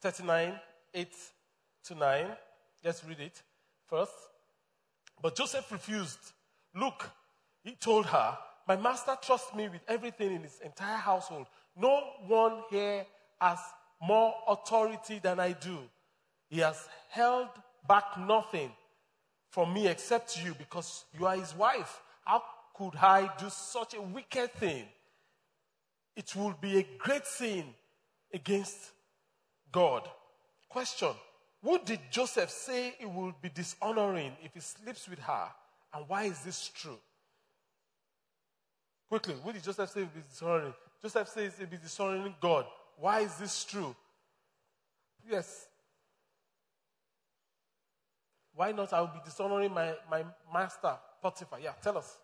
39, 0.00 0.60
8 0.92 1.08
to 1.84 1.94
9. 1.94 2.26
Let's 2.84 3.04
read 3.04 3.20
it 3.20 3.42
first. 3.88 4.12
But 5.22 5.36
Joseph 5.36 5.70
refused. 5.72 6.32
Look, 6.74 7.10
he 7.62 7.74
told 7.76 8.06
her, 8.06 8.36
My 8.68 8.76
master 8.76 9.16
trusts 9.22 9.54
me 9.54 9.68
with 9.68 9.80
everything 9.88 10.34
in 10.34 10.42
his 10.42 10.60
entire 10.62 10.98
household. 10.98 11.46
No 11.76 12.02
one 12.26 12.62
here 12.70 13.06
has 13.40 13.58
more 14.00 14.34
authority 14.46 15.18
than 15.18 15.40
I 15.40 15.52
do. 15.52 15.78
He 16.54 16.60
has 16.60 16.88
held 17.10 17.48
back 17.88 18.16
nothing 18.16 18.70
from 19.50 19.74
me 19.74 19.88
except 19.88 20.40
you 20.40 20.54
because 20.54 21.04
you 21.18 21.26
are 21.26 21.34
his 21.34 21.52
wife. 21.52 22.00
How 22.24 22.44
could 22.76 22.94
I 22.94 23.28
do 23.40 23.50
such 23.50 23.94
a 23.94 24.00
wicked 24.00 24.52
thing? 24.52 24.84
It 26.14 26.32
would 26.36 26.60
be 26.60 26.78
a 26.78 26.86
great 26.96 27.26
sin 27.26 27.64
against 28.32 28.92
God. 29.72 30.08
Question 30.68 31.08
What 31.60 31.86
did 31.86 31.98
Joseph 32.12 32.50
say 32.50 32.94
it 33.00 33.10
would 33.10 33.34
be 33.42 33.48
dishonoring 33.48 34.30
if 34.40 34.54
he 34.54 34.60
sleeps 34.60 35.08
with 35.08 35.18
her? 35.18 35.48
And 35.92 36.04
why 36.06 36.22
is 36.26 36.38
this 36.44 36.68
true? 36.68 37.00
Quickly, 39.08 39.34
what 39.42 39.54
did 39.54 39.64
Joseph 39.64 39.90
say 39.90 40.02
it 40.02 40.04
would 40.04 40.14
be 40.14 40.20
dishonoring? 40.30 40.74
Joseph 41.02 41.28
says 41.30 41.54
it 41.54 41.62
would 41.62 41.70
be 41.70 41.78
dishonoring 41.78 42.36
God. 42.40 42.64
Why 42.96 43.22
is 43.22 43.34
this 43.38 43.64
true? 43.64 43.96
Yes. 45.28 45.66
Why 48.54 48.72
not? 48.72 48.92
I 48.92 49.00
will 49.00 49.08
be 49.08 49.20
dishonoring 49.24 49.72
my, 49.72 49.94
my 50.10 50.24
master, 50.52 50.94
Potiphar. 51.20 51.58
Yeah, 51.60 51.72
tell 51.82 51.98
us. 51.98 52.18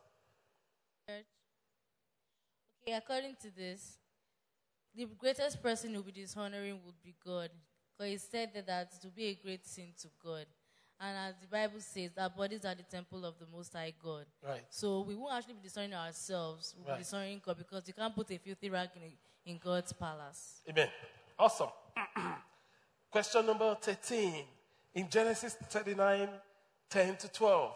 Church. 1.08 1.24
Okay, 2.82 2.96
according 2.96 3.36
to 3.42 3.54
this, 3.54 3.98
the 4.94 5.06
greatest 5.18 5.62
person 5.62 5.90
who 5.90 5.96
will 5.96 6.04
be 6.04 6.12
dishonoring 6.12 6.78
would 6.84 7.02
be 7.02 7.14
God. 7.24 7.50
Because 7.98 8.10
he 8.12 8.18
said 8.18 8.50
that, 8.54 8.66
that 8.66 8.92
it 8.96 9.04
will 9.04 9.12
be 9.14 9.26
a 9.26 9.34
great 9.34 9.66
sin 9.66 9.88
to 10.02 10.08
God. 10.24 10.46
And 11.02 11.16
as 11.16 11.34
the 11.40 11.46
Bible 11.48 11.80
says, 11.80 12.10
our 12.18 12.30
bodies 12.30 12.64
are 12.64 12.74
the 12.74 12.82
temple 12.82 13.24
of 13.24 13.38
the 13.38 13.46
Most 13.46 13.72
High 13.72 13.94
God. 14.02 14.26
Right. 14.46 14.62
So 14.70 15.00
we 15.00 15.14
won't 15.14 15.34
actually 15.34 15.54
be 15.54 15.62
dishonoring 15.62 15.94
ourselves. 15.94 16.74
We'll 16.76 16.86
Right. 16.88 16.98
be 16.98 17.02
dishonoring 17.02 17.40
God 17.44 17.56
because 17.58 17.88
you 17.88 17.94
can't 17.94 18.14
put 18.14 18.30
a 18.30 18.38
filthy 18.38 18.68
rag 18.70 18.90
in, 18.96 19.52
in 19.52 19.58
God's 19.58 19.92
palace. 19.94 20.60
Amen. 20.68 20.88
Awesome. 21.38 21.70
Question 23.10 23.46
number 23.46 23.74
13. 23.80 24.44
In 24.94 25.08
Genesis 25.08 25.54
39, 25.54 26.28
10 26.90 27.16
to 27.16 27.28
12. 27.32 27.72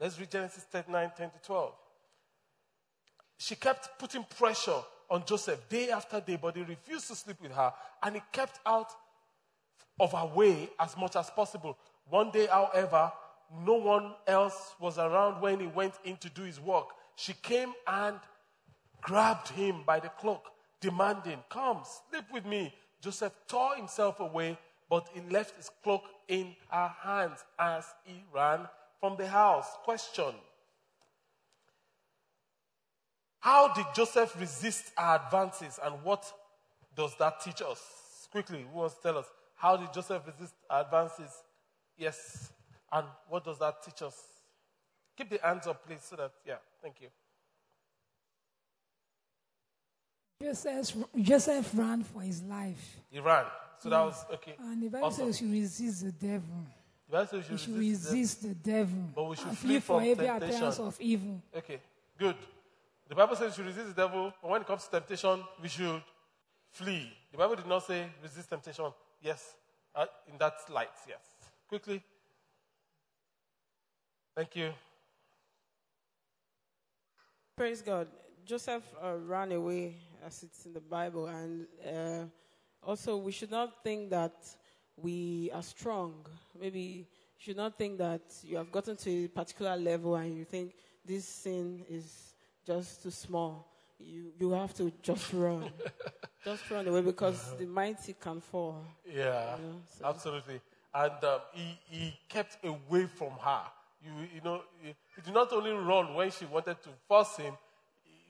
Let's 0.00 0.18
read 0.18 0.30
Genesis 0.30 0.64
39, 0.64 1.12
10 1.16 1.30
to 1.30 1.46
12. 1.46 1.72
She 3.38 3.56
kept 3.56 3.98
putting 3.98 4.24
pressure 4.38 4.80
on 5.10 5.24
Joseph 5.26 5.68
day 5.68 5.90
after 5.90 6.20
day, 6.20 6.38
but 6.40 6.56
he 6.56 6.62
refused 6.62 7.08
to 7.08 7.16
sleep 7.16 7.36
with 7.42 7.52
her, 7.52 7.72
and 8.02 8.14
he 8.14 8.22
kept 8.32 8.60
out 8.64 8.90
of 10.00 10.12
her 10.12 10.26
way 10.26 10.70
as 10.78 10.96
much 10.96 11.16
as 11.16 11.30
possible. 11.30 11.76
One 12.08 12.30
day, 12.30 12.46
however, 12.46 13.12
no 13.64 13.74
one 13.74 14.12
else 14.26 14.74
was 14.80 14.98
around 14.98 15.40
when 15.40 15.60
he 15.60 15.66
went 15.66 15.94
in 16.04 16.16
to 16.18 16.28
do 16.30 16.42
his 16.42 16.60
work. 16.60 16.86
She 17.16 17.32
came 17.34 17.72
and 17.86 18.18
grabbed 19.00 19.48
him 19.48 19.82
by 19.86 20.00
the 20.00 20.08
cloak, 20.08 20.46
demanding, 20.80 21.38
Come, 21.48 21.82
sleep 22.10 22.24
with 22.32 22.46
me. 22.46 22.74
Joseph 23.00 23.32
tore 23.46 23.76
himself 23.76 24.20
away, 24.20 24.58
but 24.88 25.08
he 25.12 25.20
left 25.30 25.56
his 25.56 25.70
cloak 25.82 26.02
in 26.28 26.54
her 26.70 26.92
hands 27.02 27.44
as 27.58 27.84
he 28.04 28.22
ran 28.34 28.60
from 29.00 29.16
the 29.16 29.26
house. 29.26 29.66
Question 29.84 30.34
How 33.40 33.72
did 33.74 33.86
Joseph 33.94 34.38
resist 34.38 34.92
our 34.96 35.22
advances, 35.24 35.78
and 35.82 35.94
what 36.02 36.24
does 36.96 37.14
that 37.18 37.40
teach 37.40 37.62
us? 37.62 38.28
Quickly, 38.30 38.64
who 38.70 38.78
wants 38.78 38.94
to 38.96 39.02
tell 39.02 39.18
us? 39.18 39.26
How 39.54 39.76
did 39.76 39.92
Joseph 39.92 40.22
resist 40.26 40.54
our 40.68 40.82
advances? 40.82 41.30
Yes. 41.96 42.50
And 42.92 43.06
what 43.28 43.44
does 43.44 43.58
that 43.58 43.82
teach 43.82 44.02
us? 44.02 44.16
Keep 45.16 45.30
the 45.30 45.40
hands 45.42 45.66
up, 45.66 45.86
please, 45.86 46.02
so 46.02 46.16
that, 46.16 46.32
yeah, 46.46 46.56
thank 46.82 47.00
you. 47.00 47.08
Joseph, 50.42 50.96
Joseph 51.16 51.70
ran 51.74 52.02
for 52.02 52.20
his 52.20 52.42
life. 52.42 52.96
He 53.10 53.20
ran. 53.20 53.44
So 53.84 53.90
that 53.90 54.00
was, 54.00 54.24
okay. 54.32 54.54
And 54.60 54.82
the 54.82 54.88
Bible 54.88 55.04
Awesome. 55.08 55.30
says 55.30 55.42
we 55.42 55.46
should 55.46 55.52
resist 55.60 56.04
the 56.06 56.12
devil. 56.12 56.56
The 57.06 57.12
Bible 57.12 57.26
says 57.26 57.32
We 57.32 57.52
we 57.52 57.58
should 57.58 57.60
should 57.60 57.78
resist 57.78 58.42
the 58.42 58.54
devil. 58.54 59.02
But 59.14 59.24
we 59.24 59.36
should 59.36 59.48
and 59.48 59.58
flee 59.58 59.68
flee 59.72 59.80
for 59.80 60.00
from 60.00 60.08
every 60.10 60.26
temptation. 60.26 60.54
appearance 60.56 60.78
of 60.78 61.00
evil. 61.02 61.42
Okay, 61.54 61.80
good. 62.18 62.36
The 63.06 63.14
Bible 63.14 63.36
says 63.36 63.50
we 63.50 63.56
should 63.56 63.66
resist 63.66 63.94
the 63.94 64.02
devil, 64.02 64.32
but 64.40 64.50
when 64.50 64.62
it 64.62 64.66
comes 64.66 64.84
to 64.84 64.90
temptation, 64.90 65.44
we 65.60 65.68
should 65.68 66.02
flee. 66.70 67.12
The 67.30 67.36
Bible 67.36 67.56
did 67.56 67.66
not 67.66 67.84
say 67.84 68.06
resist 68.22 68.48
temptation. 68.48 68.86
Yes, 69.20 69.54
uh, 69.94 70.06
in 70.32 70.38
that 70.38 70.54
light, 70.70 70.88
yes. 71.06 71.20
Quickly. 71.68 72.02
Thank 74.34 74.56
you. 74.56 74.72
Praise 77.54 77.82
God. 77.82 78.08
Joseph 78.46 78.82
uh, 79.02 79.16
ran 79.18 79.52
away, 79.52 79.96
as 80.26 80.42
it's 80.42 80.64
in 80.64 80.72
the 80.72 80.80
Bible, 80.80 81.26
and 81.26 81.66
uh, 81.86 82.24
also 82.86 83.16
we 83.16 83.32
should 83.32 83.50
not 83.50 83.82
think 83.82 84.10
that 84.10 84.34
we 84.96 85.50
are 85.54 85.62
strong. 85.62 86.26
Maybe 86.58 86.80
you 86.80 87.04
should 87.38 87.56
not 87.56 87.76
think 87.76 87.98
that 87.98 88.22
you 88.42 88.56
have 88.56 88.70
gotten 88.70 88.96
to 88.96 89.24
a 89.24 89.28
particular 89.28 89.76
level 89.76 90.14
and 90.16 90.34
you 90.36 90.44
think 90.44 90.74
this 91.04 91.26
sin 91.26 91.84
is 91.88 92.34
just 92.66 93.02
too 93.02 93.10
small. 93.10 93.66
You 93.98 94.32
you 94.38 94.50
have 94.52 94.74
to 94.74 94.92
just 95.02 95.32
run, 95.32 95.70
just 96.44 96.70
run 96.70 96.86
away 96.88 97.02
because 97.02 97.54
the 97.58 97.66
mighty 97.66 98.14
can 98.14 98.40
fall. 98.40 98.84
Yeah, 99.06 99.56
You 99.56 99.62
know, 99.64 99.80
so- 99.98 100.04
absolutely. 100.06 100.60
And 100.94 101.24
um, 101.24 101.40
he, 101.52 101.78
he 101.90 102.14
kept 102.28 102.58
away 102.64 103.06
from 103.06 103.32
her. 103.40 103.62
You, 104.00 104.12
you 104.34 104.40
know, 104.44 104.60
he, 104.80 104.94
he 105.16 105.22
did 105.22 105.34
not 105.34 105.52
only 105.52 105.72
run 105.72 106.14
when 106.14 106.30
she 106.30 106.44
wanted 106.44 106.80
to 106.82 106.90
force 107.08 107.36
him, 107.36 107.54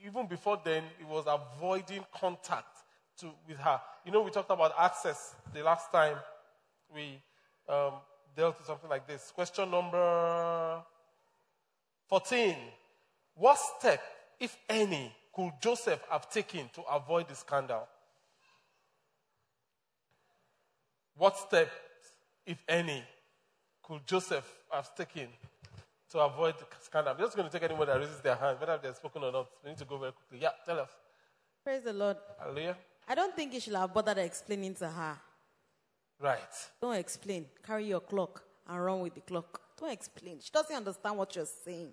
even 0.07 0.27
before 0.27 0.61
then, 0.65 0.83
he 0.99 1.05
was 1.05 1.25
avoiding 1.27 2.05
contact 2.19 2.74
to, 3.19 3.31
with 3.47 3.59
her. 3.59 3.81
You 4.05 4.13
know, 4.13 4.23
we 4.23 4.31
talked 4.31 4.51
about 4.51 4.73
access 4.79 5.35
the 5.53 5.63
last 5.63 5.91
time 5.91 6.17
we 6.95 7.19
um, 7.69 7.95
dealt 8.37 8.59
with 8.59 8.67
something 8.67 8.91
like 8.91 9.07
this. 9.07 9.33
Question 9.35 9.71
number 9.71 10.83
14. 12.09 12.57
What 13.37 13.59
step, 13.79 14.01
if 14.39 14.57
any, 14.69 15.13
could 15.35 15.53
Joseph 15.61 16.01
have 16.11 16.31
taken 16.31 16.71
to 16.75 16.83
avoid 16.83 17.29
the 17.29 17.35
scandal? 17.35 17.89
What 21.17 21.37
step, 21.39 21.71
if 22.47 22.63
any, 22.69 23.03
could 23.83 24.07
Joseph 24.07 24.49
have 24.71 24.95
taken 24.95 25.29
to 26.11 26.19
avoid 26.21 26.55
the 26.59 26.67
scandal? 26.81 27.13
I'm 27.13 27.19
just 27.19 27.37
going 27.37 27.49
to 27.49 27.53
take 27.53 27.69
anyone 27.69 27.87
that 27.87 27.99
raises 27.99 28.21
their 28.21 28.37
hand, 28.37 28.59
whether 28.61 28.79
they've 28.83 28.97
spoken 28.97 29.25
or 29.25 29.33
not. 29.33 29.49
We 29.63 29.71
need 29.71 29.79
to 29.79 29.85
go 29.85 29.99
very 29.99 30.13
quickly. 30.13 30.39
Yeah, 30.43 30.51
tell 30.65 30.79
us. 30.81 30.91
Praise 31.65 31.83
the 31.83 31.93
Lord. 31.93 32.17
Hallelujah. 32.39 32.77
I 33.09 33.15
don't 33.15 33.35
think 33.37 33.53
he 33.53 33.61
should 33.61 33.75
have 33.75 33.93
bothered 33.93 34.19
explaining 34.19 34.75
to 34.77 34.89
her. 34.89 35.17
Right. 36.21 36.39
Don't 36.81 36.97
explain. 36.97 37.47
Carry 37.67 37.87
your 37.89 38.01
clock 38.01 38.43
and 38.69 38.85
run 38.85 39.01
with 39.01 39.15
the 39.15 39.21
clock. 39.21 39.61
Don't 39.79 39.93
explain. 39.93 40.39
She 40.41 40.51
doesn't 40.53 40.75
understand 40.75 41.19
what 41.19 41.35
you're 41.37 41.47
saying. 41.65 41.93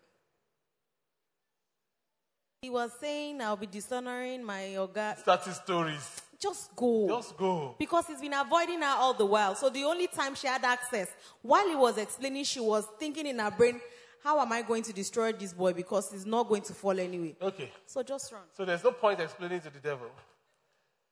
He 2.62 2.70
was 2.70 2.92
saying, 3.00 3.42
I'll 3.42 3.58
be 3.58 3.66
dishonoring 3.66 4.44
my 4.44 4.76
oga. 4.78 5.18
Starting 5.18 5.54
stories. 5.54 6.22
Just 6.40 6.76
go. 6.76 7.08
Just 7.08 7.36
go. 7.36 7.76
Because 7.78 8.08
he's 8.08 8.22
been 8.22 8.34
avoiding 8.34 8.82
her 8.82 8.96
all 8.98 9.14
the 9.14 9.26
while. 9.26 9.56
So 9.56 9.70
the 9.70 9.84
only 9.84 10.08
time 10.08 10.36
she 10.36 10.48
had 10.48 10.64
access, 10.64 11.08
while 11.42 11.68
he 11.68 11.76
was 11.76 11.98
explaining, 11.98 12.44
she 12.44 12.60
was 12.60 12.86
thinking 13.00 13.26
in 13.26 13.40
her 13.40 13.52
brain, 13.52 13.82
how 14.24 14.40
am 14.40 14.52
I 14.52 14.62
going 14.62 14.84
to 14.84 14.94
destroy 14.94 15.32
this 15.32 15.54
boy? 15.54 15.74
Because 15.74 16.12
he's 16.12 16.26
not 16.26 16.48
going 16.48 16.62
to 16.64 16.74
fall 16.74 17.00
anyway. 17.00 17.36
Okay. 17.42 17.72
So 17.88 18.04
just 18.04 18.32
run. 18.32 18.44
So 18.56 18.64
there's 18.64 18.84
no 18.84 18.92
point 18.92 19.20
explaining 19.20 19.62
to 19.62 19.72
the 19.72 19.80
devil. 19.80 20.08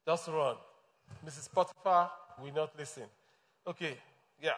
Just 0.06 0.28
run. 0.28 0.56
Mrs. 1.26 1.50
Potiphar 1.54 2.12
will 2.42 2.54
not 2.54 2.72
listen. 2.78 3.04
Okay. 3.68 3.98
Yeah. 4.42 4.54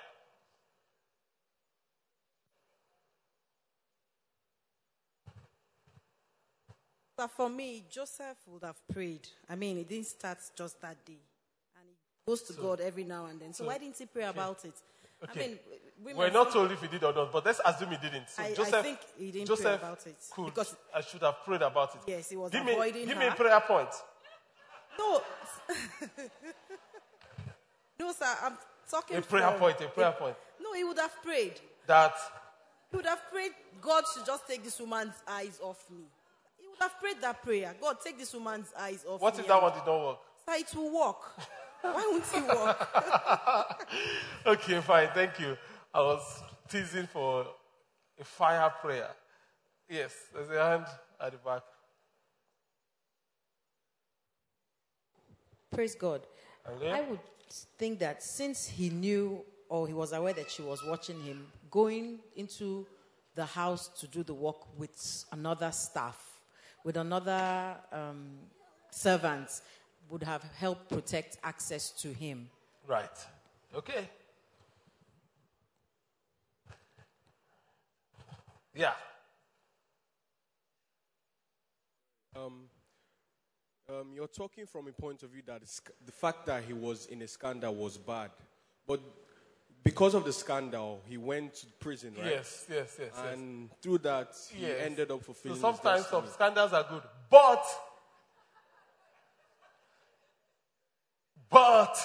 But 7.18 7.30
for 7.32 7.50
me, 7.50 7.84
Joseph 7.90 8.38
would 8.48 8.64
have 8.64 8.78
prayed. 8.92 9.28
I 9.50 9.56
mean, 9.56 9.78
it 9.78 9.88
didn't 9.88 10.08
start 10.08 10.40
just 10.56 10.82
that 10.82 11.04
day. 11.06 11.20
And 11.78 11.86
he 11.88 11.96
goes 12.32 12.42
to 12.44 12.54
So- 12.54 12.62
God 12.62 12.82
every 12.82 13.04
now 13.04 13.26
and 13.28 13.40
then. 13.40 13.54
So, 13.54 13.64
so- 13.64 13.68
why 13.68 13.78
didn't 13.78 13.98
he 13.98 14.06
pray 14.06 14.24
about 14.24 14.64
it? 14.66 14.74
Okay. 15.24 15.32
I 15.44 15.48
mean, 15.48 15.60
women 16.00 16.18
We're 16.18 16.32
not 16.32 16.52
told 16.52 16.72
if 16.72 16.82
he 16.82 16.88
did 16.88 17.04
or 17.04 17.14
not, 17.14 17.32
but 17.32 17.46
let's 17.46 17.62
assume 17.64 17.92
he 17.92 17.98
didn't. 17.98 18.28
So 18.30 18.42
I- 18.42 18.48
I 18.48 18.54
Joseph, 18.56 18.84
think 18.84 19.00
he 19.20 19.32
didn't 19.32 19.48
Joseph 19.48 19.66
pray 19.66 19.74
about 19.76 20.08
it. 20.08 20.16
Could, 20.32 20.46
Because- 20.46 20.76
I 20.96 21.02
should 21.02 21.22
have 21.22 21.38
prayed 21.46 21.62
about 21.62 21.94
it. 21.96 22.02
Yes, 22.08 22.30
he 22.30 22.38
was 22.38 22.52
give 22.52 22.66
me, 22.66 22.74
Give 22.92 23.10
her. 23.10 23.16
me 23.20 23.28
a 23.28 23.36
prayer 23.36 23.62
point. 23.62 23.94
No. 25.02 25.22
no, 28.00 28.12
sir, 28.14 28.26
I'm 28.44 28.58
talking 28.90 29.18
A 29.18 29.22
prayer 29.22 29.50
from- 29.52 29.60
point, 29.60 29.82
a 29.82 29.88
prayer 29.88 30.12
point. 30.12 30.36
No, 30.62 30.74
he 30.74 30.84
would 30.84 30.98
have 31.00 31.22
prayed. 31.24 31.60
That 31.88 32.14
He 32.92 32.98
would 32.98 33.06
have 33.06 33.22
prayed, 33.32 33.52
God 33.82 34.04
should 34.14 34.26
just 34.26 34.48
take 34.48 34.64
this 34.64 34.80
woman's 34.80 35.16
eyes 35.28 35.60
off 35.62 35.84
me. 35.90 36.04
He 36.60 36.68
would 36.68 36.80
have 36.80 37.00
prayed 37.00 37.18
that 37.22 37.42
prayer. 37.42 37.74
God, 37.82 37.98
take 38.04 38.18
this 38.20 38.34
woman's 38.34 38.72
eyes 38.78 39.04
off 39.08 39.22
what 39.22 39.36
me. 39.36 39.42
if 39.42 39.48
that 39.48 39.62
one 39.62 39.74
did 39.74 39.86
not 39.86 40.00
work? 40.08 40.20
Sir, 40.46 40.56
it 40.56 40.76
will 40.76 40.92
work. 40.94 41.22
Why 41.82 41.94
won't 42.12 42.24
it 42.36 42.56
work? 42.56 43.88
okay, 44.46 44.82
fine. 44.82 45.10
Thank 45.16 45.40
you. 45.40 45.58
I 45.94 46.00
was 46.00 46.44
teasing 46.70 47.08
for 47.08 47.48
a 48.20 48.24
fire 48.24 48.70
prayer. 48.82 49.10
Yes, 49.90 50.14
there's 50.34 50.50
a 50.52 50.64
hand 50.64 50.86
at 51.20 51.32
the 51.32 51.38
back. 51.40 51.64
Praise 55.72 55.96
God. 55.96 56.22
Hallelujah. 56.66 56.92
I 56.92 57.02
would 57.02 57.20
think 57.78 58.00
that 58.00 58.22
since 58.22 58.68
he 58.68 58.90
knew 58.90 59.44
or 59.70 59.88
he 59.88 59.94
was 59.94 60.12
aware 60.12 60.34
that 60.34 60.52
she 60.52 60.62
was 60.62 60.84
watching 60.86 61.22
him, 61.22 61.48
going 61.70 62.20
into 62.36 62.86
the 63.36 63.46
house 63.46 63.88
to 64.00 64.08
do 64.08 64.22
the 64.22 64.34
work 64.34 64.78
with 64.78 65.26
another 65.32 65.72
staff, 65.72 66.42
with 66.84 66.98
another 66.98 67.78
um, 67.94 68.32
servant, 68.92 69.50
would 70.10 70.24
have 70.24 70.44
helped 70.58 70.90
protect 70.90 71.38
access 71.42 71.92
to 71.92 72.12
him. 72.12 72.50
Right. 72.86 73.18
Okay. 73.74 74.10
Yeah. 78.76 78.92
Um, 82.36 82.64
um, 83.92 84.08
you're 84.14 84.28
talking 84.28 84.66
from 84.66 84.88
a 84.88 84.92
point 84.92 85.24
of 85.24 85.30
view 85.30 85.42
that 85.48 85.62
the 86.06 86.12
fact 86.12 86.46
that 86.46 86.64
he 86.64 86.74
was 86.74 87.08
in 87.08 87.22
a 87.22 87.28
scandal 87.28 87.74
was 87.76 87.98
bad, 87.98 88.32
but 88.88 89.00
because 89.84 90.14
of 90.14 90.24
the 90.24 90.34
scandal, 90.34 91.02
he 91.08 91.18
went 91.18 91.56
to 91.56 91.66
prison, 91.80 92.14
right? 92.18 92.28
Yes, 92.28 92.66
yes, 92.70 92.98
yes, 93.00 93.12
yes. 93.14 93.34
And 93.34 93.70
through 93.82 94.00
that, 94.00 94.36
he 94.54 94.64
Yes. 94.64 94.82
ended 94.82 95.12
up 95.12 95.24
fulfilling. 95.24 95.56
his 95.56 95.62
sometimes 95.62 96.08
some 96.08 96.28
scandals 96.28 96.74
are 96.74 96.84
good, 96.84 97.04
but 97.30 97.64
but 101.50 101.98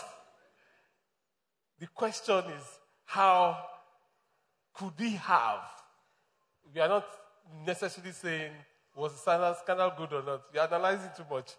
the 1.78 1.86
question 1.88 2.44
is 2.58 2.64
how 3.04 3.64
could 4.74 4.92
he 4.98 5.10
have? 5.10 5.60
We 6.74 6.80
are 6.80 6.88
not 6.88 7.06
necessarily 7.64 8.12
saying 8.12 8.52
was 8.97 9.12
the 9.12 9.18
scandal, 9.18 9.55
scandal 9.55 9.93
good 9.97 10.12
or 10.12 10.23
not. 10.23 10.43
You're 10.52 10.64
analyzing 10.64 11.10
too 11.16 11.24
much. 11.31 11.55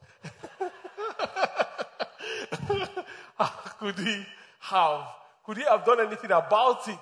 could 3.80 3.99
he 3.99 4.26
have? 4.59 5.07
Could 5.45 5.57
he 5.57 5.64
have 5.64 5.85
done 5.85 5.99
anything 6.01 6.31
about 6.31 6.88
it 6.88 6.99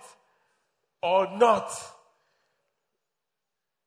or 1.01 1.27
not? 1.37 1.71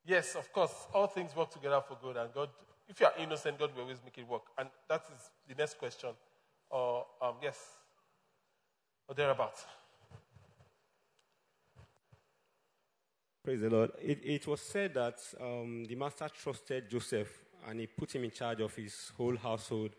Yes, 0.07 0.35
of 0.37 0.51
course, 0.53 0.73
all 0.95 1.07
things 1.07 1.37
work 1.37 1.51
together 1.51 1.83
for 1.87 1.99
good, 2.01 2.17
and 2.17 2.33
God, 2.33 2.49
if 2.89 2.99
you 2.99 3.07
are 3.07 3.13
innocent, 3.19 3.59
God 3.59 3.75
will 3.75 3.83
always 3.83 3.99
make 4.03 4.17
it 4.17 4.27
work. 4.27 4.45
And 4.57 4.71
that 4.89 5.03
is 5.15 5.31
the 5.47 5.55
next 5.55 5.79
question. 5.79 6.11
Or, 6.71 7.05
um, 7.21 7.35
yes, 7.43 7.59
or 9.07 9.15
thereabouts. 9.15 9.67
Praise 13.49 13.63
the 13.63 13.71
Lord. 13.71 13.93
It, 14.03 14.21
it 14.25 14.47
was 14.47 14.61
said 14.61 14.93
that 14.93 15.17
um, 15.41 15.87
the 15.87 15.95
master 15.95 16.29
trusted 16.29 16.91
Joseph 16.91 17.31
and 17.67 17.81
he 17.81 17.87
put 17.87 18.15
him 18.15 18.25
in 18.25 18.31
charge 18.31 18.61
of 18.61 18.75
his 18.75 19.11
whole 19.17 19.39
household. 19.39 19.93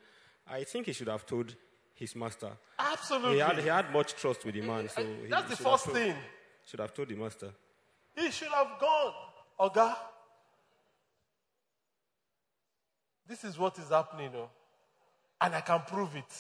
I 0.47 0.63
think 0.65 0.85
he 0.85 0.93
should 0.93 1.07
have 1.07 1.25
told 1.25 1.55
his 1.95 2.15
master. 2.15 2.51
Absolutely. 2.77 3.33
He 3.33 3.39
had, 3.39 3.57
he 3.57 3.67
had 3.67 3.91
much 3.91 4.13
trust 4.13 4.45
with 4.45 4.53
the 4.53 4.61
man, 4.61 4.87
so 4.87 5.01
he, 5.01 5.25
That's 5.27 5.49
the 5.49 5.55
should 5.55 5.65
have 5.65 5.71
first 5.73 5.85
told- 5.85 5.97
thing. 5.97 6.15
Should 6.67 6.79
have 6.79 6.93
told 6.93 7.09
the 7.09 7.15
master. 7.15 7.49
He 8.15 8.29
should 8.29 8.49
have 8.49 8.67
gone. 8.79 9.13
Oga, 9.59 9.95
this 13.27 13.43
is 13.45 13.57
what 13.57 13.79
is 13.79 13.89
happening, 13.89 14.29
oh, 14.35 14.49
and 15.41 15.55
I 15.55 15.61
can 15.61 15.81
prove 15.87 16.15
it. 16.15 16.35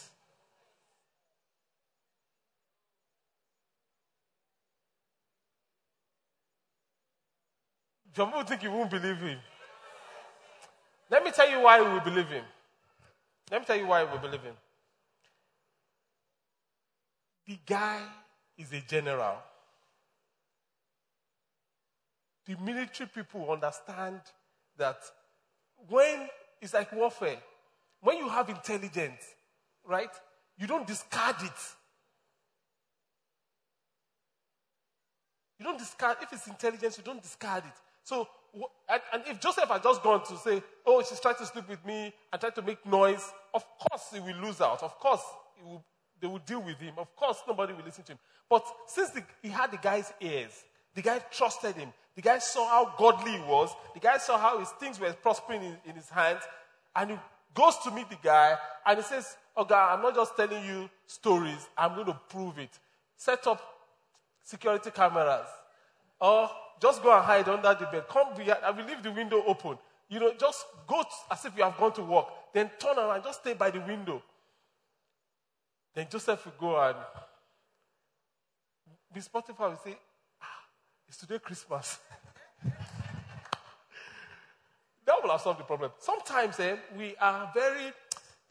Some 8.19 8.27
people 8.27 8.43
think 8.43 8.63
you 8.63 8.71
won't 8.71 8.89
believe 8.89 9.15
him. 9.15 9.39
Let 11.09 11.23
me 11.23 11.31
tell 11.31 11.49
you 11.49 11.61
why 11.61 11.79
we 11.79 12.01
believe 12.01 12.27
him. 12.27 12.43
Let 13.49 13.61
me 13.61 13.65
tell 13.65 13.77
you 13.77 13.87
why 13.87 14.03
we 14.03 14.17
believe 14.17 14.41
him. 14.41 14.55
The 17.47 17.57
guy 17.65 18.01
is 18.57 18.73
a 18.73 18.81
general. 18.81 19.37
The 22.45 22.57
military 22.61 23.07
people 23.07 23.49
understand 23.49 24.19
that 24.77 24.97
when 25.87 26.27
it's 26.61 26.73
like 26.73 26.91
warfare, 26.91 27.39
when 28.01 28.17
you 28.17 28.27
have 28.27 28.49
intelligence, 28.49 29.23
right, 29.85 30.11
you 30.57 30.67
don't 30.67 30.85
discard 30.85 31.37
it. 31.41 31.59
You 35.57 35.63
don't 35.63 35.79
discard, 35.79 36.17
if 36.21 36.33
it's 36.33 36.47
intelligence, 36.47 36.97
you 36.97 37.03
don't 37.05 37.21
discard 37.21 37.63
it. 37.65 37.88
So, 38.09 38.27
and, 38.89 39.23
if 39.27 39.39
Joseph 39.39 39.69
had 39.69 39.83
just 39.83 40.01
gone 40.01 40.25
to 40.25 40.37
say, 40.37 40.63
oh, 40.83 41.03
she's 41.07 41.19
trying 41.19 41.35
to 41.35 41.45
sleep 41.45 41.69
with 41.69 41.85
me 41.85 42.11
and 42.33 42.41
trying 42.41 42.53
to 42.53 42.63
make 42.63 42.83
noise, 42.83 43.23
of 43.53 43.63
course 43.77 44.07
he 44.11 44.19
will 44.19 44.35
lose 44.37 44.59
out. 44.61 44.81
Of 44.81 44.97
course 44.97 45.21
will, 45.63 45.83
they 46.19 46.25
will 46.25 46.39
deal 46.39 46.59
with 46.59 46.79
him. 46.79 46.95
Of 46.97 47.15
course 47.15 47.37
nobody 47.47 47.73
will 47.73 47.83
listen 47.85 48.03
to 48.05 48.13
him. 48.13 48.19
But 48.49 48.65
since 48.87 49.11
the, 49.11 49.21
he 49.43 49.49
had 49.49 49.71
the 49.71 49.77
guy's 49.77 50.11
ears, 50.19 50.63
the 50.95 51.03
guy 51.03 51.19
trusted 51.31 51.75
him, 51.75 51.93
the 52.15 52.23
guy 52.23 52.39
saw 52.39 52.67
how 52.67 52.95
godly 52.97 53.33
he 53.33 53.41
was, 53.41 53.69
the 53.93 53.99
guy 53.99 54.17
saw 54.17 54.39
how 54.39 54.57
his 54.57 54.69
things 54.79 54.99
were 54.99 55.13
prospering 55.13 55.61
in, 55.61 55.77
in 55.85 55.95
his 55.95 56.09
hands, 56.09 56.41
and 56.95 57.11
he 57.11 57.17
goes 57.53 57.77
to 57.83 57.91
meet 57.91 58.09
the 58.09 58.17
guy 58.23 58.57
and 58.87 58.97
he 58.97 59.03
says, 59.03 59.37
Oh, 59.55 59.65
God, 59.65 59.93
I'm 59.93 60.01
not 60.01 60.15
just 60.15 60.35
telling 60.35 60.65
you 60.65 60.89
stories, 61.05 61.69
I'm 61.77 61.93
going 61.93 62.07
to 62.07 62.19
prove 62.27 62.57
it. 62.57 62.71
Set 63.17 63.45
up 63.45 63.61
security 64.43 64.89
cameras. 64.89 65.45
Or 66.19 66.49
just 66.79 67.03
go 67.03 67.15
and 67.15 67.23
hide 67.23 67.47
under 67.47 67.73
the 67.73 67.87
bed. 67.91 68.07
Come 68.09 68.35
behind, 68.35 68.59
I 68.63 68.71
will 68.71 68.85
leave 68.85 69.03
the 69.03 69.11
window 69.11 69.43
open. 69.45 69.77
You 70.09 70.19
know, 70.19 70.33
just 70.39 70.65
go 70.87 71.03
as 71.31 71.45
if 71.45 71.55
you 71.57 71.63
have 71.63 71.77
gone 71.77 71.93
to 71.93 72.03
work. 72.03 72.25
Then 72.53 72.69
turn 72.79 72.97
around, 72.97 73.15
and 73.15 73.23
just 73.23 73.41
stay 73.41 73.53
by 73.53 73.69
the 73.69 73.81
window. 73.81 74.21
Then 75.93 76.07
Joseph 76.09 76.45
will 76.45 76.53
go 76.59 76.81
and 76.81 76.95
Miss 79.13 79.27
Potiphar 79.27 79.69
will 79.69 79.79
say, 79.83 79.97
ah, 80.41 80.45
it's 81.07 81.17
today 81.17 81.39
Christmas. 81.39 81.99
that 82.63 82.73
will 85.23 85.31
have 85.31 85.41
solved 85.41 85.59
the 85.59 85.63
problem. 85.63 85.91
Sometimes 85.97 86.59
eh, 86.59 86.75
we 86.97 87.15
are 87.19 87.51
very, 87.53 87.91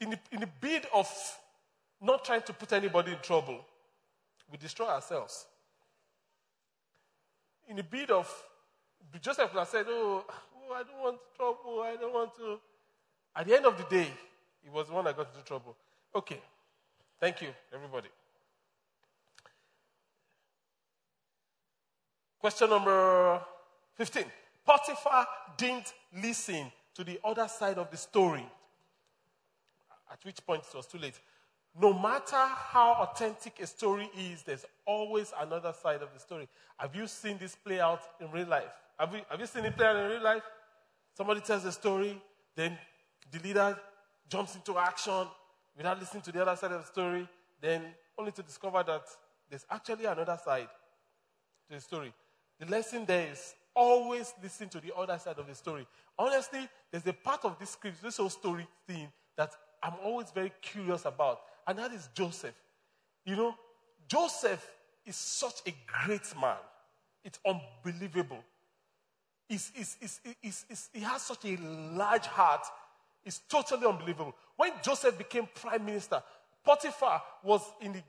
in 0.01 0.11
the, 0.11 0.19
in 0.33 0.41
the 0.41 0.49
bid 0.61 0.87
of 0.93 1.09
not 2.01 2.25
trying 2.25 2.43
to 2.43 2.53
put 2.53 2.73
anybody 2.73 3.13
in 3.13 3.19
trouble, 3.21 3.65
we 4.51 4.59
destroy 4.59 4.87
ourselves 4.87 5.47
in 7.69 7.79
a 7.79 7.83
bit 7.83 8.11
of 8.11 8.29
Joseph 9.21 9.51
could 9.51 9.59
have 9.59 9.69
said, 9.69 9.87
oh, 9.89 10.25
oh, 10.29 10.75
I 10.75 10.83
don't 10.83 11.01
want 11.01 11.19
trouble. 11.37 11.81
I 11.83 11.97
don't 11.97 12.13
want 12.13 12.35
to. 12.37 12.59
At 13.35 13.47
the 13.47 13.57
end 13.57 13.67
of 13.67 13.77
the 13.77 13.85
day, 13.85 14.09
it 14.65 14.73
was 14.73 14.89
the 14.89 14.95
one 14.95 15.05
that 15.05 15.17
got 15.17 15.29
into 15.33 15.45
trouble. 15.47 15.77
Okay. 16.15 16.41
Thank 17.21 17.43
you, 17.43 17.49
everybody. 17.75 18.09
Question 22.39 22.71
number 22.71 23.41
15. 23.95 24.25
Potiphar 24.65 25.27
didn't 25.57 25.93
listen 26.23 26.71
to 26.95 27.03
the 27.03 27.19
other 27.25 27.49
side 27.49 27.79
of 27.79 27.91
the 27.91 27.97
story, 27.97 28.47
at 30.13 30.25
which 30.25 30.45
point 30.47 30.63
it 30.69 30.77
was 30.77 30.87
too 30.87 30.99
late. 30.99 31.19
No 31.81 31.93
matter 31.93 32.37
how 32.37 32.93
authentic 33.01 33.61
a 33.61 33.67
story 33.67 34.11
is, 34.17 34.43
there's 34.43 34.65
always 34.85 35.33
another 35.41 35.73
side 35.73 36.03
of 36.03 36.13
the 36.13 36.21
story. 36.21 36.49
Have 36.77 36.95
you 36.95 37.07
seen 37.07 37.39
this 37.39 37.55
play 37.55 37.81
out 37.81 38.01
in 38.21 38.31
real 38.31 38.49
life? 38.49 38.71
Have 38.99 39.15
you, 39.15 39.21
have 39.31 39.41
you 39.41 39.47
seen 39.47 39.65
it 39.65 39.77
play 39.77 39.87
out 39.87 39.97
in 39.97 40.11
real 40.11 40.23
life? 40.23 40.43
Somebody 41.17 41.41
tells 41.41 41.65
a 41.65 41.73
story, 41.73 42.21
then 42.57 42.77
the 43.31 43.39
leader 43.41 43.79
jumps 44.29 44.55
into 44.55 44.79
action 44.79 45.27
without 45.77 45.99
listening 45.99 46.23
to 46.23 46.33
the 46.33 46.43
other 46.43 46.57
side 46.57 46.73
of 46.73 46.81
the 46.81 46.87
story, 46.87 47.29
then 47.61 47.83
only 48.19 48.33
to 48.33 48.43
discover 48.43 48.83
that 48.83 49.03
there's 49.49 49.67
actually 49.71 50.05
another 50.05 50.39
side 50.45 50.69
to 51.69 51.75
the 51.75 51.81
story. 51.81 52.13
The 52.59 52.67
lesson 52.67 53.05
there 53.05 53.31
is 53.31 53.55
always 53.75 54.35
listen 54.43 54.69
to 54.71 54.81
the 54.81 54.93
other 54.97 55.19
side 55.19 55.39
of 55.39 55.47
the 55.47 55.55
story. 55.55 55.87
Honestly, 56.19 56.69
there's 56.91 57.07
a 57.07 57.13
part 57.13 57.45
of 57.45 57.59
this 57.59 57.71
script, 57.71 58.03
this 58.03 58.17
whole 58.17 58.29
story 58.29 58.67
thing, 58.87 59.09
that 59.37 59.53
I'm 59.83 59.95
always 60.03 60.33
very 60.33 60.53
curious 60.61 61.05
about, 61.05 61.41
and 61.69 61.79
that 61.79 61.93
is 61.93 62.09
Joseph. 62.15 62.55
You 63.27 63.37
know, 63.37 63.55
Joseph 64.09 64.67
is 65.05 65.17
such 65.17 65.61
a 65.67 65.75
great 66.05 66.35
man. 66.41 66.57
It's 67.23 67.39
unbelievable. 67.47 68.43
He's, 69.47 69.71
he's, 69.75 70.21
he's, 70.41 70.89
he 70.95 71.01
has 71.01 71.23
such 71.23 71.45
a 71.45 71.57
large 71.95 72.25
heart. 72.25 72.67
It's 73.23 73.41
totally 73.51 73.87
unbelievable. 73.87 74.35
When 74.57 74.73
Joseph 74.83 75.19
became 75.19 75.47
prime 75.55 75.85
minister, 75.85 76.23
Potiphar 76.65 77.23
was 77.45 77.61
in 77.83 77.93
the 77.93 78.03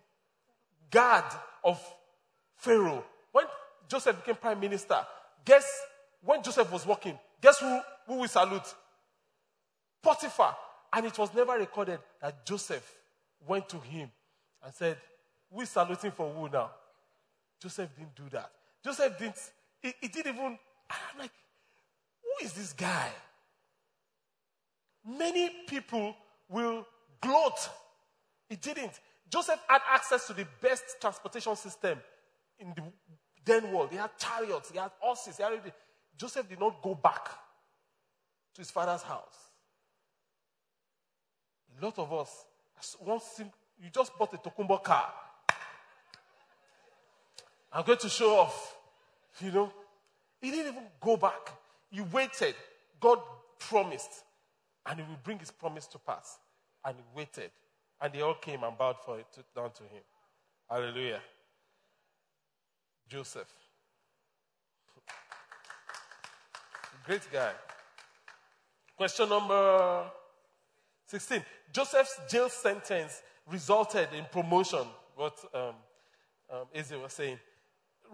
guard 0.90 1.26
of 1.64 1.81
Pharaoh. 2.56 3.03
When 3.34 3.45
Joseph 3.90 4.15
became 4.18 4.36
prime 4.36 4.60
minister, 4.61 5.06
guess 5.44 5.65
when 6.23 6.41
Joseph 6.41 6.72
was 6.72 6.86
walking, 6.86 7.19
guess 7.41 7.60
who, 7.60 7.80
who 8.07 8.19
we 8.19 8.27
salute? 8.27 8.73
Potiphar. 10.02 10.56
And 10.94 11.06
it 11.06 11.18
was 11.18 11.34
never 11.34 11.53
recorded 11.53 11.99
that 12.22 12.45
Joseph 12.45 12.98
went 13.47 13.69
to 13.69 13.79
him 13.79 14.11
and 14.63 14.73
said, 14.73 14.97
We 15.49 15.65
saluting 15.65 16.11
for 16.11 16.31
who 16.31 16.49
now? 16.49 16.71
Joseph 17.61 17.89
didn't 17.95 18.15
do 18.15 18.23
that. 18.31 18.51
Joseph 18.83 19.17
didn't, 19.17 19.35
he, 19.81 19.93
he 20.01 20.07
didn't 20.07 20.35
even, 20.35 20.57
I'm 20.89 21.19
like, 21.19 21.31
who 22.21 22.45
is 22.45 22.53
this 22.53 22.73
guy? 22.73 23.09
Many 25.05 25.49
people 25.67 26.15
will 26.47 26.85
gloat. 27.21 27.69
He 28.47 28.55
didn't. 28.55 28.99
Joseph 29.29 29.59
had 29.67 29.81
access 29.89 30.27
to 30.27 30.33
the 30.33 30.47
best 30.61 30.83
transportation 30.99 31.55
system 31.55 31.99
in 32.59 32.73
the 32.75 32.83
then 33.45 33.71
world. 33.71 33.89
He 33.91 33.97
had 33.97 34.11
chariots, 34.17 34.71
he 34.71 34.77
had 34.77 34.91
horses, 34.99 35.37
he 35.37 35.43
had 35.43 35.53
everything. 35.53 35.73
Joseph 36.17 36.47
did 36.47 36.59
not 36.59 36.81
go 36.81 36.95
back 36.95 37.29
to 38.53 38.61
his 38.61 38.71
father's 38.71 39.01
house. 39.01 39.37
A 41.79 41.85
lot 41.85 41.97
of 41.97 42.11
us, 42.11 42.45
once 43.01 43.41
you 43.81 43.89
just 43.93 44.18
bought 44.18 44.34
a 44.34 44.38
Tokumbo 44.38 44.84
car. 44.84 45.11
I'm 47.72 47.85
going 47.85 47.99
to 47.99 48.10
show 48.10 48.38
off. 48.38 48.76
You 49.39 49.51
know, 49.51 49.72
he 50.41 50.51
didn't 50.51 50.73
even 50.73 50.84
go 50.99 51.18
back. 51.18 51.51
He 51.91 52.01
waited. 52.01 52.56
God 52.99 53.19
promised, 53.57 54.23
and 54.85 54.99
he 54.99 55.06
will 55.06 55.19
bring 55.23 55.39
his 55.39 55.51
promise 55.51 55.85
to 55.88 55.99
pass. 55.99 56.39
And 56.84 56.95
he 56.97 57.03
waited. 57.18 57.51
And 58.01 58.14
they 58.14 58.22
all 58.22 58.35
came 58.35 58.64
and 58.64 58.77
bowed 58.77 58.97
for 59.06 59.19
it 59.19 59.27
to, 59.34 59.43
down 59.56 59.72
to 59.72 59.84
him. 59.84 60.01
Hallelujah. 60.69 61.22
Joseph. 63.07 63.47
Great 67.06 67.27
guy. 67.31 67.51
Question 68.95 69.30
number 69.30 70.11
16. 71.10 71.44
Joseph's 71.73 72.19
jail 72.30 72.49
sentence 72.49 73.23
resulted 73.52 74.10
in 74.15 74.26
promotion, 74.31 74.86
what 75.15 75.40
um, 75.56 75.73
um, 76.52 77.02
was 77.02 77.14
saying, 77.14 77.40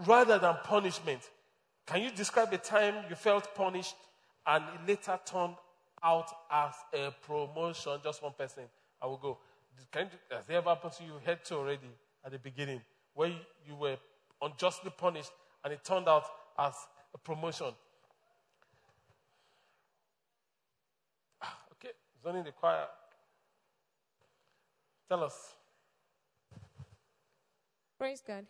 rather 0.07 0.39
than 0.39 0.55
punishment. 0.63 1.19
Can 1.85 2.01
you 2.01 2.09
describe 2.09 2.53
a 2.53 2.57
time 2.57 2.95
you 3.09 3.15
felt 3.15 3.53
punished 3.53 3.95
and 4.47 4.63
it 4.63 4.87
later 4.87 5.19
turned 5.25 5.55
out 6.01 6.31
as 6.49 6.73
a 6.93 7.11
promotion? 7.11 7.99
Just 8.01 8.23
one 8.23 8.31
person. 8.31 8.63
I 9.01 9.07
will 9.07 9.17
go. 9.17 9.39
Can 9.91 10.05
you, 10.05 10.37
has 10.37 10.49
it 10.49 10.53
ever 10.53 10.69
happened 10.69 10.93
to 10.93 11.03
you? 11.03 11.13
Head 11.25 11.43
to 11.45 11.55
already 11.55 11.89
at 12.25 12.31
the 12.31 12.39
beginning, 12.39 12.81
where 13.13 13.27
you 13.67 13.75
were 13.75 13.97
unjustly 14.41 14.91
punished 14.97 15.31
and 15.65 15.73
it 15.73 15.83
turned 15.83 16.07
out 16.07 16.23
as 16.57 16.73
a 17.13 17.17
promotion. 17.17 17.73
Ah, 21.41 21.57
zoning 22.25 22.43
the 22.43 22.51
choir. 22.51 22.87
Tell 25.07 25.23
us. 25.23 25.53
Praise 27.99 28.23
God. 28.27 28.47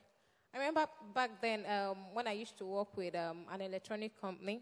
I 0.54 0.60
remember 0.60 0.86
back 1.14 1.42
then 1.42 1.66
um, 1.70 1.98
when 2.14 2.26
I 2.26 2.32
used 2.32 2.58
to 2.60 2.66
work 2.66 2.96
with 2.96 3.14
um, 3.16 3.40
an 3.52 3.60
electronic 3.60 4.20
company. 4.22 4.62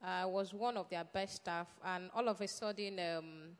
I 0.00 0.26
was 0.26 0.54
one 0.54 0.76
of 0.76 0.88
their 0.90 1.02
best 1.04 1.36
staff, 1.36 1.66
and 1.84 2.10
all 2.14 2.28
of 2.28 2.40
a 2.40 2.46
sudden, 2.46 3.00
um, 3.00 3.56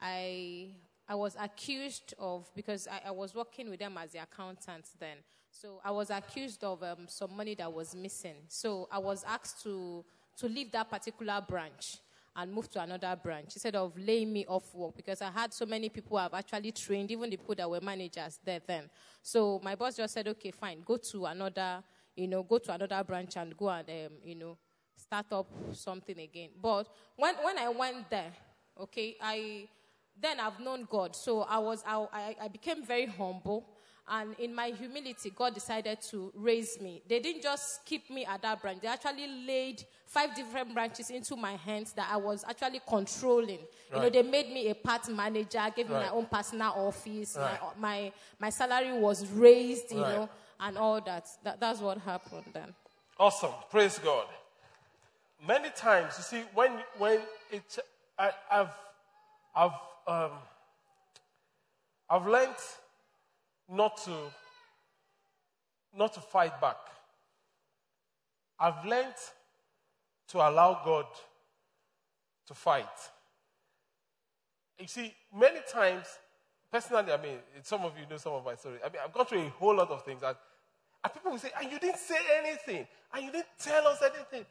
I 0.00 0.72
I 1.08 1.14
was 1.14 1.34
accused 1.40 2.14
of 2.18 2.50
because 2.54 2.86
I, 2.86 3.08
I, 3.08 3.10
was 3.10 3.34
working 3.34 3.68
with 3.70 3.78
them 3.80 3.96
as 3.98 4.12
the 4.12 4.22
accountant 4.22 4.86
then. 4.98 5.18
So 5.50 5.80
I 5.84 5.90
was 5.90 6.08
accused 6.10 6.64
of 6.64 6.82
um, 6.82 7.06
some 7.06 7.34
money 7.34 7.54
that 7.56 7.70
was 7.70 7.94
missing. 7.94 8.36
So 8.48 8.88
I 8.90 8.98
was 8.98 9.24
asked 9.24 9.62
to 9.64 10.04
to 10.38 10.46
leave 10.48 10.70
that 10.72 10.90
particular 10.90 11.42
branch 11.46 11.98
and 12.38 12.52
move 12.52 12.70
to 12.70 12.80
another 12.80 13.18
branch 13.20 13.50
instead 13.54 13.74
of 13.74 13.92
laying 13.98 14.32
me 14.32 14.46
off 14.46 14.72
work 14.72 14.96
because 14.96 15.20
I 15.20 15.30
had 15.30 15.52
so 15.52 15.66
many 15.66 15.88
people 15.88 16.16
I've 16.16 16.34
actually 16.34 16.70
trained, 16.70 17.10
even 17.10 17.28
the 17.30 17.36
people 17.36 17.56
that 17.56 17.68
were 17.68 17.80
managers 17.80 18.38
there 18.44 18.60
then. 18.64 18.88
So 19.22 19.60
my 19.64 19.74
boss 19.74 19.96
just 19.96 20.14
said, 20.14 20.28
okay, 20.28 20.52
fine, 20.52 20.82
go 20.84 20.98
to 20.98 21.26
another, 21.26 21.82
you 22.14 22.28
know, 22.28 22.44
go 22.44 22.58
to 22.58 22.72
another 22.72 23.02
branch 23.02 23.36
and 23.36 23.56
go 23.56 23.68
and, 23.68 23.88
um, 23.90 24.12
you 24.24 24.36
know, 24.36 24.56
start 24.96 25.26
up 25.32 25.50
something 25.72 26.16
again. 26.16 26.50
But 26.62 26.86
when, 27.16 27.34
when 27.42 27.58
I 27.58 27.68
went 27.70 28.08
there, 28.08 28.32
okay, 28.82 29.16
I, 29.20 29.66
then 30.20 30.38
I've 30.38 30.60
known 30.60 30.86
God. 30.88 31.16
So 31.16 31.42
I 31.42 31.58
was, 31.58 31.82
I, 31.84 32.36
I 32.40 32.46
became 32.46 32.84
very 32.84 33.06
humble. 33.06 33.66
And 34.10 34.34
in 34.38 34.54
my 34.54 34.68
humility, 34.68 35.30
God 35.30 35.54
decided 35.54 36.00
to 36.10 36.32
raise 36.34 36.80
me. 36.80 37.02
They 37.06 37.20
didn't 37.20 37.42
just 37.42 37.84
keep 37.84 38.08
me 38.10 38.24
at 38.24 38.42
that 38.42 38.62
branch. 38.62 38.80
They 38.80 38.88
actually 38.88 39.26
laid 39.46 39.84
five 40.06 40.34
different 40.34 40.72
branches 40.72 41.10
into 41.10 41.36
my 41.36 41.56
hands 41.56 41.92
that 41.92 42.08
I 42.10 42.16
was 42.16 42.44
actually 42.48 42.80
controlling. 42.88 43.58
Right. 43.58 43.96
You 43.96 44.00
know, 44.00 44.10
they 44.10 44.22
made 44.22 44.50
me 44.50 44.70
a 44.70 44.74
part 44.74 45.08
manager, 45.08 45.60
gave 45.76 45.90
right. 45.90 46.02
me 46.02 46.06
my 46.06 46.10
own 46.10 46.26
personal 46.26 46.72
office. 46.74 47.36
Right. 47.38 47.58
My, 47.78 47.88
my, 47.88 48.12
my 48.38 48.50
salary 48.50 48.98
was 48.98 49.26
raised, 49.28 49.90
you 49.90 49.98
know, 49.98 50.28
and 50.60 50.78
all 50.78 51.00
that. 51.02 51.26
that. 51.44 51.60
That's 51.60 51.80
what 51.80 51.98
happened 51.98 52.44
then. 52.52 52.74
Awesome. 53.18 53.52
Praise 53.70 53.98
God. 53.98 54.26
Many 55.46 55.70
times, 55.70 56.14
you 56.16 56.24
see, 56.24 56.42
when, 56.54 56.72
when 56.96 57.20
it, 57.50 57.78
I, 58.18 58.30
have 58.48 58.74
I've, 59.54 59.70
um, 60.06 60.30
I've 62.08 62.26
learned 62.26 62.56
not 63.70 63.96
to, 64.04 64.16
not 65.96 66.14
to 66.14 66.20
fight 66.20 66.60
back. 66.60 66.76
I've 68.58 68.84
learned 68.84 69.14
to 70.28 70.38
allow 70.38 70.80
God 70.84 71.06
to 72.46 72.54
fight. 72.54 72.86
You 74.78 74.86
see, 74.86 75.14
many 75.36 75.60
times, 75.72 76.06
personally, 76.70 77.12
I 77.12 77.20
mean, 77.20 77.38
some 77.62 77.82
of 77.82 77.92
you 77.98 78.06
know 78.08 78.16
some 78.16 78.32
of 78.32 78.44
my 78.44 78.54
story. 78.54 78.78
I 78.84 78.88
mean, 78.88 79.02
I've 79.04 79.12
gone 79.12 79.26
through 79.26 79.42
a 79.42 79.48
whole 79.50 79.76
lot 79.76 79.90
of 79.90 80.04
things. 80.04 80.20
That, 80.20 80.38
and 81.02 81.12
people 81.12 81.32
will 81.32 81.38
say, 81.38 81.50
and 81.60 81.70
you 81.70 81.78
didn't 81.78 81.98
say 81.98 82.16
anything, 82.44 82.86
and 83.12 83.24
you 83.24 83.32
didn't 83.32 83.46
tell 83.58 83.86
us 83.86 84.02
anything. 84.02 84.46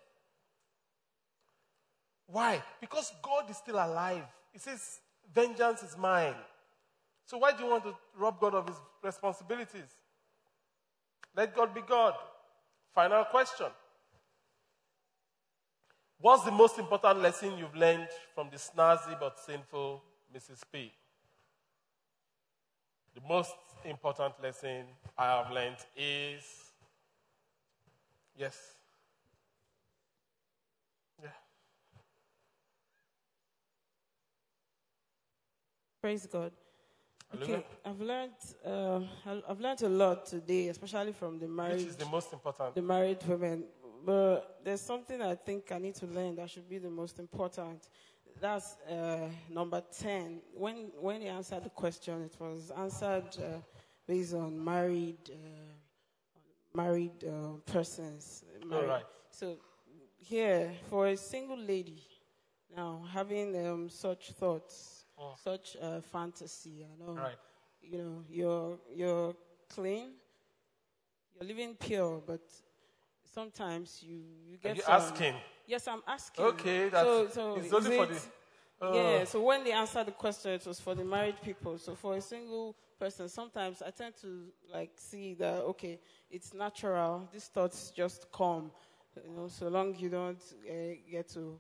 Why? 2.28 2.62
Because 2.82 3.14
God 3.22 3.50
is 3.50 3.58
still 3.58 3.76
alive. 3.76 4.24
He 4.52 4.60
says, 4.60 5.00
vengeance 5.34 5.84
is 5.84 5.98
mine. 5.98 6.36
So 7.28 7.38
why 7.38 7.52
do 7.52 7.64
you 7.64 7.70
want 7.70 7.84
to 7.84 7.94
rob 8.18 8.40
God 8.40 8.56
of 8.56 8.68
his 8.68 8.78
responsibilities? 9.04 9.98
Let 11.36 11.54
God 11.54 11.76
be 11.76 11.82
God. 11.82 12.14
Final 12.96 13.26
question. 13.26 13.68
What's 16.20 16.44
the 16.46 16.52
most 16.52 16.80
important 16.80 17.22
lesson 17.22 17.58
you've 17.58 17.76
learned 17.76 18.08
from 18.34 18.48
the 18.50 18.56
snazzy 18.56 19.20
but 19.20 19.38
sinful 19.40 20.02
Mrs. 20.34 20.62
P? 20.72 20.92
The 23.14 23.22
most 23.28 23.54
important 23.84 24.34
lesson 24.42 24.86
I 25.18 25.26
have 25.26 25.52
learned 25.52 25.78
is 25.98 26.44
yes. 28.38 28.58
Yeah. 31.22 31.30
Praise 36.02 36.26
God. 36.26 36.54
Okay, 37.36 37.64
I've 37.86 38.00
learned 38.00 38.32
uh, 38.66 39.02
I've 39.48 39.60
learned 39.60 39.82
a 39.82 39.90
lot 39.90 40.26
today, 40.26 40.70
especially 40.70 41.12
from 41.12 41.40
the 41.40 41.48
married. 41.48 41.78
Which 41.78 41.88
is 41.88 41.96
the 41.96 42.06
most 42.06 42.32
important? 42.32 42.76
The 42.76 42.82
married 42.82 43.20
women. 43.28 43.66
But 44.06 44.62
there's 44.64 44.82
something 44.82 45.22
I 45.22 45.36
think 45.36 45.72
I 45.72 45.78
need 45.80 45.96
to 45.96 46.06
learn 46.06 46.36
that 46.36 46.50
should 46.50 46.70
be 46.70 46.78
the 46.78 46.90
most 46.90 47.20
important. 47.20 47.90
That's 48.40 48.78
uh, 48.90 49.28
number 49.50 49.84
ten. 50.00 50.42
When 50.54 50.92
when 51.00 51.22
he 51.22 51.28
answered 51.28 51.64
the 51.66 51.70
question, 51.70 52.24
it 52.24 52.36
was 52.40 52.72
answered 52.72 53.28
uh, 53.38 53.60
based 54.08 54.34
on 54.34 54.64
married 54.64 55.30
uh, 55.30 55.74
married 56.74 57.24
uh, 57.26 57.58
persons. 57.66 58.44
Married. 58.66 58.88
right. 58.88 59.06
So 59.32 59.58
here, 60.18 60.72
for 60.90 61.08
a 61.08 61.18
single 61.18 61.58
lady, 61.58 62.04
now 62.76 63.02
having 63.12 63.68
um, 63.68 63.90
such 63.90 64.32
thoughts, 64.32 64.97
Oh. 65.20 65.34
such 65.44 65.76
uh, 65.82 66.00
fantasy, 66.02 66.86
I 66.86 66.96
know, 67.04 67.14
Right. 67.16 67.38
you 67.82 67.98
know, 67.98 68.24
you're 68.30 68.78
you're 68.96 69.36
clean, 69.70 70.12
you're 71.34 71.48
living 71.48 71.76
pure, 71.76 72.22
but 72.26 72.42
sometimes 73.34 74.04
you 74.04 74.22
you 74.46 74.58
get 74.58 74.76
you 74.76 74.84
some- 74.84 74.94
asking? 75.02 75.36
Yes, 75.66 75.88
I'm 75.88 76.02
asking. 76.08 76.46
Okay, 76.46 76.90
so 76.90 76.96
that's- 76.96 77.34
so 77.34 77.56
it's 77.56 77.66
is 77.68 77.74
only 77.74 77.98
for 77.98 78.04
it- 78.04 78.10
the- 78.10 78.32
oh. 78.82 78.94
yeah. 78.96 79.24
So 79.26 79.42
when 79.42 79.64
they 79.64 79.72
answered 79.74 80.06
the 80.08 80.12
question, 80.14 80.52
it 80.52 80.66
was 80.66 80.80
for 80.80 80.96
the 80.96 81.04
married 81.04 81.42
people. 81.42 81.78
So 81.78 81.96
for 81.96 82.16
a 82.16 82.22
single 82.22 82.76
person, 83.00 83.28
sometimes 83.28 83.82
I 83.82 83.92
tend 83.92 84.16
to 84.22 84.52
like 84.72 84.92
see 84.98 85.34
that 85.36 85.64
okay, 85.64 86.00
it's 86.30 86.54
natural. 86.54 87.28
These 87.34 87.48
thoughts 87.50 87.92
just 87.92 88.32
come, 88.32 88.72
you 89.26 89.32
know, 89.36 89.48
so 89.50 89.68
long 89.68 89.96
you 89.96 90.10
don't 90.10 90.42
uh, 90.70 90.96
get 91.10 91.28
to 91.34 91.60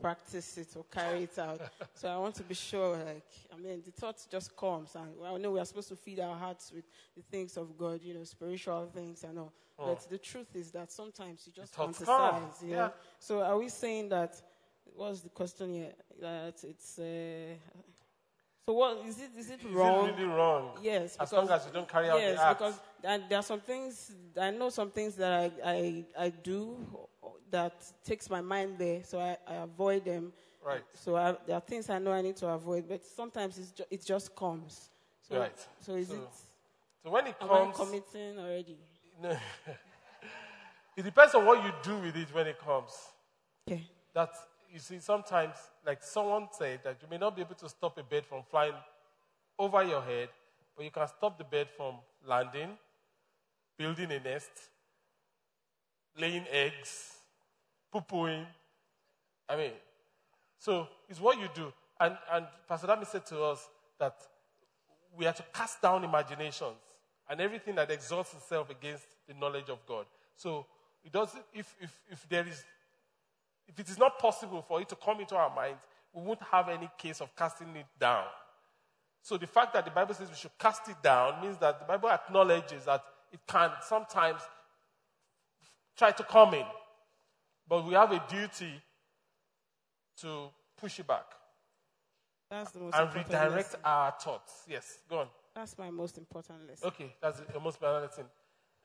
practice 0.00 0.58
it 0.58 0.68
or 0.76 0.84
carry 0.84 1.24
it 1.24 1.38
out. 1.38 1.60
so 1.94 2.08
I 2.08 2.16
want 2.18 2.34
to 2.36 2.42
be 2.42 2.54
sure, 2.54 2.96
like, 2.96 3.26
I 3.52 3.58
mean, 3.58 3.82
the 3.84 3.90
thought 3.90 4.24
just 4.30 4.56
comes, 4.56 4.94
and 4.94 5.08
I 5.24 5.36
know 5.38 5.52
we 5.52 5.60
are 5.60 5.64
supposed 5.64 5.88
to 5.88 5.96
feed 5.96 6.20
our 6.20 6.36
hearts 6.36 6.72
with 6.74 6.84
the 7.16 7.22
things 7.22 7.56
of 7.56 7.76
God, 7.76 8.00
you 8.02 8.14
know, 8.14 8.24
spiritual 8.24 8.88
things 8.94 9.24
and 9.24 9.38
all. 9.38 9.52
Oh. 9.78 9.86
But 9.86 10.08
the 10.08 10.18
truth 10.18 10.54
is 10.54 10.70
that 10.72 10.90
sometimes 10.90 11.46
you 11.46 11.52
just 11.52 11.74
fantasize. 11.74 12.62
you 12.62 12.70
know. 12.70 12.76
yeah. 12.76 12.88
So 13.18 13.42
are 13.42 13.58
we 13.58 13.68
saying 13.68 14.08
that? 14.10 14.40
What's 14.94 15.20
the 15.20 15.28
question 15.28 15.74
here? 15.74 15.92
That 16.20 16.54
it's. 16.62 16.98
Uh, 16.98 17.54
so 18.66 18.72
what 18.72 19.04
is 19.06 19.18
it? 19.18 19.30
Is 19.38 19.50
it 19.50 19.60
Is 19.60 19.66
it 19.66 19.72
wrong? 19.72 20.06
really 20.06 20.24
wrong? 20.24 20.78
Yes. 20.82 21.16
As 21.20 21.32
long 21.32 21.48
as 21.50 21.66
you 21.66 21.72
don't 21.72 21.88
carry 21.88 22.08
out 22.08 22.16
the 22.16 22.22
yes, 22.22 22.38
act. 22.40 22.58
because 22.58 22.80
and 23.06 23.22
there 23.28 23.38
are 23.38 23.42
some 23.42 23.60
things 23.60 24.12
I 24.40 24.50
know 24.50 24.68
some 24.70 24.90
things 24.90 25.14
that 25.16 25.32
I 25.32 25.70
I, 25.70 26.04
I 26.26 26.28
do 26.30 26.76
that 27.50 27.74
takes 28.04 28.28
my 28.28 28.40
mind 28.40 28.76
there, 28.78 29.02
so 29.04 29.20
I, 29.20 29.36
I 29.46 29.54
avoid 29.56 30.04
them. 30.04 30.32
Right. 30.64 30.82
So 30.94 31.16
I, 31.16 31.36
there 31.46 31.56
are 31.56 31.60
things 31.60 31.88
I 31.88 31.98
know 31.98 32.12
I 32.12 32.22
need 32.22 32.36
to 32.36 32.48
avoid, 32.48 32.88
but 32.88 33.04
sometimes 33.04 33.56
it's 33.58 33.70
ju- 33.70 33.84
it 33.90 34.04
just 34.04 34.34
comes. 34.34 34.90
So, 35.22 35.38
Right. 35.38 35.66
So 35.80 35.94
is 35.94 36.08
So- 36.08 36.14
it? 36.14 36.28
So 37.04 37.10
when 37.12 37.26
it 37.28 37.38
comes, 37.38 37.52
am 37.52 37.68
I 37.68 37.72
committing 37.72 38.38
already? 38.38 38.76
No. 39.22 39.30
it 40.96 41.02
depends 41.04 41.34
on 41.36 41.44
what 41.46 41.62
you 41.64 41.70
do 41.84 41.98
with 41.98 42.16
it 42.16 42.28
when 42.34 42.48
it 42.48 42.58
comes. 42.58 42.90
Okay. 43.68 43.82
That 44.12 44.30
you 44.72 44.80
see, 44.80 44.98
sometimes, 44.98 45.54
like 45.86 46.02
someone 46.02 46.48
said, 46.50 46.80
that 46.82 46.96
you 47.00 47.08
may 47.08 47.18
not 47.18 47.36
be 47.36 47.42
able 47.42 47.54
to 47.54 47.68
stop 47.68 47.96
a 47.98 48.02
bird 48.02 48.26
from 48.26 48.42
flying 48.50 48.74
over 49.58 49.84
your 49.84 50.02
head, 50.02 50.28
but 50.76 50.84
you 50.84 50.90
can 50.90 51.06
stop 51.06 51.38
the 51.38 51.44
bird 51.44 51.68
from 51.76 51.94
landing, 52.26 52.76
building 53.76 54.10
a 54.12 54.20
nest, 54.20 54.50
laying 56.18 56.44
eggs, 56.50 57.12
poo-pooing. 57.92 58.44
I 59.48 59.56
mean, 59.56 59.72
so 60.58 60.88
it's 61.08 61.20
what 61.20 61.38
you 61.38 61.48
do. 61.54 61.72
And, 62.00 62.16
and 62.32 62.46
Pastor 62.68 62.86
Dami 62.86 63.06
said 63.06 63.26
to 63.26 63.42
us 63.42 63.68
that 63.98 64.16
we 65.16 65.26
are 65.26 65.32
to 65.32 65.44
cast 65.52 65.80
down 65.80 66.04
imaginations 66.04 66.76
and 67.28 67.40
everything 67.40 67.74
that 67.76 67.90
exalts 67.90 68.34
itself 68.34 68.70
against 68.70 69.04
the 69.26 69.34
knowledge 69.34 69.68
of 69.68 69.78
God. 69.86 70.06
So 70.36 70.66
it 71.04 71.12
doesn't, 71.12 71.42
if, 71.54 71.74
if, 71.80 71.98
if 72.10 72.28
there 72.28 72.46
is, 72.46 72.64
if 73.68 73.78
it 73.78 73.88
is 73.88 73.98
not 73.98 74.18
possible 74.18 74.62
for 74.66 74.80
it 74.80 74.88
to 74.90 74.96
come 74.96 75.20
into 75.20 75.36
our 75.36 75.54
minds, 75.54 75.80
we 76.12 76.22
won't 76.22 76.42
have 76.42 76.68
any 76.68 76.88
case 76.98 77.20
of 77.20 77.34
casting 77.36 77.74
it 77.76 77.86
down. 77.98 78.24
So 79.22 79.36
the 79.36 79.46
fact 79.46 79.72
that 79.74 79.84
the 79.84 79.90
Bible 79.90 80.14
says 80.14 80.28
we 80.28 80.36
should 80.36 80.56
cast 80.58 80.88
it 80.88 80.96
down 81.02 81.42
means 81.42 81.58
that 81.58 81.80
the 81.80 81.84
Bible 81.84 82.10
acknowledges 82.10 82.84
that 82.84 83.02
it 83.32 83.40
can 83.46 83.70
sometimes 83.82 84.40
try 85.96 86.10
to 86.12 86.22
come 86.24 86.54
in. 86.54 86.66
But 87.68 87.84
we 87.84 87.94
have 87.94 88.12
a 88.12 88.22
duty 88.28 88.80
to 90.20 90.48
push 90.80 90.98
it 91.00 91.06
back 91.06 91.24
That's 92.50 92.70
the 92.70 92.80
most 92.80 92.94
and 92.94 93.06
important 93.06 93.28
redirect 93.32 93.54
lesson. 93.56 93.80
our 93.84 94.14
thoughts. 94.20 94.62
Yes, 94.68 94.98
go 95.08 95.18
on. 95.20 95.26
That's 95.54 95.76
my 95.78 95.90
most 95.90 96.18
important 96.18 96.68
lesson. 96.68 96.88
Okay, 96.88 97.14
that's 97.20 97.40
the 97.40 97.60
most 97.60 97.76
important 97.76 98.04
lesson. 98.04 98.24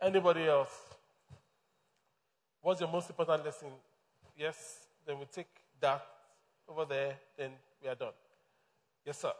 Anybody 0.01 0.47
else? 0.47 0.71
What's 2.61 2.79
your 2.79 2.89
most 2.89 3.09
important 3.09 3.43
lesson? 3.45 3.67
Yes, 4.37 4.87
then 5.05 5.19
we 5.19 5.25
take 5.25 5.47
that 5.79 6.05
over 6.67 6.85
there, 6.85 7.15
then 7.37 7.51
we 7.81 7.89
are 7.89 7.95
done. 7.95 8.13
Yes, 9.05 9.19
sir. 9.19 9.33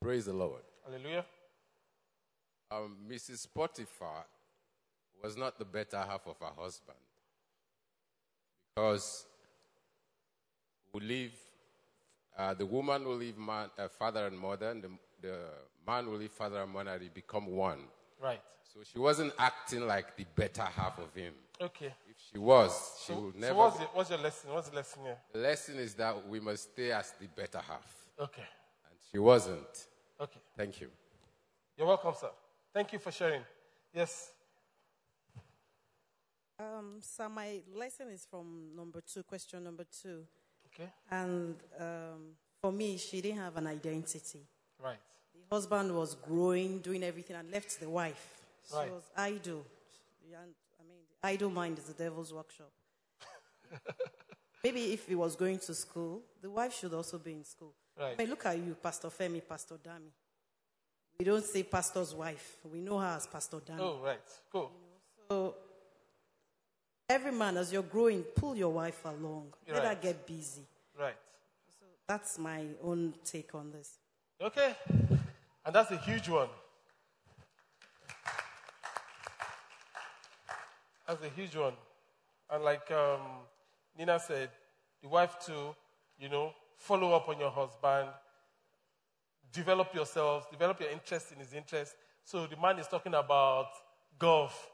Praise 0.00 0.26
the 0.26 0.32
Lord. 0.32 0.62
Hallelujah. 0.84 1.24
Um, 2.70 2.96
Mrs. 3.08 3.46
Potiphar 3.54 4.24
was 5.22 5.36
not 5.36 5.58
the 5.58 5.64
better 5.64 5.98
half 5.98 6.26
of 6.26 6.36
her 6.40 6.52
husband 6.62 6.98
because 8.74 9.26
we 10.92 11.00
leave, 11.00 11.32
uh, 12.36 12.54
the 12.54 12.66
woman 12.66 13.04
will 13.04 13.16
leave 13.16 13.38
man, 13.38 13.68
uh, 13.78 13.88
father 13.88 14.26
and 14.26 14.38
mother, 14.38 14.70
and 14.70 14.82
the, 14.82 14.90
the 15.22 15.38
man 15.86 16.10
will 16.10 16.18
leave 16.18 16.32
father 16.32 16.60
and 16.62 16.72
mother, 16.72 16.98
they 16.98 17.08
become 17.08 17.46
one. 17.46 17.78
Right. 18.20 18.40
So 18.72 18.80
she 18.82 18.98
wasn't 18.98 19.32
acting 19.38 19.86
like 19.86 20.16
the 20.16 20.24
better 20.34 20.62
half 20.62 20.98
of 20.98 21.14
him. 21.14 21.34
Okay. 21.60 21.94
If 22.08 22.16
she 22.32 22.38
was, 22.38 22.98
she 23.06 23.12
So, 23.12 23.20
would 23.20 23.34
so 23.34 23.40
never. 23.40 23.54
what's, 23.54 23.78
the, 23.78 23.84
what's 23.84 24.10
your 24.10 24.18
lesson? 24.18 24.50
What's 24.52 24.68
the 24.70 24.76
lesson 24.76 25.02
here? 25.04 25.16
The 25.32 25.38
lesson 25.38 25.76
is 25.76 25.94
that 25.94 26.28
we 26.28 26.40
must 26.40 26.72
stay 26.72 26.90
as 26.90 27.12
the 27.20 27.28
better 27.28 27.58
half. 27.58 27.94
Okay. 28.18 28.42
And 28.90 28.98
she 29.12 29.18
wasn't. 29.18 29.86
Okay. 30.20 30.40
Thank 30.56 30.80
you. 30.80 30.88
You're 31.76 31.86
welcome, 31.86 32.14
sir. 32.20 32.30
Thank 32.74 32.92
you 32.92 32.98
for 32.98 33.12
sharing. 33.12 33.42
Yes. 33.94 34.32
Um, 36.58 36.96
so 37.00 37.28
my 37.28 37.60
lesson 37.72 38.08
is 38.10 38.26
from 38.28 38.74
number 38.74 39.00
two, 39.00 39.22
question 39.22 39.62
number 39.62 39.84
two. 40.02 40.24
Okay. 40.74 40.90
And 41.08 41.54
um, 41.78 42.34
for 42.60 42.72
me, 42.72 42.96
she 42.96 43.20
didn't 43.20 43.38
have 43.38 43.56
an 43.56 43.68
identity. 43.68 44.40
Right. 44.82 44.98
The 45.48 45.54
husband 45.54 45.94
was 45.94 46.16
growing, 46.16 46.80
doing 46.80 47.04
everything, 47.04 47.36
and 47.36 47.48
left 47.52 47.78
the 47.78 47.88
wife. 47.88 48.40
She 48.68 48.74
Right. 48.76 48.90
was 48.90 49.04
idle. 49.16 49.64
And, 50.24 50.54
I 50.80 50.82
mean, 50.88 50.98
the 51.22 51.28
idle 51.28 51.50
mind 51.50 51.78
is 51.78 51.84
the 51.84 51.92
devil's 51.92 52.32
workshop. 52.34 52.72
Maybe 54.64 54.92
if 54.92 55.06
he 55.06 55.14
was 55.14 55.36
going 55.36 55.60
to 55.60 55.74
school, 55.74 56.22
the 56.42 56.50
wife 56.50 56.74
should 56.74 56.92
also 56.92 57.18
be 57.18 57.32
in 57.32 57.44
school. 57.44 57.72
Right. 57.96 58.14
I 58.14 58.16
mean, 58.16 58.30
look 58.30 58.44
at 58.46 58.56
you, 58.58 58.74
Pastor 58.82 59.08
Femi, 59.10 59.40
Pastor 59.48 59.76
Dami. 59.76 60.10
We 61.18 61.24
don't 61.24 61.44
say 61.44 61.62
pastor's 61.62 62.14
wife. 62.14 62.56
We 62.72 62.80
know 62.80 62.98
her 62.98 63.16
as 63.16 63.26
Pastor 63.26 63.58
Dami. 63.58 63.78
Oh, 63.78 64.00
right. 64.04 64.20
Cool. 64.50 64.70
So 65.30 65.54
every 67.08 67.30
man, 67.32 67.56
as 67.56 67.72
you're 67.72 67.82
growing, 67.82 68.22
pull 68.22 68.56
your 68.56 68.72
wife 68.72 69.04
along. 69.04 69.52
Let 69.68 69.84
her 69.84 69.94
get 69.94 70.26
busy. 70.26 70.62
Right. 70.98 71.14
So 71.78 71.86
that's 72.08 72.38
my 72.38 72.64
own 72.82 73.14
take 73.24 73.54
on 73.54 73.70
this. 73.70 73.98
Okay. 74.40 74.74
And 75.64 75.74
that's 75.74 75.90
a 75.92 75.96
huge 75.98 76.28
one. 76.28 76.48
That's 81.06 81.22
a 81.22 81.28
huge 81.28 81.54
one. 81.54 81.74
And 82.50 82.64
like 82.64 82.90
um, 82.90 83.20
Nina 83.96 84.18
said, 84.18 84.50
the 85.02 85.08
wife 85.08 85.36
too, 85.44 85.74
you 86.18 86.28
know, 86.28 86.52
follow 86.76 87.12
up 87.12 87.28
on 87.28 87.38
your 87.38 87.50
husband, 87.50 88.08
develop 89.54 89.94
yourselves, 89.94 90.46
develop 90.50 90.80
your 90.80 90.90
interest 90.90 91.32
in 91.32 91.38
his 91.38 91.54
interest. 91.54 91.94
So 92.24 92.46
the 92.46 92.56
man 92.56 92.78
is 92.78 92.88
talking 92.88 93.14
about 93.14 93.68
golf, 94.18 94.70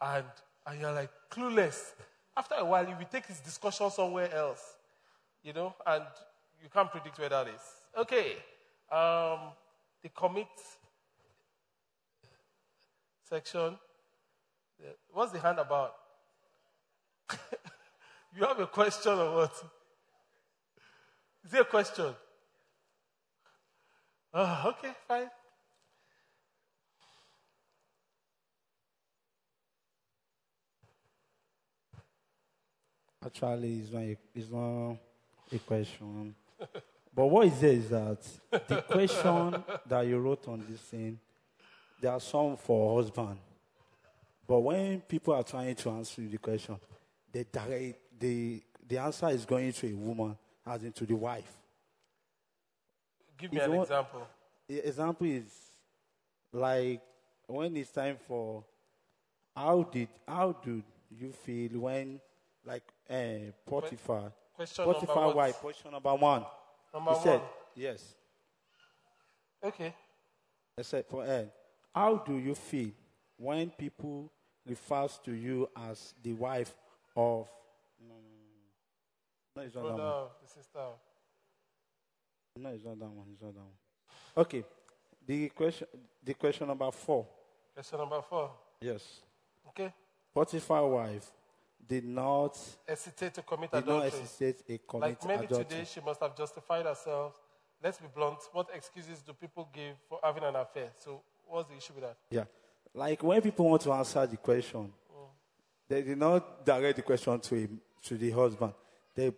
and, 0.00 0.24
and 0.66 0.80
you're 0.80 0.92
like 0.92 1.10
clueless. 1.30 1.92
After 2.36 2.54
a 2.56 2.64
while, 2.64 2.88
you 2.88 2.96
will 2.98 3.06
take 3.06 3.26
his 3.26 3.40
discussion 3.40 3.90
somewhere 3.90 4.34
else, 4.34 4.76
you 5.44 5.52
know, 5.52 5.74
and 5.86 6.04
you 6.62 6.68
can't 6.72 6.90
predict 6.90 7.18
where 7.18 7.28
that 7.28 7.46
is. 7.48 7.60
Okay. 7.96 8.36
Um, 8.90 9.52
the 10.02 10.08
commit 10.14 10.46
section. 13.28 13.76
What's 15.12 15.32
the 15.32 15.38
hand 15.38 15.58
about? 15.58 15.94
you 18.36 18.44
have 18.44 18.58
a 18.58 18.66
question 18.66 19.12
or 19.12 19.34
what? 19.36 19.52
Is 21.44 21.54
it 21.54 21.60
a 21.60 21.64
question? 21.64 22.14
Ah, 24.34 24.68
okay, 24.68 24.92
fine. 25.06 25.30
Actually, 33.24 33.80
it's 33.80 33.92
not 33.92 34.00
a, 34.02 34.16
it's 34.34 34.50
not 34.50 34.96
a 35.52 35.58
question. 35.58 36.34
But 37.14 37.26
what 37.26 37.46
is 37.46 37.60
there 37.60 37.72
is 37.72 37.90
that 37.90 38.68
the 38.68 38.80
question 38.88 39.62
that 39.86 40.06
you 40.06 40.18
wrote 40.18 40.48
on 40.48 40.64
this 40.66 40.80
thing, 40.80 41.18
there 42.00 42.10
are 42.10 42.20
some 42.20 42.56
for 42.56 43.02
husband. 43.02 43.36
But 44.48 44.60
when 44.60 45.00
people 45.02 45.34
are 45.34 45.42
trying 45.42 45.74
to 45.74 45.90
answer 45.90 46.22
the 46.22 46.38
question, 46.38 46.78
the, 47.30 47.44
direct, 47.44 47.98
the, 48.18 48.62
the 48.88 48.96
answer 48.96 49.28
is 49.28 49.44
going 49.44 49.72
to 49.74 49.88
a 49.88 49.94
woman, 49.94 50.38
as 50.66 50.84
into 50.84 51.04
the 51.04 51.14
wife. 51.14 51.54
Give 53.42 53.52
me 53.52 53.60
an 53.60 53.70
want- 53.72 53.82
example. 53.82 54.26
Example 54.68 55.26
is 55.26 55.52
like 56.52 57.00
when 57.46 57.76
it's 57.76 57.90
time 57.90 58.16
for 58.26 58.64
how 59.54 59.82
did 59.82 60.08
how 60.26 60.52
do 60.64 60.82
you 61.10 61.32
feel 61.32 61.70
when 61.80 62.20
like 62.64 62.84
uh, 63.10 63.50
Potiphar 63.66 64.32
question 64.54 64.84
number 64.84 65.00
Potiphar 65.00 65.34
wife 65.34 65.56
question 65.56 65.90
number 65.90 66.14
one 66.14 66.44
Number 66.94 67.12
he 67.14 67.20
said 67.22 67.40
one. 67.40 67.48
yes 67.74 68.14
Okay. 69.64 69.94
I 70.78 70.82
said 70.82 71.04
for 71.06 71.24
Ed 71.24 71.50
how 71.94 72.16
do 72.16 72.38
you 72.38 72.54
feel 72.54 72.90
when 73.36 73.70
people 73.70 74.30
refers 74.66 75.18
to 75.24 75.32
you 75.32 75.68
as 75.76 76.14
the 76.22 76.32
wife 76.32 76.72
of 77.16 77.48
no, 78.08 78.14
no, 79.56 79.62
it's 79.62 79.74
not 79.74 79.82
that 79.82 79.88
one. 79.90 79.96
Brother, 79.96 80.28
the 80.42 80.48
sister. 80.48 80.78
No, 82.58 82.70
it's 82.70 82.84
not 82.84 82.98
that 82.98 83.10
one. 83.10 83.26
It's 83.32 83.42
not 83.42 83.54
that 83.54 83.60
one. 83.60 84.46
Okay. 84.46 84.64
The 85.26 85.48
question, 85.50 85.86
the 86.22 86.34
question 86.34 86.66
number 86.66 86.90
four. 86.90 87.26
Question 87.74 87.98
number 87.98 88.20
four. 88.22 88.50
Yes. 88.80 89.20
Okay. 89.68 89.92
Potiphar 90.34 90.86
wife 90.86 91.30
did 91.86 92.04
not 92.04 92.58
Hesitate 92.86 93.34
to 93.34 93.42
commit 93.42 93.72
did 93.72 93.86
not 93.86 94.04
hesitate 94.04 94.62
a 94.68 94.78
commit 94.78 95.10
like 95.10 95.26
many 95.26 95.44
adultery. 95.44 95.64
today, 95.64 95.84
she 95.84 96.00
must 96.00 96.20
have 96.20 96.36
justified 96.36 96.86
herself. 96.86 97.32
Let's 97.82 97.98
be 97.98 98.06
blunt. 98.14 98.38
What 98.52 98.68
excuses 98.74 99.20
do 99.20 99.32
people 99.32 99.68
give 99.72 99.96
for 100.08 100.18
having 100.22 100.44
an 100.44 100.56
affair? 100.56 100.90
So, 100.98 101.22
what's 101.46 101.68
the 101.68 101.76
issue 101.76 101.94
with 101.94 102.04
that? 102.04 102.16
Yeah. 102.30 102.44
Like 102.94 103.22
when 103.22 103.40
people 103.40 103.68
want 103.68 103.82
to 103.82 103.92
answer 103.92 104.26
the 104.26 104.36
question, 104.36 104.92
mm. 105.10 105.26
they 105.88 106.02
did 106.02 106.18
not 106.18 106.64
direct 106.64 106.96
the 106.96 107.02
question 107.02 107.40
to 107.40 107.54
him, 107.54 107.80
to 108.04 108.16
the 108.16 108.30
husband. 108.30 108.74
They 109.14 109.32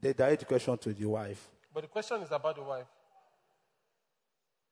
they 0.00 0.12
direct 0.12 0.40
the 0.40 0.46
question 0.46 0.76
to 0.78 0.92
the 0.92 1.06
wife. 1.06 1.48
But 1.74 1.82
the 1.82 1.88
question 1.88 2.22
is 2.22 2.30
about 2.30 2.54
the 2.54 2.62
wife. 2.62 2.86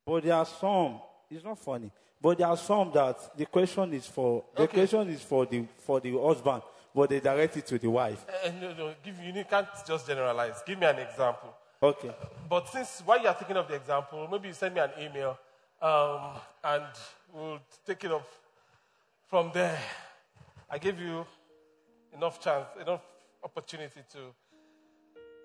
But 0.07 0.23
there 0.23 0.35
are 0.35 0.47
some. 0.47 1.01
It's 1.29 1.45
not 1.45 1.59
funny. 1.59 1.91
But 2.21 2.39
there 2.39 2.47
are 2.47 2.57
some 2.57 2.93
that 2.93 3.37
the 3.37 3.47
question 3.47 3.93
is 3.95 4.07
for 4.07 4.45
the 4.55 4.63
Okay. 4.63 4.75
question 4.79 5.09
is 5.11 5.21
for 5.23 5.45
the 5.45 5.65
for 5.79 5.99
the 5.99 6.17
husband, 6.17 6.63
but 6.95 7.11
they 7.11 7.19
direct 7.19 7.57
it 7.57 7.67
to 7.67 7.79
the 7.79 7.91
wife. 7.91 8.25
Uh, 8.29 8.51
no, 8.61 8.73
no, 8.75 8.95
give, 9.03 9.19
you 9.19 9.45
can't 9.45 9.67
just 9.87 10.07
generalize. 10.07 10.63
Give 10.65 10.79
me 10.79 10.87
an 10.87 11.01
example. 11.01 11.53
Okay. 11.83 12.15
But 12.49 12.69
since 12.69 13.03
while 13.05 13.21
you 13.21 13.27
are 13.27 13.35
thinking 13.35 13.57
of 13.57 13.67
the 13.67 13.75
example, 13.75 14.29
maybe 14.31 14.49
you 14.49 14.55
send 14.55 14.75
me 14.77 14.81
an 14.81 14.91
email 15.01 15.37
um, 15.81 16.21
and 16.63 16.85
we'll 17.33 17.59
take 17.85 18.05
it 18.05 18.13
off 18.13 18.29
from 19.27 19.51
there. 19.53 19.81
I 20.71 20.79
gave 20.79 21.01
you 21.01 21.27
enough 22.15 22.41
chance, 22.41 22.67
enough 22.81 23.03
opportunity 23.43 24.01
to, 24.13 24.19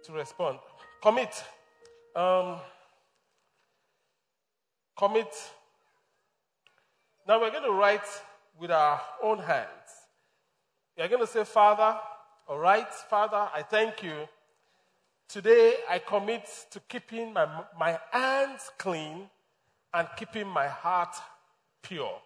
to 0.03 0.13
respond. 0.13 0.59
Commit. 1.01 1.43
Um, 2.15 2.55
commit. 4.97 5.33
Now 7.27 7.39
we're 7.39 7.51
going 7.51 7.63
to 7.63 7.71
write 7.71 8.07
with 8.59 8.71
our 8.71 8.99
own 9.21 9.39
hands. 9.39 9.67
We're 10.97 11.07
going 11.07 11.21
to 11.21 11.27
say, 11.27 11.43
Father, 11.43 11.99
all 12.47 12.57
right, 12.57 12.91
Father, 12.91 13.47
I 13.53 13.61
thank 13.61 14.01
you. 14.01 14.27
Today 15.29 15.75
I 15.89 15.99
commit 15.99 16.49
to 16.71 16.79
keeping 16.79 17.33
my, 17.33 17.47
my 17.77 17.99
hands 18.11 18.71
clean 18.79 19.29
and 19.93 20.07
keeping 20.17 20.47
my 20.47 20.67
heart 20.67 21.15
pure. 21.83 22.17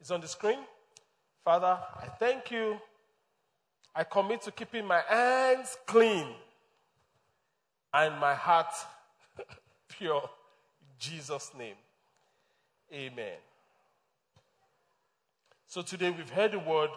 It's 0.00 0.10
on 0.10 0.20
the 0.20 0.28
screen. 0.28 0.60
Father, 1.44 1.78
I 1.96 2.06
thank 2.06 2.50
you. 2.50 2.78
I 3.96 4.04
commit 4.04 4.42
to 4.42 4.52
keeping 4.52 4.86
my 4.86 5.00
hands 5.08 5.76
clean 5.86 6.26
and 7.92 8.18
my 8.18 8.34
heart 8.34 8.72
pure. 9.88 10.28
Jesus' 10.98 11.52
name. 11.58 11.76
Amen. 12.92 13.38
So 15.66 15.82
today 15.82 16.10
we've 16.10 16.30
heard 16.30 16.52
the 16.52 16.58
word. 16.58 16.90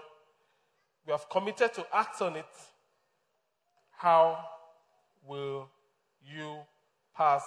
We 1.06 1.12
have 1.12 1.30
committed 1.30 1.74
to 1.76 1.86
act 1.94 2.22
on 2.22 2.36
it. 2.36 2.46
How 3.92 4.44
will 5.26 5.70
you 6.26 6.58
pass 7.16 7.44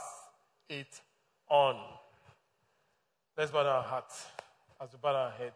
it 0.69 1.01
on? 1.49 1.77
Let's 3.37 3.51
bow 3.51 3.67
our 3.67 3.83
hearts 3.83 4.27
as 4.81 4.93
we 4.93 4.99
bow 5.03 5.15
our 5.15 5.31
heads. 5.33 5.55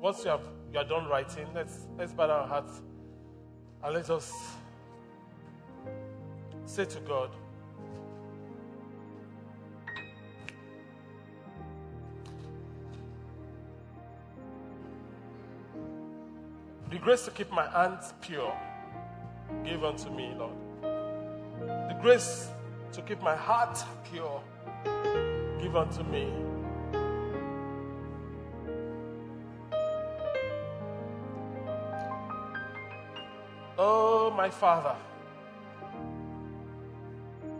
Once 0.00 0.24
you 0.24 0.30
have 0.30 0.42
you 0.72 0.78
are 0.78 0.84
done 0.84 1.06
writing, 1.08 1.46
let's 1.54 1.86
let's 1.98 2.12
bow 2.12 2.30
our 2.30 2.46
hearts 2.46 2.80
and 3.84 3.94
let 3.94 4.08
us 4.08 4.32
say 6.64 6.86
to 6.86 7.00
God. 7.00 7.30
The 16.90 16.98
grace 16.98 17.24
to 17.26 17.30
keep 17.30 17.50
my 17.50 17.68
hands 17.68 18.14
pure, 18.22 18.56
give 19.64 19.84
unto 19.84 20.08
me, 20.10 20.32
Lord. 20.38 20.54
The 20.80 21.98
grace 22.00 22.48
to 22.92 23.02
keep 23.02 23.20
my 23.20 23.36
heart 23.36 23.78
pure, 24.10 24.40
give 25.60 25.76
unto 25.76 26.02
me. 26.04 26.43
My 34.44 34.50
Father. 34.50 34.94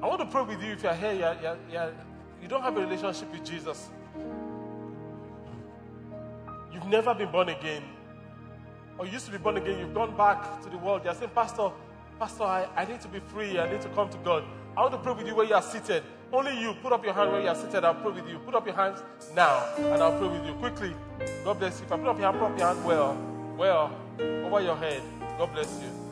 I 0.03 0.07
want 0.07 0.21
to 0.21 0.27
pray 0.27 0.43
with 0.43 0.63
you 0.63 0.73
if 0.73 0.83
you're 0.83 0.93
here, 0.93 1.15
you're, 1.15 1.37
you're, 1.41 1.59
you're, 1.73 1.93
you 2.43 2.47
don't 2.47 2.61
have 2.61 2.77
a 2.77 2.81
relationship 2.81 3.33
with 3.33 3.43
Jesus. 3.43 3.89
You've 6.71 6.85
never 6.85 7.15
been 7.15 7.33
born 7.33 7.49
again. 7.49 7.85
Or 8.99 9.07
you 9.07 9.13
used 9.13 9.25
to 9.25 9.33
be 9.33 9.39
born 9.39 9.57
again, 9.57 9.79
you've 9.79 9.95
gone 9.95 10.15
back 10.15 10.61
to 10.61 10.69
the 10.69 10.77
world. 10.77 11.01
You're 11.07 11.15
saying, 11.15 11.31
Pastor, 11.35 11.71
Pastor, 12.19 12.43
I, 12.43 12.69
I 12.77 12.85
need 12.85 13.01
to 13.01 13.09
be 13.09 13.21
free. 13.21 13.59
I 13.59 13.71
need 13.73 13.81
to 13.81 13.89
come 13.91 14.11
to 14.11 14.19
God. 14.19 14.45
I 14.77 14.83
want 14.83 14.93
to 14.93 14.99
pray 14.99 15.15
with 15.15 15.27
you 15.27 15.35
where 15.35 15.47
you 15.47 15.55
are 15.55 15.63
seated. 15.63 16.03
Only 16.31 16.61
you. 16.61 16.75
Put 16.83 16.93
up 16.93 17.03
your 17.03 17.15
hand 17.15 17.33
where 17.33 17.41
you 17.41 17.49
are 17.49 17.55
seated. 17.55 17.83
I'll 17.83 17.95
pray 17.95 18.13
with 18.13 18.29
you. 18.29 18.41
Put 18.41 18.55
up 18.55 18.67
your 18.67 18.77
hands 18.77 19.03
now, 19.35 19.75
and 19.79 20.03
I'll 20.03 20.19
pray 20.19 20.29
with 20.29 20.45
you. 20.45 20.53
Quickly. 20.55 20.95
God 21.45 21.59
bless 21.59 21.81
you. 21.81 21.87
If 21.87 21.93
I 21.93 21.97
put 21.97 22.09
up 22.09 22.19
your 22.19 22.31
hand, 22.31 22.39
put 22.39 22.53
up 22.53 22.59
your 22.59 22.69
hand 22.69 22.85
well. 22.85 23.17
Well. 23.57 23.91
Over 24.45 24.61
your 24.61 24.77
head. 24.77 25.01
God 25.39 25.51
bless 25.55 25.81
you. 25.81 26.04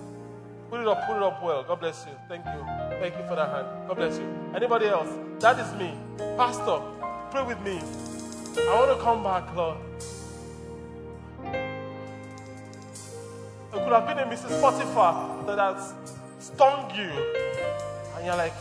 Put 0.73 0.81
it 0.81 0.89
up, 0.89 1.07
put 1.07 1.19
it 1.19 1.23
up 1.23 1.43
well. 1.43 1.63
God 1.63 1.81
bless 1.81 2.07
you. 2.07 2.13
Thank 2.31 2.47
you. 2.47 2.65
Thank 2.99 3.15
you 3.15 3.29
for 3.29 3.37
that 3.37 3.51
hand. 3.51 3.67
God 3.89 3.95
bless 3.95 4.19
you. 4.19 4.27
Anybody 4.57 4.87
else? 4.87 5.11
That 5.41 5.59
is 5.59 5.71
me. 5.75 5.93
Pastor, 6.39 6.81
pray 7.31 7.43
with 7.45 7.61
me. 7.61 7.79
I 8.59 8.75
want 8.75 8.99
to 8.99 9.05
come 9.05 9.23
back, 9.23 9.55
Lord. 9.55 9.77
It 13.75 13.85
could 13.85 13.93
have 13.93 14.07
been 14.07 14.19
a 14.21 14.25
Mrs. 14.25 14.63
Potiphar 14.63 15.45
that 15.45 15.59
has 15.59 15.93
stung 16.39 16.91
you. 16.97 17.11
And 18.17 18.25
you're 18.25 18.37
like, 18.37 18.55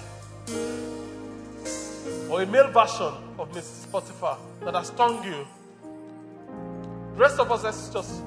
or 2.29 2.41
a 2.41 2.45
male 2.45 2.71
version 2.71 3.13
of 3.39 3.49
Mrs. 3.53 3.89
Potiphar 3.89 4.37
that 4.65 4.75
has 4.75 4.87
stung 4.87 5.23
you. 5.23 5.47
The 7.13 7.21
rest 7.21 7.39
of 7.39 7.49
us, 7.53 7.63
let's 7.63 7.87
just 7.87 8.21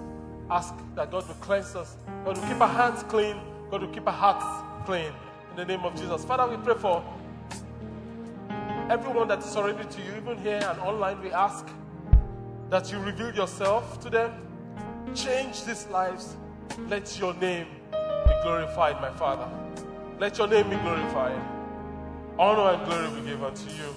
ask 0.51 0.73
that 0.95 1.11
God 1.11 1.29
will 1.29 1.35
cleanse 1.35 1.77
us. 1.77 1.99
God 2.25 2.39
will 2.39 2.49
keep 2.49 2.63
our 2.63 2.67
hands 2.67 3.03
clean. 3.03 3.37
God 3.75 3.83
will 3.83 3.89
keep 3.89 4.07
our 4.07 4.13
hearts 4.13 4.87
clean. 4.87 5.13
In 5.51 5.57
the 5.57 5.65
name 5.65 5.81
of 5.81 5.97
Jesus. 5.97 6.25
Father, 6.25 6.47
we 6.47 6.63
pray 6.63 6.77
for 6.77 7.03
everyone 8.89 9.27
that 9.27 9.41
is 9.41 9.47
surrendered 9.47 9.91
to 9.91 10.01
you, 10.01 10.15
even 10.17 10.39
here 10.39 10.61
and 10.65 10.79
online. 10.79 11.21
We 11.21 11.33
ask 11.33 11.67
that 12.71 12.93
you 12.93 13.01
reveal 13.01 13.35
yourself 13.35 13.99
to 14.03 14.11
them. 14.11 14.31
Change 15.13 15.65
these 15.65 15.89
lives. 15.89 16.37
Let 16.89 17.19
your 17.19 17.35
name 17.35 17.67
be 17.91 18.33
glorified, 18.45 19.01
my 19.01 19.11
Father. 19.11 19.49
Let 20.21 20.39
your 20.39 20.47
name 20.47 20.71
be 20.71 20.77
glorified. 20.77 21.43
Honor 22.39 22.79
and 22.79 22.87
glory 22.89 23.09
we 23.09 23.29
give 23.29 23.43
unto 23.43 23.71
you. 23.71 23.93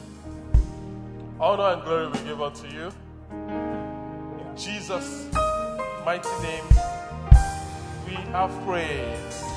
Honor 1.39 1.75
and 1.75 1.83
glory 1.83 2.07
we 2.07 2.19
give 2.27 2.41
unto 2.41 2.67
you. 2.67 2.91
In 3.31 4.57
Jesus' 4.57 5.29
mighty 6.03 6.29
name, 6.41 6.65
we 8.07 8.15
have 8.33 8.49
prayed. 8.65 9.56